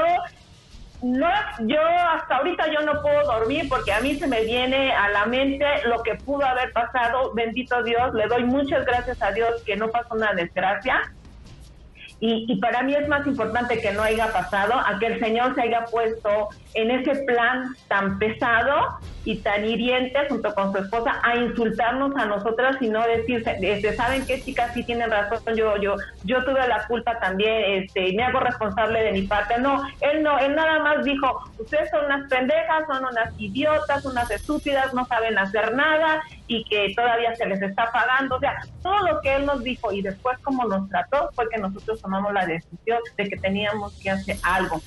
no, 1.02 1.28
yo 1.61 1.80
hasta 2.12 2.36
ahorita 2.36 2.66
yo 2.72 2.80
no 2.80 3.02
puedo 3.02 3.22
dormir 3.24 3.68
porque 3.68 3.92
a 3.92 4.00
mí 4.00 4.14
se 4.14 4.26
me 4.26 4.42
viene 4.44 4.90
a 4.92 5.11
la 5.11 5.26
mente 5.26 5.66
lo 5.86 6.02
que 6.02 6.14
pudo 6.14 6.46
haber 6.46 6.72
pasado. 6.72 7.32
Bendito 7.34 7.82
Dios, 7.82 8.14
le 8.14 8.26
doy 8.26 8.44
muchas 8.44 8.86
gracias 8.86 9.20
a 9.22 9.30
Dios 9.32 9.62
que 9.66 9.76
no 9.76 9.88
pasó 9.90 10.14
una 10.14 10.32
desgracia. 10.32 11.02
Y, 12.26 12.46
y 12.48 12.56
para 12.56 12.82
mí 12.82 12.94
es 12.94 13.06
más 13.06 13.26
importante 13.26 13.82
que 13.82 13.92
no 13.92 14.02
haya 14.02 14.32
pasado 14.32 14.72
a 14.72 14.98
que 14.98 15.08
el 15.08 15.20
Señor 15.20 15.54
se 15.54 15.60
haya 15.60 15.84
puesto 15.84 16.48
en 16.72 16.90
ese 16.90 17.16
plan 17.24 17.74
tan 17.86 18.18
pesado 18.18 18.98
y 19.26 19.40
tan 19.40 19.62
hiriente 19.62 20.18
junto 20.30 20.54
con 20.54 20.72
su 20.72 20.78
esposa 20.78 21.20
a 21.22 21.36
insultarnos 21.36 22.16
a 22.16 22.24
nosotras 22.24 22.76
y 22.80 22.88
no 22.88 23.06
decir, 23.06 23.44
este, 23.46 23.94
¿saben 23.94 24.24
qué 24.24 24.40
chicas? 24.40 24.72
Sí 24.72 24.84
tienen 24.84 25.10
razón, 25.10 25.54
yo, 25.54 25.76
yo, 25.76 25.96
yo 26.24 26.42
tuve 26.46 26.66
la 26.66 26.86
culpa 26.86 27.18
también, 27.20 27.82
este, 27.82 28.14
me 28.14 28.22
hago 28.22 28.40
responsable 28.40 29.02
de 29.02 29.12
mi 29.12 29.22
parte. 29.26 29.58
No, 29.58 29.86
él 30.00 30.22
no, 30.22 30.38
él 30.38 30.54
nada 30.54 30.78
más 30.78 31.04
dijo, 31.04 31.42
ustedes 31.58 31.90
son 31.90 32.06
unas 32.06 32.26
pendejas, 32.30 32.86
son 32.86 33.04
unas 33.04 33.38
idiotas, 33.38 34.02
unas 34.06 34.30
estúpidas, 34.30 34.94
no 34.94 35.05
saben 35.05 35.36
hacer 35.36 35.74
nada 35.74 36.22
y 36.46 36.64
que 36.64 36.92
todavía 36.94 37.34
se 37.36 37.46
les 37.46 37.60
está 37.62 37.90
pagando. 37.92 38.36
O 38.36 38.40
sea, 38.40 38.54
todo 38.82 38.98
lo 39.06 39.20
que 39.20 39.34
él 39.36 39.46
nos 39.46 39.62
dijo 39.62 39.92
y 39.92 40.02
después 40.02 40.38
como 40.40 40.64
nos 40.64 40.88
trató 40.88 41.30
fue 41.34 41.48
que 41.48 41.58
nosotros 41.58 42.00
tomamos 42.00 42.32
la 42.32 42.46
decisión 42.46 42.98
de 43.16 43.28
que 43.28 43.36
teníamos 43.36 43.98
que 44.02 44.10
hacer 44.10 44.36
algo. 44.42 44.80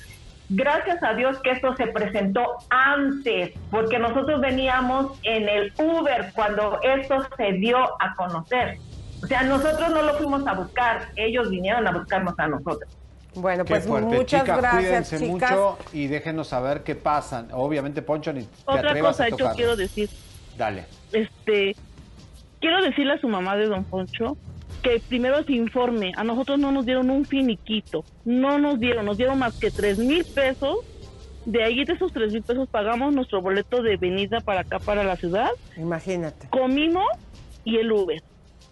Gracias 0.50 1.02
a 1.02 1.12
Dios 1.12 1.38
que 1.40 1.50
esto 1.50 1.76
se 1.76 1.88
presentó 1.88 2.42
antes, 2.70 3.52
porque 3.70 3.98
nosotros 3.98 4.40
veníamos 4.40 5.18
en 5.22 5.46
el 5.46 5.72
Uber 5.78 6.32
cuando 6.34 6.80
esto 6.82 7.26
se 7.36 7.52
dio 7.52 7.78
a 8.00 8.14
conocer. 8.16 8.78
O 9.22 9.26
sea, 9.26 9.42
nosotros 9.42 9.90
no 9.90 10.02
lo 10.02 10.14
fuimos 10.14 10.46
a 10.46 10.54
buscar, 10.54 11.08
ellos 11.16 11.50
vinieron 11.50 11.86
a 11.86 11.90
buscarnos 11.90 12.34
a 12.38 12.46
nosotros. 12.46 12.90
Bueno, 13.34 13.64
Qué 13.64 13.74
pues 13.74 13.86
fuerte. 13.86 14.16
muchas 14.16 14.40
chicas, 14.42 14.56
gracias, 14.56 14.82
cuídense 14.82 15.18
chicas. 15.18 15.50
mucho 15.50 15.78
y 15.92 16.06
déjenos 16.06 16.48
saber 16.48 16.82
qué 16.82 16.94
pasa. 16.94 17.44
Obviamente, 17.52 18.00
Poncho, 18.00 18.32
ni 18.32 18.42
te 18.44 18.48
Otra 18.64 18.90
atrevas 18.90 19.16
cosa 19.18 19.24
a 19.24 19.36
yo 19.36 19.50
quiero 19.54 19.76
decir, 19.76 20.08
Dale. 20.58 20.84
este, 21.12 21.74
quiero 22.60 22.82
decirle 22.82 23.14
a 23.14 23.20
su 23.20 23.28
mamá 23.28 23.56
de 23.56 23.66
Don 23.66 23.84
Poncho 23.84 24.36
que 24.82 25.00
primero 25.08 25.42
se 25.44 25.52
informe. 25.52 26.12
A 26.16 26.24
nosotros 26.24 26.58
no 26.58 26.72
nos 26.72 26.84
dieron 26.84 27.10
un 27.10 27.24
finiquito, 27.24 28.04
no 28.24 28.58
nos 28.58 28.78
dieron, 28.78 29.06
nos 29.06 29.16
dieron 29.16 29.38
más 29.38 29.58
que 29.58 29.70
tres 29.70 29.98
mil 29.98 30.24
pesos. 30.24 30.78
De 31.44 31.64
ahí 31.64 31.84
de 31.84 31.94
esos 31.94 32.12
tres 32.12 32.32
mil 32.32 32.42
pesos 32.42 32.68
pagamos 32.68 33.14
nuestro 33.14 33.40
boleto 33.40 33.82
de 33.82 33.96
venida 33.96 34.40
para 34.40 34.60
acá, 34.60 34.78
para 34.78 35.02
la 35.04 35.16
ciudad. 35.16 35.48
Imagínate. 35.76 36.48
Comimos 36.48 37.06
y 37.64 37.76
el 37.76 37.90
Uber. 37.90 38.22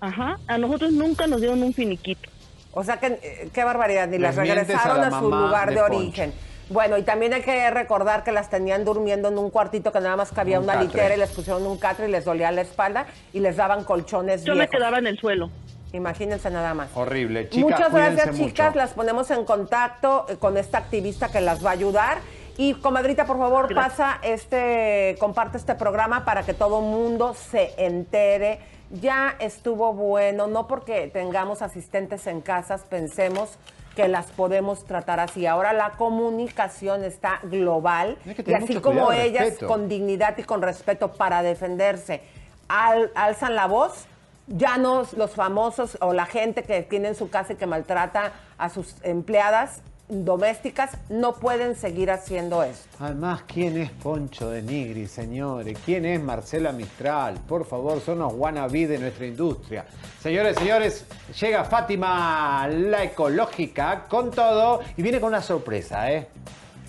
Ajá. 0.01 0.39
A 0.47 0.59
nosotros 0.59 0.93
nunca 0.93 1.27
nos 1.27 1.41
dieron 1.41 1.63
un 1.63 1.73
finiquito. 1.73 2.29
O 2.73 2.85
sea, 2.85 2.99
que, 2.99 3.07
eh, 3.07 3.49
qué 3.55 3.65
barbaridad, 3.65 4.07
ni 4.09 4.19
las 4.19 4.37
regresaron 4.37 5.03
a 5.03 5.19
su 5.19 5.31
lugar 5.31 5.71
de, 5.71 5.77
de 5.77 5.89
Poncho. 5.89 6.23
Bueno, 6.69 6.99
y 6.99 7.03
también 7.03 7.33
hay 7.33 7.43
que 7.43 7.71
recordar 7.71 8.25
que 8.25 8.33
las 8.33 8.51
tenían 8.51 8.85
durmiendo 8.85 9.29
en 9.29 9.39
un 9.39 9.51
cuartito 9.51 9.93
que 9.93 10.01
nada 10.01 10.17
más 10.17 10.33
cabía 10.33 10.59
Un 10.59 10.65
una 10.65 10.75
catre. 10.75 10.87
litera 10.89 11.15
y 11.15 11.19
les 11.19 11.31
pusieron 11.31 11.65
un 11.65 11.79
catre 11.79 12.09
y 12.09 12.11
les 12.11 12.25
dolía 12.25 12.51
la 12.51 12.63
espalda 12.63 13.07
y 13.33 13.39
les 13.41 13.57
daban 13.57 13.85
colchones 13.85 14.43
Yo 14.45 14.55
me 14.55 14.61
viejos. 14.63 14.77
quedaba 14.77 14.99
en 14.99 15.07
el 15.07 15.19
suelo. 15.19 15.49
Imagínense 15.93 16.51
nada 16.51 16.75
más. 16.75 16.89
Horrible. 16.95 17.49
Chicas, 17.49 17.71
Muchas 17.71 17.93
gracias, 17.93 18.37
chicas. 18.37 18.67
mucho. 18.67 18.79
Las 18.79 18.93
ponemos 18.95 19.31
en 19.31 19.45
contacto 19.45 20.27
eh, 20.29 20.37
con 20.37 20.57
esta 20.57 20.79
activista 20.79 21.29
que 21.31 21.41
las 21.41 21.65
va 21.65 21.71
a 21.71 21.73
ayudar. 21.75 22.19
Y 22.59 22.75
comadrita, 22.75 23.27
por 23.27 23.39
favor, 23.39 23.73
pasa 23.75 24.19
este, 24.23 25.15
comparte 25.21 25.59
este 25.59 25.75
programa 25.75 26.25
para 26.25 26.43
que 26.43 26.55
todo 26.55 26.81
mundo 26.81 27.35
se 27.35 27.75
entere. 27.77 28.59
Ya 28.91 29.37
estuvo 29.39 29.93
bueno, 29.93 30.47
no 30.49 30.67
porque 30.67 31.09
tengamos 31.13 31.61
asistentes 31.63 32.27
en 32.27 32.41
casas, 32.41 32.83
pensemos 32.89 33.59
que 33.97 34.07
las 34.07 34.27
podemos 34.27 34.85
tratar 34.85 35.19
así. 35.19 35.47
Ahora 35.47 35.73
la 35.73 35.91
comunicación 35.93 37.03
está 37.03 37.41
global 37.45 38.19
que 38.25 38.45
y 38.47 38.55
así 38.55 38.75
como 38.77 39.07
cuidado, 39.07 39.13
ellas 39.13 39.45
respeto. 39.47 39.67
con 39.67 39.89
dignidad 39.89 40.37
y 40.39 40.45
con 40.45 40.63
respeto 40.63 41.13
para 41.13 41.43
defenderse 41.43 42.21
al- 42.69 43.11
alzan 43.15 43.55
la 43.57 43.67
voz, 43.67 44.05
ya 44.49 44.77
no 44.77 45.05
los 45.17 45.31
famosos 45.33 45.97
o 46.01 46.13
la 46.13 46.27
gente 46.27 46.63
que 46.63 46.83
tiene 46.83 47.09
en 47.09 47.15
su 47.17 47.31
casa 47.31 47.55
y 47.55 47.57
que 47.57 47.67
maltrata 47.67 48.33
a 48.59 48.69
sus 48.69 48.95
empleadas 49.03 49.81
domésticas 50.09 50.91
no 51.09 51.35
pueden 51.35 51.75
seguir 51.75 52.11
haciendo 52.11 52.63
esto. 52.63 52.87
Además, 53.01 53.43
¿quién 53.47 53.77
es 53.77 53.91
Poncho 53.91 54.51
de 54.51 54.63
Nigri, 54.63 55.07
señores? 55.07 55.79
¿Quién 55.85 56.05
es 56.05 56.21
Marcela 56.21 56.73
Mistral? 56.73 57.39
Por 57.47 57.67
favor, 57.67 58.01
son 58.01 58.21
los 58.21 58.33
wannabe 58.35 58.87
de 58.87 58.99
nuestra 58.99 59.27
industria. 59.27 59.85
Señores, 60.21 60.57
señores, 60.57 61.05
llega 61.41 61.65
Fátima, 61.65 62.69
la 62.69 63.05
ecológica, 63.05 64.05
con 64.09 64.31
todo, 64.31 64.81
y 64.97 65.03
viene 65.03 65.21
con 65.21 65.29
una 65.29 65.43
sorpresa, 65.43 66.11
¿eh? 66.13 66.29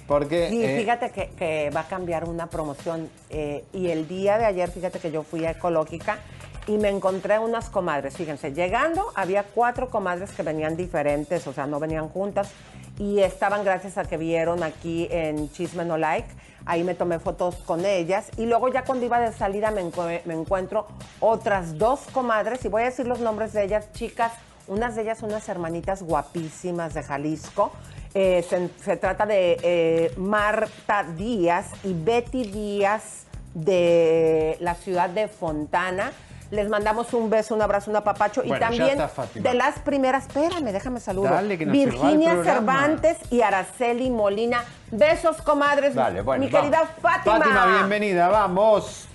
Porque... 0.07 0.49
Sí, 0.49 0.63
eh, 0.63 0.77
fíjate 0.79 1.11
que, 1.11 1.29
que 1.31 1.69
va 1.69 1.81
a 1.81 1.87
cambiar 1.87 2.25
una 2.25 2.47
promoción. 2.47 3.09
eh, 3.29 3.65
y 3.73 3.89
el 3.89 4.07
día 4.07 4.37
de 4.37 4.45
ayer, 4.45 4.69
fíjate 4.69 4.99
que 4.99 5.11
yo 5.11 5.23
fui 5.23 5.43
a 5.45 5.51
Ecológica 5.51 6.19
y 6.67 6.77
me 6.77 6.89
encontré 6.89 7.39
unas 7.39 7.69
comadres. 7.69 8.15
Fíjense, 8.15 8.53
llegando 8.53 9.11
había 9.15 9.43
cuatro 9.43 9.89
comadres 9.89 10.31
que 10.31 10.43
venían 10.43 10.77
diferentes, 10.77 11.47
o 11.47 11.53
sea, 11.53 11.65
no 11.65 11.79
venían 11.79 12.09
juntas. 12.09 12.51
Y 12.99 13.19
estaban 13.19 13.63
gracias 13.63 13.97
a 13.97 14.05
que 14.05 14.17
vieron 14.17 14.63
aquí 14.63 15.07
en 15.11 15.51
Chisme 15.51 15.85
No 15.85 15.97
Like. 15.97 16.27
Ahí 16.65 16.83
me 16.83 16.95
tomé 16.95 17.19
fotos 17.19 17.55
con 17.57 17.85
ellas. 17.85 18.29
Y 18.37 18.45
luego 18.45 18.67
ya 18.69 18.83
cuando 18.83 19.05
iba 19.05 19.19
de 19.19 19.31
salida 19.31 19.71
me, 19.71 19.83
encue- 19.83 20.21
me 20.25 20.33
encuentro 20.33 20.87
otras 21.19 21.77
dos 21.77 22.01
comadres. 22.11 22.65
Y 22.65 22.69
voy 22.69 22.81
a 22.81 22.85
decir 22.85 23.07
los 23.07 23.19
nombres 23.19 23.53
de 23.53 23.63
ellas, 23.63 23.91
chicas. 23.93 24.33
Unas 24.67 24.95
de 24.95 25.03
ellas, 25.03 25.21
unas 25.23 25.47
hermanitas 25.47 26.03
guapísimas 26.03 26.93
de 26.93 27.03
Jalisco. 27.03 27.71
Eh, 28.13 28.43
se, 28.49 28.69
se 28.83 28.97
trata 28.97 29.25
de 29.25 29.57
eh, 29.61 30.13
Marta 30.17 31.03
Díaz 31.03 31.67
y 31.83 31.93
Betty 31.93 32.45
Díaz 32.51 33.25
de 33.53 34.57
la 34.59 34.75
ciudad 34.75 35.09
de 35.09 35.27
Fontana. 35.27 36.11
Les 36.49 36.69
mandamos 36.69 37.13
un 37.13 37.29
beso, 37.29 37.53
un 37.55 37.61
abrazo, 37.61 37.91
un 37.91 37.97
apapacho. 37.97 38.41
y 38.43 38.47
Bueno, 38.47 38.61
ya 38.61 38.67
también 38.69 39.01
está, 39.01 39.25
de 39.35 39.53
las 39.53 39.79
primeras, 39.79 40.27
espérame, 40.27 40.71
déjame 40.71 40.99
saludar. 40.99 41.43
Virginia. 41.45 42.41
Cervantes 42.43 43.17
y 43.31 43.41
Araceli 43.41 44.09
Molina. 44.09 44.63
Besos, 44.91 45.41
comadres. 45.41 45.93
Dale, 45.93 46.21
bueno, 46.21 46.45
Mi 46.45 46.49
vamos. 46.51 46.69
querida 46.69 46.87
Fátima. 47.01 47.37
Fátima, 47.37 47.65
bienvenida, 47.65 48.29
vamos. 48.29 49.07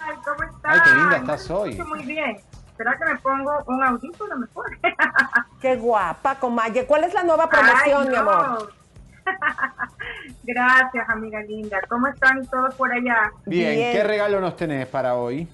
Ay, 0.00 0.14
¿cómo 0.24 0.48
estás? 0.48 0.72
Ay, 0.74 0.80
qué 0.84 0.90
linda 0.94 1.16
estás 1.16 1.50
hoy. 1.50 1.74
Muy 1.74 2.04
bien. 2.04 2.36
¿Será 2.76 2.96
que 2.96 3.04
me 3.06 3.16
pongo 3.18 3.50
un 3.66 3.82
audífono 3.82 4.36
mejor? 4.36 4.66
Qué 5.60 5.74
guapa, 5.74 6.36
comadre. 6.36 6.86
¿Cuál 6.86 7.02
es 7.02 7.12
la 7.12 7.24
nueva 7.24 7.50
promoción, 7.50 8.02
Ay, 8.04 8.08
mi 8.10 8.14
amor? 8.14 8.72
Gracias, 10.44 11.08
amiga 11.08 11.40
linda. 11.42 11.80
¿Cómo 11.88 12.06
están 12.06 12.46
todos 12.46 12.72
por 12.76 12.92
allá? 12.92 13.32
Bien, 13.46 13.92
¿qué 13.92 14.04
regalo 14.04 14.40
nos 14.40 14.56
tenés 14.56 14.86
para 14.86 15.16
hoy? 15.16 15.48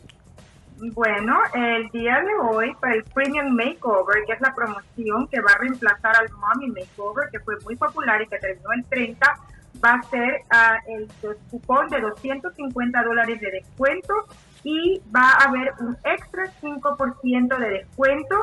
Bueno, 0.93 1.39
el 1.55 1.89
día 1.91 2.21
de 2.21 2.35
hoy 2.43 2.75
para 2.75 2.95
el 2.95 3.05
Premium 3.05 3.55
Makeover, 3.55 4.25
que 4.27 4.35
es 4.35 4.41
la 4.41 4.55
promoción 4.55 5.27
que 5.29 5.41
va 5.41 5.53
a 5.53 5.59
reemplazar 5.59 6.15
al 6.17 6.31
Mommy 6.33 6.69
Makeover, 6.69 7.31
que 7.31 7.41
fue 7.41 7.55
muy 7.65 7.75
popular 7.77 8.21
y 8.21 8.27
que 8.27 8.39
terminó 8.39 8.71
el 8.73 8.85
30, 8.85 9.35
va 9.83 9.95
a 9.95 10.03
ser 10.03 10.43
ah, 10.51 10.79
el 10.89 11.09
cupón 11.51 11.89
de 11.89 12.01
250 12.01 13.03
dólares 13.03 13.41
de 13.41 13.51
descuento 13.51 14.15
y 14.63 15.01
va 15.15 15.31
a 15.31 15.45
haber 15.49 15.73
un 15.81 15.97
extra 16.05 16.53
5% 16.61 17.59
de 17.59 17.71
descuento 17.71 18.37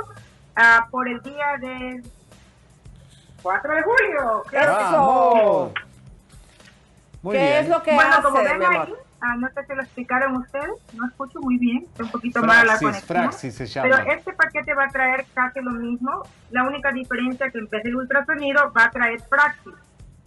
ah, 0.55 0.87
por 0.89 1.07
el 1.07 1.21
día 1.21 1.57
del 1.59 2.03
4 3.43 3.75
de 3.75 3.81
julio. 3.83 4.43
¡Eso! 4.51 5.73
Muy 7.21 7.35
¿Qué 7.35 7.43
bien. 7.43 7.53
es 7.57 7.69
lo 7.69 7.83
que 7.83 7.93
bueno, 7.93 8.13
hace, 8.13 8.21
como 8.23 8.43
ven 8.43 8.57
mi 8.57 8.65
amor? 8.65 8.87
ahí, 8.87 8.93
ah, 9.21 9.35
no 9.37 9.47
sé 9.49 9.65
si 9.65 9.75
lo 9.75 9.81
explicaron 9.81 10.35
ustedes, 10.37 10.71
no 10.93 11.05
escucho 11.07 11.39
muy 11.39 11.57
bien, 11.57 11.83
está 11.83 12.03
un 12.03 12.11
poquito 12.11 12.41
mala 12.41 12.73
la 12.73 12.79
conexión. 12.79 13.07
Fraxis 13.07 13.55
se 13.55 13.65
llama. 13.65 13.89
Pero 13.89 14.11
este 14.11 14.33
paquete 14.33 14.73
va 14.73 14.85
a 14.85 14.89
traer 14.89 15.25
casi 15.33 15.61
lo 15.61 15.71
mismo. 15.71 16.23
La 16.49 16.63
única 16.63 16.91
diferencia 16.91 17.49
que 17.49 17.59
en 17.59 17.69
vez 17.69 17.83
del 17.83 17.95
ultrasonido 17.95 18.71
va 18.73 18.85
a 18.85 18.91
traer 18.91 19.21
Praxis. 19.29 19.73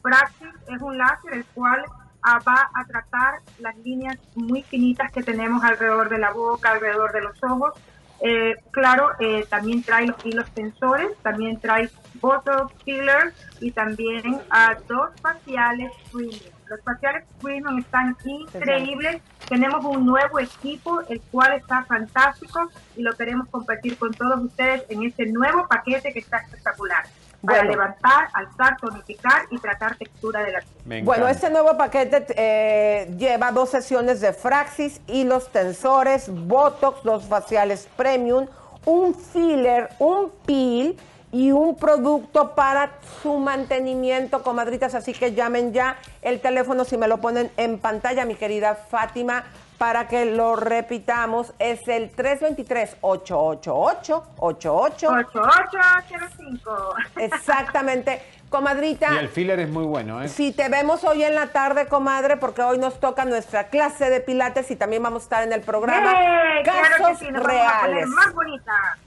Praxis 0.02 0.48
es 0.68 0.80
un 0.80 0.98
láser 0.98 1.34
el 1.34 1.44
cual 1.46 1.84
ah, 2.22 2.38
va 2.46 2.70
a 2.74 2.84
tratar 2.84 3.40
las 3.58 3.76
líneas 3.78 4.16
muy 4.34 4.62
finitas 4.62 5.10
que 5.12 5.22
tenemos 5.22 5.62
alrededor 5.64 6.08
de 6.08 6.18
la 6.18 6.30
boca, 6.32 6.72
alrededor 6.72 7.12
de 7.12 7.22
los 7.22 7.42
ojos. 7.42 7.72
Eh, 8.20 8.56
claro, 8.70 9.10
eh, 9.18 9.44
también 9.50 9.82
trae 9.82 10.06
los 10.06 10.24
hilos 10.24 10.50
tensores, 10.52 11.08
también 11.22 11.58
trae 11.60 11.90
botox 12.20 12.72
fillers 12.84 13.34
y 13.60 13.70
también 13.70 14.40
ah, 14.50 14.76
dos 14.88 15.10
faciales 15.20 15.90
premium. 16.12 16.54
Los 16.68 16.80
faciales 16.82 17.24
premium 17.42 17.78
están 17.78 18.16
increíbles. 18.24 19.20
Tenemos 19.48 19.84
un 19.84 20.06
nuevo 20.06 20.38
equipo, 20.38 21.00
el 21.08 21.20
cual 21.30 21.52
está 21.54 21.84
fantástico 21.84 22.70
y 22.96 23.02
lo 23.02 23.12
queremos 23.14 23.48
compartir 23.48 23.98
con 23.98 24.12
todos 24.12 24.40
ustedes 24.40 24.84
en 24.88 25.04
este 25.04 25.26
nuevo 25.26 25.66
paquete 25.68 26.12
que 26.12 26.20
está 26.20 26.38
espectacular. 26.38 27.04
Para 27.44 27.58
Bueno. 27.58 27.72
levantar, 27.72 28.28
alzar, 28.32 28.78
tonificar 28.78 29.42
y 29.50 29.58
tratar 29.58 29.96
textura 29.96 30.42
de 30.42 30.52
la 30.52 30.60
piel. 30.86 31.04
Bueno, 31.04 31.28
este 31.28 31.50
nuevo 31.50 31.76
paquete 31.76 32.24
eh, 32.36 33.14
lleva 33.18 33.52
dos 33.52 33.68
sesiones 33.68 34.22
de 34.22 34.32
Fraxis, 34.32 35.02
hilos 35.06 35.52
tensores, 35.52 36.30
Botox, 36.30 37.02
dos 37.02 37.26
faciales 37.26 37.86
premium, 37.98 38.46
un 38.86 39.14
filler, 39.14 39.90
un 39.98 40.32
peel 40.46 40.96
y 41.35 41.51
un 41.51 41.74
producto 41.74 42.55
para 42.55 42.90
su 43.20 43.40
mantenimiento, 43.40 44.44
comadritas. 44.44 44.94
Así 44.94 45.12
que 45.12 45.35
llamen 45.35 45.73
ya 45.73 45.97
el 46.23 46.40
teléfono, 46.40 46.85
si 46.85 46.97
me 46.97 47.09
lo 47.09 47.19
ponen 47.19 47.51
en 47.56 47.81
pantalla, 47.81 48.24
mi 48.24 48.36
querida 48.36 48.77
Fátima, 48.77 49.43
para 49.77 50.06
que 50.06 50.27
lo 50.27 50.55
repitamos. 50.55 51.52
Es 51.59 51.89
el 51.89 52.15
323-888-88. 52.15 54.23
8805. 54.36 56.94
Exactamente. 57.16 58.23
Comadrita. 58.48 59.15
Y 59.15 59.19
el 59.19 59.28
filler 59.28 59.59
es 59.59 59.69
muy 59.69 59.86
bueno, 59.86 60.23
¿eh? 60.23 60.28
Si 60.28 60.52
te 60.52 60.69
vemos 60.69 61.02
hoy 61.02 61.24
en 61.24 61.35
la 61.35 61.48
tarde, 61.48 61.89
comadre, 61.89 62.36
porque 62.36 62.62
hoy 62.62 62.78
nos 62.78 63.01
toca 63.01 63.24
nuestra 63.24 63.66
clase 63.66 64.09
de 64.09 64.20
pilates 64.20 64.70
y 64.70 64.77
también 64.77 65.02
vamos 65.02 65.23
a 65.23 65.24
estar 65.24 65.43
en 65.43 65.52
el 65.52 65.62
programa 65.62 66.12
¡Yay! 66.12 66.62
Claro 66.62 66.97
que 66.97 67.02
Casos 67.02 67.19
sí, 67.19 67.28
nos 67.32 67.43
vamos 67.43 67.61
a 67.61 67.81
poner 67.81 67.94
Reales. 67.97 68.06
más 68.06 68.32
bonita. 68.32 68.98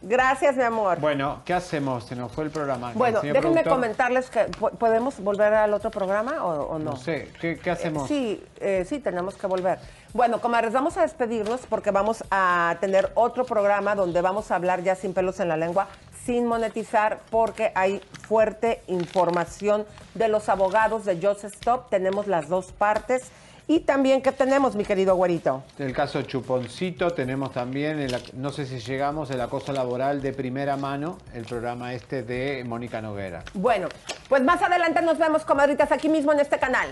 Gracias, 0.00 0.56
mi 0.56 0.62
amor. 0.62 1.00
Bueno, 1.00 1.42
¿qué 1.44 1.54
hacemos? 1.54 2.04
Se 2.04 2.14
nos 2.16 2.30
fue 2.32 2.44
el 2.44 2.50
programa. 2.50 2.92
Bueno, 2.94 3.20
déjenme 3.20 3.40
productor, 3.40 3.72
comentarles 3.72 4.30
que 4.30 4.44
po- 4.44 4.70
podemos 4.70 5.18
volver 5.20 5.52
al 5.54 5.74
otro 5.74 5.90
programa 5.90 6.44
o, 6.44 6.62
o 6.74 6.78
no. 6.78 6.92
No 6.92 6.96
sé, 6.96 7.30
¿qué, 7.40 7.58
qué 7.58 7.70
hacemos? 7.70 8.06
Sí, 8.08 8.42
eh, 8.60 8.84
sí, 8.88 9.00
tenemos 9.00 9.34
que 9.34 9.46
volver. 9.46 9.78
Bueno, 10.14 10.40
comadres, 10.40 10.72
vamos 10.72 10.96
a 10.96 11.02
despedirnos 11.02 11.62
porque 11.68 11.90
vamos 11.90 12.24
a 12.30 12.76
tener 12.80 13.10
otro 13.14 13.44
programa 13.44 13.94
donde 13.94 14.20
vamos 14.20 14.50
a 14.50 14.54
hablar 14.56 14.82
ya 14.82 14.94
sin 14.94 15.12
pelos 15.14 15.40
en 15.40 15.48
la 15.48 15.56
lengua, 15.56 15.88
sin 16.24 16.46
monetizar, 16.46 17.18
porque 17.30 17.72
hay 17.74 18.00
fuerte 18.26 18.82
información 18.86 19.84
de 20.14 20.28
los 20.28 20.48
abogados 20.48 21.04
de 21.04 21.18
Just 21.20 21.44
Stop. 21.44 21.90
Tenemos 21.90 22.26
las 22.26 22.48
dos 22.48 22.72
partes. 22.72 23.30
Y 23.70 23.80
también, 23.80 24.22
¿qué 24.22 24.32
tenemos, 24.32 24.74
mi 24.76 24.84
querido 24.84 25.14
güerito? 25.14 25.62
El 25.78 25.92
caso 25.92 26.22
Chuponcito, 26.22 27.10
tenemos 27.10 27.52
también, 27.52 27.98
el 28.00 28.16
no 28.32 28.50
sé 28.50 28.64
si 28.64 28.78
llegamos, 28.78 29.30
el 29.30 29.42
acoso 29.42 29.74
laboral 29.74 30.22
de 30.22 30.32
primera 30.32 30.78
mano, 30.78 31.18
el 31.34 31.44
programa 31.44 31.92
este 31.92 32.22
de 32.22 32.64
Mónica 32.64 33.02
Noguera. 33.02 33.44
Bueno, 33.52 33.88
pues 34.30 34.42
más 34.42 34.62
adelante 34.62 35.02
nos 35.02 35.18
vemos, 35.18 35.44
comadritas, 35.44 35.92
aquí 35.92 36.08
mismo 36.08 36.32
en 36.32 36.40
este 36.40 36.58
canal. 36.58 36.88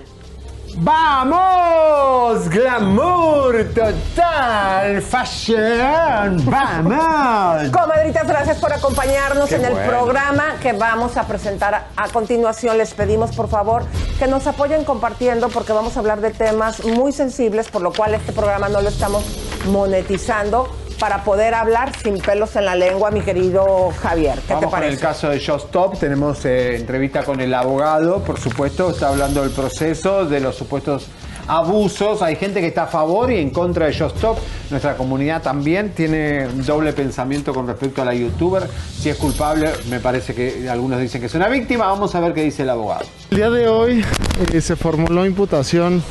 ¡Vamos! 0.79 2.51
¡Glamour 2.51 3.65
total! 3.75 5.01
¡Fashion! 5.01 6.45
¡Vamos! 6.45 7.71
Comadritas, 7.71 8.27
gracias 8.29 8.59
por 8.59 8.73
acompañarnos 8.75 9.49
Qué 9.49 9.55
en 9.57 9.65
el 9.65 9.73
bueno. 9.73 9.89
programa 9.89 10.57
que 10.61 10.75
vamos 10.75 11.17
a 11.17 11.27
presentar 11.27 11.75
a, 11.75 11.87
a 11.97 12.09
continuación. 12.09 12.77
Les 12.77 12.93
pedimos, 12.93 13.35
por 13.35 13.49
favor, 13.49 13.85
que 14.19 14.27
nos 14.27 14.47
apoyen 14.47 14.85
compartiendo 14.85 15.49
porque 15.49 15.73
vamos 15.73 15.97
a 15.97 16.01
hablar 16.01 16.21
de 16.21 16.31
temas 16.31 16.85
muy 16.85 17.11
sensibles, 17.13 17.69
por 17.69 17.81
lo 17.81 17.93
cual 17.93 18.13
este 18.13 18.33
programa 18.33 18.69
no 18.69 18.83
lo 18.83 18.91
estamos 18.91 19.25
monetizando. 19.71 20.69
Para 20.99 21.25
poder 21.25 21.55
hablar 21.55 21.93
sin 22.03 22.19
pelos 22.19 22.57
en 22.57 22.65
la 22.65 22.75
lengua, 22.75 23.11
mi 23.11 23.21
querido 23.21 23.91
Javier. 24.01 24.39
¿Qué 24.47 24.55
Vamos 24.55 24.61
te 24.61 24.65
con 24.67 24.71
parece? 24.73 24.93
el 24.95 25.01
caso 25.01 25.29
de 25.29 25.39
Just 25.45 25.67
Stop. 25.67 25.99
Tenemos 25.99 26.45
eh, 26.45 26.77
entrevista 26.77 27.23
con 27.25 27.41
el 27.41 27.53
abogado, 27.55 28.21
por 28.23 28.39
supuesto. 28.41 28.91
Está 28.91 29.09
hablando 29.09 29.43
del 29.43 29.51
proceso, 29.51 30.25
de 30.25 30.41
los 30.41 30.57
supuestos 30.57 31.07
abusos. 31.49 32.23
Hay 32.23 32.37
gente 32.37 32.61
que 32.61 32.69
está 32.69 32.85
a 32.85 32.87
favor 32.87 33.31
y 33.31 33.39
en 33.39 33.51
contra 33.51 33.87
de 33.87 33.97
Just 33.97 34.17
Stop. 34.17 34.39
Nuestra 34.71 34.97
comunidad 34.97 35.43
también 35.43 35.91
tiene 35.91 36.47
doble 36.49 36.93
pensamiento 36.93 37.55
con 37.55 37.67
respecto 37.67 38.03
a 38.03 38.05
la 38.05 38.15
youtuber. 38.15 38.69
Si 38.99 39.09
es 39.11 39.17
culpable, 39.17 39.71
me 39.91 40.01
parece 40.01 40.35
que 40.35 40.69
algunos 40.69 41.01
dicen 41.01 41.21
que 41.21 41.27
es 41.27 41.35
una 41.35 41.49
víctima. 41.49 41.87
Vamos 41.87 42.15
a 42.15 42.21
ver 42.21 42.33
qué 42.35 42.43
dice 42.43 42.63
el 42.63 42.71
abogado. 42.71 43.05
El 43.31 43.37
día 43.37 43.51
de 43.51 43.69
hoy 43.69 44.05
eh, 44.53 44.61
se 44.61 44.77
formuló 44.77 45.25
imputación 45.27 46.03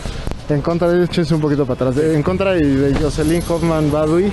en 0.50 0.62
contra 0.62 0.88
de, 0.90 1.04
échense 1.06 1.34
un 1.34 1.42
poquito 1.42 1.66
para 1.66 1.90
atrás, 1.90 2.04
en 2.04 2.24
contra 2.24 2.52
de 2.54 2.96
Jocelyn 3.02 3.44
Hoffman 3.48 3.92
Badui 3.92 4.32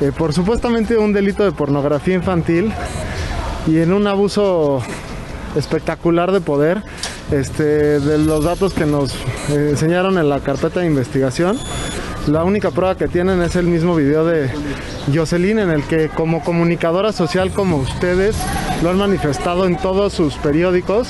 eh, 0.00 0.12
por 0.16 0.34
supuestamente 0.34 0.98
un 0.98 1.14
delito 1.14 1.42
de 1.42 1.52
pornografía 1.52 2.14
infantil 2.14 2.70
y 3.66 3.78
en 3.78 3.94
un 3.94 4.06
abuso 4.06 4.82
espectacular 5.56 6.32
de 6.32 6.40
poder. 6.40 6.82
Este, 7.30 7.98
de 7.98 8.18
los 8.18 8.44
datos 8.44 8.72
que 8.72 8.86
nos 8.86 9.12
eh, 9.50 9.70
enseñaron 9.70 10.16
en 10.16 10.28
la 10.28 10.38
carpeta 10.38 10.78
de 10.78 10.86
investigación, 10.86 11.58
la 12.28 12.44
única 12.44 12.70
prueba 12.70 12.96
que 12.96 13.08
tienen 13.08 13.42
es 13.42 13.56
el 13.56 13.66
mismo 13.66 13.96
video 13.96 14.24
de 14.24 14.48
Jocelyn 15.12 15.58
en 15.58 15.70
el 15.70 15.82
que 15.82 16.08
como 16.08 16.44
comunicadora 16.44 17.12
social 17.12 17.50
como 17.50 17.78
ustedes 17.78 18.36
lo 18.84 18.90
han 18.90 18.98
manifestado 18.98 19.66
en 19.66 19.76
todos 19.76 20.12
sus 20.12 20.34
periódicos, 20.36 21.08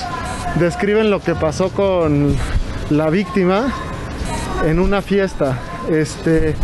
describen 0.59 1.11
lo 1.11 1.21
que 1.21 1.35
pasó 1.35 1.69
con 1.69 2.35
la 2.89 3.11
víctima 3.11 3.75
en 4.65 4.79
una 4.79 5.03
fiesta. 5.03 5.59
Este, 5.91 6.55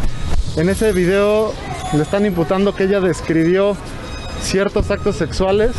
en 0.56 0.69
ese 0.69 0.93
video 0.93 1.52
le 1.94 2.02
están 2.02 2.27
imputando 2.27 2.74
que 2.74 2.85
ella 2.85 3.01
describió 3.01 3.77
ciertos 4.43 4.90
actos 4.90 5.16
sexuales 5.16 5.70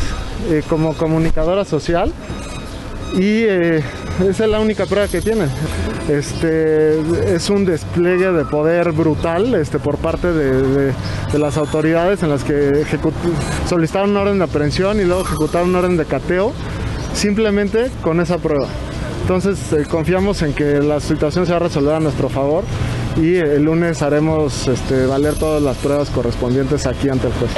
eh, 0.49 0.63
como 0.69 0.93
comunicadora 0.93 1.65
social 1.65 2.13
y 3.13 3.43
eh, 3.43 3.83
esa 4.27 4.43
es 4.45 4.49
la 4.49 4.59
única 4.59 4.85
prueba 4.85 5.07
que 5.07 5.21
tienen. 5.21 5.49
Este, 6.09 6.99
es 7.35 7.49
un 7.49 7.65
despliegue 7.65 8.31
de 8.31 8.45
poder 8.45 8.91
brutal 8.91 9.53
este, 9.55 9.79
por 9.79 9.97
parte 9.97 10.31
de, 10.33 10.61
de- 10.61 10.93
las 11.39 11.57
autoridades 11.57 12.21
en 12.21 12.29
las 12.29 12.43
que 12.43 12.85
solicitaron 13.67 14.11
una 14.11 14.21
orden 14.21 14.37
de 14.37 14.43
aprehensión 14.43 14.99
y 14.99 15.03
luego 15.03 15.21
ejecutaron 15.23 15.69
una 15.69 15.79
orden 15.79 15.97
de 15.97 16.05
cateo 16.05 16.53
simplemente 17.15 17.89
con 18.03 18.19
esa 18.21 18.37
prueba. 18.37 18.67
Entonces 19.23 19.71
eh, 19.71 19.85
confiamos 19.89 20.41
en 20.41 20.53
que 20.53 20.81
la 20.81 20.99
situación 20.99 21.45
se 21.45 21.53
va 21.53 21.55
a 21.55 21.61
resolver 21.61 21.95
a 21.95 22.01
nuestro 22.01 22.27
favor 22.27 22.65
y 23.15 23.37
el 23.37 23.63
lunes 23.63 24.01
haremos 24.01 24.67
este, 24.67 25.05
valer 25.05 25.35
todas 25.35 25.61
las 25.61 25.77
pruebas 25.77 26.09
correspondientes 26.09 26.85
aquí 26.85 27.07
ante 27.07 27.27
el 27.27 27.33
juez. 27.33 27.51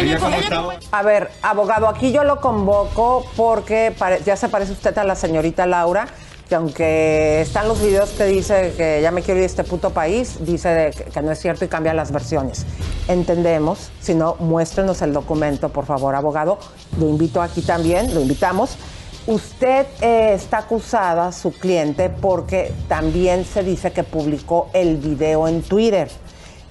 A 0.91 1.01
ver, 1.01 1.31
abogado, 1.41 1.87
aquí 1.87 2.11
yo 2.11 2.23
lo 2.23 2.39
convoco 2.39 3.25
porque 3.35 3.95
ya 4.23 4.35
se 4.35 4.47
parece 4.47 4.73
usted 4.73 4.95
a 4.99 5.03
la 5.03 5.15
señorita 5.15 5.65
Laura, 5.65 6.07
que 6.47 6.53
aunque 6.53 7.41
están 7.41 7.67
los 7.67 7.81
videos 7.81 8.11
que 8.11 8.25
dice 8.25 8.75
que 8.77 8.99
ya 9.01 9.09
me 9.09 9.23
quiero 9.23 9.39
ir 9.39 9.41
de 9.41 9.47
este 9.47 9.63
puto 9.63 9.89
país, 9.89 10.37
dice 10.41 10.91
que 11.11 11.21
no 11.23 11.31
es 11.31 11.39
cierto 11.39 11.65
y 11.65 11.67
cambia 11.67 11.95
las 11.95 12.11
versiones. 12.11 12.63
Entendemos, 13.07 13.89
si 13.99 14.13
no, 14.13 14.35
muéstrenos 14.39 15.01
el 15.01 15.13
documento, 15.13 15.69
por 15.69 15.87
favor, 15.87 16.13
abogado. 16.13 16.59
Lo 16.99 17.09
invito 17.09 17.41
aquí 17.41 17.63
también, 17.63 18.13
lo 18.13 18.21
invitamos. 18.21 18.77
Usted 19.27 19.88
eh, 20.02 20.34
está 20.35 20.60
acusada, 20.60 21.31
su 21.31 21.52
cliente, 21.52 22.11
porque 22.11 22.72
también 22.88 23.43
se 23.43 23.64
dice 23.64 23.91
que 23.91 24.03
publicó 24.03 24.68
el 24.72 24.97
video 24.97 25.47
en 25.47 25.64
Twitter. 25.64 26.11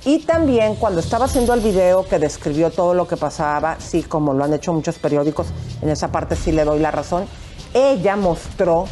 Y 0.05 0.20
también 0.20 0.76
cuando 0.76 1.01
estaba 1.01 1.24
haciendo 1.24 1.52
el 1.52 1.60
video 1.60 2.06
que 2.06 2.20
describió 2.20 2.70
todo 2.70 2.94
lo 2.94 3.09
que 3.09 3.16
pasaba, 3.16 3.76
sí, 3.81 4.05
como 4.05 4.35
lo 4.35 4.44
han 4.44 4.55
hecho 4.55 4.72
muchos 4.72 5.01
periódicos, 5.01 5.48
en 5.82 5.89
esa 5.89 6.12
parte 6.12 6.36
sí 6.36 6.52
le 6.52 6.64
doy 6.64 6.78
la 6.78 6.93
razón, 6.93 7.24
ella 7.72 8.14
mostró, 8.14 8.85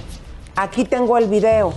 aquí 0.56 0.84
tengo 0.84 1.16
el 1.16 1.28
video. 1.28 1.72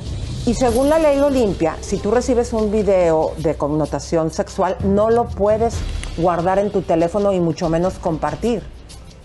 Y 0.48 0.56
según 0.56 0.90
la 0.90 0.98
ley 0.98 1.20
Olimpia, 1.20 1.78
si 1.82 1.98
tú 1.98 2.10
recibes 2.10 2.52
un 2.54 2.72
video 2.72 3.34
de 3.38 3.58
connotación 3.58 4.32
sexual, 4.32 4.76
no 4.84 5.12
lo 5.12 5.26
puedes 5.26 5.76
guardar 6.18 6.58
en 6.58 6.72
tu 6.72 6.82
teléfono 6.82 7.32
y 7.32 7.40
mucho 7.40 7.70
menos 7.70 8.00
compartir. 8.00 8.64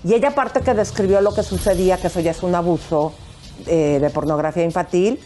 Y 0.05 0.15
ella 0.15 0.29
aparte 0.29 0.61
que 0.61 0.75
describió 0.75 1.21
lo 1.21 1.35
que 1.35 1.43
sucedía, 1.43 1.99
que 1.99 2.07
eso 2.07 2.21
ya 2.21 2.31
es 2.31 2.43
un 2.43 2.55
abuso 2.55 3.13
eh, 3.67 3.99
de 4.01 4.11
pornografía 4.11 4.65
infantil, 4.65 5.21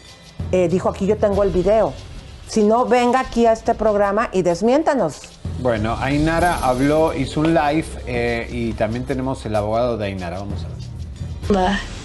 eh, 0.50 0.68
dijo 0.68 0.88
aquí 0.88 1.06
yo 1.06 1.16
tengo 1.16 1.42
el 1.42 1.50
video. 1.50 1.92
Si 2.48 2.62
no, 2.62 2.84
venga 2.84 3.20
aquí 3.20 3.46
a 3.46 3.52
este 3.52 3.74
programa 3.74 4.28
y 4.32 4.42
desmiéntanos. 4.42 5.22
Bueno, 5.60 5.96
Ainara 5.98 6.58
habló, 6.58 7.14
hizo 7.14 7.40
un 7.40 7.54
live 7.54 7.86
eh, 8.06 8.48
y 8.50 8.72
también 8.72 9.04
tenemos 9.04 9.44
el 9.46 9.56
abogado 9.56 9.96
de 9.96 10.06
Ainara. 10.06 10.40
Vamos 10.40 10.64
a 10.64 10.68
ver. 10.68 10.73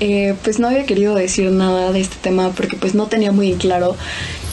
Eh, 0.01 0.35
pues 0.43 0.59
no 0.59 0.67
había 0.67 0.85
querido 0.85 1.15
decir 1.15 1.51
nada 1.51 1.91
de 1.91 1.99
este 1.99 2.15
tema 2.21 2.51
porque 2.51 2.77
pues 2.77 2.95
no 2.95 3.07
tenía 3.07 3.31
muy 3.31 3.53
claro 3.53 3.95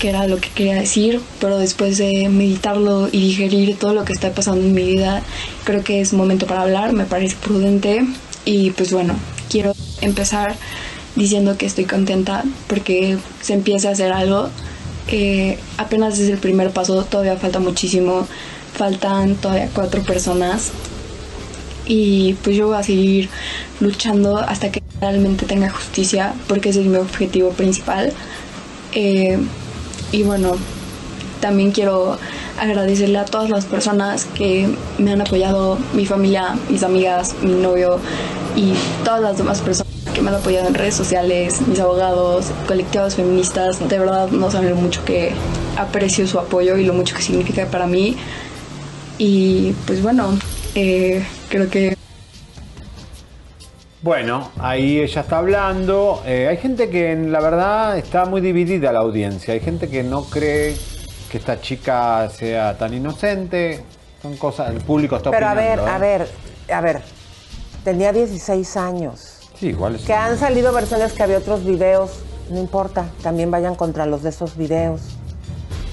qué 0.01 0.09
era 0.09 0.27
lo 0.27 0.39
que 0.39 0.49
quería 0.51 0.75
decir, 0.75 1.21
pero 1.41 1.59
después 1.59 1.99
de 1.99 2.29
meditarlo 2.29 3.09
y 3.09 3.21
digerir 3.21 3.77
todo 3.77 3.95
lo 3.95 4.05
que 4.05 4.13
está 4.13 4.33
pasando 4.33 4.63
en 4.63 4.75
mi 4.75 4.85
vida, 4.85 5.23
creo 5.65 5.85
que 5.85 6.01
es 6.01 6.13
momento 6.13 6.47
para 6.47 6.63
hablar, 6.63 6.93
me 6.93 7.05
parece 7.05 7.37
prudente 7.37 8.05
y 8.45 8.71
pues 8.73 8.93
bueno, 8.93 9.15
quiero 9.49 9.73
empezar 10.01 10.57
diciendo 11.15 11.57
que 11.57 11.67
estoy 11.67 11.85
contenta 11.85 12.45
porque 12.67 13.17
se 13.41 13.55
empieza 13.55 13.89
a 13.89 13.93
hacer 13.93 14.13
algo. 14.13 14.49
Eh, 15.09 15.59
apenas 15.79 16.19
es 16.19 16.29
el 16.29 16.39
primer 16.39 16.71
paso, 16.73 17.05
todavía 17.05 17.37
falta 17.37 17.61
muchísimo, 17.61 18.27
faltan 18.75 19.37
todavía 19.37 19.71
cuatro 19.73 20.03
personas 20.03 20.73
y 21.87 22.35
pues 22.43 22.57
yo 22.57 22.69
voy 22.69 22.77
a 22.77 22.83
seguir 22.83 23.29
luchando 23.81 24.39
hasta 24.39 24.71
que 24.71 24.83
realmente 25.01 25.47
tenga 25.47 25.71
justicia 25.71 26.35
porque 26.49 26.71
ese 26.71 26.81
es 26.81 26.87
mi 26.87 26.97
objetivo 26.97 27.51
principal. 27.51 28.13
Eh, 28.93 29.39
y 30.13 30.23
bueno 30.23 30.57
también 31.41 31.71
quiero 31.71 32.19
agradecerle 32.59 33.19
a 33.19 33.25
todas 33.25 33.51
las 33.51 33.67
personas 33.67 34.25
que 34.25 34.69
me 34.99 35.13
han 35.13 35.21
apoyado 35.21 35.79
mi 35.93 36.07
familia 36.07 36.57
mis 36.71 36.83
amigas 36.83 37.35
mi 37.43 37.53
novio 37.53 37.99
y 38.55 38.73
todas 39.05 39.21
las 39.21 39.37
demás 39.37 39.61
personas 39.61 39.93
que 40.15 40.23
me 40.23 40.31
han 40.31 40.37
apoyado 40.37 40.67
en 40.67 40.75
redes 40.75 40.95
sociales 40.95 41.61
mis 41.67 41.79
abogados 41.79 42.47
colectivos 42.67 43.17
feministas. 43.17 43.87
De 43.87 43.99
verdad 43.99 44.31
no 44.31 44.51
saben 44.51 44.71
lo 44.71 44.77
mucho 44.77 45.05
que 45.05 45.33
aprecio 45.77 46.27
su 46.27 46.39
apoyo 46.39 46.79
y 46.79 46.87
lo 46.87 46.95
mucho 46.95 47.15
que 47.15 47.23
significa 47.23 47.67
para 47.67 47.87
mí. 47.87 48.17
Y 49.19 49.73
pues 49.87 50.03
bueno 50.03 50.39
eh, 50.75 51.23
creo 51.49 51.69
que 51.71 51.97
Bueno, 54.03 54.51
ahí 54.59 55.01
ella 55.01 55.23
está 55.23 55.39
hablando. 55.39 56.23
Eh, 56.27 56.47
hay 56.49 56.57
gente 56.59 56.91
que, 56.91 57.13
en 57.13 57.33
la 57.33 57.41
verdad, 57.41 57.99
está 57.99 58.25
muy 58.25 58.41
dividida 58.41 58.93
la 58.93 59.01
audiencia. 59.01 59.55
Hay 59.55 59.61
gente 59.61 59.89
que 59.89 60.03
no 60.05 60.25
cree 60.25 60.77
que 61.31 61.39
esta 61.39 61.61
chica 61.61 62.29
sea 62.31 62.79
tan 62.79 62.95
inocente. 62.95 63.83
Son 64.23 64.37
cosas, 64.37 64.71
el 64.71 64.81
público 64.81 65.17
está 65.17 65.31
Pero 65.31 65.47
a 65.49 65.55
ver, 65.55 65.81
opinando. 65.81 65.93
a 65.93 65.97
¿eh? 65.97 66.19
ver, 66.19 66.29
a 66.73 66.81
ver, 66.81 67.03
tenía 67.85 68.13
16 68.13 68.77
años. 68.77 69.39
Sí, 69.59 69.69
igual 69.69 69.97
es. 69.97 70.03
Que 70.03 70.15
han 70.15 70.39
salido 70.39 70.73
versiones 70.73 71.13
que 71.13 71.23
había 71.23 71.39
otros 71.39 71.65
videos, 71.65 72.21
no 72.51 72.61
importa, 72.61 73.07
también 73.23 73.51
vayan 73.51 73.75
contra 73.75 74.07
los 74.07 74.23
de 74.23 74.29
esos 74.29 74.57
videos. 74.57 75.01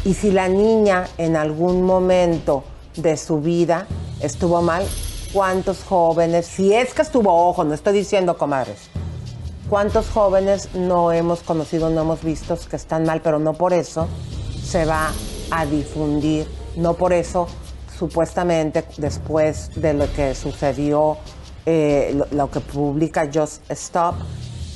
Y 0.05 0.13
si 0.13 0.31
la 0.31 0.49
niña 0.49 1.05
en 1.17 1.35
algún 1.35 1.81
momento 1.83 2.63
de 2.95 3.17
su 3.17 3.39
vida 3.41 3.87
estuvo 4.19 4.61
mal, 4.61 4.83
¿cuántos 5.33 5.83
jóvenes, 5.83 6.45
si 6.45 6.73
es 6.73 6.93
que 6.93 7.01
estuvo, 7.01 7.33
ojo, 7.49 7.63
no 7.63 7.73
estoy 7.73 7.93
diciendo 7.93 8.37
comadres, 8.37 8.89
cuántos 9.69 10.07
jóvenes 10.09 10.69
no 10.75 11.11
hemos 11.11 11.41
conocido, 11.41 11.89
no 11.89 12.01
hemos 12.01 12.23
visto 12.23 12.57
que 12.69 12.75
están 12.75 13.05
mal, 13.05 13.21
pero 13.21 13.39
no 13.39 13.53
por 13.53 13.73
eso 13.73 14.07
se 14.63 14.85
va 14.85 15.11
a 15.49 15.65
difundir, 15.65 16.47
no 16.75 16.93
por 16.93 17.11
eso 17.11 17.47
supuestamente 17.97 18.85
después 18.97 19.71
de 19.75 19.93
lo 19.93 20.11
que 20.13 20.35
sucedió, 20.35 21.17
eh, 21.65 22.17
lo, 22.31 22.51
que 22.51 22.59
publica 22.59 23.29
Just 23.33 23.69
Stop, 23.71 24.15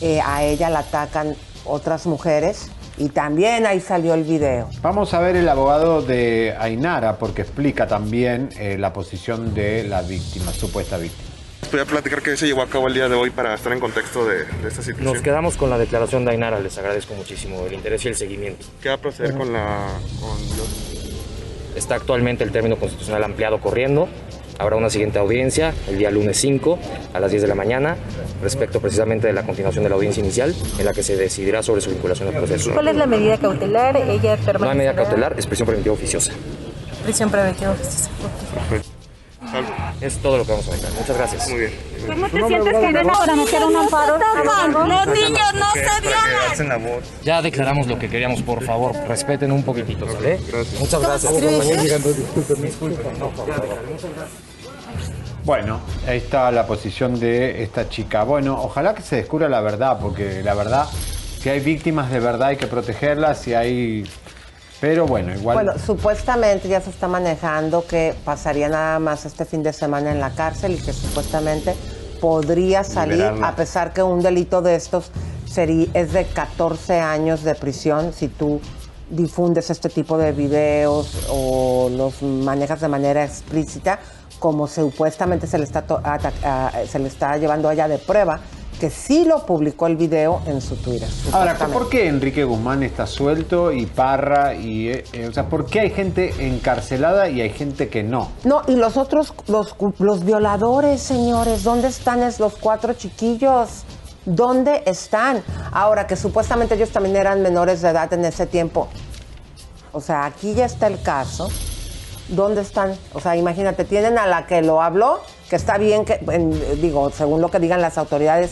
eh, 0.02 0.20
a 0.22 0.44
ella 0.44 0.70
la 0.70 0.80
atacan 0.80 1.36
otras 1.66 2.06
mujeres 2.08 2.70
y 2.98 3.10
también 3.10 3.66
ahí 3.66 3.80
salió 3.80 4.14
el 4.14 4.24
video. 4.24 4.70
Vamos 4.82 5.14
a 5.14 5.20
ver 5.20 5.36
el 5.36 5.48
abogado 5.48 6.02
de 6.02 6.56
Ainara 6.60 7.18
porque 7.18 7.42
explica 7.44 7.88
también 7.88 8.50
eh, 8.60 8.78
la 8.78 8.94
posición 8.94 9.54
de 9.54 9.84
la 9.84 10.02
víctima, 10.02 10.52
supuesta 10.52 10.98
víctima. 10.98 11.30
Voy 11.72 11.82
a 11.82 11.86
platicar 11.86 12.22
qué 12.22 12.38
se 12.38 12.48
llevó 12.48 12.62
a 12.62 12.68
cabo 12.68 12.88
el 12.88 12.94
día 12.94 13.10
de 13.10 13.16
hoy 13.16 13.30
para 13.30 13.54
estar 13.54 13.74
en 13.74 13.80
contexto 13.80 14.26
de, 14.26 14.46
de 14.46 14.68
esta 14.68 14.82
situación. 14.82 15.14
Nos 15.14 15.22
quedamos 15.22 15.58
con 15.58 15.70
la 15.70 15.78
declaración 15.78 16.24
de 16.24 16.32
Ainara, 16.32 16.60
les 16.60 16.78
agradezco 16.78 17.14
muchísimo 17.14 17.66
el 17.66 17.74
interés 17.74 18.06
y 18.06 18.08
el 18.08 18.16
seguimiento. 18.16 18.66
¿Qué 18.82 18.90
va 18.90 18.96
a 18.96 19.00
proceder 19.00 19.36
con 19.36 19.52
la... 19.52 19.88
con 20.22 20.38
Está 21.76 21.96
actualmente 21.96 22.44
el 22.44 22.52
término 22.52 22.78
constitucional 22.78 23.24
ampliado 23.24 23.60
corriendo. 23.60 24.08
Habrá 24.60 24.76
una 24.76 24.90
siguiente 24.90 25.20
audiencia 25.20 25.74
el 25.88 25.98
día 26.00 26.10
lunes 26.10 26.38
5 26.38 26.80
a 27.14 27.20
las 27.20 27.30
10 27.30 27.44
de 27.44 27.48
la 27.48 27.56
mañana 27.56 27.96
respecto 28.42 28.80
precisamente 28.80 29.28
de 29.28 29.34
la 29.34 29.44
continuación 29.44 29.84
de 29.84 29.90
la 29.90 29.96
audiencia 29.96 30.22
inicial 30.22 30.56
en 30.80 30.86
la 30.86 30.94
que 30.94 31.04
se 31.04 31.16
decidirá 31.16 31.62
sobre 31.62 31.82
su 31.82 31.90
vinculación 31.92 32.30
al 32.30 32.36
proceso. 32.36 32.72
¿Cuál 32.74 32.88
es 32.88 32.96
la 32.96 33.06
medida 33.06 33.38
cautelar? 33.38 33.98
Ella 33.98 34.08
No 34.10 34.12
hay 34.12 34.24
medida 34.26 34.44
permanecerá 34.46 34.96
cautelar, 34.96 35.36
es 35.38 35.46
prisión 35.46 35.68
preventiva 35.68 35.94
oficiosa. 35.94 36.34
prisión 37.04 37.30
preventiva 37.30 37.72
oficiosa. 37.72 38.10
Es 40.02 40.18
todo 40.18 40.38
lo 40.40 40.46
que 40.46 40.52
vamos 40.52 40.68
a 40.68 40.72
dejar. 40.72 40.92
Muchas 40.92 41.18
gracias. 41.18 41.50
Muy 41.50 41.60
bien. 41.60 41.72
¿Cómo 42.06 42.30
te 42.30 42.48
sientes 42.48 42.74
que 42.74 42.92
ven 42.92 43.10
ahora 43.10 43.36
meter 43.36 43.64
un 43.64 43.76
amparo? 43.76 44.18
Los 44.18 45.08
niños 45.08 45.54
no 45.54 45.72
se 45.74 46.02
violan. 46.02 47.02
Ya 47.24 47.42
declaramos 47.42 47.88
lo 47.88 47.98
que 47.98 48.10
queríamos, 48.10 48.42
por 48.42 48.64
favor, 48.64 48.94
respeten 49.08 49.52
un 49.52 49.64
poquitito, 49.64 50.10
¿sale? 50.12 50.40
Muchas 50.80 51.02
gracias. 51.02 51.34
Disculpen, 52.62 53.20
no, 53.20 53.30
por 53.30 53.48
favor. 53.48 53.80
Bueno, 55.48 55.80
ahí 56.06 56.18
está 56.18 56.52
la 56.52 56.68
posición 56.68 57.22
de 57.22 57.64
esta 57.64 57.88
chica. 57.88 58.26
Bueno, 58.26 58.62
ojalá 58.62 58.94
que 58.94 59.02
se 59.02 59.16
descubra 59.16 59.48
la 59.48 59.62
verdad, 59.62 59.98
porque 59.98 60.44
la 60.44 60.54
verdad, 60.54 60.86
si 61.40 61.48
hay 61.48 61.62
víctimas 61.62 62.12
de 62.12 62.20
verdad 62.20 62.50
hay 62.50 62.58
que 62.58 62.68
protegerlas, 62.68 63.38
si 63.38 63.54
hay... 63.54 64.04
Pero 64.82 65.06
bueno, 65.06 65.34
igual... 65.34 65.56
Bueno, 65.56 65.80
supuestamente 65.80 66.68
ya 66.68 66.82
se 66.82 66.90
está 66.90 67.08
manejando 67.08 67.88
que 67.88 68.14
pasaría 68.26 68.68
nada 68.68 69.00
más 69.00 69.26
este 69.26 69.46
fin 69.46 69.64
de 69.64 69.72
semana 69.72 70.12
en 70.12 70.20
la 70.20 70.32
cárcel 70.32 70.74
y 70.74 70.80
que 70.80 70.92
supuestamente 70.92 71.76
podría 72.20 72.84
salir, 72.84 73.16
Liberarla. 73.16 73.48
a 73.48 73.56
pesar 73.56 73.94
que 73.94 74.04
un 74.04 74.22
delito 74.22 74.62
de 74.62 74.76
estos 74.76 75.12
sería, 75.46 75.88
es 75.94 76.12
de 76.12 76.26
14 76.26 77.00
años 77.00 77.44
de 77.44 77.56
prisión 77.56 78.12
si 78.12 78.28
tú 78.28 78.60
difundes 79.10 79.70
este 79.70 79.88
tipo 79.88 80.18
de 80.18 80.34
videos 80.34 81.26
o 81.30 81.90
los 81.90 82.22
manejas 82.22 82.82
de 82.82 82.90
manera 82.90 83.24
explícita, 83.24 84.00
como 84.40 84.68
supuestamente 84.68 85.48
se 85.48 85.58
le 85.58 85.64
está, 85.66 85.84
se 86.88 87.00
le 87.00 87.08
está 87.08 87.38
llevando 87.38 87.70
allá 87.70 87.88
de 87.88 87.98
prueba, 87.98 88.40
que 88.80 88.92
sí 88.92 89.26
lo 89.26 89.44
publicó 89.46 89.88
el 89.88 89.96
video 89.96 90.42
en 90.46 90.62
su 90.62 90.76
Twitter. 90.76 91.10
Ahora. 91.34 91.56
¿por 91.56 91.90
qué 91.90 92.08
Enrique 92.08 92.44
Guzmán 92.44 92.84
está 92.84 93.08
suelto 93.08 93.72
y 93.72 93.88
Parra 93.88 94.54
y... 94.54 94.90
eh, 94.90 95.04
eh, 95.14 95.28
o 95.28 95.34
sea, 95.34 95.50
¿por 95.50 95.66
qué 95.66 95.80
hay 95.80 95.90
gente 95.90 96.32
encarcelada 96.48 97.28
y 97.28 97.42
hay 97.42 97.50
gente 97.50 97.90
que 97.90 98.04
no? 98.04 98.30
No, 98.44 98.62
y 98.68 98.76
los 98.76 98.96
otros, 98.96 99.34
los, 99.48 99.76
los 99.98 100.24
violadores, 100.24 101.02
señores, 101.02 101.64
¿dónde 101.64 101.88
están 101.88 102.22
es- 102.22 102.40
los 102.40 102.54
cuatro 102.58 102.94
chiquillos? 102.94 103.84
¿Dónde 104.26 104.84
están? 104.86 105.42
Ahora 105.72 106.06
que 106.06 106.16
supuestamente 106.16 106.76
ellos 106.76 106.92
también 106.92 107.16
eran 107.16 107.42
menores 107.42 107.82
de 107.82 107.90
edad 107.90 108.14
en 108.14 108.26
ese 108.26 108.46
tiempo. 108.46 108.90
O 109.92 110.02
sea, 110.02 110.26
aquí 110.26 110.54
ya 110.54 110.66
está 110.66 110.86
el 110.86 111.02
caso. 111.02 111.50
¿Dónde 112.30 112.62
están? 112.62 112.96
O 113.14 113.20
sea, 113.22 113.36
imagínate, 113.36 113.86
tienen 113.86 114.18
a 114.18 114.28
la 114.28 114.46
que 114.48 114.62
lo 114.62 114.82
habló, 114.82 115.20
que 115.50 115.56
está 115.56 115.78
bien, 115.78 116.04
que 116.06 116.20
en- 116.32 116.82
digo, 116.82 117.10
según 117.10 117.42
lo 117.42 117.50
que 117.50 117.60
digan 117.60 117.82
las 117.82 117.98
autoridades, 117.98 118.52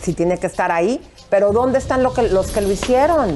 si 0.00 0.14
tiene 0.14 0.38
que 0.38 0.46
estar 0.46 0.70
ahí, 0.72 1.00
pero 1.28 1.52
¿dónde 1.52 1.78
están 1.78 2.02
lo 2.02 2.12
que, 2.14 2.22
los 2.22 2.50
que 2.50 2.60
lo 2.62 2.70
hicieron? 2.70 3.28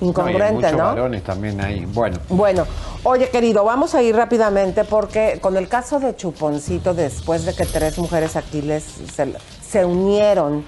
No, 0.00 0.06
hay 0.06 0.08
Incongruente, 0.08 0.72
¿no? 0.72 0.78
varones 0.78 1.22
también 1.24 1.60
ahí. 1.60 1.84
Bueno, 1.86 2.18
Bueno, 2.30 2.66
oye 3.04 3.28
querido, 3.28 3.64
vamos 3.64 3.94
a 3.94 4.02
ir 4.02 4.16
rápidamente 4.16 4.84
porque 4.84 5.38
con 5.42 5.56
el 5.58 5.68
caso 5.68 6.00
de 6.00 6.16
Chuponcito, 6.16 6.94
después 6.94 7.44
de 7.44 7.54
que 7.54 7.66
tres 7.66 7.98
mujeres 7.98 8.34
aquí 8.36 8.62
les, 8.62 8.82
se, 8.84 9.34
se 9.66 9.84
unieron 9.84 10.64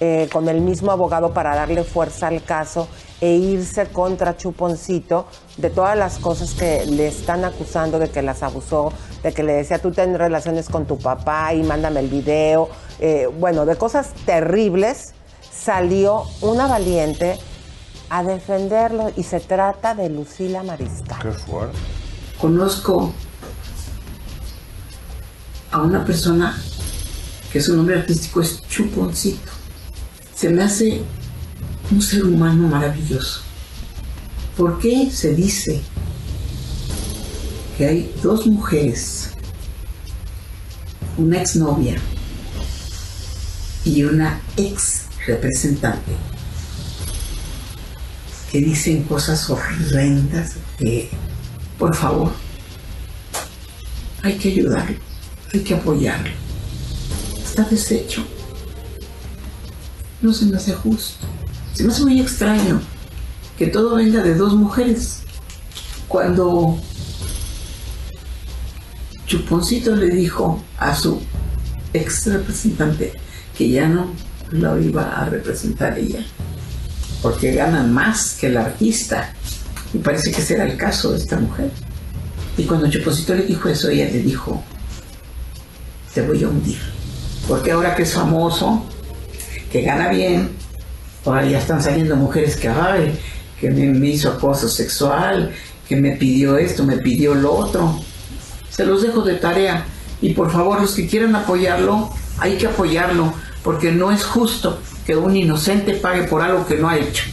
eh, 0.00 0.28
con 0.32 0.48
el 0.48 0.60
mismo 0.60 0.92
abogado 0.92 1.32
para 1.32 1.54
darle 1.54 1.82
fuerza 1.82 2.26
al 2.28 2.42
caso 2.42 2.88
e 3.20 3.32
irse 3.32 3.86
contra 3.86 4.36
Chuponcito 4.36 5.26
de 5.56 5.70
todas 5.70 5.96
las 5.96 6.18
cosas 6.18 6.52
que 6.52 6.84
le 6.84 7.08
están 7.08 7.44
acusando 7.44 7.98
de 7.98 8.10
que 8.10 8.20
las 8.20 8.42
abusó, 8.42 8.92
de 9.22 9.32
que 9.32 9.42
le 9.42 9.54
decía 9.54 9.78
tú 9.78 9.92
ten 9.92 10.18
relaciones 10.18 10.68
con 10.68 10.86
tu 10.86 10.98
papá 10.98 11.54
y 11.54 11.62
mándame 11.62 12.00
el 12.00 12.08
video, 12.08 12.68
eh, 12.98 13.26
bueno, 13.38 13.64
de 13.64 13.76
cosas 13.76 14.10
terribles, 14.26 15.14
salió 15.50 16.24
una 16.42 16.66
valiente 16.66 17.38
a 18.10 18.22
defenderlo 18.22 19.10
y 19.16 19.22
se 19.22 19.40
trata 19.40 19.94
de 19.94 20.10
Lucila 20.10 20.62
Mariscal. 20.62 21.18
qué 21.22 21.32
fuerte. 21.32 21.78
Conozco 22.38 23.12
a 25.70 25.80
una 25.80 26.04
persona 26.04 26.54
que 27.50 27.60
su 27.62 27.74
nombre 27.74 27.98
artístico 27.98 28.42
es 28.42 28.62
Chuponcito. 28.68 29.55
Se 30.36 30.50
me 30.50 30.62
hace 30.62 31.00
un 31.90 32.02
ser 32.02 32.24
humano 32.24 32.68
maravilloso. 32.68 33.40
¿Por 34.54 34.78
qué 34.78 35.10
se 35.10 35.34
dice 35.34 35.80
que 37.78 37.86
hay 37.86 38.14
dos 38.22 38.46
mujeres, 38.46 39.30
una 41.16 41.40
exnovia 41.40 41.96
y 43.86 44.02
una 44.02 44.42
ex 44.58 45.06
representante, 45.26 46.12
que 48.52 48.58
dicen 48.60 49.04
cosas 49.04 49.48
horrendas 49.48 50.56
que, 50.78 51.08
por 51.78 51.96
favor, 51.96 52.32
hay 54.22 54.36
que 54.36 54.50
ayudarlo, 54.50 54.98
hay 55.54 55.60
que 55.60 55.74
apoyarlo. 55.74 56.30
Está 57.42 57.62
deshecho. 57.62 58.35
No 60.22 60.32
se 60.32 60.46
me 60.46 60.56
hace 60.56 60.72
justo. 60.72 61.26
Se 61.74 61.84
me 61.84 61.92
hace 61.92 62.02
muy 62.02 62.20
extraño 62.20 62.80
que 63.58 63.66
todo 63.66 63.96
venga 63.96 64.22
de 64.22 64.34
dos 64.34 64.54
mujeres. 64.54 65.20
Cuando 66.08 66.78
Chuponcito 69.26 69.94
le 69.96 70.08
dijo 70.08 70.62
a 70.78 70.94
su 70.94 71.20
ex 71.92 72.26
representante 72.26 73.12
que 73.56 73.68
ya 73.68 73.88
no 73.88 74.12
lo 74.50 74.80
iba 74.80 75.16
a 75.16 75.28
representar 75.28 75.98
ella, 75.98 76.24
porque 77.22 77.52
ganan 77.52 77.92
más 77.92 78.36
que 78.40 78.46
el 78.46 78.56
artista. 78.56 79.32
Y 79.92 79.98
parece 79.98 80.30
que 80.30 80.40
ese 80.40 80.54
era 80.54 80.64
el 80.64 80.76
caso 80.76 81.12
de 81.12 81.18
esta 81.18 81.38
mujer. 81.38 81.70
Y 82.56 82.64
cuando 82.64 82.88
Chuponcito 82.88 83.34
le 83.34 83.44
dijo 83.44 83.68
eso, 83.68 83.88
ella 83.88 84.06
le 84.06 84.22
dijo, 84.22 84.62
te 86.14 86.22
voy 86.22 86.42
a 86.44 86.48
hundir. 86.48 86.78
Porque 87.48 87.72
ahora 87.72 87.94
que 87.94 88.02
es 88.02 88.12
famoso, 88.12 88.86
que 89.70 89.82
gana 89.82 90.08
bien, 90.08 90.50
ahora 91.24 91.44
ya 91.44 91.58
están 91.58 91.82
saliendo 91.82 92.16
mujeres 92.16 92.56
que, 92.56 92.68
ay, 92.68 93.18
que 93.60 93.70
me, 93.70 93.86
me 93.86 94.08
hizo 94.08 94.30
acoso 94.30 94.68
sexual, 94.68 95.52
que 95.88 95.96
me 95.96 96.12
pidió 96.12 96.56
esto, 96.56 96.84
me 96.84 96.98
pidió 96.98 97.34
lo 97.34 97.52
otro. 97.52 98.00
Se 98.70 98.84
los 98.84 99.02
dejo 99.02 99.22
de 99.22 99.34
tarea. 99.34 99.84
Y 100.20 100.34
por 100.34 100.50
favor, 100.50 100.80
los 100.80 100.94
que 100.94 101.06
quieran 101.06 101.34
apoyarlo, 101.36 102.10
hay 102.38 102.56
que 102.56 102.66
apoyarlo, 102.66 103.32
porque 103.62 103.92
no 103.92 104.10
es 104.10 104.24
justo 104.24 104.78
que 105.04 105.16
un 105.16 105.36
inocente 105.36 105.94
pague 105.94 106.24
por 106.24 106.42
algo 106.42 106.66
que 106.66 106.76
no 106.76 106.88
ha 106.88 106.96
hecho. 106.96 107.24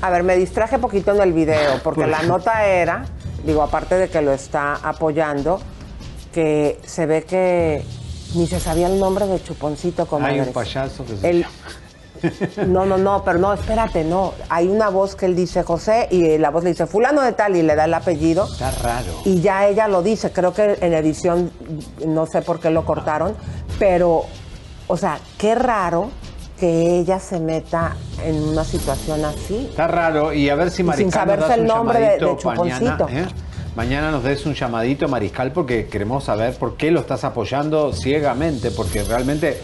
A 0.00 0.10
ver, 0.10 0.22
me 0.22 0.36
distraje 0.36 0.78
poquito 0.78 1.14
en 1.14 1.20
el 1.20 1.32
video, 1.32 1.80
porque 1.82 2.06
la 2.06 2.22
nota 2.22 2.66
era, 2.66 3.06
digo, 3.44 3.62
aparte 3.62 3.96
de 3.96 4.08
que 4.08 4.20
lo 4.20 4.32
está 4.32 4.74
apoyando, 4.76 5.60
que 6.32 6.78
se 6.84 7.06
ve 7.06 7.22
que 7.24 7.82
ni 8.34 8.46
se 8.46 8.60
sabía 8.60 8.86
el 8.88 8.98
nombre 8.98 9.26
de 9.26 9.42
Chuponcito 9.42 10.06
como 10.06 10.26
Hay 10.26 10.40
un 10.40 10.52
payaso 10.52 11.04
que 11.04 11.16
se 11.16 11.30
El- 11.30 11.40
llama. 11.42 11.54
No, 12.68 12.86
no, 12.86 12.96
no, 12.96 13.22
pero 13.22 13.38
no, 13.38 13.52
espérate, 13.52 14.02
no. 14.02 14.32
Hay 14.48 14.68
una 14.68 14.88
voz 14.88 15.14
que 15.14 15.26
él 15.26 15.36
dice 15.36 15.62
José 15.62 16.08
y 16.10 16.38
la 16.38 16.48
voz 16.50 16.64
le 16.64 16.70
dice 16.70 16.86
fulano 16.86 17.20
de 17.20 17.32
tal 17.32 17.54
y 17.54 17.62
le 17.62 17.74
da 17.74 17.84
el 17.84 17.92
apellido. 17.92 18.46
Está 18.50 18.70
raro. 18.70 19.12
Y 19.26 19.42
ya 19.42 19.66
ella 19.68 19.88
lo 19.88 20.00
dice, 20.02 20.32
creo 20.32 20.54
que 20.54 20.78
en 20.80 20.94
edición, 20.94 21.50
no 22.06 22.24
sé 22.26 22.40
por 22.40 22.60
qué 22.60 22.70
lo 22.70 22.86
cortaron, 22.86 23.34
pero, 23.78 24.22
o 24.86 24.96
sea, 24.96 25.18
qué 25.36 25.54
raro 25.54 26.08
que 26.58 26.98
ella 27.00 27.18
se 27.20 27.40
meta 27.40 27.94
en 28.24 28.36
una 28.42 28.64
situación 28.64 29.22
así. 29.24 29.66
Está 29.68 29.86
raro. 29.88 30.32
Y 30.32 30.48
a 30.48 30.54
ver 30.54 30.70
si 30.70 30.82
Y 30.82 30.92
sin 30.92 31.10
saberse 31.12 31.52
el 31.54 31.66
nombre 31.66 31.98
de- 31.98 32.06
de 32.06 32.18
llamadito 32.20 32.54
mañana. 32.54 32.96
Chuponcito. 32.96 33.08
¿eh? 33.10 33.26
Mañana 33.76 34.10
nos 34.12 34.22
des 34.22 34.46
un 34.46 34.54
llamadito, 34.54 35.08
Mariscal, 35.08 35.52
porque 35.52 35.86
queremos 35.86 36.24
saber 36.24 36.54
por 36.56 36.76
qué 36.76 36.90
lo 36.92 37.00
estás 37.00 37.24
apoyando 37.24 37.92
ciegamente, 37.92 38.70
porque 38.70 39.02
realmente 39.02 39.58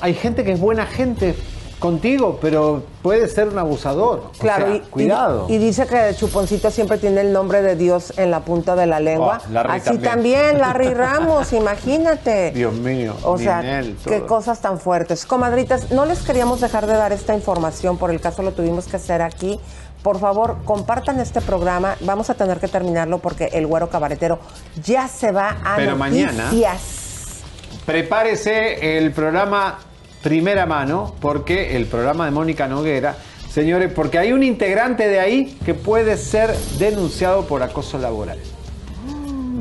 hay 0.00 0.14
gente 0.14 0.44
que 0.44 0.52
es 0.52 0.60
buena 0.60 0.86
gente 0.86 1.34
contigo, 1.80 2.38
pero 2.40 2.82
puede 3.02 3.28
ser 3.28 3.48
un 3.48 3.58
abusador. 3.58 4.30
O 4.34 4.38
Claro, 4.38 4.66
sea, 4.68 4.76
y, 4.76 4.80
cuidado. 4.80 5.46
Y, 5.50 5.54
y 5.54 5.58
dice 5.58 5.86
que 5.86 6.14
Chuponcito 6.16 6.70
siempre 6.70 6.96
tiene 6.98 7.20
el 7.20 7.32
nombre 7.32 7.60
de 7.62 7.76
Dios 7.76 8.14
en 8.16 8.30
la 8.30 8.40
punta 8.40 8.74
de 8.76 8.86
la 8.86 9.00
lengua. 9.00 9.42
Oh, 9.44 9.52
Larry 9.52 9.72
Así 9.72 9.84
también. 9.98 10.02
también, 10.10 10.58
Larry 10.60 10.94
Ramos, 10.94 11.52
imagínate. 11.52 12.52
Dios 12.52 12.72
mío. 12.74 13.14
O 13.24 13.36
sea, 13.36 13.82
qué 14.06 14.22
cosas 14.22 14.60
tan 14.60 14.78
fuertes. 14.78 15.26
Comadritas, 15.26 15.90
no 15.90 16.06
les 16.06 16.20
queríamos 16.20 16.60
dejar 16.60 16.86
de 16.86 16.94
dar 16.94 17.12
esta 17.12 17.34
información, 17.34 17.98
por 17.98 18.10
el 18.10 18.20
caso 18.20 18.42
lo 18.42 18.52
tuvimos 18.52 18.86
que 18.86 18.96
hacer 18.96 19.20
aquí. 19.20 19.58
Por 20.04 20.18
favor, 20.20 20.58
compartan 20.66 21.18
este 21.18 21.40
programa. 21.40 21.96
Vamos 22.00 22.28
a 22.28 22.34
tener 22.34 22.58
que 22.58 22.68
terminarlo 22.68 23.20
porque 23.20 23.46
el 23.54 23.66
güero 23.66 23.88
cabaretero 23.88 24.38
ya 24.84 25.08
se 25.08 25.32
va 25.32 25.56
a 25.64 25.76
Pero 25.76 25.96
mañana- 25.96 26.44
noticias. 26.44 27.40
Prepárese 27.86 28.98
el 28.98 29.12
programa 29.12 29.78
Primera 30.22 30.66
Mano, 30.66 31.14
porque 31.20 31.74
el 31.74 31.86
programa 31.86 32.26
de 32.26 32.32
Mónica 32.32 32.68
Noguera, 32.68 33.16
señores, 33.50 33.90
porque 33.94 34.18
hay 34.18 34.32
un 34.34 34.42
integrante 34.42 35.08
de 35.08 35.20
ahí 35.20 35.58
que 35.64 35.72
puede 35.72 36.18
ser 36.18 36.54
denunciado 36.78 37.46
por 37.46 37.62
acoso 37.62 37.96
laboral. 37.96 38.38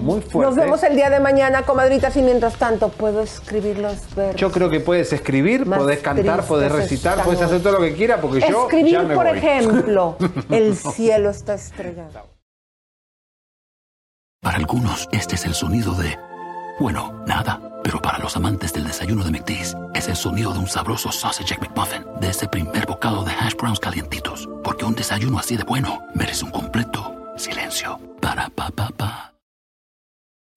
Muy 0.03 0.19
fuerte. 0.21 0.47
Nos 0.49 0.55
vemos 0.55 0.83
el 0.83 0.95
día 0.97 1.09
de 1.09 1.19
mañana, 1.21 1.63
comadritas, 1.63 2.15
y 2.17 2.21
mientras 2.21 2.55
tanto 2.57 2.89
puedo 2.89 3.21
escribir 3.21 3.77
los 3.79 3.95
versos. 4.15 4.35
Yo 4.35 4.51
creo 4.51 4.69
que 4.69 4.81
puedes 4.81 5.13
escribir, 5.13 5.65
Más 5.65 5.79
podés 5.79 5.99
cantar, 6.01 6.43
podés 6.45 6.71
recitar, 6.71 7.13
estamos. 7.13 7.25
podés 7.35 7.41
hacer 7.41 7.63
todo 7.63 7.73
lo 7.73 7.79
que 7.79 7.93
quieras, 7.95 8.19
porque 8.21 8.41
yo 8.41 8.63
Escribir, 8.63 8.91
ya 8.93 9.03
me 9.03 9.15
por 9.15 9.27
voy. 9.27 9.37
ejemplo, 9.37 10.17
el 10.49 10.75
cielo 10.75 11.29
está 11.29 11.53
estrellado. 11.53 12.27
Para 14.41 14.57
algunos, 14.57 15.07
este 15.13 15.35
es 15.35 15.45
el 15.45 15.53
sonido 15.53 15.93
de, 15.93 16.19
bueno, 16.79 17.23
nada. 17.25 17.61
Pero 17.81 18.01
para 18.01 18.17
los 18.19 18.35
amantes 18.37 18.71
del 18.73 18.85
desayuno 18.85 19.23
de 19.23 19.31
McDee's, 19.31 19.75
es 19.93 20.07
el 20.07 20.15
sonido 20.15 20.53
de 20.53 20.59
un 20.59 20.67
sabroso 20.67 21.11
sausage 21.11 21.57
McMuffin, 21.59 22.03
de 22.19 22.29
ese 22.29 22.47
primer 22.47 22.85
bocado 22.85 23.23
de 23.23 23.31
hash 23.31 23.55
browns 23.55 23.79
calientitos. 23.79 24.49
Porque 24.63 24.85
un 24.85 24.95
desayuno 24.95 25.39
así 25.39 25.57
de 25.57 25.63
bueno 25.63 26.01
merece 26.13 26.45
un 26.45 26.51
completo 26.51 27.13
silencio. 27.37 27.99
Para 28.21 28.49
pa 28.49 28.69
pa 28.69 28.89
pa. 28.95 29.32